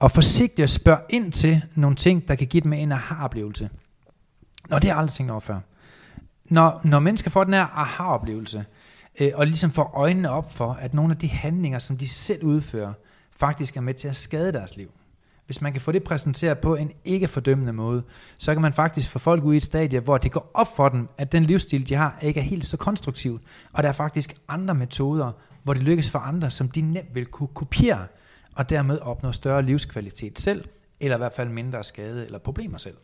at 0.00 0.10
forsigtigt 0.10 0.70
spørge 0.70 1.00
ind 1.10 1.32
til 1.32 1.62
nogle 1.74 1.96
ting, 1.96 2.28
der 2.28 2.34
kan 2.34 2.46
give 2.46 2.60
dem 2.60 2.72
en 2.72 2.92
aha-oplevelse. 2.92 3.70
Nå, 4.68 4.76
det 4.76 4.84
har 4.84 4.90
jeg 4.90 4.98
aldrig 4.98 5.14
tænkt 5.14 5.30
over 5.30 5.40
før. 5.40 5.58
Når, 6.44 6.80
når 6.84 6.98
mennesker 6.98 7.30
får 7.30 7.44
den 7.44 7.54
her 7.54 7.78
aha-oplevelse, 7.78 8.64
øh, 9.20 9.30
og 9.34 9.46
ligesom 9.46 9.72
får 9.72 9.92
øjnene 9.94 10.30
op 10.30 10.52
for, 10.52 10.72
at 10.72 10.94
nogle 10.94 11.10
af 11.10 11.18
de 11.18 11.28
handlinger, 11.28 11.78
som 11.78 11.96
de 11.96 12.08
selv 12.08 12.44
udfører, 12.44 12.92
faktisk 13.36 13.76
er 13.76 13.80
med 13.80 13.94
til 13.94 14.08
at 14.08 14.16
skade 14.16 14.52
deres 14.52 14.76
liv. 14.76 14.90
Hvis 15.46 15.60
man 15.60 15.72
kan 15.72 15.80
få 15.80 15.92
det 15.92 16.02
præsenteret 16.02 16.58
på 16.58 16.76
en 16.76 16.92
ikke 17.04 17.28
fordømmende 17.28 17.72
måde, 17.72 18.02
så 18.38 18.52
kan 18.52 18.62
man 18.62 18.72
faktisk 18.72 19.10
få 19.10 19.18
folk 19.18 19.44
ud 19.44 19.54
i 19.54 19.56
et 19.56 19.64
stadie, 19.64 20.00
hvor 20.00 20.18
det 20.18 20.32
går 20.32 20.50
op 20.54 20.76
for 20.76 20.88
dem, 20.88 21.08
at 21.18 21.32
den 21.32 21.44
livsstil, 21.44 21.88
de 21.88 21.94
har, 21.94 22.18
ikke 22.22 22.40
er 22.40 22.44
helt 22.44 22.66
så 22.66 22.76
konstruktiv. 22.76 23.40
Og 23.72 23.82
der 23.82 23.88
er 23.88 23.92
faktisk 23.92 24.34
andre 24.48 24.74
metoder, 24.74 25.32
hvor 25.62 25.74
det 25.74 25.82
lykkes 25.82 26.10
for 26.10 26.18
andre, 26.18 26.50
som 26.50 26.68
de 26.68 26.80
nemt 26.80 27.14
vil 27.14 27.26
kunne 27.26 27.48
kopiere, 27.54 28.06
og 28.54 28.70
dermed 28.70 28.98
opnå 28.98 29.32
større 29.32 29.62
livskvalitet 29.62 30.38
selv, 30.38 30.64
eller 31.00 31.16
i 31.16 31.18
hvert 31.18 31.32
fald 31.32 31.48
mindre 31.48 31.84
skade 31.84 32.24
eller 32.24 32.38
problemer 32.38 32.78
selv. 32.78 32.96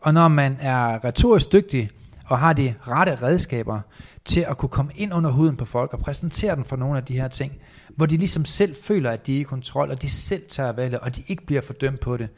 Og 0.00 0.14
når 0.14 0.28
man 0.28 0.56
er 0.60 1.04
retorisk 1.04 1.52
dygtig, 1.52 1.90
og 2.26 2.38
har 2.38 2.52
de 2.52 2.74
rette 2.88 3.14
redskaber 3.22 3.80
til 4.24 4.40
at 4.48 4.58
kunne 4.58 4.68
komme 4.68 4.92
ind 4.94 5.14
under 5.14 5.30
huden 5.30 5.56
på 5.56 5.64
folk 5.64 5.92
og 5.92 5.98
præsentere 5.98 6.56
dem 6.56 6.64
for 6.64 6.76
nogle 6.76 6.96
af 6.96 7.04
de 7.04 7.20
her 7.20 7.28
ting, 7.28 7.52
hvor 7.96 8.06
de 8.06 8.16
ligesom 8.16 8.44
selv 8.44 8.74
føler, 8.82 9.10
at 9.10 9.26
de 9.26 9.36
er 9.36 9.40
i 9.40 9.42
kontrol, 9.42 9.90
og 9.90 10.02
de 10.02 10.10
selv 10.10 10.42
tager 10.48 10.72
valget, 10.72 11.00
og 11.00 11.16
de 11.16 11.22
ikke 11.28 11.46
bliver 11.46 11.62
fordømt 11.62 12.00
på 12.00 12.16
det, 12.16 12.28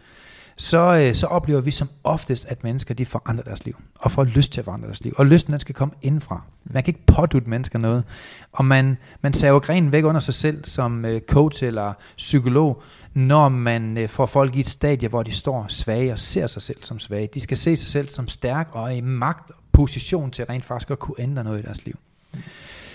så, 0.56 0.96
øh, 0.96 1.14
så 1.14 1.26
oplever 1.26 1.60
vi 1.60 1.70
som 1.70 1.88
oftest, 2.04 2.46
at 2.48 2.64
mennesker 2.64 2.94
de 2.94 3.06
forandrer 3.06 3.44
deres 3.44 3.64
liv, 3.64 3.76
og 3.94 4.12
får 4.12 4.24
lyst 4.24 4.52
til 4.52 4.60
at 4.60 4.64
forandre 4.64 4.86
deres 4.86 5.04
liv. 5.04 5.14
Og 5.16 5.26
lysten 5.26 5.52
den 5.52 5.60
skal 5.60 5.74
komme 5.74 5.94
indfra. 6.02 6.42
Man 6.64 6.82
kan 6.82 6.94
ikke 6.94 7.06
pådutte 7.06 7.50
mennesker 7.50 7.78
noget. 7.78 8.04
Og 8.52 8.64
man, 8.64 8.96
man 9.20 9.32
saver 9.32 9.60
grenen 9.60 9.92
væk 9.92 10.04
under 10.04 10.20
sig 10.20 10.34
selv 10.34 10.64
som 10.64 11.04
øh, 11.04 11.20
coach 11.20 11.64
eller 11.64 11.92
psykolog, 12.16 12.82
når 13.14 13.48
man 13.48 13.98
øh, 13.98 14.08
får 14.08 14.26
folk 14.26 14.56
i 14.56 14.60
et 14.60 14.68
stadie, 14.68 15.08
hvor 15.08 15.22
de 15.22 15.32
står 15.32 15.66
svage 15.68 16.12
og 16.12 16.18
ser 16.18 16.46
sig 16.46 16.62
selv 16.62 16.82
som 16.82 16.98
svage. 16.98 17.28
De 17.34 17.40
skal 17.40 17.56
se 17.56 17.76
sig 17.76 17.90
selv 17.90 18.08
som 18.08 18.28
stærk 18.28 18.68
og 18.72 18.84
er 18.84 18.96
i 18.96 19.00
magt 19.00 19.50
og 19.50 19.56
position 19.72 20.30
til 20.30 20.44
rent 20.44 20.64
faktisk 20.64 20.90
at 20.90 20.98
kunne 20.98 21.16
ændre 21.18 21.44
noget 21.44 21.58
i 21.58 21.62
deres 21.62 21.84
liv. 21.84 21.98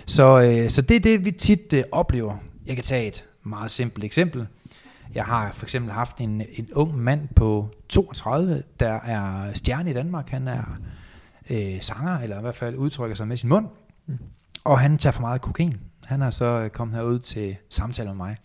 Så, 0.06 0.40
øh, 0.40 0.70
så 0.70 0.82
det 0.82 0.96
er 0.96 1.00
det, 1.00 1.26
vi 1.26 1.32
tit 1.32 1.74
øh, 1.74 1.84
oplever. 1.92 2.38
Jeg 2.70 2.78
kan 2.78 2.84
tage 2.84 3.08
et 3.08 3.26
meget 3.44 3.72
simpelt 3.72 4.06
eksempel. 4.06 4.48
Jeg 5.16 5.26
har 5.26 5.52
for 5.52 5.66
eksempel 5.66 5.92
haft 5.92 6.18
en, 6.18 6.42
en 6.54 6.68
ung 6.74 6.98
mand 6.98 7.28
på 7.36 7.70
32, 7.90 8.64
der 8.80 8.94
er 8.94 9.54
stjerne 9.54 9.90
i 9.90 9.94
Danmark. 9.94 10.30
Han 10.30 10.48
er 10.48 10.64
øh, 11.50 11.82
sanger, 11.82 12.20
eller 12.20 12.38
i 12.38 12.42
hvert 12.42 12.56
fald 12.56 12.76
udtrykker 12.76 13.16
sig 13.16 13.28
med 13.28 13.38
sin 13.38 13.50
mund. 13.50 13.68
Og 14.64 14.80
han 14.80 14.98
tager 14.98 15.12
for 15.12 15.22
meget 15.22 15.42
kokain. 15.42 15.78
Han 16.06 16.22
er 16.22 16.30
så 16.30 16.70
kommet 16.74 16.98
herud 16.98 17.20
til 17.20 17.56
samtale 17.70 18.08
med 18.08 18.16
mig. 18.16 18.38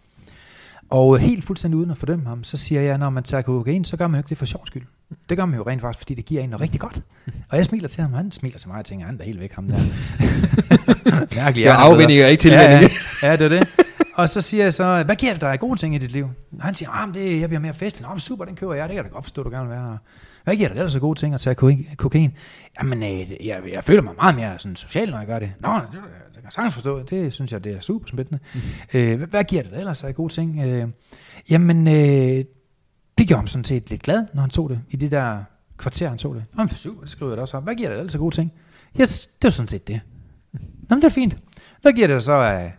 Og 0.90 1.18
helt 1.18 1.44
fuldstændig 1.44 1.78
uden 1.78 1.90
at 1.90 1.98
fordømme 1.98 2.28
ham, 2.28 2.44
så 2.44 2.56
siger 2.56 2.80
jeg, 2.80 2.98
når 2.98 3.10
man 3.10 3.22
tager 3.22 3.42
kokain, 3.42 3.84
så 3.84 3.96
gør 3.96 4.06
man 4.06 4.18
jo 4.18 4.20
ikke 4.20 4.28
det 4.28 4.38
for 4.38 4.46
sjov 4.46 4.66
skyld. 4.66 4.86
Det 5.28 5.36
gør 5.36 5.44
man 5.44 5.56
jo 5.58 5.64
rent 5.66 5.80
faktisk, 5.80 5.98
fordi 5.98 6.14
det 6.14 6.24
giver 6.24 6.42
en 6.42 6.50
noget 6.50 6.60
rigtig 6.60 6.80
godt. 6.80 7.00
Og 7.48 7.56
jeg 7.56 7.64
smiler 7.64 7.88
til 7.88 8.02
ham, 8.02 8.12
og 8.12 8.18
han 8.18 8.30
smiler 8.30 8.58
til 8.58 8.68
mig, 8.68 8.78
og 8.78 8.84
tænker, 8.84 9.06
han 9.06 9.20
er 9.20 9.24
helt 9.24 9.40
væk 9.40 9.52
ham 9.52 9.68
der. 9.68 9.78
Mærkelig 11.36 11.64
Det 11.64 11.72
var 11.72 11.76
afvinding 11.76 12.24
og 12.24 12.30
ikke 12.30 12.40
tilvænning. 12.40 12.82
Ja, 12.82 13.26
ja, 13.26 13.30
ja, 13.30 13.36
det 13.36 13.44
er 13.44 13.48
det. 13.48 13.83
Og 14.14 14.28
så 14.28 14.40
siger 14.40 14.62
jeg 14.62 14.74
så, 14.74 15.02
hvad 15.02 15.16
giver 15.16 15.32
det 15.32 15.40
dig 15.40 15.52
af 15.52 15.58
gode 15.60 15.80
ting 15.80 15.94
i 15.94 15.98
dit 15.98 16.10
liv? 16.10 16.24
Og 16.52 16.62
han 16.62 16.74
siger, 16.74 16.90
ah, 16.90 17.14
det, 17.14 17.40
jeg 17.40 17.48
bliver 17.48 17.60
mere 17.60 17.74
festlig. 17.74 18.08
Nå, 18.08 18.18
super, 18.18 18.44
den 18.44 18.56
køber 18.56 18.74
jeg, 18.74 18.88
det 18.88 18.94
kan 18.94 18.96
jeg 18.96 19.04
da 19.04 19.14
godt 19.14 19.24
forstå, 19.24 19.42
du 19.42 19.50
gerne 19.50 19.68
vil 19.68 19.76
være. 19.76 19.90
her." 19.90 19.98
Hvad 20.44 20.56
giver 20.56 20.68
det 20.68 20.76
ellers 20.76 20.94
af 20.94 21.00
gode 21.00 21.18
ting 21.18 21.34
at 21.34 21.40
tage 21.40 21.54
kokain-? 21.98 22.32
Jamen, 22.80 23.02
øh, 23.02 23.46
jeg, 23.46 23.62
jeg 23.72 23.84
føler 23.84 24.02
mig 24.02 24.14
meget 24.14 24.36
mere 24.36 24.58
sådan 24.58 24.76
social, 24.76 25.10
når 25.10 25.18
jeg 25.18 25.26
gør 25.26 25.38
det. 25.38 25.52
Nå, 25.60 25.74
det, 25.74 25.82
det 25.92 26.34
kan 26.34 26.44
jeg 26.44 26.52
sagtens 26.52 26.74
forstå. 26.74 27.02
Det 27.02 27.32
synes 27.32 27.52
jeg, 27.52 27.64
det 27.64 27.72
er 27.76 27.80
super 27.80 28.06
spændende. 28.06 28.38
Mm. 28.54 28.60
Øh, 28.94 29.16
hvad, 29.16 29.26
hvad 29.26 29.44
giver 29.44 29.62
det 29.62 29.78
ellers 29.78 30.04
af 30.04 30.14
gode 30.14 30.32
ting? 30.32 30.60
Øh, 30.64 30.88
jamen, 31.50 31.86
øh, 31.86 32.44
det 33.18 33.26
gjorde 33.28 33.34
ham 33.34 33.46
sådan 33.46 33.64
set 33.64 33.90
lidt 33.90 34.02
glad, 34.02 34.26
når 34.34 34.40
han 34.40 34.50
tog 34.50 34.70
det. 34.70 34.80
I 34.90 34.96
det 34.96 35.10
der 35.10 35.44
kvarter, 35.76 36.08
han 36.08 36.18
tog 36.18 36.34
det. 36.34 36.44
Nå, 36.54 36.62
men 36.62 36.68
super, 36.68 37.00
det 37.00 37.10
skriver 37.10 37.32
jeg 37.32 37.36
da 37.36 37.42
også 37.42 37.56
op. 37.56 37.64
Hvad 37.64 37.74
giver 37.74 37.88
det 37.88 37.98
ellers 37.98 38.14
af 38.14 38.20
gode 38.20 38.34
ting? 38.34 38.52
Ja, 38.98 39.02
det 39.02 39.28
var 39.42 39.50
sådan 39.50 39.68
set 39.68 39.88
det. 39.88 40.00
Nå, 40.52 40.60
men 40.88 40.96
det 41.02 41.04
er 41.04 41.08
fint. 41.08 41.36
Hvad 41.82 41.92
giver 41.92 42.06
det 42.06 42.22
så 42.22 42.32
af, 42.32 42.72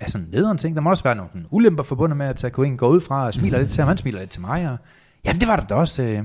er 0.00 0.08
sådan 0.10 0.28
nederen 0.32 0.58
ting? 0.58 0.76
Der 0.76 0.82
må 0.82 0.90
også 0.90 1.04
være 1.04 1.14
nogle 1.14 1.30
ulemper 1.50 1.82
forbundet 1.82 2.16
med 2.16 2.26
at 2.26 2.36
tage 2.36 2.50
kokain, 2.50 2.76
gå 2.76 2.88
ud 2.88 3.00
fra 3.00 3.26
og 3.26 3.34
smiler 3.34 3.58
lidt 3.58 3.70
til 3.70 3.80
ham. 3.80 3.88
Han 3.88 3.96
smiler 3.96 4.18
lidt 4.18 4.30
til 4.30 4.40
mig. 4.40 4.70
Og, 4.70 4.76
jamen, 5.24 5.40
det 5.40 5.48
var 5.48 5.56
der 5.56 5.66
da 5.66 5.74
også. 5.74 6.02
Øh, 6.02 6.22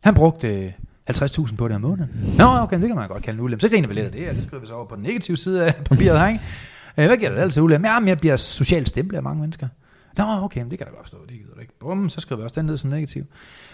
han 0.00 0.14
brugte 0.14 0.64
øh, 0.64 0.72
50.000 1.10 1.56
på 1.56 1.68
det 1.68 1.76
om 1.76 1.82
måneden. 1.82 2.34
Nå, 2.38 2.44
okay, 2.44 2.80
det 2.80 2.86
kan 2.86 2.96
man 2.96 3.08
godt 3.08 3.22
kalde 3.22 3.38
en 3.38 3.44
ulempe. 3.44 3.60
Så 3.60 3.68
griner 3.68 3.88
vi 3.88 3.94
lidt 3.94 4.06
af 4.06 4.12
det, 4.12 4.28
og 4.28 4.34
det 4.34 4.42
skriver 4.42 4.60
vi 4.60 4.66
så 4.66 4.74
over 4.74 4.86
på 4.86 4.96
den 4.96 5.02
negative 5.02 5.36
side 5.36 5.66
af 5.66 5.74
papiret 5.84 6.18
her, 6.18 6.28
ikke? 6.28 6.40
Øh, 6.98 7.06
hvad 7.06 7.16
giver 7.16 7.30
det 7.30 7.38
altså 7.38 7.60
ulempe? 7.60 7.88
Jamen, 7.88 8.08
jeg 8.08 8.18
bliver 8.18 8.36
socialt 8.36 8.88
stemplet 8.88 9.16
af 9.16 9.22
mange 9.22 9.40
mennesker. 9.40 9.68
Nå, 10.18 10.24
okay, 10.24 10.60
men 10.62 10.70
det 10.70 10.78
kan 10.78 10.86
da 10.86 10.92
godt 10.92 11.02
forstå, 11.02 11.18
det 11.28 11.38
gider 11.38 11.54
du 11.54 11.60
ikke. 11.60 11.72
Bum, 11.80 12.08
så 12.08 12.20
skriver 12.20 12.40
vi 12.40 12.44
også 12.44 12.60
den 12.60 12.66
ned 12.66 12.76
som 12.76 12.90
negativ. 12.90 13.24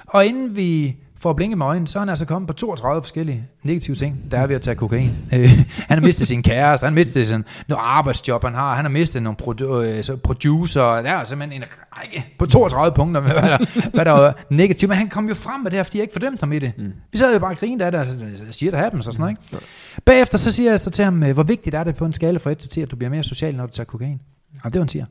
Og 0.06 0.26
inden 0.26 0.56
vi 0.56 0.96
for 1.20 1.30
at 1.30 1.36
blinke 1.36 1.56
med 1.56 1.66
øjnene, 1.66 1.88
så 1.88 1.98
er 1.98 2.00
han 2.00 2.08
altså 2.08 2.24
kommet 2.24 2.46
på 2.46 2.52
32 2.52 3.02
forskellige 3.02 3.46
negative 3.62 3.96
ting, 3.96 4.30
der 4.30 4.38
er 4.38 4.46
ved 4.46 4.54
at 4.54 4.62
tage 4.62 4.74
kokain. 4.74 5.10
Øh, 5.34 5.50
han 5.88 5.98
har 5.98 6.00
mistet 6.00 6.28
sin 6.28 6.42
kæreste, 6.42 6.84
han 6.84 6.92
har 6.92 6.98
mistet 6.98 7.28
sin, 7.28 7.44
noget 7.68 7.82
arbejdsjob, 7.84 8.44
han 8.44 8.54
har, 8.54 8.74
han 8.74 8.84
har 8.84 8.90
mistet 8.90 9.22
nogle 9.22 9.36
produ- 9.42 10.12
øh, 10.12 10.18
producer, 10.18 10.82
der 10.82 11.10
er 11.10 11.24
simpelthen 11.24 11.62
en 11.62 11.68
række 11.92 12.34
på 12.38 12.46
32 12.46 12.94
punkter, 12.94 13.20
med, 13.20 13.30
hvad 13.30 13.42
der, 13.42 13.90
hvad 13.90 14.04
der 14.04 14.12
er 14.12 14.32
negativt, 14.50 14.88
men 14.88 14.98
han 14.98 15.08
kom 15.08 15.28
jo 15.28 15.34
frem 15.34 15.60
med 15.60 15.70
det 15.70 15.78
her, 15.78 15.82
fordi 15.82 15.98
jeg 15.98 16.02
ikke 16.02 16.12
fordømte 16.12 16.40
ham 16.40 16.52
i 16.52 16.58
det. 16.58 16.72
Mm. 16.78 16.92
Vi 17.12 17.18
sad 17.18 17.32
jo 17.32 17.38
bare 17.38 17.50
og 17.50 17.56
grinede 17.56 17.84
af 17.84 17.92
det, 17.92 18.00
og 18.00 18.06
jeg 18.46 18.54
siger, 18.54 18.70
der 18.70 18.78
happens 18.78 19.06
og 19.06 19.12
sådan 19.12 19.22
noget, 19.22 19.52
ikke? 19.52 19.66
Bagefter 20.04 20.38
så 20.38 20.52
siger 20.52 20.70
jeg 20.70 20.80
så 20.80 20.90
til 20.90 21.04
ham, 21.04 21.22
øh, 21.22 21.34
hvor 21.34 21.42
vigtigt 21.42 21.74
er 21.74 21.84
det 21.84 21.94
på 21.94 22.04
en 22.04 22.12
skala 22.12 22.38
fra 22.38 22.50
1 22.50 22.58
til 22.58 22.70
10, 22.70 22.82
at 22.82 22.90
du 22.90 22.96
bliver 22.96 23.10
mere 23.10 23.24
social, 23.24 23.54
når 23.54 23.66
du 23.66 23.72
tager 23.72 23.84
kokain? 23.84 24.20
Og 24.64 24.72
det 24.72 24.78
var 24.78 24.86
en 24.94 25.02
10'er. 25.02 25.06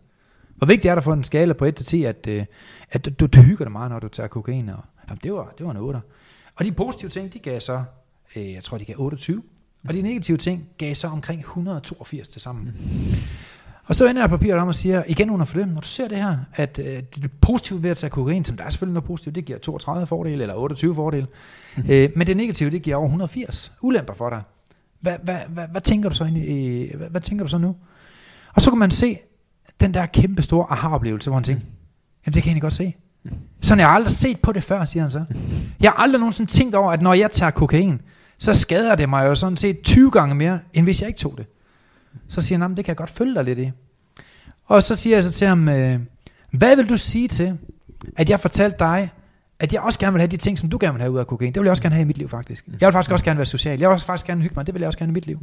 Hvor 0.58 0.68
vigtigt 0.68 0.92
er 0.92 0.96
det 0.96 1.04
på 1.04 1.14
en 1.14 1.24
skala 1.24 1.54
på 1.54 1.66
1 1.66 1.76
til 1.76 1.86
10, 1.86 2.04
at, 2.04 2.28
øh, 2.30 2.46
at 2.92 3.20
du, 3.20 3.26
du 3.26 3.42
hygger 3.42 3.66
dig 3.66 3.72
meget, 3.72 3.92
når 3.92 4.00
du 4.00 4.08
tager 4.08 4.28
kokain? 4.28 4.70
Og, 4.70 4.84
jamen, 5.10 5.20
det, 5.24 5.34
var, 5.34 5.54
det 5.58 5.66
var 5.66 5.72
en 5.72 5.78
8. 5.78 6.00
Og 6.56 6.66
de 6.66 6.72
positive 6.72 7.10
ting, 7.10 7.34
de 7.34 7.40
gav 7.40 7.60
så, 7.60 7.84
øh, 8.36 8.54
jeg 8.54 8.64
tror, 8.64 8.78
de 8.78 8.86
gav 8.86 8.96
28. 8.98 9.44
Og 9.88 9.94
de 9.94 10.02
negative 10.02 10.38
ting 10.38 10.70
gav 10.78 10.96
så 10.96 11.08
omkring 11.08 11.40
182 11.40 12.28
til 12.28 12.42
sammen. 12.42 12.74
Og 13.88 13.96
så 13.96 14.08
ender 14.08 14.22
jeg 14.22 14.30
papiret 14.30 14.60
om 14.60 14.68
og 14.68 14.76
siger, 14.76 15.04
igen 15.08 15.30
under 15.30 15.46
for 15.46 15.58
dem, 15.58 15.68
når 15.68 15.82
du 15.82 15.88
ser 15.88 16.08
det 16.08 16.18
her, 16.18 16.38
at 16.54 16.80
øh, 16.80 17.04
det 17.16 17.32
positive 17.42 17.84
ved 17.84 17.90
at 17.90 17.98
tage 17.98 18.10
kokain, 18.10 18.46
som 18.46 18.58
der 18.58 18.64
er 18.64 18.70
selvfølgelig 18.70 18.94
noget 18.94 19.08
positivt, 19.08 19.36
det 19.36 19.46
giver 19.46 19.60
32 19.60 20.08
fordele, 20.08 20.42
eller 20.42 20.56
28 20.56 20.96
fordele. 20.96 21.28
Mm. 21.78 21.84
Øh, 21.90 22.10
men 22.16 22.28
det 22.28 22.38
negative, 22.38 22.70
det 22.70 22.82
giver 22.82 22.96
over 22.96 23.06
180 23.06 23.72
ulemper 23.82 24.14
for 24.14 24.30
dig. 24.30 24.42
Hvad, 25.00 25.18
hvad, 25.24 25.38
hvad, 25.50 25.68
hvad, 25.68 25.82
tænker 25.82 26.10
du 26.10 26.16
så 26.16 26.24
ind 26.24 26.38
i, 26.38 26.92
hvad, 26.96 27.10
hvad 27.10 27.22
tænker 27.22 27.46
du 27.46 27.50
så 27.50 27.58
nu? 27.58 27.76
Og 28.54 28.62
så 28.62 28.70
kan 28.70 28.80
man 28.80 28.92
se 28.92 29.18
den 29.80 29.94
der 29.94 30.06
kæmpe 30.06 30.42
store 30.42 30.66
aha-oplevelse, 30.70 31.30
hvor 31.30 31.36
han 31.36 31.44
tænker, 31.44 31.66
jamen 32.26 32.34
det 32.34 32.34
kan 32.34 32.36
jeg 32.36 32.48
egentlig 32.48 32.62
godt 32.62 32.74
se. 32.74 32.96
Sådan 33.62 33.80
jeg 33.80 33.88
har 33.88 33.96
aldrig 33.96 34.12
set 34.12 34.40
på 34.40 34.52
det 34.52 34.64
før, 34.64 34.86
siger 34.86 35.04
han 35.04 35.12
så. 35.12 35.24
Jeg 35.82 35.92
har 35.92 36.04
aldrig 36.04 36.20
nogensinde 36.20 36.52
tænkt 36.52 36.76
over, 36.76 36.92
at 36.92 37.02
når 37.02 37.14
jeg 37.14 37.32
tager 37.32 37.52
kokain, 37.52 38.02
så 38.38 38.54
skader 38.54 38.96
det 38.96 39.10
mig 39.10 39.28
jo 39.28 39.36
sådan 39.36 39.58
set 39.58 39.82
20 39.82 40.12
gange 40.12 40.36
mere, 40.36 40.60
end 40.74 40.86
hvis 40.86 41.02
jeg 41.02 41.08
ikke 41.08 41.20
tog 41.20 41.34
det. 41.38 41.46
Så 42.28 42.42
siger 42.42 42.60
han, 42.60 42.70
det 42.70 42.86
kan 42.86 42.92
jeg 42.92 42.98
godt 42.98 43.10
følge 43.10 43.34
dig 43.34 43.44
lidt 43.44 43.60
i. 43.60 43.72
Og 44.66 44.84
så 44.84 44.96
siger 44.96 45.16
jeg 45.16 45.24
så 45.24 45.32
til 45.32 45.48
ham, 45.48 45.70
øh, 45.70 46.00
hvad 46.52 46.76
vil 46.76 46.90
du 46.90 46.98
sige 46.98 47.28
til, 47.28 47.58
at 48.16 48.30
jeg 48.30 48.40
fortalte 48.40 48.76
dig, 48.80 49.10
at 49.60 49.74
jeg 49.74 49.82
også 49.82 50.00
gerne 50.00 50.14
vil 50.14 50.22
have 50.22 50.32
de 50.32 50.38
ting, 50.38 50.60
som 50.60 50.70
du 50.70 50.78
gerne 50.82 50.94
vil 50.94 51.02
have 51.02 51.12
ud 51.12 51.20
af 51.20 51.28
kokain. 51.28 51.54
Det 51.54 51.60
vil 51.60 51.66
jeg 51.66 51.72
også 51.72 51.84
gerne 51.84 51.96
have 51.96 52.02
i 52.02 52.08
mit 52.08 52.18
liv, 52.18 52.30
faktisk. 52.30 52.66
Jeg 52.82 52.88
vil 52.88 52.92
faktisk 52.92 53.12
også 53.12 53.26
gerne 53.26 53.38
være 53.38 53.46
social. 53.46 53.80
Jeg 53.80 53.90
vil 53.90 53.94
også 53.94 54.06
faktisk 54.06 54.28
gerne 54.28 54.42
hygge 54.42 54.56
mig. 54.56 54.66
Det 54.66 54.74
vil 54.74 54.80
jeg 54.80 54.88
også 54.88 55.00
gerne 55.00 55.10
i 55.10 55.14
mit 55.14 55.28
liv. 55.28 55.40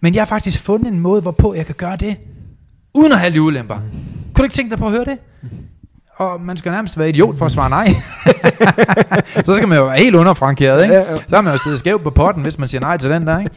Men 0.00 0.14
jeg 0.14 0.20
har 0.20 0.26
faktisk 0.26 0.62
fundet 0.62 0.92
en 0.92 1.00
måde, 1.00 1.20
hvorpå 1.20 1.54
jeg 1.54 1.66
kan 1.66 1.74
gøre 1.74 1.96
det, 1.96 2.16
uden 2.94 3.12
at 3.12 3.18
have 3.18 3.26
alle 3.26 3.36
de 3.36 3.42
ulemper. 3.42 3.74
Kunne 3.74 4.38
du 4.38 4.42
ikke 4.42 4.54
tænke 4.54 4.70
dig 4.70 4.78
på 4.78 4.86
at 4.86 4.92
høre 4.92 5.04
det? 5.04 5.18
Og 6.16 6.40
man 6.40 6.56
skal 6.56 6.72
nærmest 6.72 6.98
være 6.98 7.08
idiot 7.08 7.38
for 7.38 7.46
at 7.46 7.52
svare 7.52 7.70
nej. 7.70 7.88
så 9.46 9.54
skal 9.54 9.68
man 9.68 9.78
jo 9.78 9.84
være 9.84 9.98
helt 9.98 10.16
underfrankeret, 10.16 10.82
ikke? 10.82 11.04
Så 11.28 11.34
har 11.34 11.40
man 11.42 11.52
jo 11.52 11.58
siddet 11.58 11.78
skævt 11.78 12.02
på 12.02 12.10
potten, 12.10 12.42
hvis 12.42 12.58
man 12.58 12.68
siger 12.68 12.80
nej 12.80 12.96
til 12.96 13.10
den 13.10 13.26
der, 13.26 13.38
ikke? 13.38 13.50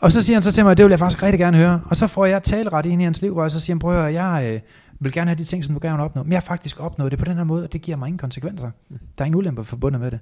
Og 0.00 0.12
så 0.12 0.22
siger 0.22 0.36
han 0.36 0.42
så 0.42 0.52
til 0.52 0.64
mig, 0.64 0.76
det 0.76 0.84
vil 0.84 0.90
jeg 0.90 0.98
faktisk 0.98 1.22
rigtig 1.22 1.38
gerne 1.38 1.56
høre. 1.56 1.80
Og 1.86 1.96
så 1.96 2.06
får 2.06 2.26
jeg 2.26 2.42
taleret 2.42 2.86
ind 2.86 3.02
i 3.02 3.04
hans 3.04 3.22
liv, 3.22 3.38
jeg 3.42 3.50
så 3.50 3.60
siger, 3.60 3.78
prøv 3.78 3.90
at 3.90 3.96
høre, 3.96 4.24
jeg 4.24 4.52
øh, 4.54 4.60
vil 5.00 5.12
gerne 5.12 5.30
have 5.30 5.38
de 5.38 5.44
ting, 5.44 5.64
som 5.64 5.74
du 5.74 5.80
gerne 5.82 6.02
opnå. 6.02 6.22
Men 6.22 6.32
jeg 6.32 6.38
har 6.38 6.44
faktisk 6.46 6.80
opnået 6.80 7.10
det 7.10 7.18
på 7.18 7.24
den 7.24 7.36
her 7.36 7.44
måde, 7.44 7.64
og 7.64 7.72
det 7.72 7.82
giver 7.82 7.96
mig 7.96 8.06
ingen 8.06 8.18
konsekvenser. 8.18 8.70
Der 8.90 8.96
er 9.18 9.24
ingen 9.24 9.38
ulemper 9.38 9.62
forbundet 9.62 10.00
med 10.00 10.10
det. 10.10 10.20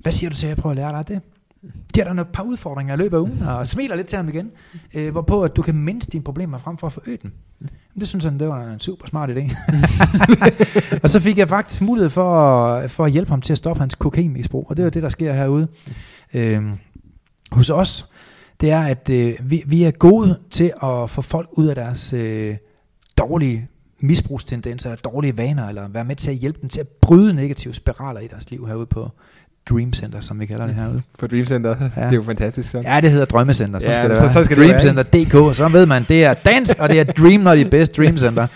Hvad 0.00 0.12
siger 0.12 0.30
du 0.30 0.36
til, 0.36 0.46
at 0.46 0.48
jeg 0.48 0.56
prøver 0.56 0.70
at 0.70 0.76
lære 0.76 0.92
dig 0.92 1.08
det? 1.08 1.20
De 1.94 2.00
har 2.00 2.14
der 2.14 2.22
et 2.22 2.28
par 2.28 2.42
udfordringer 2.42 2.94
i 2.94 2.96
løbet 2.96 3.16
af 3.16 3.20
ugen, 3.20 3.42
og 3.42 3.68
smiler 3.68 3.96
lidt 3.96 4.06
til 4.06 4.16
ham 4.16 4.28
igen, 4.28 4.50
øh, 4.94 5.12
hvorpå 5.12 5.42
at 5.42 5.56
du 5.56 5.62
kan 5.62 5.74
mindske 5.74 6.10
dine 6.10 6.24
problemer 6.24 6.58
frem 6.58 6.78
for 6.78 6.86
at 6.86 6.92
forøge 6.92 7.18
dem. 7.22 7.32
Det 8.00 8.08
synes 8.08 8.24
han, 8.24 8.38
det 8.38 8.48
var 8.48 8.64
en 8.64 8.80
super 8.80 9.06
smart 9.06 9.30
idé. 9.30 9.56
og 11.02 11.10
så 11.10 11.20
fik 11.20 11.38
jeg 11.38 11.48
faktisk 11.48 11.82
mulighed 11.82 12.10
for, 12.10 12.86
for 12.88 13.04
at 13.04 13.12
hjælpe 13.12 13.30
ham 13.30 13.42
til 13.42 13.52
at 13.52 13.58
stoppe 13.58 13.80
hans 13.80 13.94
kokainmisbrug, 13.94 14.66
og 14.68 14.76
det 14.76 14.84
er 14.84 14.90
det, 14.90 15.02
der 15.02 15.08
sker 15.08 15.32
herude. 15.32 15.68
Øh, 16.34 16.62
hos 17.52 17.70
os, 17.70 18.06
det 18.60 18.70
er, 18.70 18.80
at 18.80 19.10
øh, 19.10 19.34
vi, 19.42 19.62
vi 19.66 19.84
er 19.84 19.90
gode 19.90 20.38
til 20.50 20.72
at 20.82 21.10
få 21.10 21.22
folk 21.22 21.48
ud 21.52 21.66
af 21.66 21.74
deres 21.74 22.12
øh, 22.12 22.56
dårlige 23.18 23.68
misbrugstendenser, 24.00 24.90
eller 24.90 25.10
dårlige 25.10 25.38
vaner, 25.38 25.68
eller 25.68 25.88
være 25.88 26.04
med 26.04 26.16
til 26.16 26.30
at 26.30 26.36
hjælpe 26.36 26.60
dem 26.60 26.68
til 26.68 26.80
at 26.80 26.88
bryde 26.88 27.34
negative 27.34 27.74
spiraler 27.74 28.20
i 28.20 28.26
deres 28.26 28.50
liv 28.50 28.66
herude 28.66 28.86
på 28.86 29.10
Dream 29.70 29.92
Center, 29.92 30.20
som 30.20 30.40
vi 30.40 30.46
kalder 30.46 30.66
det 30.66 30.74
herude. 30.74 31.02
På 31.18 31.26
Dream 31.26 31.44
Center. 31.44 31.76
Ja. 31.80 31.84
Det 31.84 31.92
er 31.96 32.10
jo 32.12 32.22
fantastisk. 32.22 32.70
Så. 32.70 32.78
Ja, 32.80 33.00
det 33.00 33.10
hedder 33.10 33.24
Drømmecenter, 33.24 33.78
så 33.80 33.88
Ja, 33.90 33.96
skal 33.96 34.10
det 34.10 34.18
så- 34.18 34.24
være. 34.24 34.32
så 34.32 34.42
skal 34.44 34.56
det 34.56 34.68
Dreamcenter.dk, 34.68 35.56
så 35.56 35.68
ved 35.68 35.86
man, 35.86 36.02
det 36.08 36.24
er 36.24 36.34
dansk, 36.34 36.76
og 36.78 36.88
det 36.88 37.00
er 37.00 37.04
Dream, 37.04 37.40
når 37.40 37.54
de 37.54 37.60
er 37.60 37.70
bedst 37.70 37.96
Dream 37.96 38.18
Center. 38.18 38.46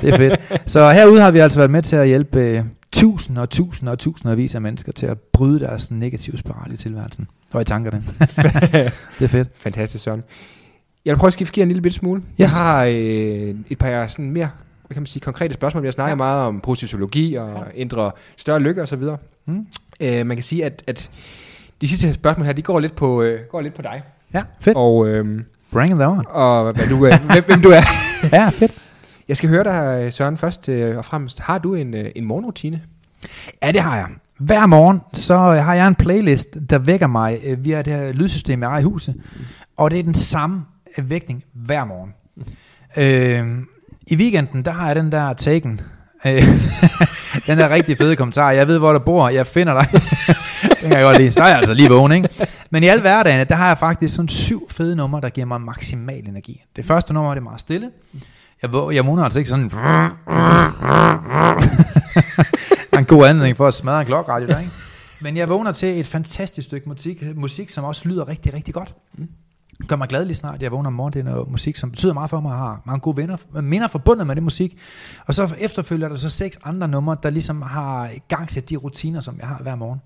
Det 0.00 0.08
er 0.14 0.16
fedt. 0.16 0.62
Så 0.66 0.90
herude 0.90 1.20
har 1.20 1.30
vi 1.30 1.38
altså 1.38 1.58
været 1.58 1.70
med 1.70 1.82
til 1.82 1.96
at 1.96 2.06
hjælpe 2.06 2.40
øh, 2.40 2.62
tusinder 2.92 3.42
og 3.42 3.50
tusinder 3.50 3.92
og 3.92 3.98
tusinder 3.98 4.34
vis 4.34 4.54
af 4.54 4.60
mennesker 4.60 4.92
til 4.92 5.06
at 5.06 5.18
bryde 5.18 5.60
deres 5.60 5.90
negative 5.90 6.38
spiral 6.38 6.72
i 6.72 6.76
tilværelsen. 6.76 7.26
Og 7.52 7.60
i 7.60 7.64
tankerne. 7.64 8.02
det 9.18 9.24
er 9.24 9.28
fedt. 9.28 9.48
Fantastisk, 9.56 10.04
Søren. 10.04 10.22
Jeg 11.04 11.12
vil 11.14 11.18
prøve 11.18 11.28
at 11.28 11.32
skifte 11.32 11.54
gear 11.54 11.62
en 11.62 11.68
lille 11.68 11.82
bitte 11.82 11.98
smule. 11.98 12.20
Yes. 12.20 12.38
Jeg 12.38 12.50
har 12.50 12.84
øh, 12.84 13.54
et 13.70 13.78
par 13.78 14.06
sådan 14.06 14.30
mere 14.30 14.48
hvad 14.86 14.94
kan 14.94 15.00
man 15.02 15.06
sige, 15.06 15.20
konkrete 15.20 15.54
spørgsmål. 15.54 15.82
Vi 15.82 15.86
har 15.86 15.92
snakket 15.92 16.10
ja. 16.10 16.14
meget 16.16 16.42
om 16.46 16.60
positiv 16.60 16.86
psykologi 16.86 17.34
og 17.34 17.66
ændre 17.74 18.10
større 18.36 18.60
lykke 18.60 18.82
osv. 18.82 19.02
Mm. 19.46 19.66
Øh, 20.00 20.26
man 20.26 20.36
kan 20.36 20.44
sige, 20.44 20.64
at, 20.64 20.82
at 20.86 21.10
de 21.80 21.88
sidste 21.88 22.14
spørgsmål 22.14 22.46
her, 22.46 22.52
de 22.52 22.62
går 22.62 22.80
lidt 22.80 22.96
på, 22.96 23.22
øh, 23.22 23.40
går 23.50 23.60
lidt 23.60 23.74
på 23.74 23.82
dig. 23.82 24.02
Ja, 24.34 24.40
fedt. 24.60 24.76
Og, 24.76 25.08
øh, 25.08 25.40
Bring 25.72 25.94
it 26.00 26.06
on. 26.06 26.24
og 26.28 26.72
hvad 26.72 26.86
du 26.88 27.04
er, 27.04 27.18
hvem, 27.32 27.44
hvem 27.44 27.60
du 27.60 27.68
er. 27.68 27.82
Ja, 28.32 28.48
fedt. 28.48 28.72
Jeg 29.28 29.36
skal 29.36 29.48
høre 29.48 29.64
dig, 29.64 30.14
Søren, 30.14 30.36
først 30.36 30.68
øh, 30.68 30.96
og 30.98 31.04
fremmest. 31.04 31.38
Har 31.40 31.58
du 31.58 31.74
en, 31.74 31.94
øh, 31.94 32.10
en 32.16 32.24
morgenrutine? 32.24 32.82
Ja, 33.62 33.72
det 33.72 33.80
har 33.80 33.96
jeg. 33.96 34.06
Hver 34.38 34.66
morgen, 34.66 35.00
så 35.14 35.36
har 35.36 35.74
jeg 35.74 35.88
en 35.88 35.94
playlist, 35.94 36.58
der 36.70 36.78
vækker 36.78 37.06
mig 37.06 37.40
øh, 37.46 37.64
via 37.64 37.82
det 37.82 37.92
her 37.92 38.12
lydsystem, 38.12 38.62
jeg 38.62 38.70
har 38.70 38.78
i 38.78 38.82
huset. 38.82 39.14
Og 39.76 39.90
det 39.90 39.98
er 39.98 40.02
den 40.02 40.14
samme 40.14 40.64
øh, 40.98 41.10
vækning 41.10 41.44
hver 41.52 41.84
morgen. 41.84 42.14
Øh, 42.96 43.64
I 44.06 44.16
weekenden, 44.16 44.64
der 44.64 44.70
har 44.70 44.86
jeg 44.86 44.96
den 44.96 45.12
der 45.12 45.32
Taken. 45.32 45.80
Øh, 46.26 46.42
den 47.46 47.58
er 47.58 47.70
rigtig 47.70 47.98
fede 47.98 48.16
kommentar. 48.16 48.50
Jeg 48.50 48.68
ved, 48.68 48.78
hvor 48.78 48.92
du 48.92 48.98
bor. 48.98 49.28
Jeg 49.28 49.46
finder 49.46 49.80
dig. 49.80 49.88
det 50.70 50.80
kan 50.80 50.92
jeg 50.92 51.02
godt 51.02 51.18
lide. 51.18 51.32
Så 51.32 51.42
er 51.42 51.48
jeg 51.48 51.56
altså 51.56 51.74
lige 51.74 51.88
vågen, 51.88 52.12
ikke? 52.12 52.28
Men 52.70 52.84
i 52.84 52.86
al 52.86 53.00
hverdagen, 53.00 53.46
der 53.48 53.54
har 53.54 53.66
jeg 53.66 53.78
faktisk 53.78 54.14
sådan 54.14 54.28
syv 54.28 54.70
fede 54.70 54.96
numre, 54.96 55.20
der 55.20 55.28
giver 55.28 55.46
mig 55.46 55.60
maksimal 55.60 56.28
energi. 56.28 56.62
Det 56.76 56.86
første 56.86 57.14
nummer, 57.14 57.30
det 57.30 57.40
er 57.40 57.44
meget 57.44 57.60
stille. 57.60 57.90
Jeg, 58.62 58.70
jeg 58.72 59.06
vågner 59.06 59.24
altså 59.24 59.38
ikke 59.38 59.50
sådan... 59.50 59.70
Der 59.70 60.10
er 62.92 62.98
en 62.98 63.04
god 63.04 63.26
anledning 63.26 63.56
for 63.56 63.68
at 63.68 63.74
smadre 63.74 64.00
en 64.00 64.06
klokradio 64.06 64.48
der, 64.48 64.58
ikke? 64.58 64.72
Men 65.20 65.36
jeg 65.36 65.48
vågner 65.48 65.72
til 65.72 66.00
et 66.00 66.06
fantastisk 66.06 66.66
stykke 66.66 66.88
musik, 66.88 67.22
musik 67.36 67.70
som 67.70 67.84
også 67.84 68.08
lyder 68.08 68.28
rigtig, 68.28 68.54
rigtig 68.54 68.74
godt. 68.74 68.94
Gør 69.86 69.96
mig 69.96 70.08
glad 70.08 70.24
lige 70.24 70.36
snart, 70.36 70.62
jeg 70.62 70.70
vågner 70.70 70.86
om 70.86 70.92
morgenen. 70.92 71.12
Det 71.12 71.30
er 71.30 71.34
noget 71.34 71.50
musik, 71.50 71.76
som 71.76 71.90
betyder 71.90 72.14
meget 72.14 72.30
for 72.30 72.40
mig. 72.40 72.50
Jeg 72.50 72.58
har 72.58 72.82
mange 72.84 73.00
gode 73.00 73.16
venner, 73.16 73.36
minder 73.60 73.88
forbundet 73.88 74.26
med 74.26 74.34
det 74.34 74.42
musik. 74.42 74.78
Og 75.26 75.34
så 75.34 75.54
efterfølger 75.58 76.08
der 76.08 76.16
så 76.16 76.30
seks 76.30 76.58
andre 76.64 76.88
numre, 76.88 77.16
der 77.22 77.30
ligesom 77.30 77.62
har 77.62 78.10
gangsat 78.28 78.70
de 78.70 78.76
rutiner, 78.76 79.20
som 79.20 79.38
jeg 79.40 79.48
har 79.48 79.58
hver 79.58 79.74
morgen. 79.74 80.00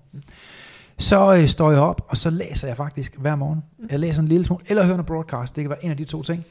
Så 0.97 1.35
øh, 1.35 1.47
står 1.47 1.71
jeg 1.71 1.79
op, 1.79 2.01
og 2.07 2.17
så 2.17 2.29
læser 2.29 2.67
jeg 2.67 2.77
faktisk 2.77 3.15
hver 3.17 3.35
morgen. 3.35 3.63
Jeg 3.91 3.99
læser 3.99 4.21
en 4.21 4.27
lille 4.27 4.45
smule, 4.45 4.63
eller 4.67 4.85
hører 4.85 4.97
en 4.97 5.03
broadcast. 5.05 5.55
Det 5.55 5.63
kan 5.63 5.69
være 5.69 5.85
en 5.85 5.91
af 5.91 5.97
de 5.97 6.05
to 6.05 6.23
ting. 6.23 6.45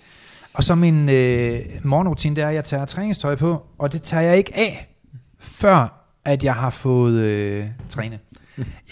Og 0.55 0.65
så 0.65 0.75
min 0.75 1.09
øh, 1.09 1.61
morgenrutine, 1.85 2.37
det 2.37 2.45
er, 2.45 2.49
at 2.49 2.55
jeg 2.55 2.65
tager 2.65 2.85
træningstøj 2.85 3.35
på, 3.37 3.67
og 3.79 3.93
det 3.93 4.03
tager 4.03 4.23
jeg 4.23 4.37
ikke 4.37 4.57
af, 4.57 4.95
før 5.39 6.01
at 6.25 6.45
jeg 6.45 6.55
har 6.55 6.71
fået 6.71 7.15
øh, 7.23 7.67
træne. 7.89 8.19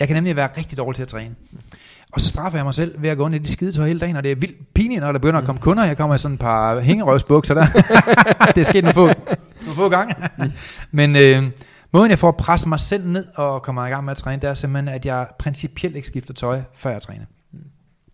Jeg 0.01 0.09
kan 0.09 0.17
nemlig 0.17 0.37
være 0.37 0.49
rigtig 0.57 0.79
dårlig 0.79 0.97
til 0.97 1.03
at 1.03 1.09
træne. 1.09 1.35
Og 2.13 2.21
så 2.21 2.29
straffer 2.29 2.59
jeg 2.59 2.65
mig 2.65 2.75
selv 2.75 3.03
ved 3.03 3.11
at 3.11 3.19
gå 3.19 3.27
ind 3.27 3.35
i 3.35 3.39
de 3.39 3.49
skidetøj 3.49 3.87
hele 3.87 4.01
dagen, 4.01 4.17
og 4.17 4.23
det 4.23 4.33
er 4.33 4.37
vildt 4.37 4.75
pinligt, 4.75 5.01
når 5.01 5.13
der 5.13 5.19
begynder 5.19 5.41
at 5.41 5.47
komme 5.47 5.61
kunder. 5.61 5.85
Jeg 5.85 5.97
kommer 5.97 6.15
i 6.15 6.19
sådan 6.19 6.35
et 6.35 6.41
par 6.41 6.81
hængerøvsbukser 6.81 7.55
der. 7.55 7.67
det 8.55 8.61
er 8.61 8.65
sket 8.65 8.85
nogle 8.85 8.95
få, 8.95 9.07
nogle 9.07 9.75
få 9.75 9.89
gange. 9.89 10.15
Men 10.91 11.17
øh, 11.17 11.51
måden 11.93 12.11
jeg 12.11 12.19
får 12.19 12.29
at 12.29 12.37
presse 12.37 12.69
mig 12.69 12.81
selv 12.81 13.09
ned 13.09 13.27
og 13.35 13.63
kommer 13.63 13.87
i 13.87 13.91
gang 13.91 14.05
med 14.05 14.11
at 14.11 14.17
træne, 14.17 14.43
det 14.43 14.51
er 14.51 14.55
simpelthen, 14.55 14.95
at 14.95 15.07
jeg 15.07 15.27
principielt 15.39 15.97
ikke 15.97 16.09
skifter 16.09 16.35
tøj, 16.35 16.61
før 16.75 16.91
jeg 16.91 17.03
træner. 17.03 17.25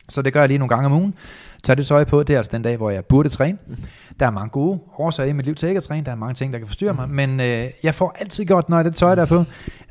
Så 0.09 0.23
det 0.23 0.33
gør 0.33 0.41
jeg 0.41 0.49
lige 0.49 0.59
nogle 0.59 0.69
gange 0.69 0.87
om 0.87 0.93
ugen. 0.93 1.15
Tager 1.63 1.75
det 1.75 1.87
tøj 1.87 2.05
på, 2.05 2.23
det 2.23 2.35
er 2.35 2.39
altså 2.39 2.53
den 2.53 2.63
dag, 2.63 2.77
hvor 2.77 2.91
jeg 2.91 3.05
burde 3.05 3.29
træne. 3.29 3.59
Der 4.21 4.27
er 4.27 4.31
mange 4.31 4.51
gode 4.51 4.81
årsager 4.99 5.31
i 5.31 5.33
mit 5.33 5.47
liv 5.47 5.55
til 5.55 5.69
ikke 5.69 5.79
at 5.79 5.85
træne. 5.85 6.05
Der 6.05 6.11
er 6.11 6.17
mange 6.17 6.35
ting, 6.35 6.53
der 6.53 6.59
kan 6.59 6.67
forstyrre 6.67 6.95
mig. 6.95 7.09
Men 7.09 7.41
øh, 7.41 7.67
jeg 7.83 7.95
får 7.95 8.17
altid 8.21 8.45
gjort, 8.45 8.69
når 8.69 8.77
jeg 8.77 8.85
det 8.85 8.95
tøj 8.95 9.15
der 9.15 9.23
er 9.23 9.27
på. 9.27 9.45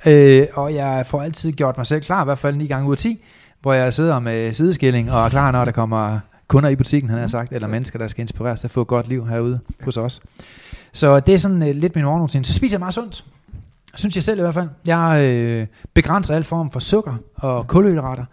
Øh, 0.05 0.47
og 0.53 0.75
jeg 0.75 1.07
får 1.07 1.21
altid 1.21 1.51
gjort 1.51 1.77
mig 1.77 1.87
selv 1.87 2.01
klar, 2.01 2.23
i 2.23 2.25
hvert 2.25 2.39
fald 2.39 2.55
9 2.55 2.67
gange 2.67 2.87
ud 2.87 2.93
af 2.93 2.97
10. 2.97 3.23
Hvor 3.67 3.73
jeg 3.73 3.93
sidder 3.93 4.19
med 4.19 4.53
sideskilling 4.53 5.11
og 5.11 5.25
er 5.25 5.29
klar, 5.29 5.51
når 5.51 5.65
der 5.65 5.71
kommer 5.71 6.19
kunder 6.47 6.69
i 6.69 6.75
butikken, 6.75 7.09
han 7.09 7.19
har 7.19 7.27
sagt. 7.27 7.53
Eller 7.53 7.67
mennesker, 7.67 7.99
der 7.99 8.07
skal 8.07 8.21
inspireres 8.21 8.59
til 8.59 8.67
at 8.67 8.71
få 8.71 8.81
et 8.81 8.87
godt 8.87 9.07
liv 9.07 9.27
herude 9.27 9.59
hos 9.83 9.97
os. 9.97 10.21
Så 10.93 11.19
det 11.19 11.33
er 11.33 11.37
sådan 11.37 11.69
øh, 11.69 11.75
lidt 11.75 11.95
min 11.95 12.05
morgenrutine. 12.05 12.45
Så 12.45 12.53
spiser 12.53 12.75
jeg 12.75 12.79
meget 12.79 12.93
sundt. 12.93 13.25
Synes 13.95 14.15
jeg 14.15 14.23
selv 14.23 14.39
i 14.39 14.41
hvert 14.41 14.53
fald. 14.53 14.69
Jeg 14.85 15.21
øh, 15.23 15.67
begrænser 15.93 16.35
al 16.35 16.43
form 16.43 16.71
for 16.71 16.79
sukker 16.79 17.15
og 17.35 17.67
kulhydrater. 17.67 18.25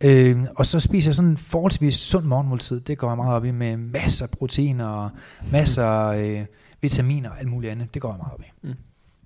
Øh, 0.00 0.38
og 0.56 0.66
så 0.66 0.80
spiser 0.80 1.10
jeg 1.10 1.14
sådan 1.14 1.30
en 1.30 1.36
forholdsvis 1.36 1.94
sund 1.94 2.24
morgenmåltid. 2.24 2.80
Det 2.80 2.98
går 2.98 3.08
jeg 3.08 3.16
meget 3.16 3.34
op 3.34 3.44
i 3.44 3.50
med 3.50 3.76
masser 3.76 4.26
af 4.26 4.30
proteiner 4.30 4.86
og 4.86 5.10
masser 5.52 5.86
af 5.86 6.40
øh, 6.40 6.46
vitaminer 6.80 7.30
og 7.30 7.38
alt 7.38 7.48
muligt 7.48 7.72
andet. 7.72 7.94
Det 7.94 8.02
går 8.02 8.10
jeg 8.10 8.18
meget 8.18 8.32
op 8.32 8.40
i. 8.40 8.68
Mm. 8.68 8.74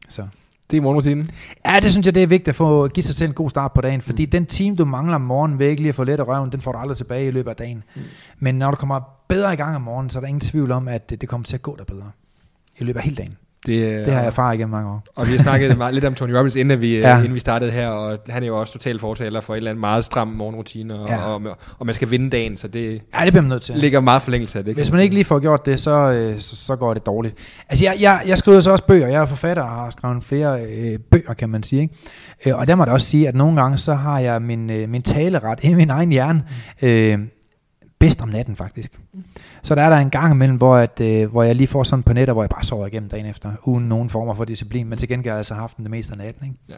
Så 0.09 0.27
Det 0.71 0.77
er 0.77 0.81
morgenrutinen. 0.81 1.31
Ja, 1.67 1.81
det 1.83 1.93
synes 1.93 2.07
jeg, 2.07 2.15
det 2.15 2.23
er 2.23 2.27
vigtigt 2.27 2.49
at 2.49 2.55
få 2.55 2.89
give 2.89 3.05
sig 3.05 3.15
selv 3.15 3.29
en 3.29 3.35
god 3.35 3.51
start 3.51 3.73
på 3.73 3.81
dagen, 3.81 4.01
fordi 4.01 4.27
mm. 4.27 4.31
den 4.31 4.47
time, 4.47 4.77
du 4.77 4.85
mangler 4.85 5.15
om 5.15 5.21
morgenen 5.21 5.59
ved 5.59 5.69
ikke 5.69 5.83
lige 5.83 5.89
at 5.89 5.95
få 5.95 6.05
let 6.05 6.21
af 6.21 6.29
røven, 6.29 6.53
den 6.53 6.61
får 6.61 6.73
du 6.73 6.79
aldrig 6.79 6.97
tilbage 6.97 7.27
i 7.27 7.31
løbet 7.31 7.51
af 7.51 7.57
dagen. 7.57 7.85
Mm. 7.95 8.03
Men 8.39 8.55
når 8.55 8.71
du 8.71 8.77
kommer 8.77 9.01
bedre 9.29 9.53
i 9.53 9.57
gang 9.57 9.77
om 9.77 9.83
morgenen, 9.83 10.11
så 10.11 10.19
er 10.19 10.21
der 10.21 10.29
ingen 10.29 10.41
tvivl 10.41 10.73
om, 10.73 10.89
at 10.89 11.11
det, 11.11 11.29
kommer 11.29 11.45
til 11.45 11.57
at 11.57 11.63
gå 11.63 11.77
dig 11.79 11.87
bedre 11.87 12.11
i 12.79 12.85
løbet 12.85 13.01
af 13.01 13.05
hele 13.05 13.17
dagen. 13.17 13.37
Det, 13.67 14.05
Det 14.05 14.13
har 14.13 14.21
jeg 14.21 14.27
erfaret 14.27 14.55
igennem 14.55 14.71
mange 14.71 14.91
år. 14.91 15.03
Og 15.17 15.27
vi 15.27 15.33
har 15.33 15.39
snakket 15.39 15.77
meget, 15.79 15.95
lidt 15.95 16.05
om 16.05 16.15
Tony 16.15 16.31
Robbins, 16.33 16.57
inden 16.57 16.81
vi, 16.81 16.99
Ja. 16.99 17.09
ja. 17.11 17.19
inden 17.19 17.35
vi 17.35 17.41
startede 17.41 17.71
her, 17.71 17.89
og 17.89 18.19
han 18.29 18.43
er 18.43 18.47
jo 18.47 18.59
også 18.59 18.73
total 18.73 18.99
fortaler 18.99 19.41
for 19.41 19.55
et 19.55 19.57
eller 19.57 19.71
andet 19.71 19.81
meget 19.81 20.05
stram 20.05 20.29
morgenrutine, 20.29 20.95
og, 20.95 21.09
Ja. 21.09 21.17
og, 21.17 21.43
og 21.79 21.87
man 21.87 21.95
skal 21.95 22.11
vinde 22.11 22.31
dagen, 22.31 22.57
så 22.57 22.69
det 22.69 23.03
Ja, 23.19 23.25
det 23.25 23.33
bliver 23.33 23.43
man 23.43 23.49
nødt 23.49 23.63
til. 23.63 23.75
ligger 23.77 24.01
meget 24.01 24.23
forlængelse 24.23 24.59
af 24.59 24.65
det. 24.65 24.75
Hvis 24.75 24.93
man 24.93 25.01
ikke 25.01 25.15
lige 25.15 25.25
får 25.25 25.39
gjort 25.39 25.67
det, 25.67 25.81
så, 25.81 26.11
øh, 26.13 26.41
så, 26.41 26.57
så 26.57 26.77
går 26.77 26.95
det 26.95 27.07
dårligt. 27.07 27.35
Altså, 27.69 27.85
jeg, 27.85 27.97
jeg, 28.01 28.21
jeg 28.27 28.39
skriver 28.39 28.61
så 28.61 28.71
også 28.71 28.85
bøger. 28.87 29.07
Jeg 29.09 29.21
er 29.23 29.27
forfatter 29.27 29.63
og 29.63 29.69
har 29.71 29.91
skrevet 29.91 30.25
flere 30.25 30.61
øh, 30.65 30.99
bøger, 31.11 31.35
kan 31.35 31.49
man 31.49 31.63
sige. 31.63 31.83
Ikke? 31.83 31.95
Øh, 32.47 32.57
og 32.59 32.67
der 32.67 32.75
må 32.75 32.83
jeg 32.83 32.87
da 32.87 32.93
også 32.93 33.07
sige, 33.07 33.29
at 33.29 33.35
nogle 33.35 33.61
gange, 33.63 33.79
så 33.79 33.95
har 33.95 34.19
jeg 34.19 34.43
min, 34.43 34.71
øh, 34.71 34.89
min 34.89 35.03
taleret 35.03 35.65
i 35.65 35.75
min 35.75 35.91
egen 35.91 36.13
hjerne 36.13 36.43
øh, 36.83 37.19
bedst 38.01 38.23
om 38.23 38.29
natten, 38.29 38.57
faktisk. 38.57 39.01
Så 39.63 39.75
der 39.75 39.83
er 39.83 39.91
der 39.91 39.97
en 39.97 40.11
gang 40.11 40.35
imellem, 40.35 40.57
hvor, 40.57 40.77
at, 40.77 41.01
øh, 41.01 41.31
hvor 41.31 41.43
jeg 41.43 41.57
lige 41.57 41.67
får 41.67 41.83
sådan 41.83 42.03
på 42.03 42.13
netter, 42.13 42.35
hvor 42.35 42.43
jeg 42.43 42.51
bare 42.51 42.65
sover 42.65 42.87
igennem 42.87 43.09
dagen 43.09 43.27
efter, 43.27 43.53
uden 43.63 43.89
nogen 43.89 44.11
former 44.11 44.35
for 44.35 44.45
disciplin. 44.45 44.89
Men 44.89 44.99
til 44.99 45.09
gengæld 45.09 45.31
har 45.31 45.33
jeg 45.33 45.39
altså 45.39 45.55
haft 45.55 45.77
den 45.77 45.85
det 45.85 45.91
meste 45.91 46.13
af 46.13 46.19
natten. 46.19 46.47
Ikke? 46.47 46.59
Ja. 46.69 46.75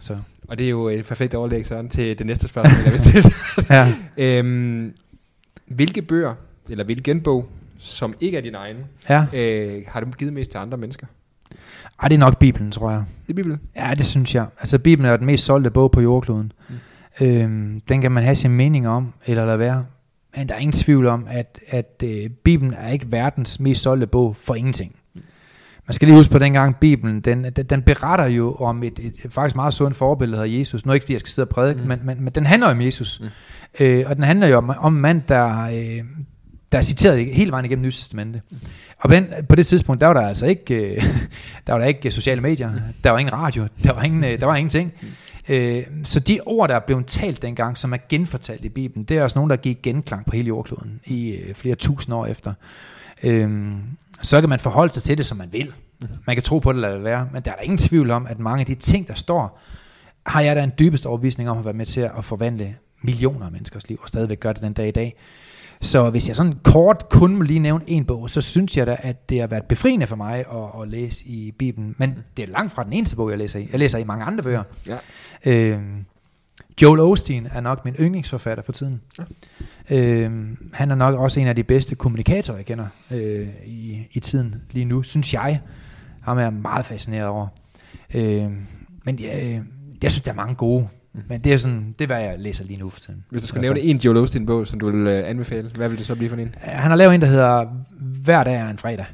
Så, 0.00 0.16
Og 0.48 0.58
det 0.58 0.66
er 0.66 0.70
jo 0.70 0.88
et 0.88 1.06
perfekt 1.06 1.34
overlæg, 1.34 1.66
Søren, 1.66 1.88
til 1.88 2.18
det 2.18 2.26
næste 2.26 2.48
spørgsmål, 2.48 2.84
jeg 2.84 2.92
vil 2.92 3.00
stille. 3.00 3.30
ja. 3.76 3.94
øhm, 4.38 4.94
hvilke 5.66 6.02
bøger, 6.02 6.34
eller 6.68 6.84
hvilken 6.84 7.02
genbog, 7.02 7.48
som 7.78 8.14
ikke 8.20 8.38
er 8.38 8.42
din 8.42 8.54
egen, 8.54 8.76
ja. 9.08 9.26
øh, 9.32 9.82
har 9.88 10.00
du 10.00 10.10
givet 10.10 10.32
mest 10.32 10.50
til 10.50 10.58
andre 10.58 10.78
mennesker? 10.78 11.06
Ej, 12.02 12.08
det 12.08 12.14
er 12.14 12.18
nok 12.18 12.38
Bibelen, 12.38 12.70
tror 12.70 12.90
jeg. 12.90 13.04
Det 13.26 13.32
er 13.32 13.34
Bibelen. 13.34 13.60
Ja, 13.76 13.94
det 13.98 14.06
synes 14.06 14.34
jeg. 14.34 14.46
Altså, 14.60 14.78
Bibelen 14.78 15.12
er 15.12 15.16
den 15.16 15.26
mest 15.26 15.44
solgte 15.44 15.70
bog 15.70 15.90
på 15.90 16.00
jordkloden. 16.00 16.52
Mm. 16.68 17.26
Øhm, 17.26 17.80
den 17.88 18.00
kan 18.00 18.12
man 18.12 18.24
have 18.24 18.36
sin 18.36 18.50
mening 18.50 18.88
om, 18.88 19.12
eller 19.26 19.46
lade 19.46 19.58
være. 19.58 19.84
Men 20.36 20.48
der 20.48 20.54
er 20.54 20.58
ingen 20.58 20.72
tvivl 20.72 21.06
om, 21.06 21.26
at, 21.30 21.58
at 21.68 22.02
øh, 22.04 22.30
Bibelen 22.30 22.74
er 22.74 22.88
ikke 22.88 23.12
verdens 23.12 23.60
mest 23.60 23.82
solgte 23.82 24.06
bog 24.06 24.36
for 24.36 24.54
ingenting. 24.54 24.94
Man 25.86 25.94
skal 25.94 26.08
lige 26.08 26.16
huske 26.16 26.32
på 26.32 26.38
dengang 26.38 26.76
Bibelen, 26.76 27.20
den, 27.20 27.44
den, 27.44 27.66
den 27.66 27.82
beretter 27.82 28.26
jo 28.26 28.54
om 28.54 28.82
et, 28.82 28.98
et, 28.98 29.14
et 29.24 29.32
faktisk 29.32 29.56
meget 29.56 29.74
sundt 29.74 29.96
forbillede, 29.96 30.42
hedder 30.42 30.58
Jesus. 30.58 30.86
Nu 30.86 30.90
er 30.90 30.94
ikke 30.94 31.04
fordi, 31.04 31.12
jeg 31.12 31.20
skal 31.20 31.30
sidde 31.30 31.46
og 31.46 31.50
prædike, 31.50 31.80
mm. 31.80 31.88
men, 31.88 32.00
men, 32.04 32.22
men 32.22 32.32
den 32.32 32.46
handler 32.46 32.68
om 32.68 32.80
Jesus. 32.80 33.20
Mm. 33.20 33.26
Øh, 33.80 34.04
og 34.06 34.16
den 34.16 34.24
handler 34.24 34.46
jo 34.46 34.56
om, 34.56 34.70
om 34.78 34.94
en 34.94 35.00
mand, 35.00 35.22
der, 35.28 35.62
øh, 35.62 36.04
der 36.72 36.78
er 36.78 36.82
citeret 36.82 37.34
hele 37.34 37.50
vejen 37.50 37.64
igennem 37.64 37.82
Nye 37.82 37.90
Testamente. 37.90 38.42
Mm. 38.50 38.56
Og 38.98 39.10
på, 39.10 39.14
den, 39.14 39.26
på 39.48 39.56
det 39.56 39.66
tidspunkt, 39.66 40.00
der 40.00 40.06
var 40.06 40.14
der 40.14 40.28
altså 40.28 40.46
ikke, 40.46 40.74
øh, 40.74 41.04
der 41.66 41.72
var 41.72 41.78
der 41.78 41.86
ikke 41.86 42.10
sociale 42.10 42.40
medier, 42.40 42.72
der 43.04 43.10
var 43.10 43.18
ingen 43.18 43.32
radio, 43.32 43.66
der 43.84 43.92
var, 43.92 44.02
ingen, 44.02 44.24
øh, 44.24 44.40
der 44.40 44.46
var 44.46 44.56
ingenting. 44.56 44.92
Øh, 45.48 45.86
så 46.04 46.20
de 46.20 46.40
ord, 46.46 46.68
der 46.68 46.74
er 46.74 46.80
blevet 46.80 47.06
talt 47.06 47.42
dengang, 47.42 47.78
som 47.78 47.92
er 47.92 47.96
genfortalt 48.08 48.64
i 48.64 48.68
Bibelen, 48.68 49.04
det 49.04 49.18
er 49.18 49.22
også 49.22 49.38
nogen, 49.38 49.50
der 49.50 49.56
gik 49.56 49.82
genklang 49.82 50.26
på 50.26 50.36
hele 50.36 50.48
jordkloden 50.48 51.00
i 51.04 51.30
øh, 51.30 51.54
flere 51.54 51.74
tusind 51.74 52.14
år 52.14 52.26
efter. 52.26 52.52
Øh, 53.22 53.72
så 54.22 54.40
kan 54.40 54.48
man 54.48 54.60
forholde 54.60 54.92
sig 54.92 55.02
til 55.02 55.18
det, 55.18 55.26
som 55.26 55.36
man 55.38 55.52
vil. 55.52 55.72
Man 56.26 56.36
kan 56.36 56.42
tro 56.42 56.58
på 56.58 56.72
det 56.72 56.76
eller 56.76 56.88
lade 56.88 56.96
det 56.96 57.04
være, 57.04 57.28
men 57.32 57.42
der 57.42 57.50
er 57.50 57.54
der 57.54 57.62
ingen 57.62 57.78
tvivl 57.78 58.10
om, 58.10 58.26
at 58.26 58.38
mange 58.38 58.60
af 58.60 58.66
de 58.66 58.74
ting, 58.74 59.08
der 59.08 59.14
står, 59.14 59.60
har 60.26 60.40
jeg 60.40 60.56
da 60.56 60.62
en 60.62 60.72
dybest 60.78 61.06
overbevisning 61.06 61.50
om 61.50 61.58
at 61.58 61.64
være 61.64 61.74
med 61.74 61.86
til 61.86 62.00
at 62.00 62.24
forvandle 62.24 62.74
millioner 63.02 63.46
af 63.46 63.52
menneskers 63.52 63.88
liv, 63.88 63.98
og 64.02 64.08
stadigvæk 64.08 64.40
gør 64.40 64.52
det 64.52 64.62
den 64.62 64.72
dag 64.72 64.88
i 64.88 64.90
dag. 64.90 65.16
Så 65.80 66.10
hvis 66.10 66.28
jeg 66.28 66.36
sådan 66.36 66.58
kort 66.64 67.08
kun 67.08 67.36
må 67.36 67.42
lige 67.42 67.58
nævne 67.58 67.84
en 67.86 68.04
bog, 68.04 68.30
så 68.30 68.40
synes 68.40 68.76
jeg 68.76 68.86
da, 68.86 68.96
at 68.98 69.28
det 69.28 69.40
har 69.40 69.46
været 69.46 69.64
befriende 69.64 70.06
for 70.06 70.16
mig 70.16 70.38
at, 70.38 70.82
at 70.82 70.88
læse 70.88 71.26
i 71.26 71.52
Bibelen. 71.58 71.94
Men 71.98 72.18
det 72.36 72.42
er 72.42 72.46
langt 72.46 72.72
fra 72.72 72.84
den 72.84 72.92
eneste 72.92 73.16
bog, 73.16 73.30
jeg 73.30 73.38
læser 73.38 73.58
i. 73.58 73.68
Jeg 73.72 73.78
læser 73.78 73.98
i 73.98 74.04
mange 74.04 74.24
andre 74.24 74.42
bøger. 74.42 74.62
Ja. 74.86 74.96
Øh, 75.46 75.82
Joel 76.82 77.00
Osteen 77.00 77.46
er 77.46 77.60
nok 77.60 77.84
min 77.84 77.94
yndlingsforfatter 77.94 78.64
for 78.64 78.72
tiden. 78.72 79.00
Øh, 79.90 80.48
han 80.72 80.90
er 80.90 80.94
nok 80.94 81.14
også 81.14 81.40
en 81.40 81.46
af 81.46 81.56
de 81.56 81.64
bedste 81.64 81.94
kommunikatorer, 81.94 82.56
jeg 82.56 82.66
kender 82.66 82.86
øh, 83.10 83.48
i, 83.66 84.06
i 84.12 84.20
tiden 84.20 84.54
lige 84.70 84.84
nu, 84.84 85.02
synes 85.02 85.34
jeg. 85.34 85.60
Ham 86.20 86.38
er 86.38 86.42
jeg 86.42 86.52
meget 86.52 86.86
fascineret 86.86 87.26
over. 87.26 87.46
Øh, 88.14 88.50
men 89.04 89.18
jeg, 89.20 89.62
jeg 90.02 90.10
synes, 90.10 90.22
der 90.22 90.30
er 90.30 90.36
mange 90.36 90.54
gode. 90.54 90.88
Men 91.28 91.40
det 91.40 91.52
er 91.52 91.56
sådan, 91.56 91.94
det 91.98 92.04
er, 92.04 92.06
hvad 92.06 92.20
jeg 92.20 92.34
læser 92.38 92.64
lige 92.64 92.78
nu 92.78 92.90
for 92.90 93.00
tiden. 93.00 93.24
Hvis 93.30 93.42
du 93.42 93.48
skulle 93.48 93.60
nævne 93.60 93.80
en 93.80 93.96
Joel 93.96 94.16
Osteen-bog, 94.16 94.66
som 94.66 94.80
du 94.80 94.90
vil 94.90 95.06
øh, 95.06 95.28
anbefale, 95.28 95.70
hvad 95.74 95.88
vil 95.88 95.98
det 95.98 96.06
så 96.06 96.14
blive 96.14 96.30
for 96.30 96.36
en? 96.36 96.54
Han 96.58 96.90
har 96.90 96.96
lavet 96.96 97.14
en, 97.14 97.20
der 97.20 97.26
hedder 97.26 97.66
Hver 98.00 98.44
dag 98.44 98.54
er 98.54 98.68
en 98.68 98.78
fredag. 98.78 99.06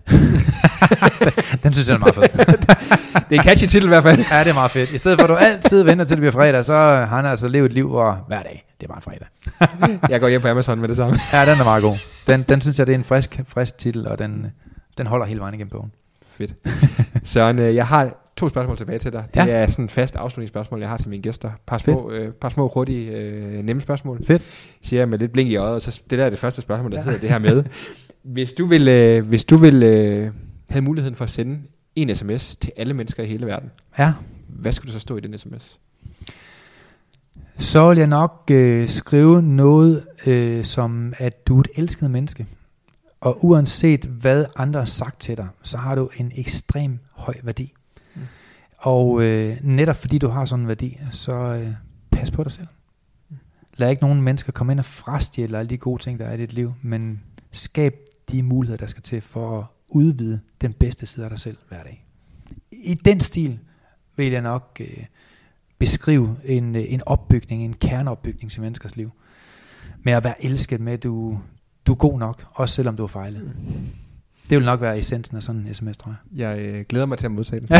Den 1.62 1.72
synes 1.72 1.88
jeg 1.88 1.94
er 1.94 1.98
meget 1.98 2.14
fed. 2.14 2.22
Det 3.28 3.36
er 3.36 3.40
en 3.40 3.48
catchy 3.48 3.66
titel 3.66 3.84
i 3.84 3.88
hvert 3.88 4.02
fald. 4.02 4.24
Ja, 4.30 4.38
det 4.38 4.50
er 4.50 4.54
meget 4.54 4.70
fedt. 4.70 4.92
I 4.92 4.98
stedet 4.98 5.20
for, 5.20 5.24
at 5.24 5.30
du 5.30 5.34
altid 5.34 5.82
venter 5.82 6.04
til 6.04 6.16
det 6.16 6.20
bliver 6.20 6.32
fredag, 6.32 6.64
så 6.64 6.74
har 6.74 7.16
han 7.16 7.26
altså 7.26 7.48
levet 7.48 7.66
et 7.66 7.72
liv, 7.72 7.88
hvor 7.88 8.24
hver 8.28 8.42
dag, 8.42 8.64
det 8.80 8.86
er 8.86 8.88
bare 8.88 8.98
en 8.98 9.02
fredag. 9.02 10.08
Jeg 10.12 10.20
går 10.20 10.28
hjem 10.28 10.40
på 10.40 10.48
Amazon 10.48 10.80
med 10.80 10.88
det 10.88 10.96
samme. 10.96 11.16
Ja, 11.32 11.40
den 11.40 11.60
er 11.60 11.64
meget 11.64 11.82
god. 11.82 11.96
Den, 12.26 12.42
den 12.42 12.60
synes 12.60 12.78
jeg, 12.78 12.86
det 12.86 12.92
er 12.92 12.98
en 12.98 13.04
frisk, 13.04 13.40
frisk 13.46 13.78
titel, 13.78 14.08
og 14.08 14.18
den, 14.18 14.46
den 14.98 15.06
holder 15.06 15.26
hele 15.26 15.40
vejen 15.40 15.54
igennem 15.54 15.70
bogen. 15.70 15.92
Fedt. 16.30 16.54
Søren, 17.24 17.58
øh, 17.58 17.74
jeg 17.74 17.86
har 17.86 18.23
to 18.36 18.48
spørgsmål 18.48 18.76
tilbage 18.76 18.98
til 18.98 19.12
dig. 19.12 19.24
Det 19.34 19.40
Ja. 19.40 19.46
er 19.48 19.66
sådan 19.66 19.84
en 19.84 19.88
fast 19.88 20.16
afslutningsspørgsmål, 20.16 20.80
jeg 20.80 20.88
har 20.88 20.96
til 20.96 21.08
mine 21.08 21.22
gæster. 21.22 21.50
Par 21.66 21.78
små, 21.78 22.10
øh, 22.10 22.32
par 22.32 22.48
små 22.48 22.68
hurtige, 22.74 23.10
øh, 23.10 23.62
nemme 23.64 23.82
spørgsmål. 23.82 24.24
Fedt. 24.26 24.42
Siger 24.82 25.00
jeg 25.00 25.08
med 25.08 25.18
lidt 25.18 25.32
blink 25.32 25.50
i 25.50 25.56
øjet, 25.56 25.74
og 25.74 25.82
så 25.82 26.00
det 26.10 26.18
der 26.18 26.24
er 26.24 26.30
det 26.30 26.38
første 26.38 26.62
spørgsmål, 26.62 26.92
der 26.92 27.02
hedder 27.02 27.18
det 27.18 27.28
her 27.30 27.38
med. 27.38 27.64
Hvis 28.22 28.52
du 28.52 28.66
vil, 28.66 28.88
øh, 28.88 29.26
hvis 29.26 29.44
du 29.44 29.56
vil 29.56 29.82
øh, 29.82 30.32
have 30.70 30.82
muligheden 30.82 31.14
for 31.14 31.24
at 31.24 31.30
sende 31.30 31.58
en 31.96 32.14
sms 32.16 32.56
til 32.56 32.72
alle 32.76 32.94
mennesker 32.94 33.22
i 33.22 33.26
hele 33.26 33.46
verden, 33.46 33.70
Ja. 33.98 34.12
hvad 34.48 34.72
skulle 34.72 34.86
der 34.92 34.98
så 34.98 35.00
stå 35.02 35.16
i 35.16 35.20
den 35.20 35.38
sms? 35.38 35.78
Så 37.58 37.88
vil 37.88 37.98
jeg 37.98 38.06
nok 38.06 38.42
øh, 38.50 38.88
skrive 38.88 39.42
noget, 39.42 40.04
øh, 40.26 40.64
som 40.64 41.14
at 41.18 41.46
du 41.46 41.56
er 41.56 41.60
et 41.60 41.68
elsket 41.76 42.10
menneske. 42.10 42.46
Og 43.20 43.44
uanset 43.44 44.04
hvad 44.04 44.44
andre 44.56 44.80
har 44.80 44.86
sagt 44.86 45.20
til 45.20 45.36
dig, 45.36 45.46
så 45.62 45.78
har 45.78 45.94
du 45.94 46.10
en 46.16 46.32
ekstrem 46.36 46.98
høj 47.14 47.34
værdi. 47.42 47.72
Og 48.84 49.22
øh, 49.22 49.56
netop 49.62 49.96
fordi 49.96 50.18
du 50.18 50.28
har 50.28 50.44
sådan 50.44 50.62
en 50.62 50.68
værdi, 50.68 50.98
så 51.10 51.32
øh, 51.32 51.68
pas 52.10 52.30
på 52.30 52.44
dig 52.44 52.52
selv. 52.52 52.66
Lad 53.76 53.90
ikke 53.90 54.02
nogen 54.02 54.22
mennesker 54.22 54.52
komme 54.52 54.72
ind 54.72 54.80
og 54.80 54.84
frastjæle 54.84 55.58
alle 55.58 55.68
de 55.68 55.78
gode 55.78 56.02
ting, 56.02 56.18
der 56.18 56.24
er 56.24 56.34
i 56.34 56.36
dit 56.36 56.52
liv, 56.52 56.74
men 56.82 57.22
skab 57.52 57.94
de 58.30 58.42
muligheder, 58.42 58.76
der 58.76 58.86
skal 58.86 59.02
til 59.02 59.20
for 59.20 59.58
at 59.58 59.64
udvide 59.88 60.40
den 60.60 60.72
bedste 60.72 61.06
side 61.06 61.24
af 61.26 61.30
dig 61.30 61.38
selv 61.38 61.56
hver 61.68 61.82
dag. 61.82 62.04
I 62.70 62.94
den 62.94 63.20
stil 63.20 63.58
vil 64.16 64.32
jeg 64.32 64.42
nok 64.42 64.76
øh, 64.80 65.04
beskrive 65.78 66.36
en, 66.44 66.76
øh, 66.76 66.84
en 66.88 67.02
opbygning, 67.06 67.64
en 67.64 67.74
kerneopbygning 67.74 68.50
til 68.50 68.62
menneskers 68.62 68.96
liv. 68.96 69.10
Med 70.02 70.12
at 70.12 70.24
være 70.24 70.44
elsket 70.44 70.80
med, 70.80 70.92
at 70.92 71.02
du, 71.02 71.38
du 71.86 71.92
er 71.92 71.96
god 71.96 72.18
nok, 72.18 72.46
også 72.52 72.74
selvom 72.74 72.96
du 72.96 73.02
har 73.02 73.08
fejlet. 73.08 73.42
Mm. 73.44 74.03
Det 74.50 74.58
vil 74.58 74.64
nok 74.64 74.80
være 74.80 74.98
essensen 74.98 75.36
af 75.36 75.42
sådan 75.42 75.60
en 75.68 75.74
sms, 75.74 75.96
tror 75.96 76.14
jeg. 76.36 76.56
Jeg 76.58 76.64
øh, 76.64 76.84
glæder 76.88 77.06
mig 77.06 77.18
til 77.18 77.26
at 77.26 77.30
modtage 77.32 77.60
den. 77.60 77.68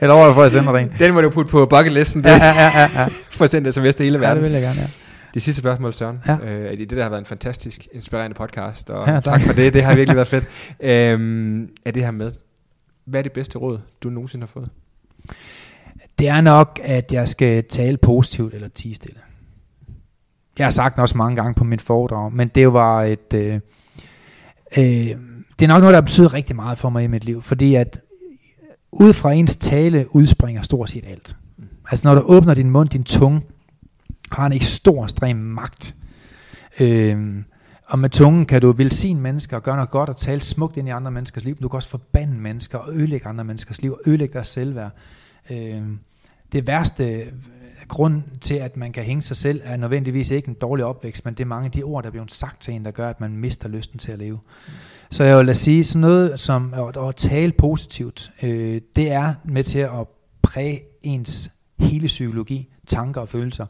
Eller 0.00 0.14
over 0.14 0.34
for 0.34 0.42
at 0.42 0.52
sende 0.52 0.72
dig 0.72 0.82
en. 0.82 0.92
den 0.98 1.14
må 1.14 1.20
du 1.20 1.30
putte 1.30 1.50
på 1.50 1.66
bucket 1.66 1.92
listen, 1.92 2.24
Ja, 2.24 2.30
ja, 2.30 2.46
ja, 2.46 2.70
ja, 2.80 2.88
ja. 3.00 3.06
for 3.36 3.44
at 3.44 3.50
sende 3.50 3.72
sms 3.72 3.94
til 3.94 4.04
hele 4.04 4.18
ja, 4.18 4.26
verden. 4.26 4.36
det 4.44 4.52
vil 4.52 4.52
jeg 4.52 4.62
gerne, 4.62 4.80
ja. 4.80 4.86
Det 5.34 5.42
sidste 5.42 5.60
spørgsmål, 5.60 5.94
Søren. 5.94 6.18
Ja. 6.26 6.36
Øh, 6.42 6.64
er 6.72 6.76
det, 6.76 6.78
det 6.78 6.90
der 6.90 7.02
har 7.02 7.10
været 7.10 7.20
en 7.20 7.26
fantastisk, 7.26 7.86
inspirerende 7.94 8.34
podcast, 8.34 8.90
og 8.90 9.06
Ja, 9.06 9.12
ja, 9.14 9.20
tak. 9.20 9.40
tak. 9.40 9.46
for 9.46 9.52
det. 9.52 9.74
Det 9.74 9.82
har 9.82 9.94
virkelig 9.94 10.16
været 10.16 10.28
fedt. 10.28 10.44
Øhm, 10.80 11.68
er 11.84 11.90
det 11.90 12.04
her 12.04 12.10
med, 12.10 12.32
hvad 13.04 13.20
er 13.20 13.22
det 13.22 13.32
bedste 13.32 13.58
råd, 13.58 13.78
du 14.02 14.10
nogensinde 14.10 14.42
har 14.42 14.48
fået? 14.48 14.68
Det 16.18 16.28
er 16.28 16.40
nok, 16.40 16.80
at 16.84 17.12
jeg 17.12 17.28
skal 17.28 17.64
tale 17.64 17.96
positivt 17.96 18.54
eller 18.54 18.68
tige 18.68 18.94
stille. 18.94 19.18
Jeg 20.58 20.66
har 20.66 20.70
sagt 20.70 20.94
den 20.96 21.02
også 21.02 21.16
mange 21.18 21.36
gange 21.36 21.54
på 21.54 21.64
mit 21.64 21.82
foredrag, 21.82 22.32
men 22.32 22.48
det 22.48 22.72
var 22.72 23.02
et... 23.02 23.32
Øh, 23.34 23.60
øh, 24.78 24.84
det 25.58 25.64
er 25.64 25.66
nok 25.66 25.80
noget, 25.80 25.94
der 25.94 26.00
betyder 26.00 26.34
rigtig 26.34 26.56
meget 26.56 26.78
for 26.78 26.90
mig 26.90 27.04
i 27.04 27.06
mit 27.06 27.24
liv, 27.24 27.42
fordi 27.42 27.74
at 27.74 28.00
ud 28.92 29.12
fra 29.12 29.32
ens 29.32 29.56
tale 29.56 30.06
udspringer 30.10 30.62
stort 30.62 30.90
set 30.90 31.04
alt. 31.06 31.36
Altså 31.90 32.08
når 32.08 32.14
du 32.14 32.20
åbner 32.20 32.54
din 32.54 32.70
mund, 32.70 32.88
din 32.88 33.04
tunge, 33.04 33.42
har 34.32 34.46
en 34.46 34.52
ikke 34.52 34.66
stor 34.66 35.04
ekstrem 35.04 35.36
magt. 35.36 35.94
Øhm, 36.80 37.44
og 37.86 37.98
med 37.98 38.10
tungen 38.10 38.46
kan 38.46 38.60
du 38.60 38.72
velsigne 38.72 39.20
mennesker 39.20 39.56
og 39.56 39.62
gøre 39.62 39.76
noget 39.76 39.90
godt 39.90 40.08
og 40.08 40.16
tale 40.16 40.42
smukt 40.42 40.76
ind 40.76 40.88
i 40.88 40.90
andre 40.90 41.10
menneskers 41.10 41.44
liv. 41.44 41.54
men 41.54 41.62
Du 41.62 41.68
kan 41.68 41.76
også 41.76 41.88
forbande 41.88 42.34
mennesker 42.34 42.78
og 42.78 42.94
ødelægge 42.94 43.26
andre 43.26 43.44
menneskers 43.44 43.82
liv 43.82 43.92
og 43.92 44.00
ødelægge 44.06 44.32
deres 44.32 44.46
selvværd. 44.46 44.90
Øhm, 45.50 45.98
det 46.52 46.66
værste 46.66 47.04
øh, 47.04 47.26
grund 47.90 48.22
til, 48.40 48.54
at 48.54 48.76
man 48.76 48.92
kan 48.92 49.02
hænge 49.02 49.22
sig 49.22 49.36
selv, 49.36 49.60
er 49.64 49.76
nødvendigvis 49.76 50.30
ikke 50.30 50.48
en 50.48 50.54
dårlig 50.54 50.84
opvækst, 50.84 51.24
men 51.24 51.34
det 51.34 51.40
er 51.40 51.46
mange 51.46 51.64
af 51.64 51.70
de 51.70 51.82
ord, 51.82 52.02
der 52.02 52.06
er 52.06 52.10
blevet 52.10 52.32
sagt 52.32 52.62
til 52.62 52.74
en, 52.74 52.84
der 52.84 52.90
gør, 52.90 53.08
at 53.08 53.20
man 53.20 53.36
mister 53.36 53.68
lysten 53.68 53.98
til 53.98 54.12
at 54.12 54.18
leve. 54.18 54.38
Så 55.10 55.24
jeg 55.24 55.38
vil 55.38 55.46
da 55.46 55.54
sige, 55.54 55.84
sådan 55.84 56.00
noget 56.00 56.40
som 56.40 56.74
at, 56.74 57.08
at 57.08 57.16
tale 57.16 57.52
positivt, 57.52 58.32
øh, 58.42 58.80
det 58.96 59.12
er 59.12 59.34
med 59.44 59.64
til 59.64 59.78
at 59.78 60.06
præge 60.42 60.80
ens 61.02 61.50
hele 61.78 62.06
psykologi, 62.06 62.68
tanker 62.86 63.20
og 63.20 63.28
følelser. 63.28 63.66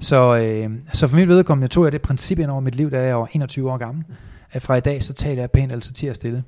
Så, 0.00 0.36
øh, 0.36 0.70
så 0.92 1.08
for 1.08 1.16
mit 1.16 1.28
vedkommende 1.28 1.68
tog 1.68 1.84
jeg 1.84 1.92
det 1.92 2.02
princip 2.02 2.38
ind 2.38 2.50
over 2.50 2.60
mit 2.60 2.74
liv, 2.74 2.90
da 2.90 3.02
jeg 3.02 3.18
var 3.18 3.28
21 3.32 3.72
år 3.72 3.76
gammel. 3.76 4.04
At 4.52 4.62
fra 4.62 4.76
i 4.76 4.80
dag, 4.80 5.04
så 5.04 5.12
taler 5.12 5.42
jeg 5.42 5.50
pænt, 5.50 5.72
altså 5.72 5.92
til 5.92 6.06
at 6.06 6.16
stille. 6.16 6.44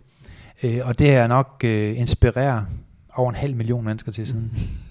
Øh, 0.63 0.81
og 0.85 0.99
det 0.99 1.07
har 1.07 1.19
jeg 1.19 1.29
nok 1.29 1.61
øh, 1.65 1.99
inspireret 1.99 2.67
over 3.15 3.31
en 3.31 3.37
halv 3.37 3.57
million 3.57 3.85
mennesker 3.85 4.13
til 4.13 4.27
siden. 4.27 4.53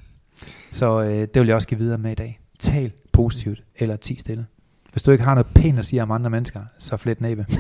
Så 0.75 1.01
øh, 1.01 1.09
det 1.09 1.35
vil 1.35 1.47
jeg 1.47 1.55
også 1.55 1.67
give 1.67 1.79
videre 1.79 1.97
med 1.97 2.11
i 2.11 2.15
dag. 2.15 2.39
Tal 2.59 2.91
positivt, 3.13 3.63
eller 3.77 3.95
ti 3.95 4.19
stille. 4.19 4.45
Hvis 4.91 5.03
du 5.03 5.11
ikke 5.11 5.23
har 5.23 5.33
noget 5.33 5.47
pænt 5.55 5.79
at 5.79 5.85
sige 5.85 6.03
om 6.03 6.11
andre 6.11 6.29
mennesker, 6.29 6.59
så 6.79 6.97
flet 6.97 7.21
næbe. 7.21 7.45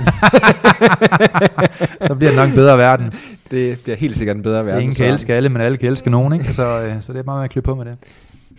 så 2.07 2.15
bliver 2.15 2.29
det 2.29 2.35
nok 2.35 2.49
en 2.49 2.55
bedre 2.55 2.77
verden. 2.77 3.13
Det 3.51 3.79
bliver 3.83 3.95
helt 3.95 4.17
sikkert 4.17 4.37
en 4.37 4.43
bedre 4.43 4.65
verden. 4.65 4.81
Ingen 4.81 4.95
kan 4.95 5.13
elske 5.13 5.33
alle, 5.33 5.49
men 5.49 5.61
alle 5.61 5.77
kan 5.77 5.89
elske 5.89 6.09
nogen. 6.09 6.33
Ikke? 6.33 6.53
Så, 6.53 6.83
øh, 6.83 7.01
så 7.01 7.13
det 7.13 7.19
er 7.19 7.23
bare 7.23 7.35
med 7.35 7.43
at 7.43 7.49
klø 7.49 7.61
på 7.61 7.75
med 7.75 7.85
det. 7.85 7.97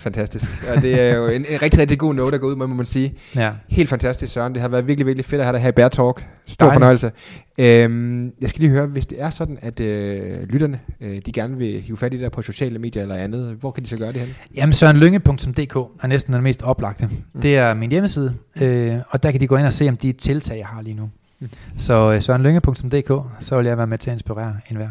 Fantastisk. 0.07 0.51
Og 0.77 0.83
det 0.83 1.01
er 1.01 1.16
jo 1.16 1.27
en, 1.27 1.47
en 1.49 1.62
rigtig, 1.62 1.81
rigtig 1.81 1.99
god 1.99 2.15
note 2.15 2.35
at 2.35 2.41
gå 2.41 2.49
ud 2.49 2.57
med, 2.57 2.66
må 2.66 2.74
man 2.74 2.87
sige. 2.87 3.15
Ja. 3.35 3.53
Helt 3.69 3.89
fantastisk, 3.89 4.33
Søren. 4.33 4.55
Det 4.55 4.62
har 4.62 4.69
været 4.69 4.87
virkelig, 4.87 5.07
virkelig 5.07 5.24
fedt 5.24 5.41
at 5.41 5.47
have 5.47 5.53
dig 5.53 5.61
her 5.62 5.69
i 5.69 5.73
Bear 5.73 5.89
Talk. 5.89 6.24
Stor 6.47 6.66
Dejligt. 6.66 6.74
fornøjelse. 6.74 7.12
Øhm, 7.59 8.33
jeg 8.41 8.49
skal 8.49 8.61
lige 8.61 8.70
høre, 8.70 8.87
hvis 8.87 9.07
det 9.07 9.23
er 9.23 9.31
sådan, 9.31 9.59
at 9.62 9.81
øh, 9.81 10.43
lytterne, 10.43 10.81
øh, 11.01 11.19
de 11.27 11.33
gerne 11.33 11.57
vil 11.57 11.81
hive 11.81 11.97
fat 11.97 12.15
i 12.15 12.16
dig 12.16 12.31
på 12.33 12.43
sociale 12.43 12.78
medier 12.78 13.03
eller 13.03 13.15
andet, 13.15 13.57
hvor 13.61 13.70
kan 13.70 13.85
de 13.85 13.89
så 13.89 13.97
gøre 13.97 14.12
det 14.12 14.20
hen? 14.20 14.35
Jamen 14.57 14.73
sørenlynge.dk 14.73 15.77
er 15.77 16.07
næsten 16.07 16.35
den 16.35 16.43
mest 16.43 16.62
oplagte. 16.62 17.07
Mm. 17.07 17.41
Det 17.41 17.57
er 17.57 17.74
min 17.74 17.91
hjemmeside, 17.91 18.35
øh, 18.61 18.95
og 19.11 19.23
der 19.23 19.31
kan 19.31 19.41
de 19.41 19.47
gå 19.47 19.57
ind 19.57 19.66
og 19.66 19.73
se, 19.73 19.89
om 19.89 19.97
de 19.97 20.12
tiltag, 20.12 20.59
jeg 20.59 20.66
har 20.66 20.83
lige 20.83 20.95
nu. 20.95 21.11
Mm. 21.41 21.49
Så 21.78 22.12
øh, 22.12 22.23
sørenlynge.dk, 22.23 23.12
så 23.41 23.57
vil 23.57 23.66
jeg 23.66 23.78
være 23.78 23.87
med 23.87 23.99
til 23.99 24.11
at 24.11 24.15
inspirere 24.15 24.57
enhver. 24.70 24.89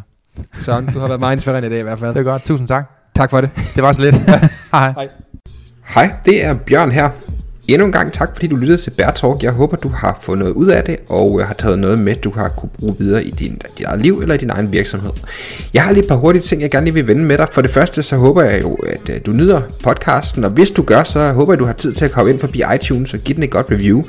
Søren, 0.54 0.86
du 0.86 1.00
har 1.00 1.08
været 1.08 1.20
meget 1.20 1.36
inspirerende 1.36 1.68
i 1.68 1.72
dag 1.72 1.80
i 1.80 1.84
hvert 1.84 2.00
fald. 2.00 2.14
Det 2.16 2.20
er 2.20 2.24
godt. 2.24 2.46
Tusind 2.46 2.68
tak. 2.68 3.05
Tak 3.16 3.30
for 3.30 3.42
det. 3.42 3.50
Det 3.76 3.84
var 3.84 3.92
så 3.92 4.02
lidt. 4.02 4.16
Hej. 4.72 5.08
Hej, 5.86 6.14
det 6.26 6.46
er 6.46 6.54
Bjørn 6.54 6.92
her. 6.92 7.10
Endnu 7.68 7.86
en 7.86 7.92
gang 7.92 8.14
tak, 8.14 8.30
fordi 8.34 8.48
du 8.48 8.56
lyttede 8.56 8.82
til 8.82 8.92
Bear 8.92 9.12
Talk. 9.12 9.44
Jeg 9.44 9.52
håber, 9.52 9.78
du 9.78 9.90
har 9.90 10.20
fået 10.22 10.38
noget 10.38 10.52
ud 10.52 10.68
af 10.68 10.84
det, 10.84 10.98
og 11.10 11.40
øh, 11.40 11.48
har 11.48 11.54
taget 11.54 11.80
noget 11.80 12.00
med, 12.00 12.16
du 12.16 12.32
har 12.32 12.50
kunne 12.50 12.70
bruge 12.80 12.96
videre 13.00 13.24
i 13.24 13.32
din, 13.32 13.62
dit 13.78 13.86
eget 13.86 14.02
liv 14.02 14.20
eller 14.20 14.36
i 14.36 14.38
din 14.38 14.50
egen 14.50 14.72
virksomhed. 14.72 15.12
Jeg 15.74 15.84
har 15.84 15.92
lige 15.92 16.04
et 16.04 16.10
par 16.10 16.16
hurtige 16.16 16.42
ting, 16.42 16.62
jeg 16.62 16.72
gerne 16.72 16.86
lige 16.86 16.94
vil 16.94 17.08
vende 17.08 17.24
med 17.24 17.38
dig. 17.38 17.48
For 17.52 17.62
det 17.62 17.72
første, 17.72 18.04
så 18.04 18.18
håber 18.18 18.44
jeg 18.44 18.62
jo, 18.62 18.74
at 18.74 19.10
øh, 19.10 19.16
du 19.26 19.32
nyder 19.32 19.62
podcasten, 19.84 20.44
og 20.44 20.50
hvis 20.50 20.72
du 20.72 20.82
gør, 20.82 21.04
så 21.04 21.32
håber 21.32 21.54
jeg, 21.54 21.60
du 21.60 21.66
har 21.66 21.74
tid 21.74 21.94
til 21.94 22.06
at 22.06 22.12
komme 22.12 22.32
ind 22.32 22.40
forbi 22.40 22.64
iTunes 22.76 23.14
og 23.14 23.20
give 23.20 23.36
den 23.36 23.44
et 23.44 23.52
godt 23.52 23.68
review. 23.72 24.04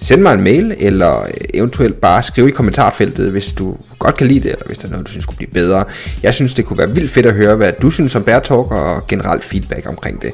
Send 0.00 0.22
mig 0.22 0.34
en 0.34 0.40
mail, 0.40 0.74
eller 0.78 1.22
øh, 1.22 1.30
eventuelt 1.54 2.00
bare 2.00 2.22
skrive 2.22 2.48
i 2.48 2.52
kommentarfeltet, 2.52 3.30
hvis 3.30 3.52
du 3.52 3.76
godt 4.02 4.16
kan 4.16 4.26
lide 4.26 4.40
det, 4.40 4.52
eller 4.52 4.66
hvis 4.66 4.78
der 4.78 4.86
er 4.86 4.90
noget, 4.90 5.06
du 5.06 5.10
synes 5.10 5.26
kunne 5.26 5.36
blive 5.36 5.50
bedre. 5.50 5.84
Jeg 6.22 6.34
synes, 6.34 6.54
det 6.54 6.64
kunne 6.64 6.78
være 6.78 6.90
vildt 6.90 7.10
fedt 7.10 7.26
at 7.26 7.34
høre, 7.34 7.56
hvad 7.56 7.72
du 7.82 7.90
synes 7.90 8.14
om 8.14 8.22
Bear 8.22 8.40
Talk, 8.40 8.70
og 8.72 9.06
generelt 9.06 9.44
feedback 9.44 9.88
omkring 9.88 10.22
det. 10.22 10.32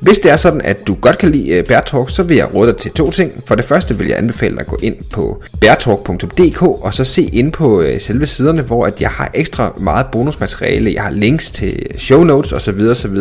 Hvis 0.00 0.18
det 0.18 0.30
er 0.30 0.36
sådan, 0.36 0.60
at 0.60 0.86
du 0.86 0.94
godt 0.94 1.18
kan 1.18 1.30
lide 1.30 1.48
øh, 1.48 1.64
Bærtalk, 1.64 2.10
så 2.10 2.22
vil 2.22 2.36
jeg 2.36 2.54
råde 2.54 2.68
dig 2.68 2.76
til 2.76 2.90
to 2.90 3.10
ting. 3.10 3.32
For 3.46 3.54
det 3.54 3.64
første 3.64 3.98
vil 3.98 4.08
jeg 4.08 4.18
anbefale 4.18 4.52
dig 4.54 4.60
at 4.60 4.66
gå 4.66 4.78
ind 4.82 4.96
på 5.12 5.42
bærtalk.dk 5.60 6.62
og 6.62 6.94
så 6.94 7.04
se 7.04 7.22
ind 7.22 7.52
på 7.52 7.80
øh, 7.80 8.00
selve 8.00 8.26
siderne, 8.26 8.62
hvor 8.62 8.84
at 8.84 9.00
jeg 9.00 9.10
har 9.10 9.30
ekstra 9.34 9.72
meget 9.80 10.06
bonusmateriale. 10.12 10.92
Jeg 10.94 11.02
har 11.02 11.10
links 11.10 11.50
til 11.50 11.86
show 11.98 12.24
notes 12.24 12.52
osv. 12.52 12.80
osv. 12.90 13.16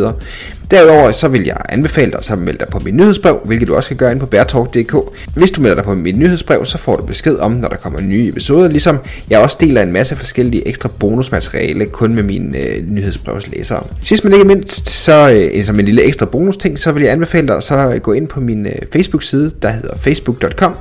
Derudover 0.72 1.12
så 1.12 1.28
vil 1.28 1.44
jeg 1.44 1.58
anbefale 1.70 2.12
dig 2.12 2.24
så 2.24 2.34
at 2.34 2.40
melde 2.40 2.60
dig 2.60 2.68
på 2.68 2.80
mit 2.80 2.96
nyhedsbrev, 2.96 3.40
hvilket 3.46 3.68
du 3.68 3.76
også 3.76 3.90
kan 3.90 3.98
gøre 3.98 4.12
ind 4.12 4.20
på 4.20 4.26
bærtalk.dk. 4.26 4.96
Hvis 5.36 5.52
du 5.52 5.62
melder 5.62 5.76
dig 5.76 5.84
på 5.84 5.96
mit 5.96 6.18
nyhedsbrev, 6.18 6.66
så 6.66 6.78
får 6.78 6.96
du 6.96 7.06
besked 7.06 7.36
om, 7.36 7.52
når 7.52 7.70
der 7.70 7.76
kommer 7.76 8.02
nye 8.02 8.28
episoder, 8.28 8.68
ligesom 8.68 8.98
jeg 9.30 9.40
også 9.40 9.58
deler 9.60 9.82
en 9.82 9.92
masse 9.92 10.16
forskellige 10.16 10.68
ekstra 10.68 10.90
bonusmateriale 11.00 11.86
kun 11.86 12.16
med 12.16 12.24
mine 12.24 12.58
øh, 12.58 12.88
nyhedsbrevslæsere. 12.88 13.84
Sidst 14.02 14.24
men 14.24 14.34
ikke 14.34 14.46
mindst, 14.46 14.90
så 14.90 15.50
øh, 15.54 15.66
som 15.66 15.80
en 15.80 15.86
lille 15.86 16.04
ekstra 16.04 16.26
bonus 16.26 16.58
ting, 16.64 16.80
så 16.80 16.92
vil 16.92 17.04
jeg 17.04 17.12
anbefale 17.12 17.48
dig 17.48 17.64
så 17.64 17.76
at 17.76 18.04
gå 18.04 18.14
ind 18.14 18.28
på 18.28 18.40
min 18.40 18.66
øh, 18.66 18.72
Facebook-side, 18.94 19.52
der 19.62 19.70
hedder 19.70 19.98
facebook.com 19.98 20.76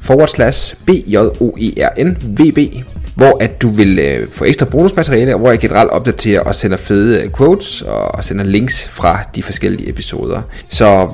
forward 0.00 0.28
slash 0.28 0.76
B-J-O-E-R-N-V-B, 0.86 2.58
hvor 3.14 3.36
at 3.40 3.62
du 3.62 3.68
vil 3.68 3.98
øh, 3.98 4.28
få 4.32 4.44
ekstra 4.44 4.66
bonusmateriale, 4.66 5.34
hvor 5.34 5.50
jeg 5.50 5.58
generelt 5.58 5.90
opdaterer 5.90 6.40
og 6.40 6.54
sender 6.54 6.76
fede 6.76 7.22
øh, 7.22 7.30
quotes 7.36 7.82
og 7.82 8.24
sender 8.24 8.44
links 8.44 8.88
fra 8.88 9.18
de 9.34 9.42
forskellige 9.42 9.88
episoder. 9.88 10.42
Så 10.68 11.08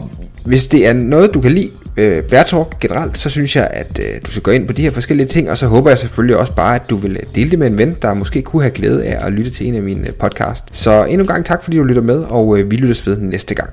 hvis 0.45 0.67
det 0.67 0.87
er 0.87 0.93
noget, 0.93 1.35
du 1.35 1.41
kan 1.41 1.53
lide, 1.53 1.71
øh, 1.97 2.23
Bear 2.23 2.69
generelt, 2.81 3.19
så 3.19 3.31
synes 3.31 3.57
jeg, 3.57 3.69
at 3.71 4.01
øh, 4.03 4.21
du 4.27 4.31
skal 4.31 4.43
gå 4.43 4.51
ind 4.51 4.67
på 4.67 4.73
de 4.73 4.83
her 4.83 4.91
forskellige 4.91 5.27
ting, 5.27 5.51
og 5.51 5.59
så 5.59 5.67
håber 5.67 5.91
jeg 5.91 5.99
selvfølgelig 5.99 6.37
også 6.37 6.53
bare, 6.53 6.75
at 6.75 6.91
du 6.91 6.97
vil 6.97 7.17
øh, 7.17 7.23
dele 7.35 7.51
det 7.51 7.59
med 7.59 7.67
en 7.67 7.79
ven, 7.79 7.97
der 8.03 8.15
måske 8.15 8.43
kunne 8.43 8.63
have 8.63 8.73
glæde 8.73 9.05
af 9.05 9.27
at 9.27 9.33
lytte 9.33 9.51
til 9.51 9.69
en 9.69 9.75
af 9.75 9.83
mine 9.83 10.09
øh, 10.09 10.15
podcast. 10.15 10.65
Så 10.73 11.05
endnu 11.05 11.23
en 11.23 11.29
gang 11.29 11.45
tak, 11.45 11.65
fordi 11.65 11.77
du 11.77 11.83
lytter 11.83 12.03
med, 12.03 12.25
og 12.25 12.59
øh, 12.59 12.71
vi 12.71 12.77
lyttes 12.77 13.07
ved 13.07 13.19
næste 13.19 13.55
gang. 13.55 13.71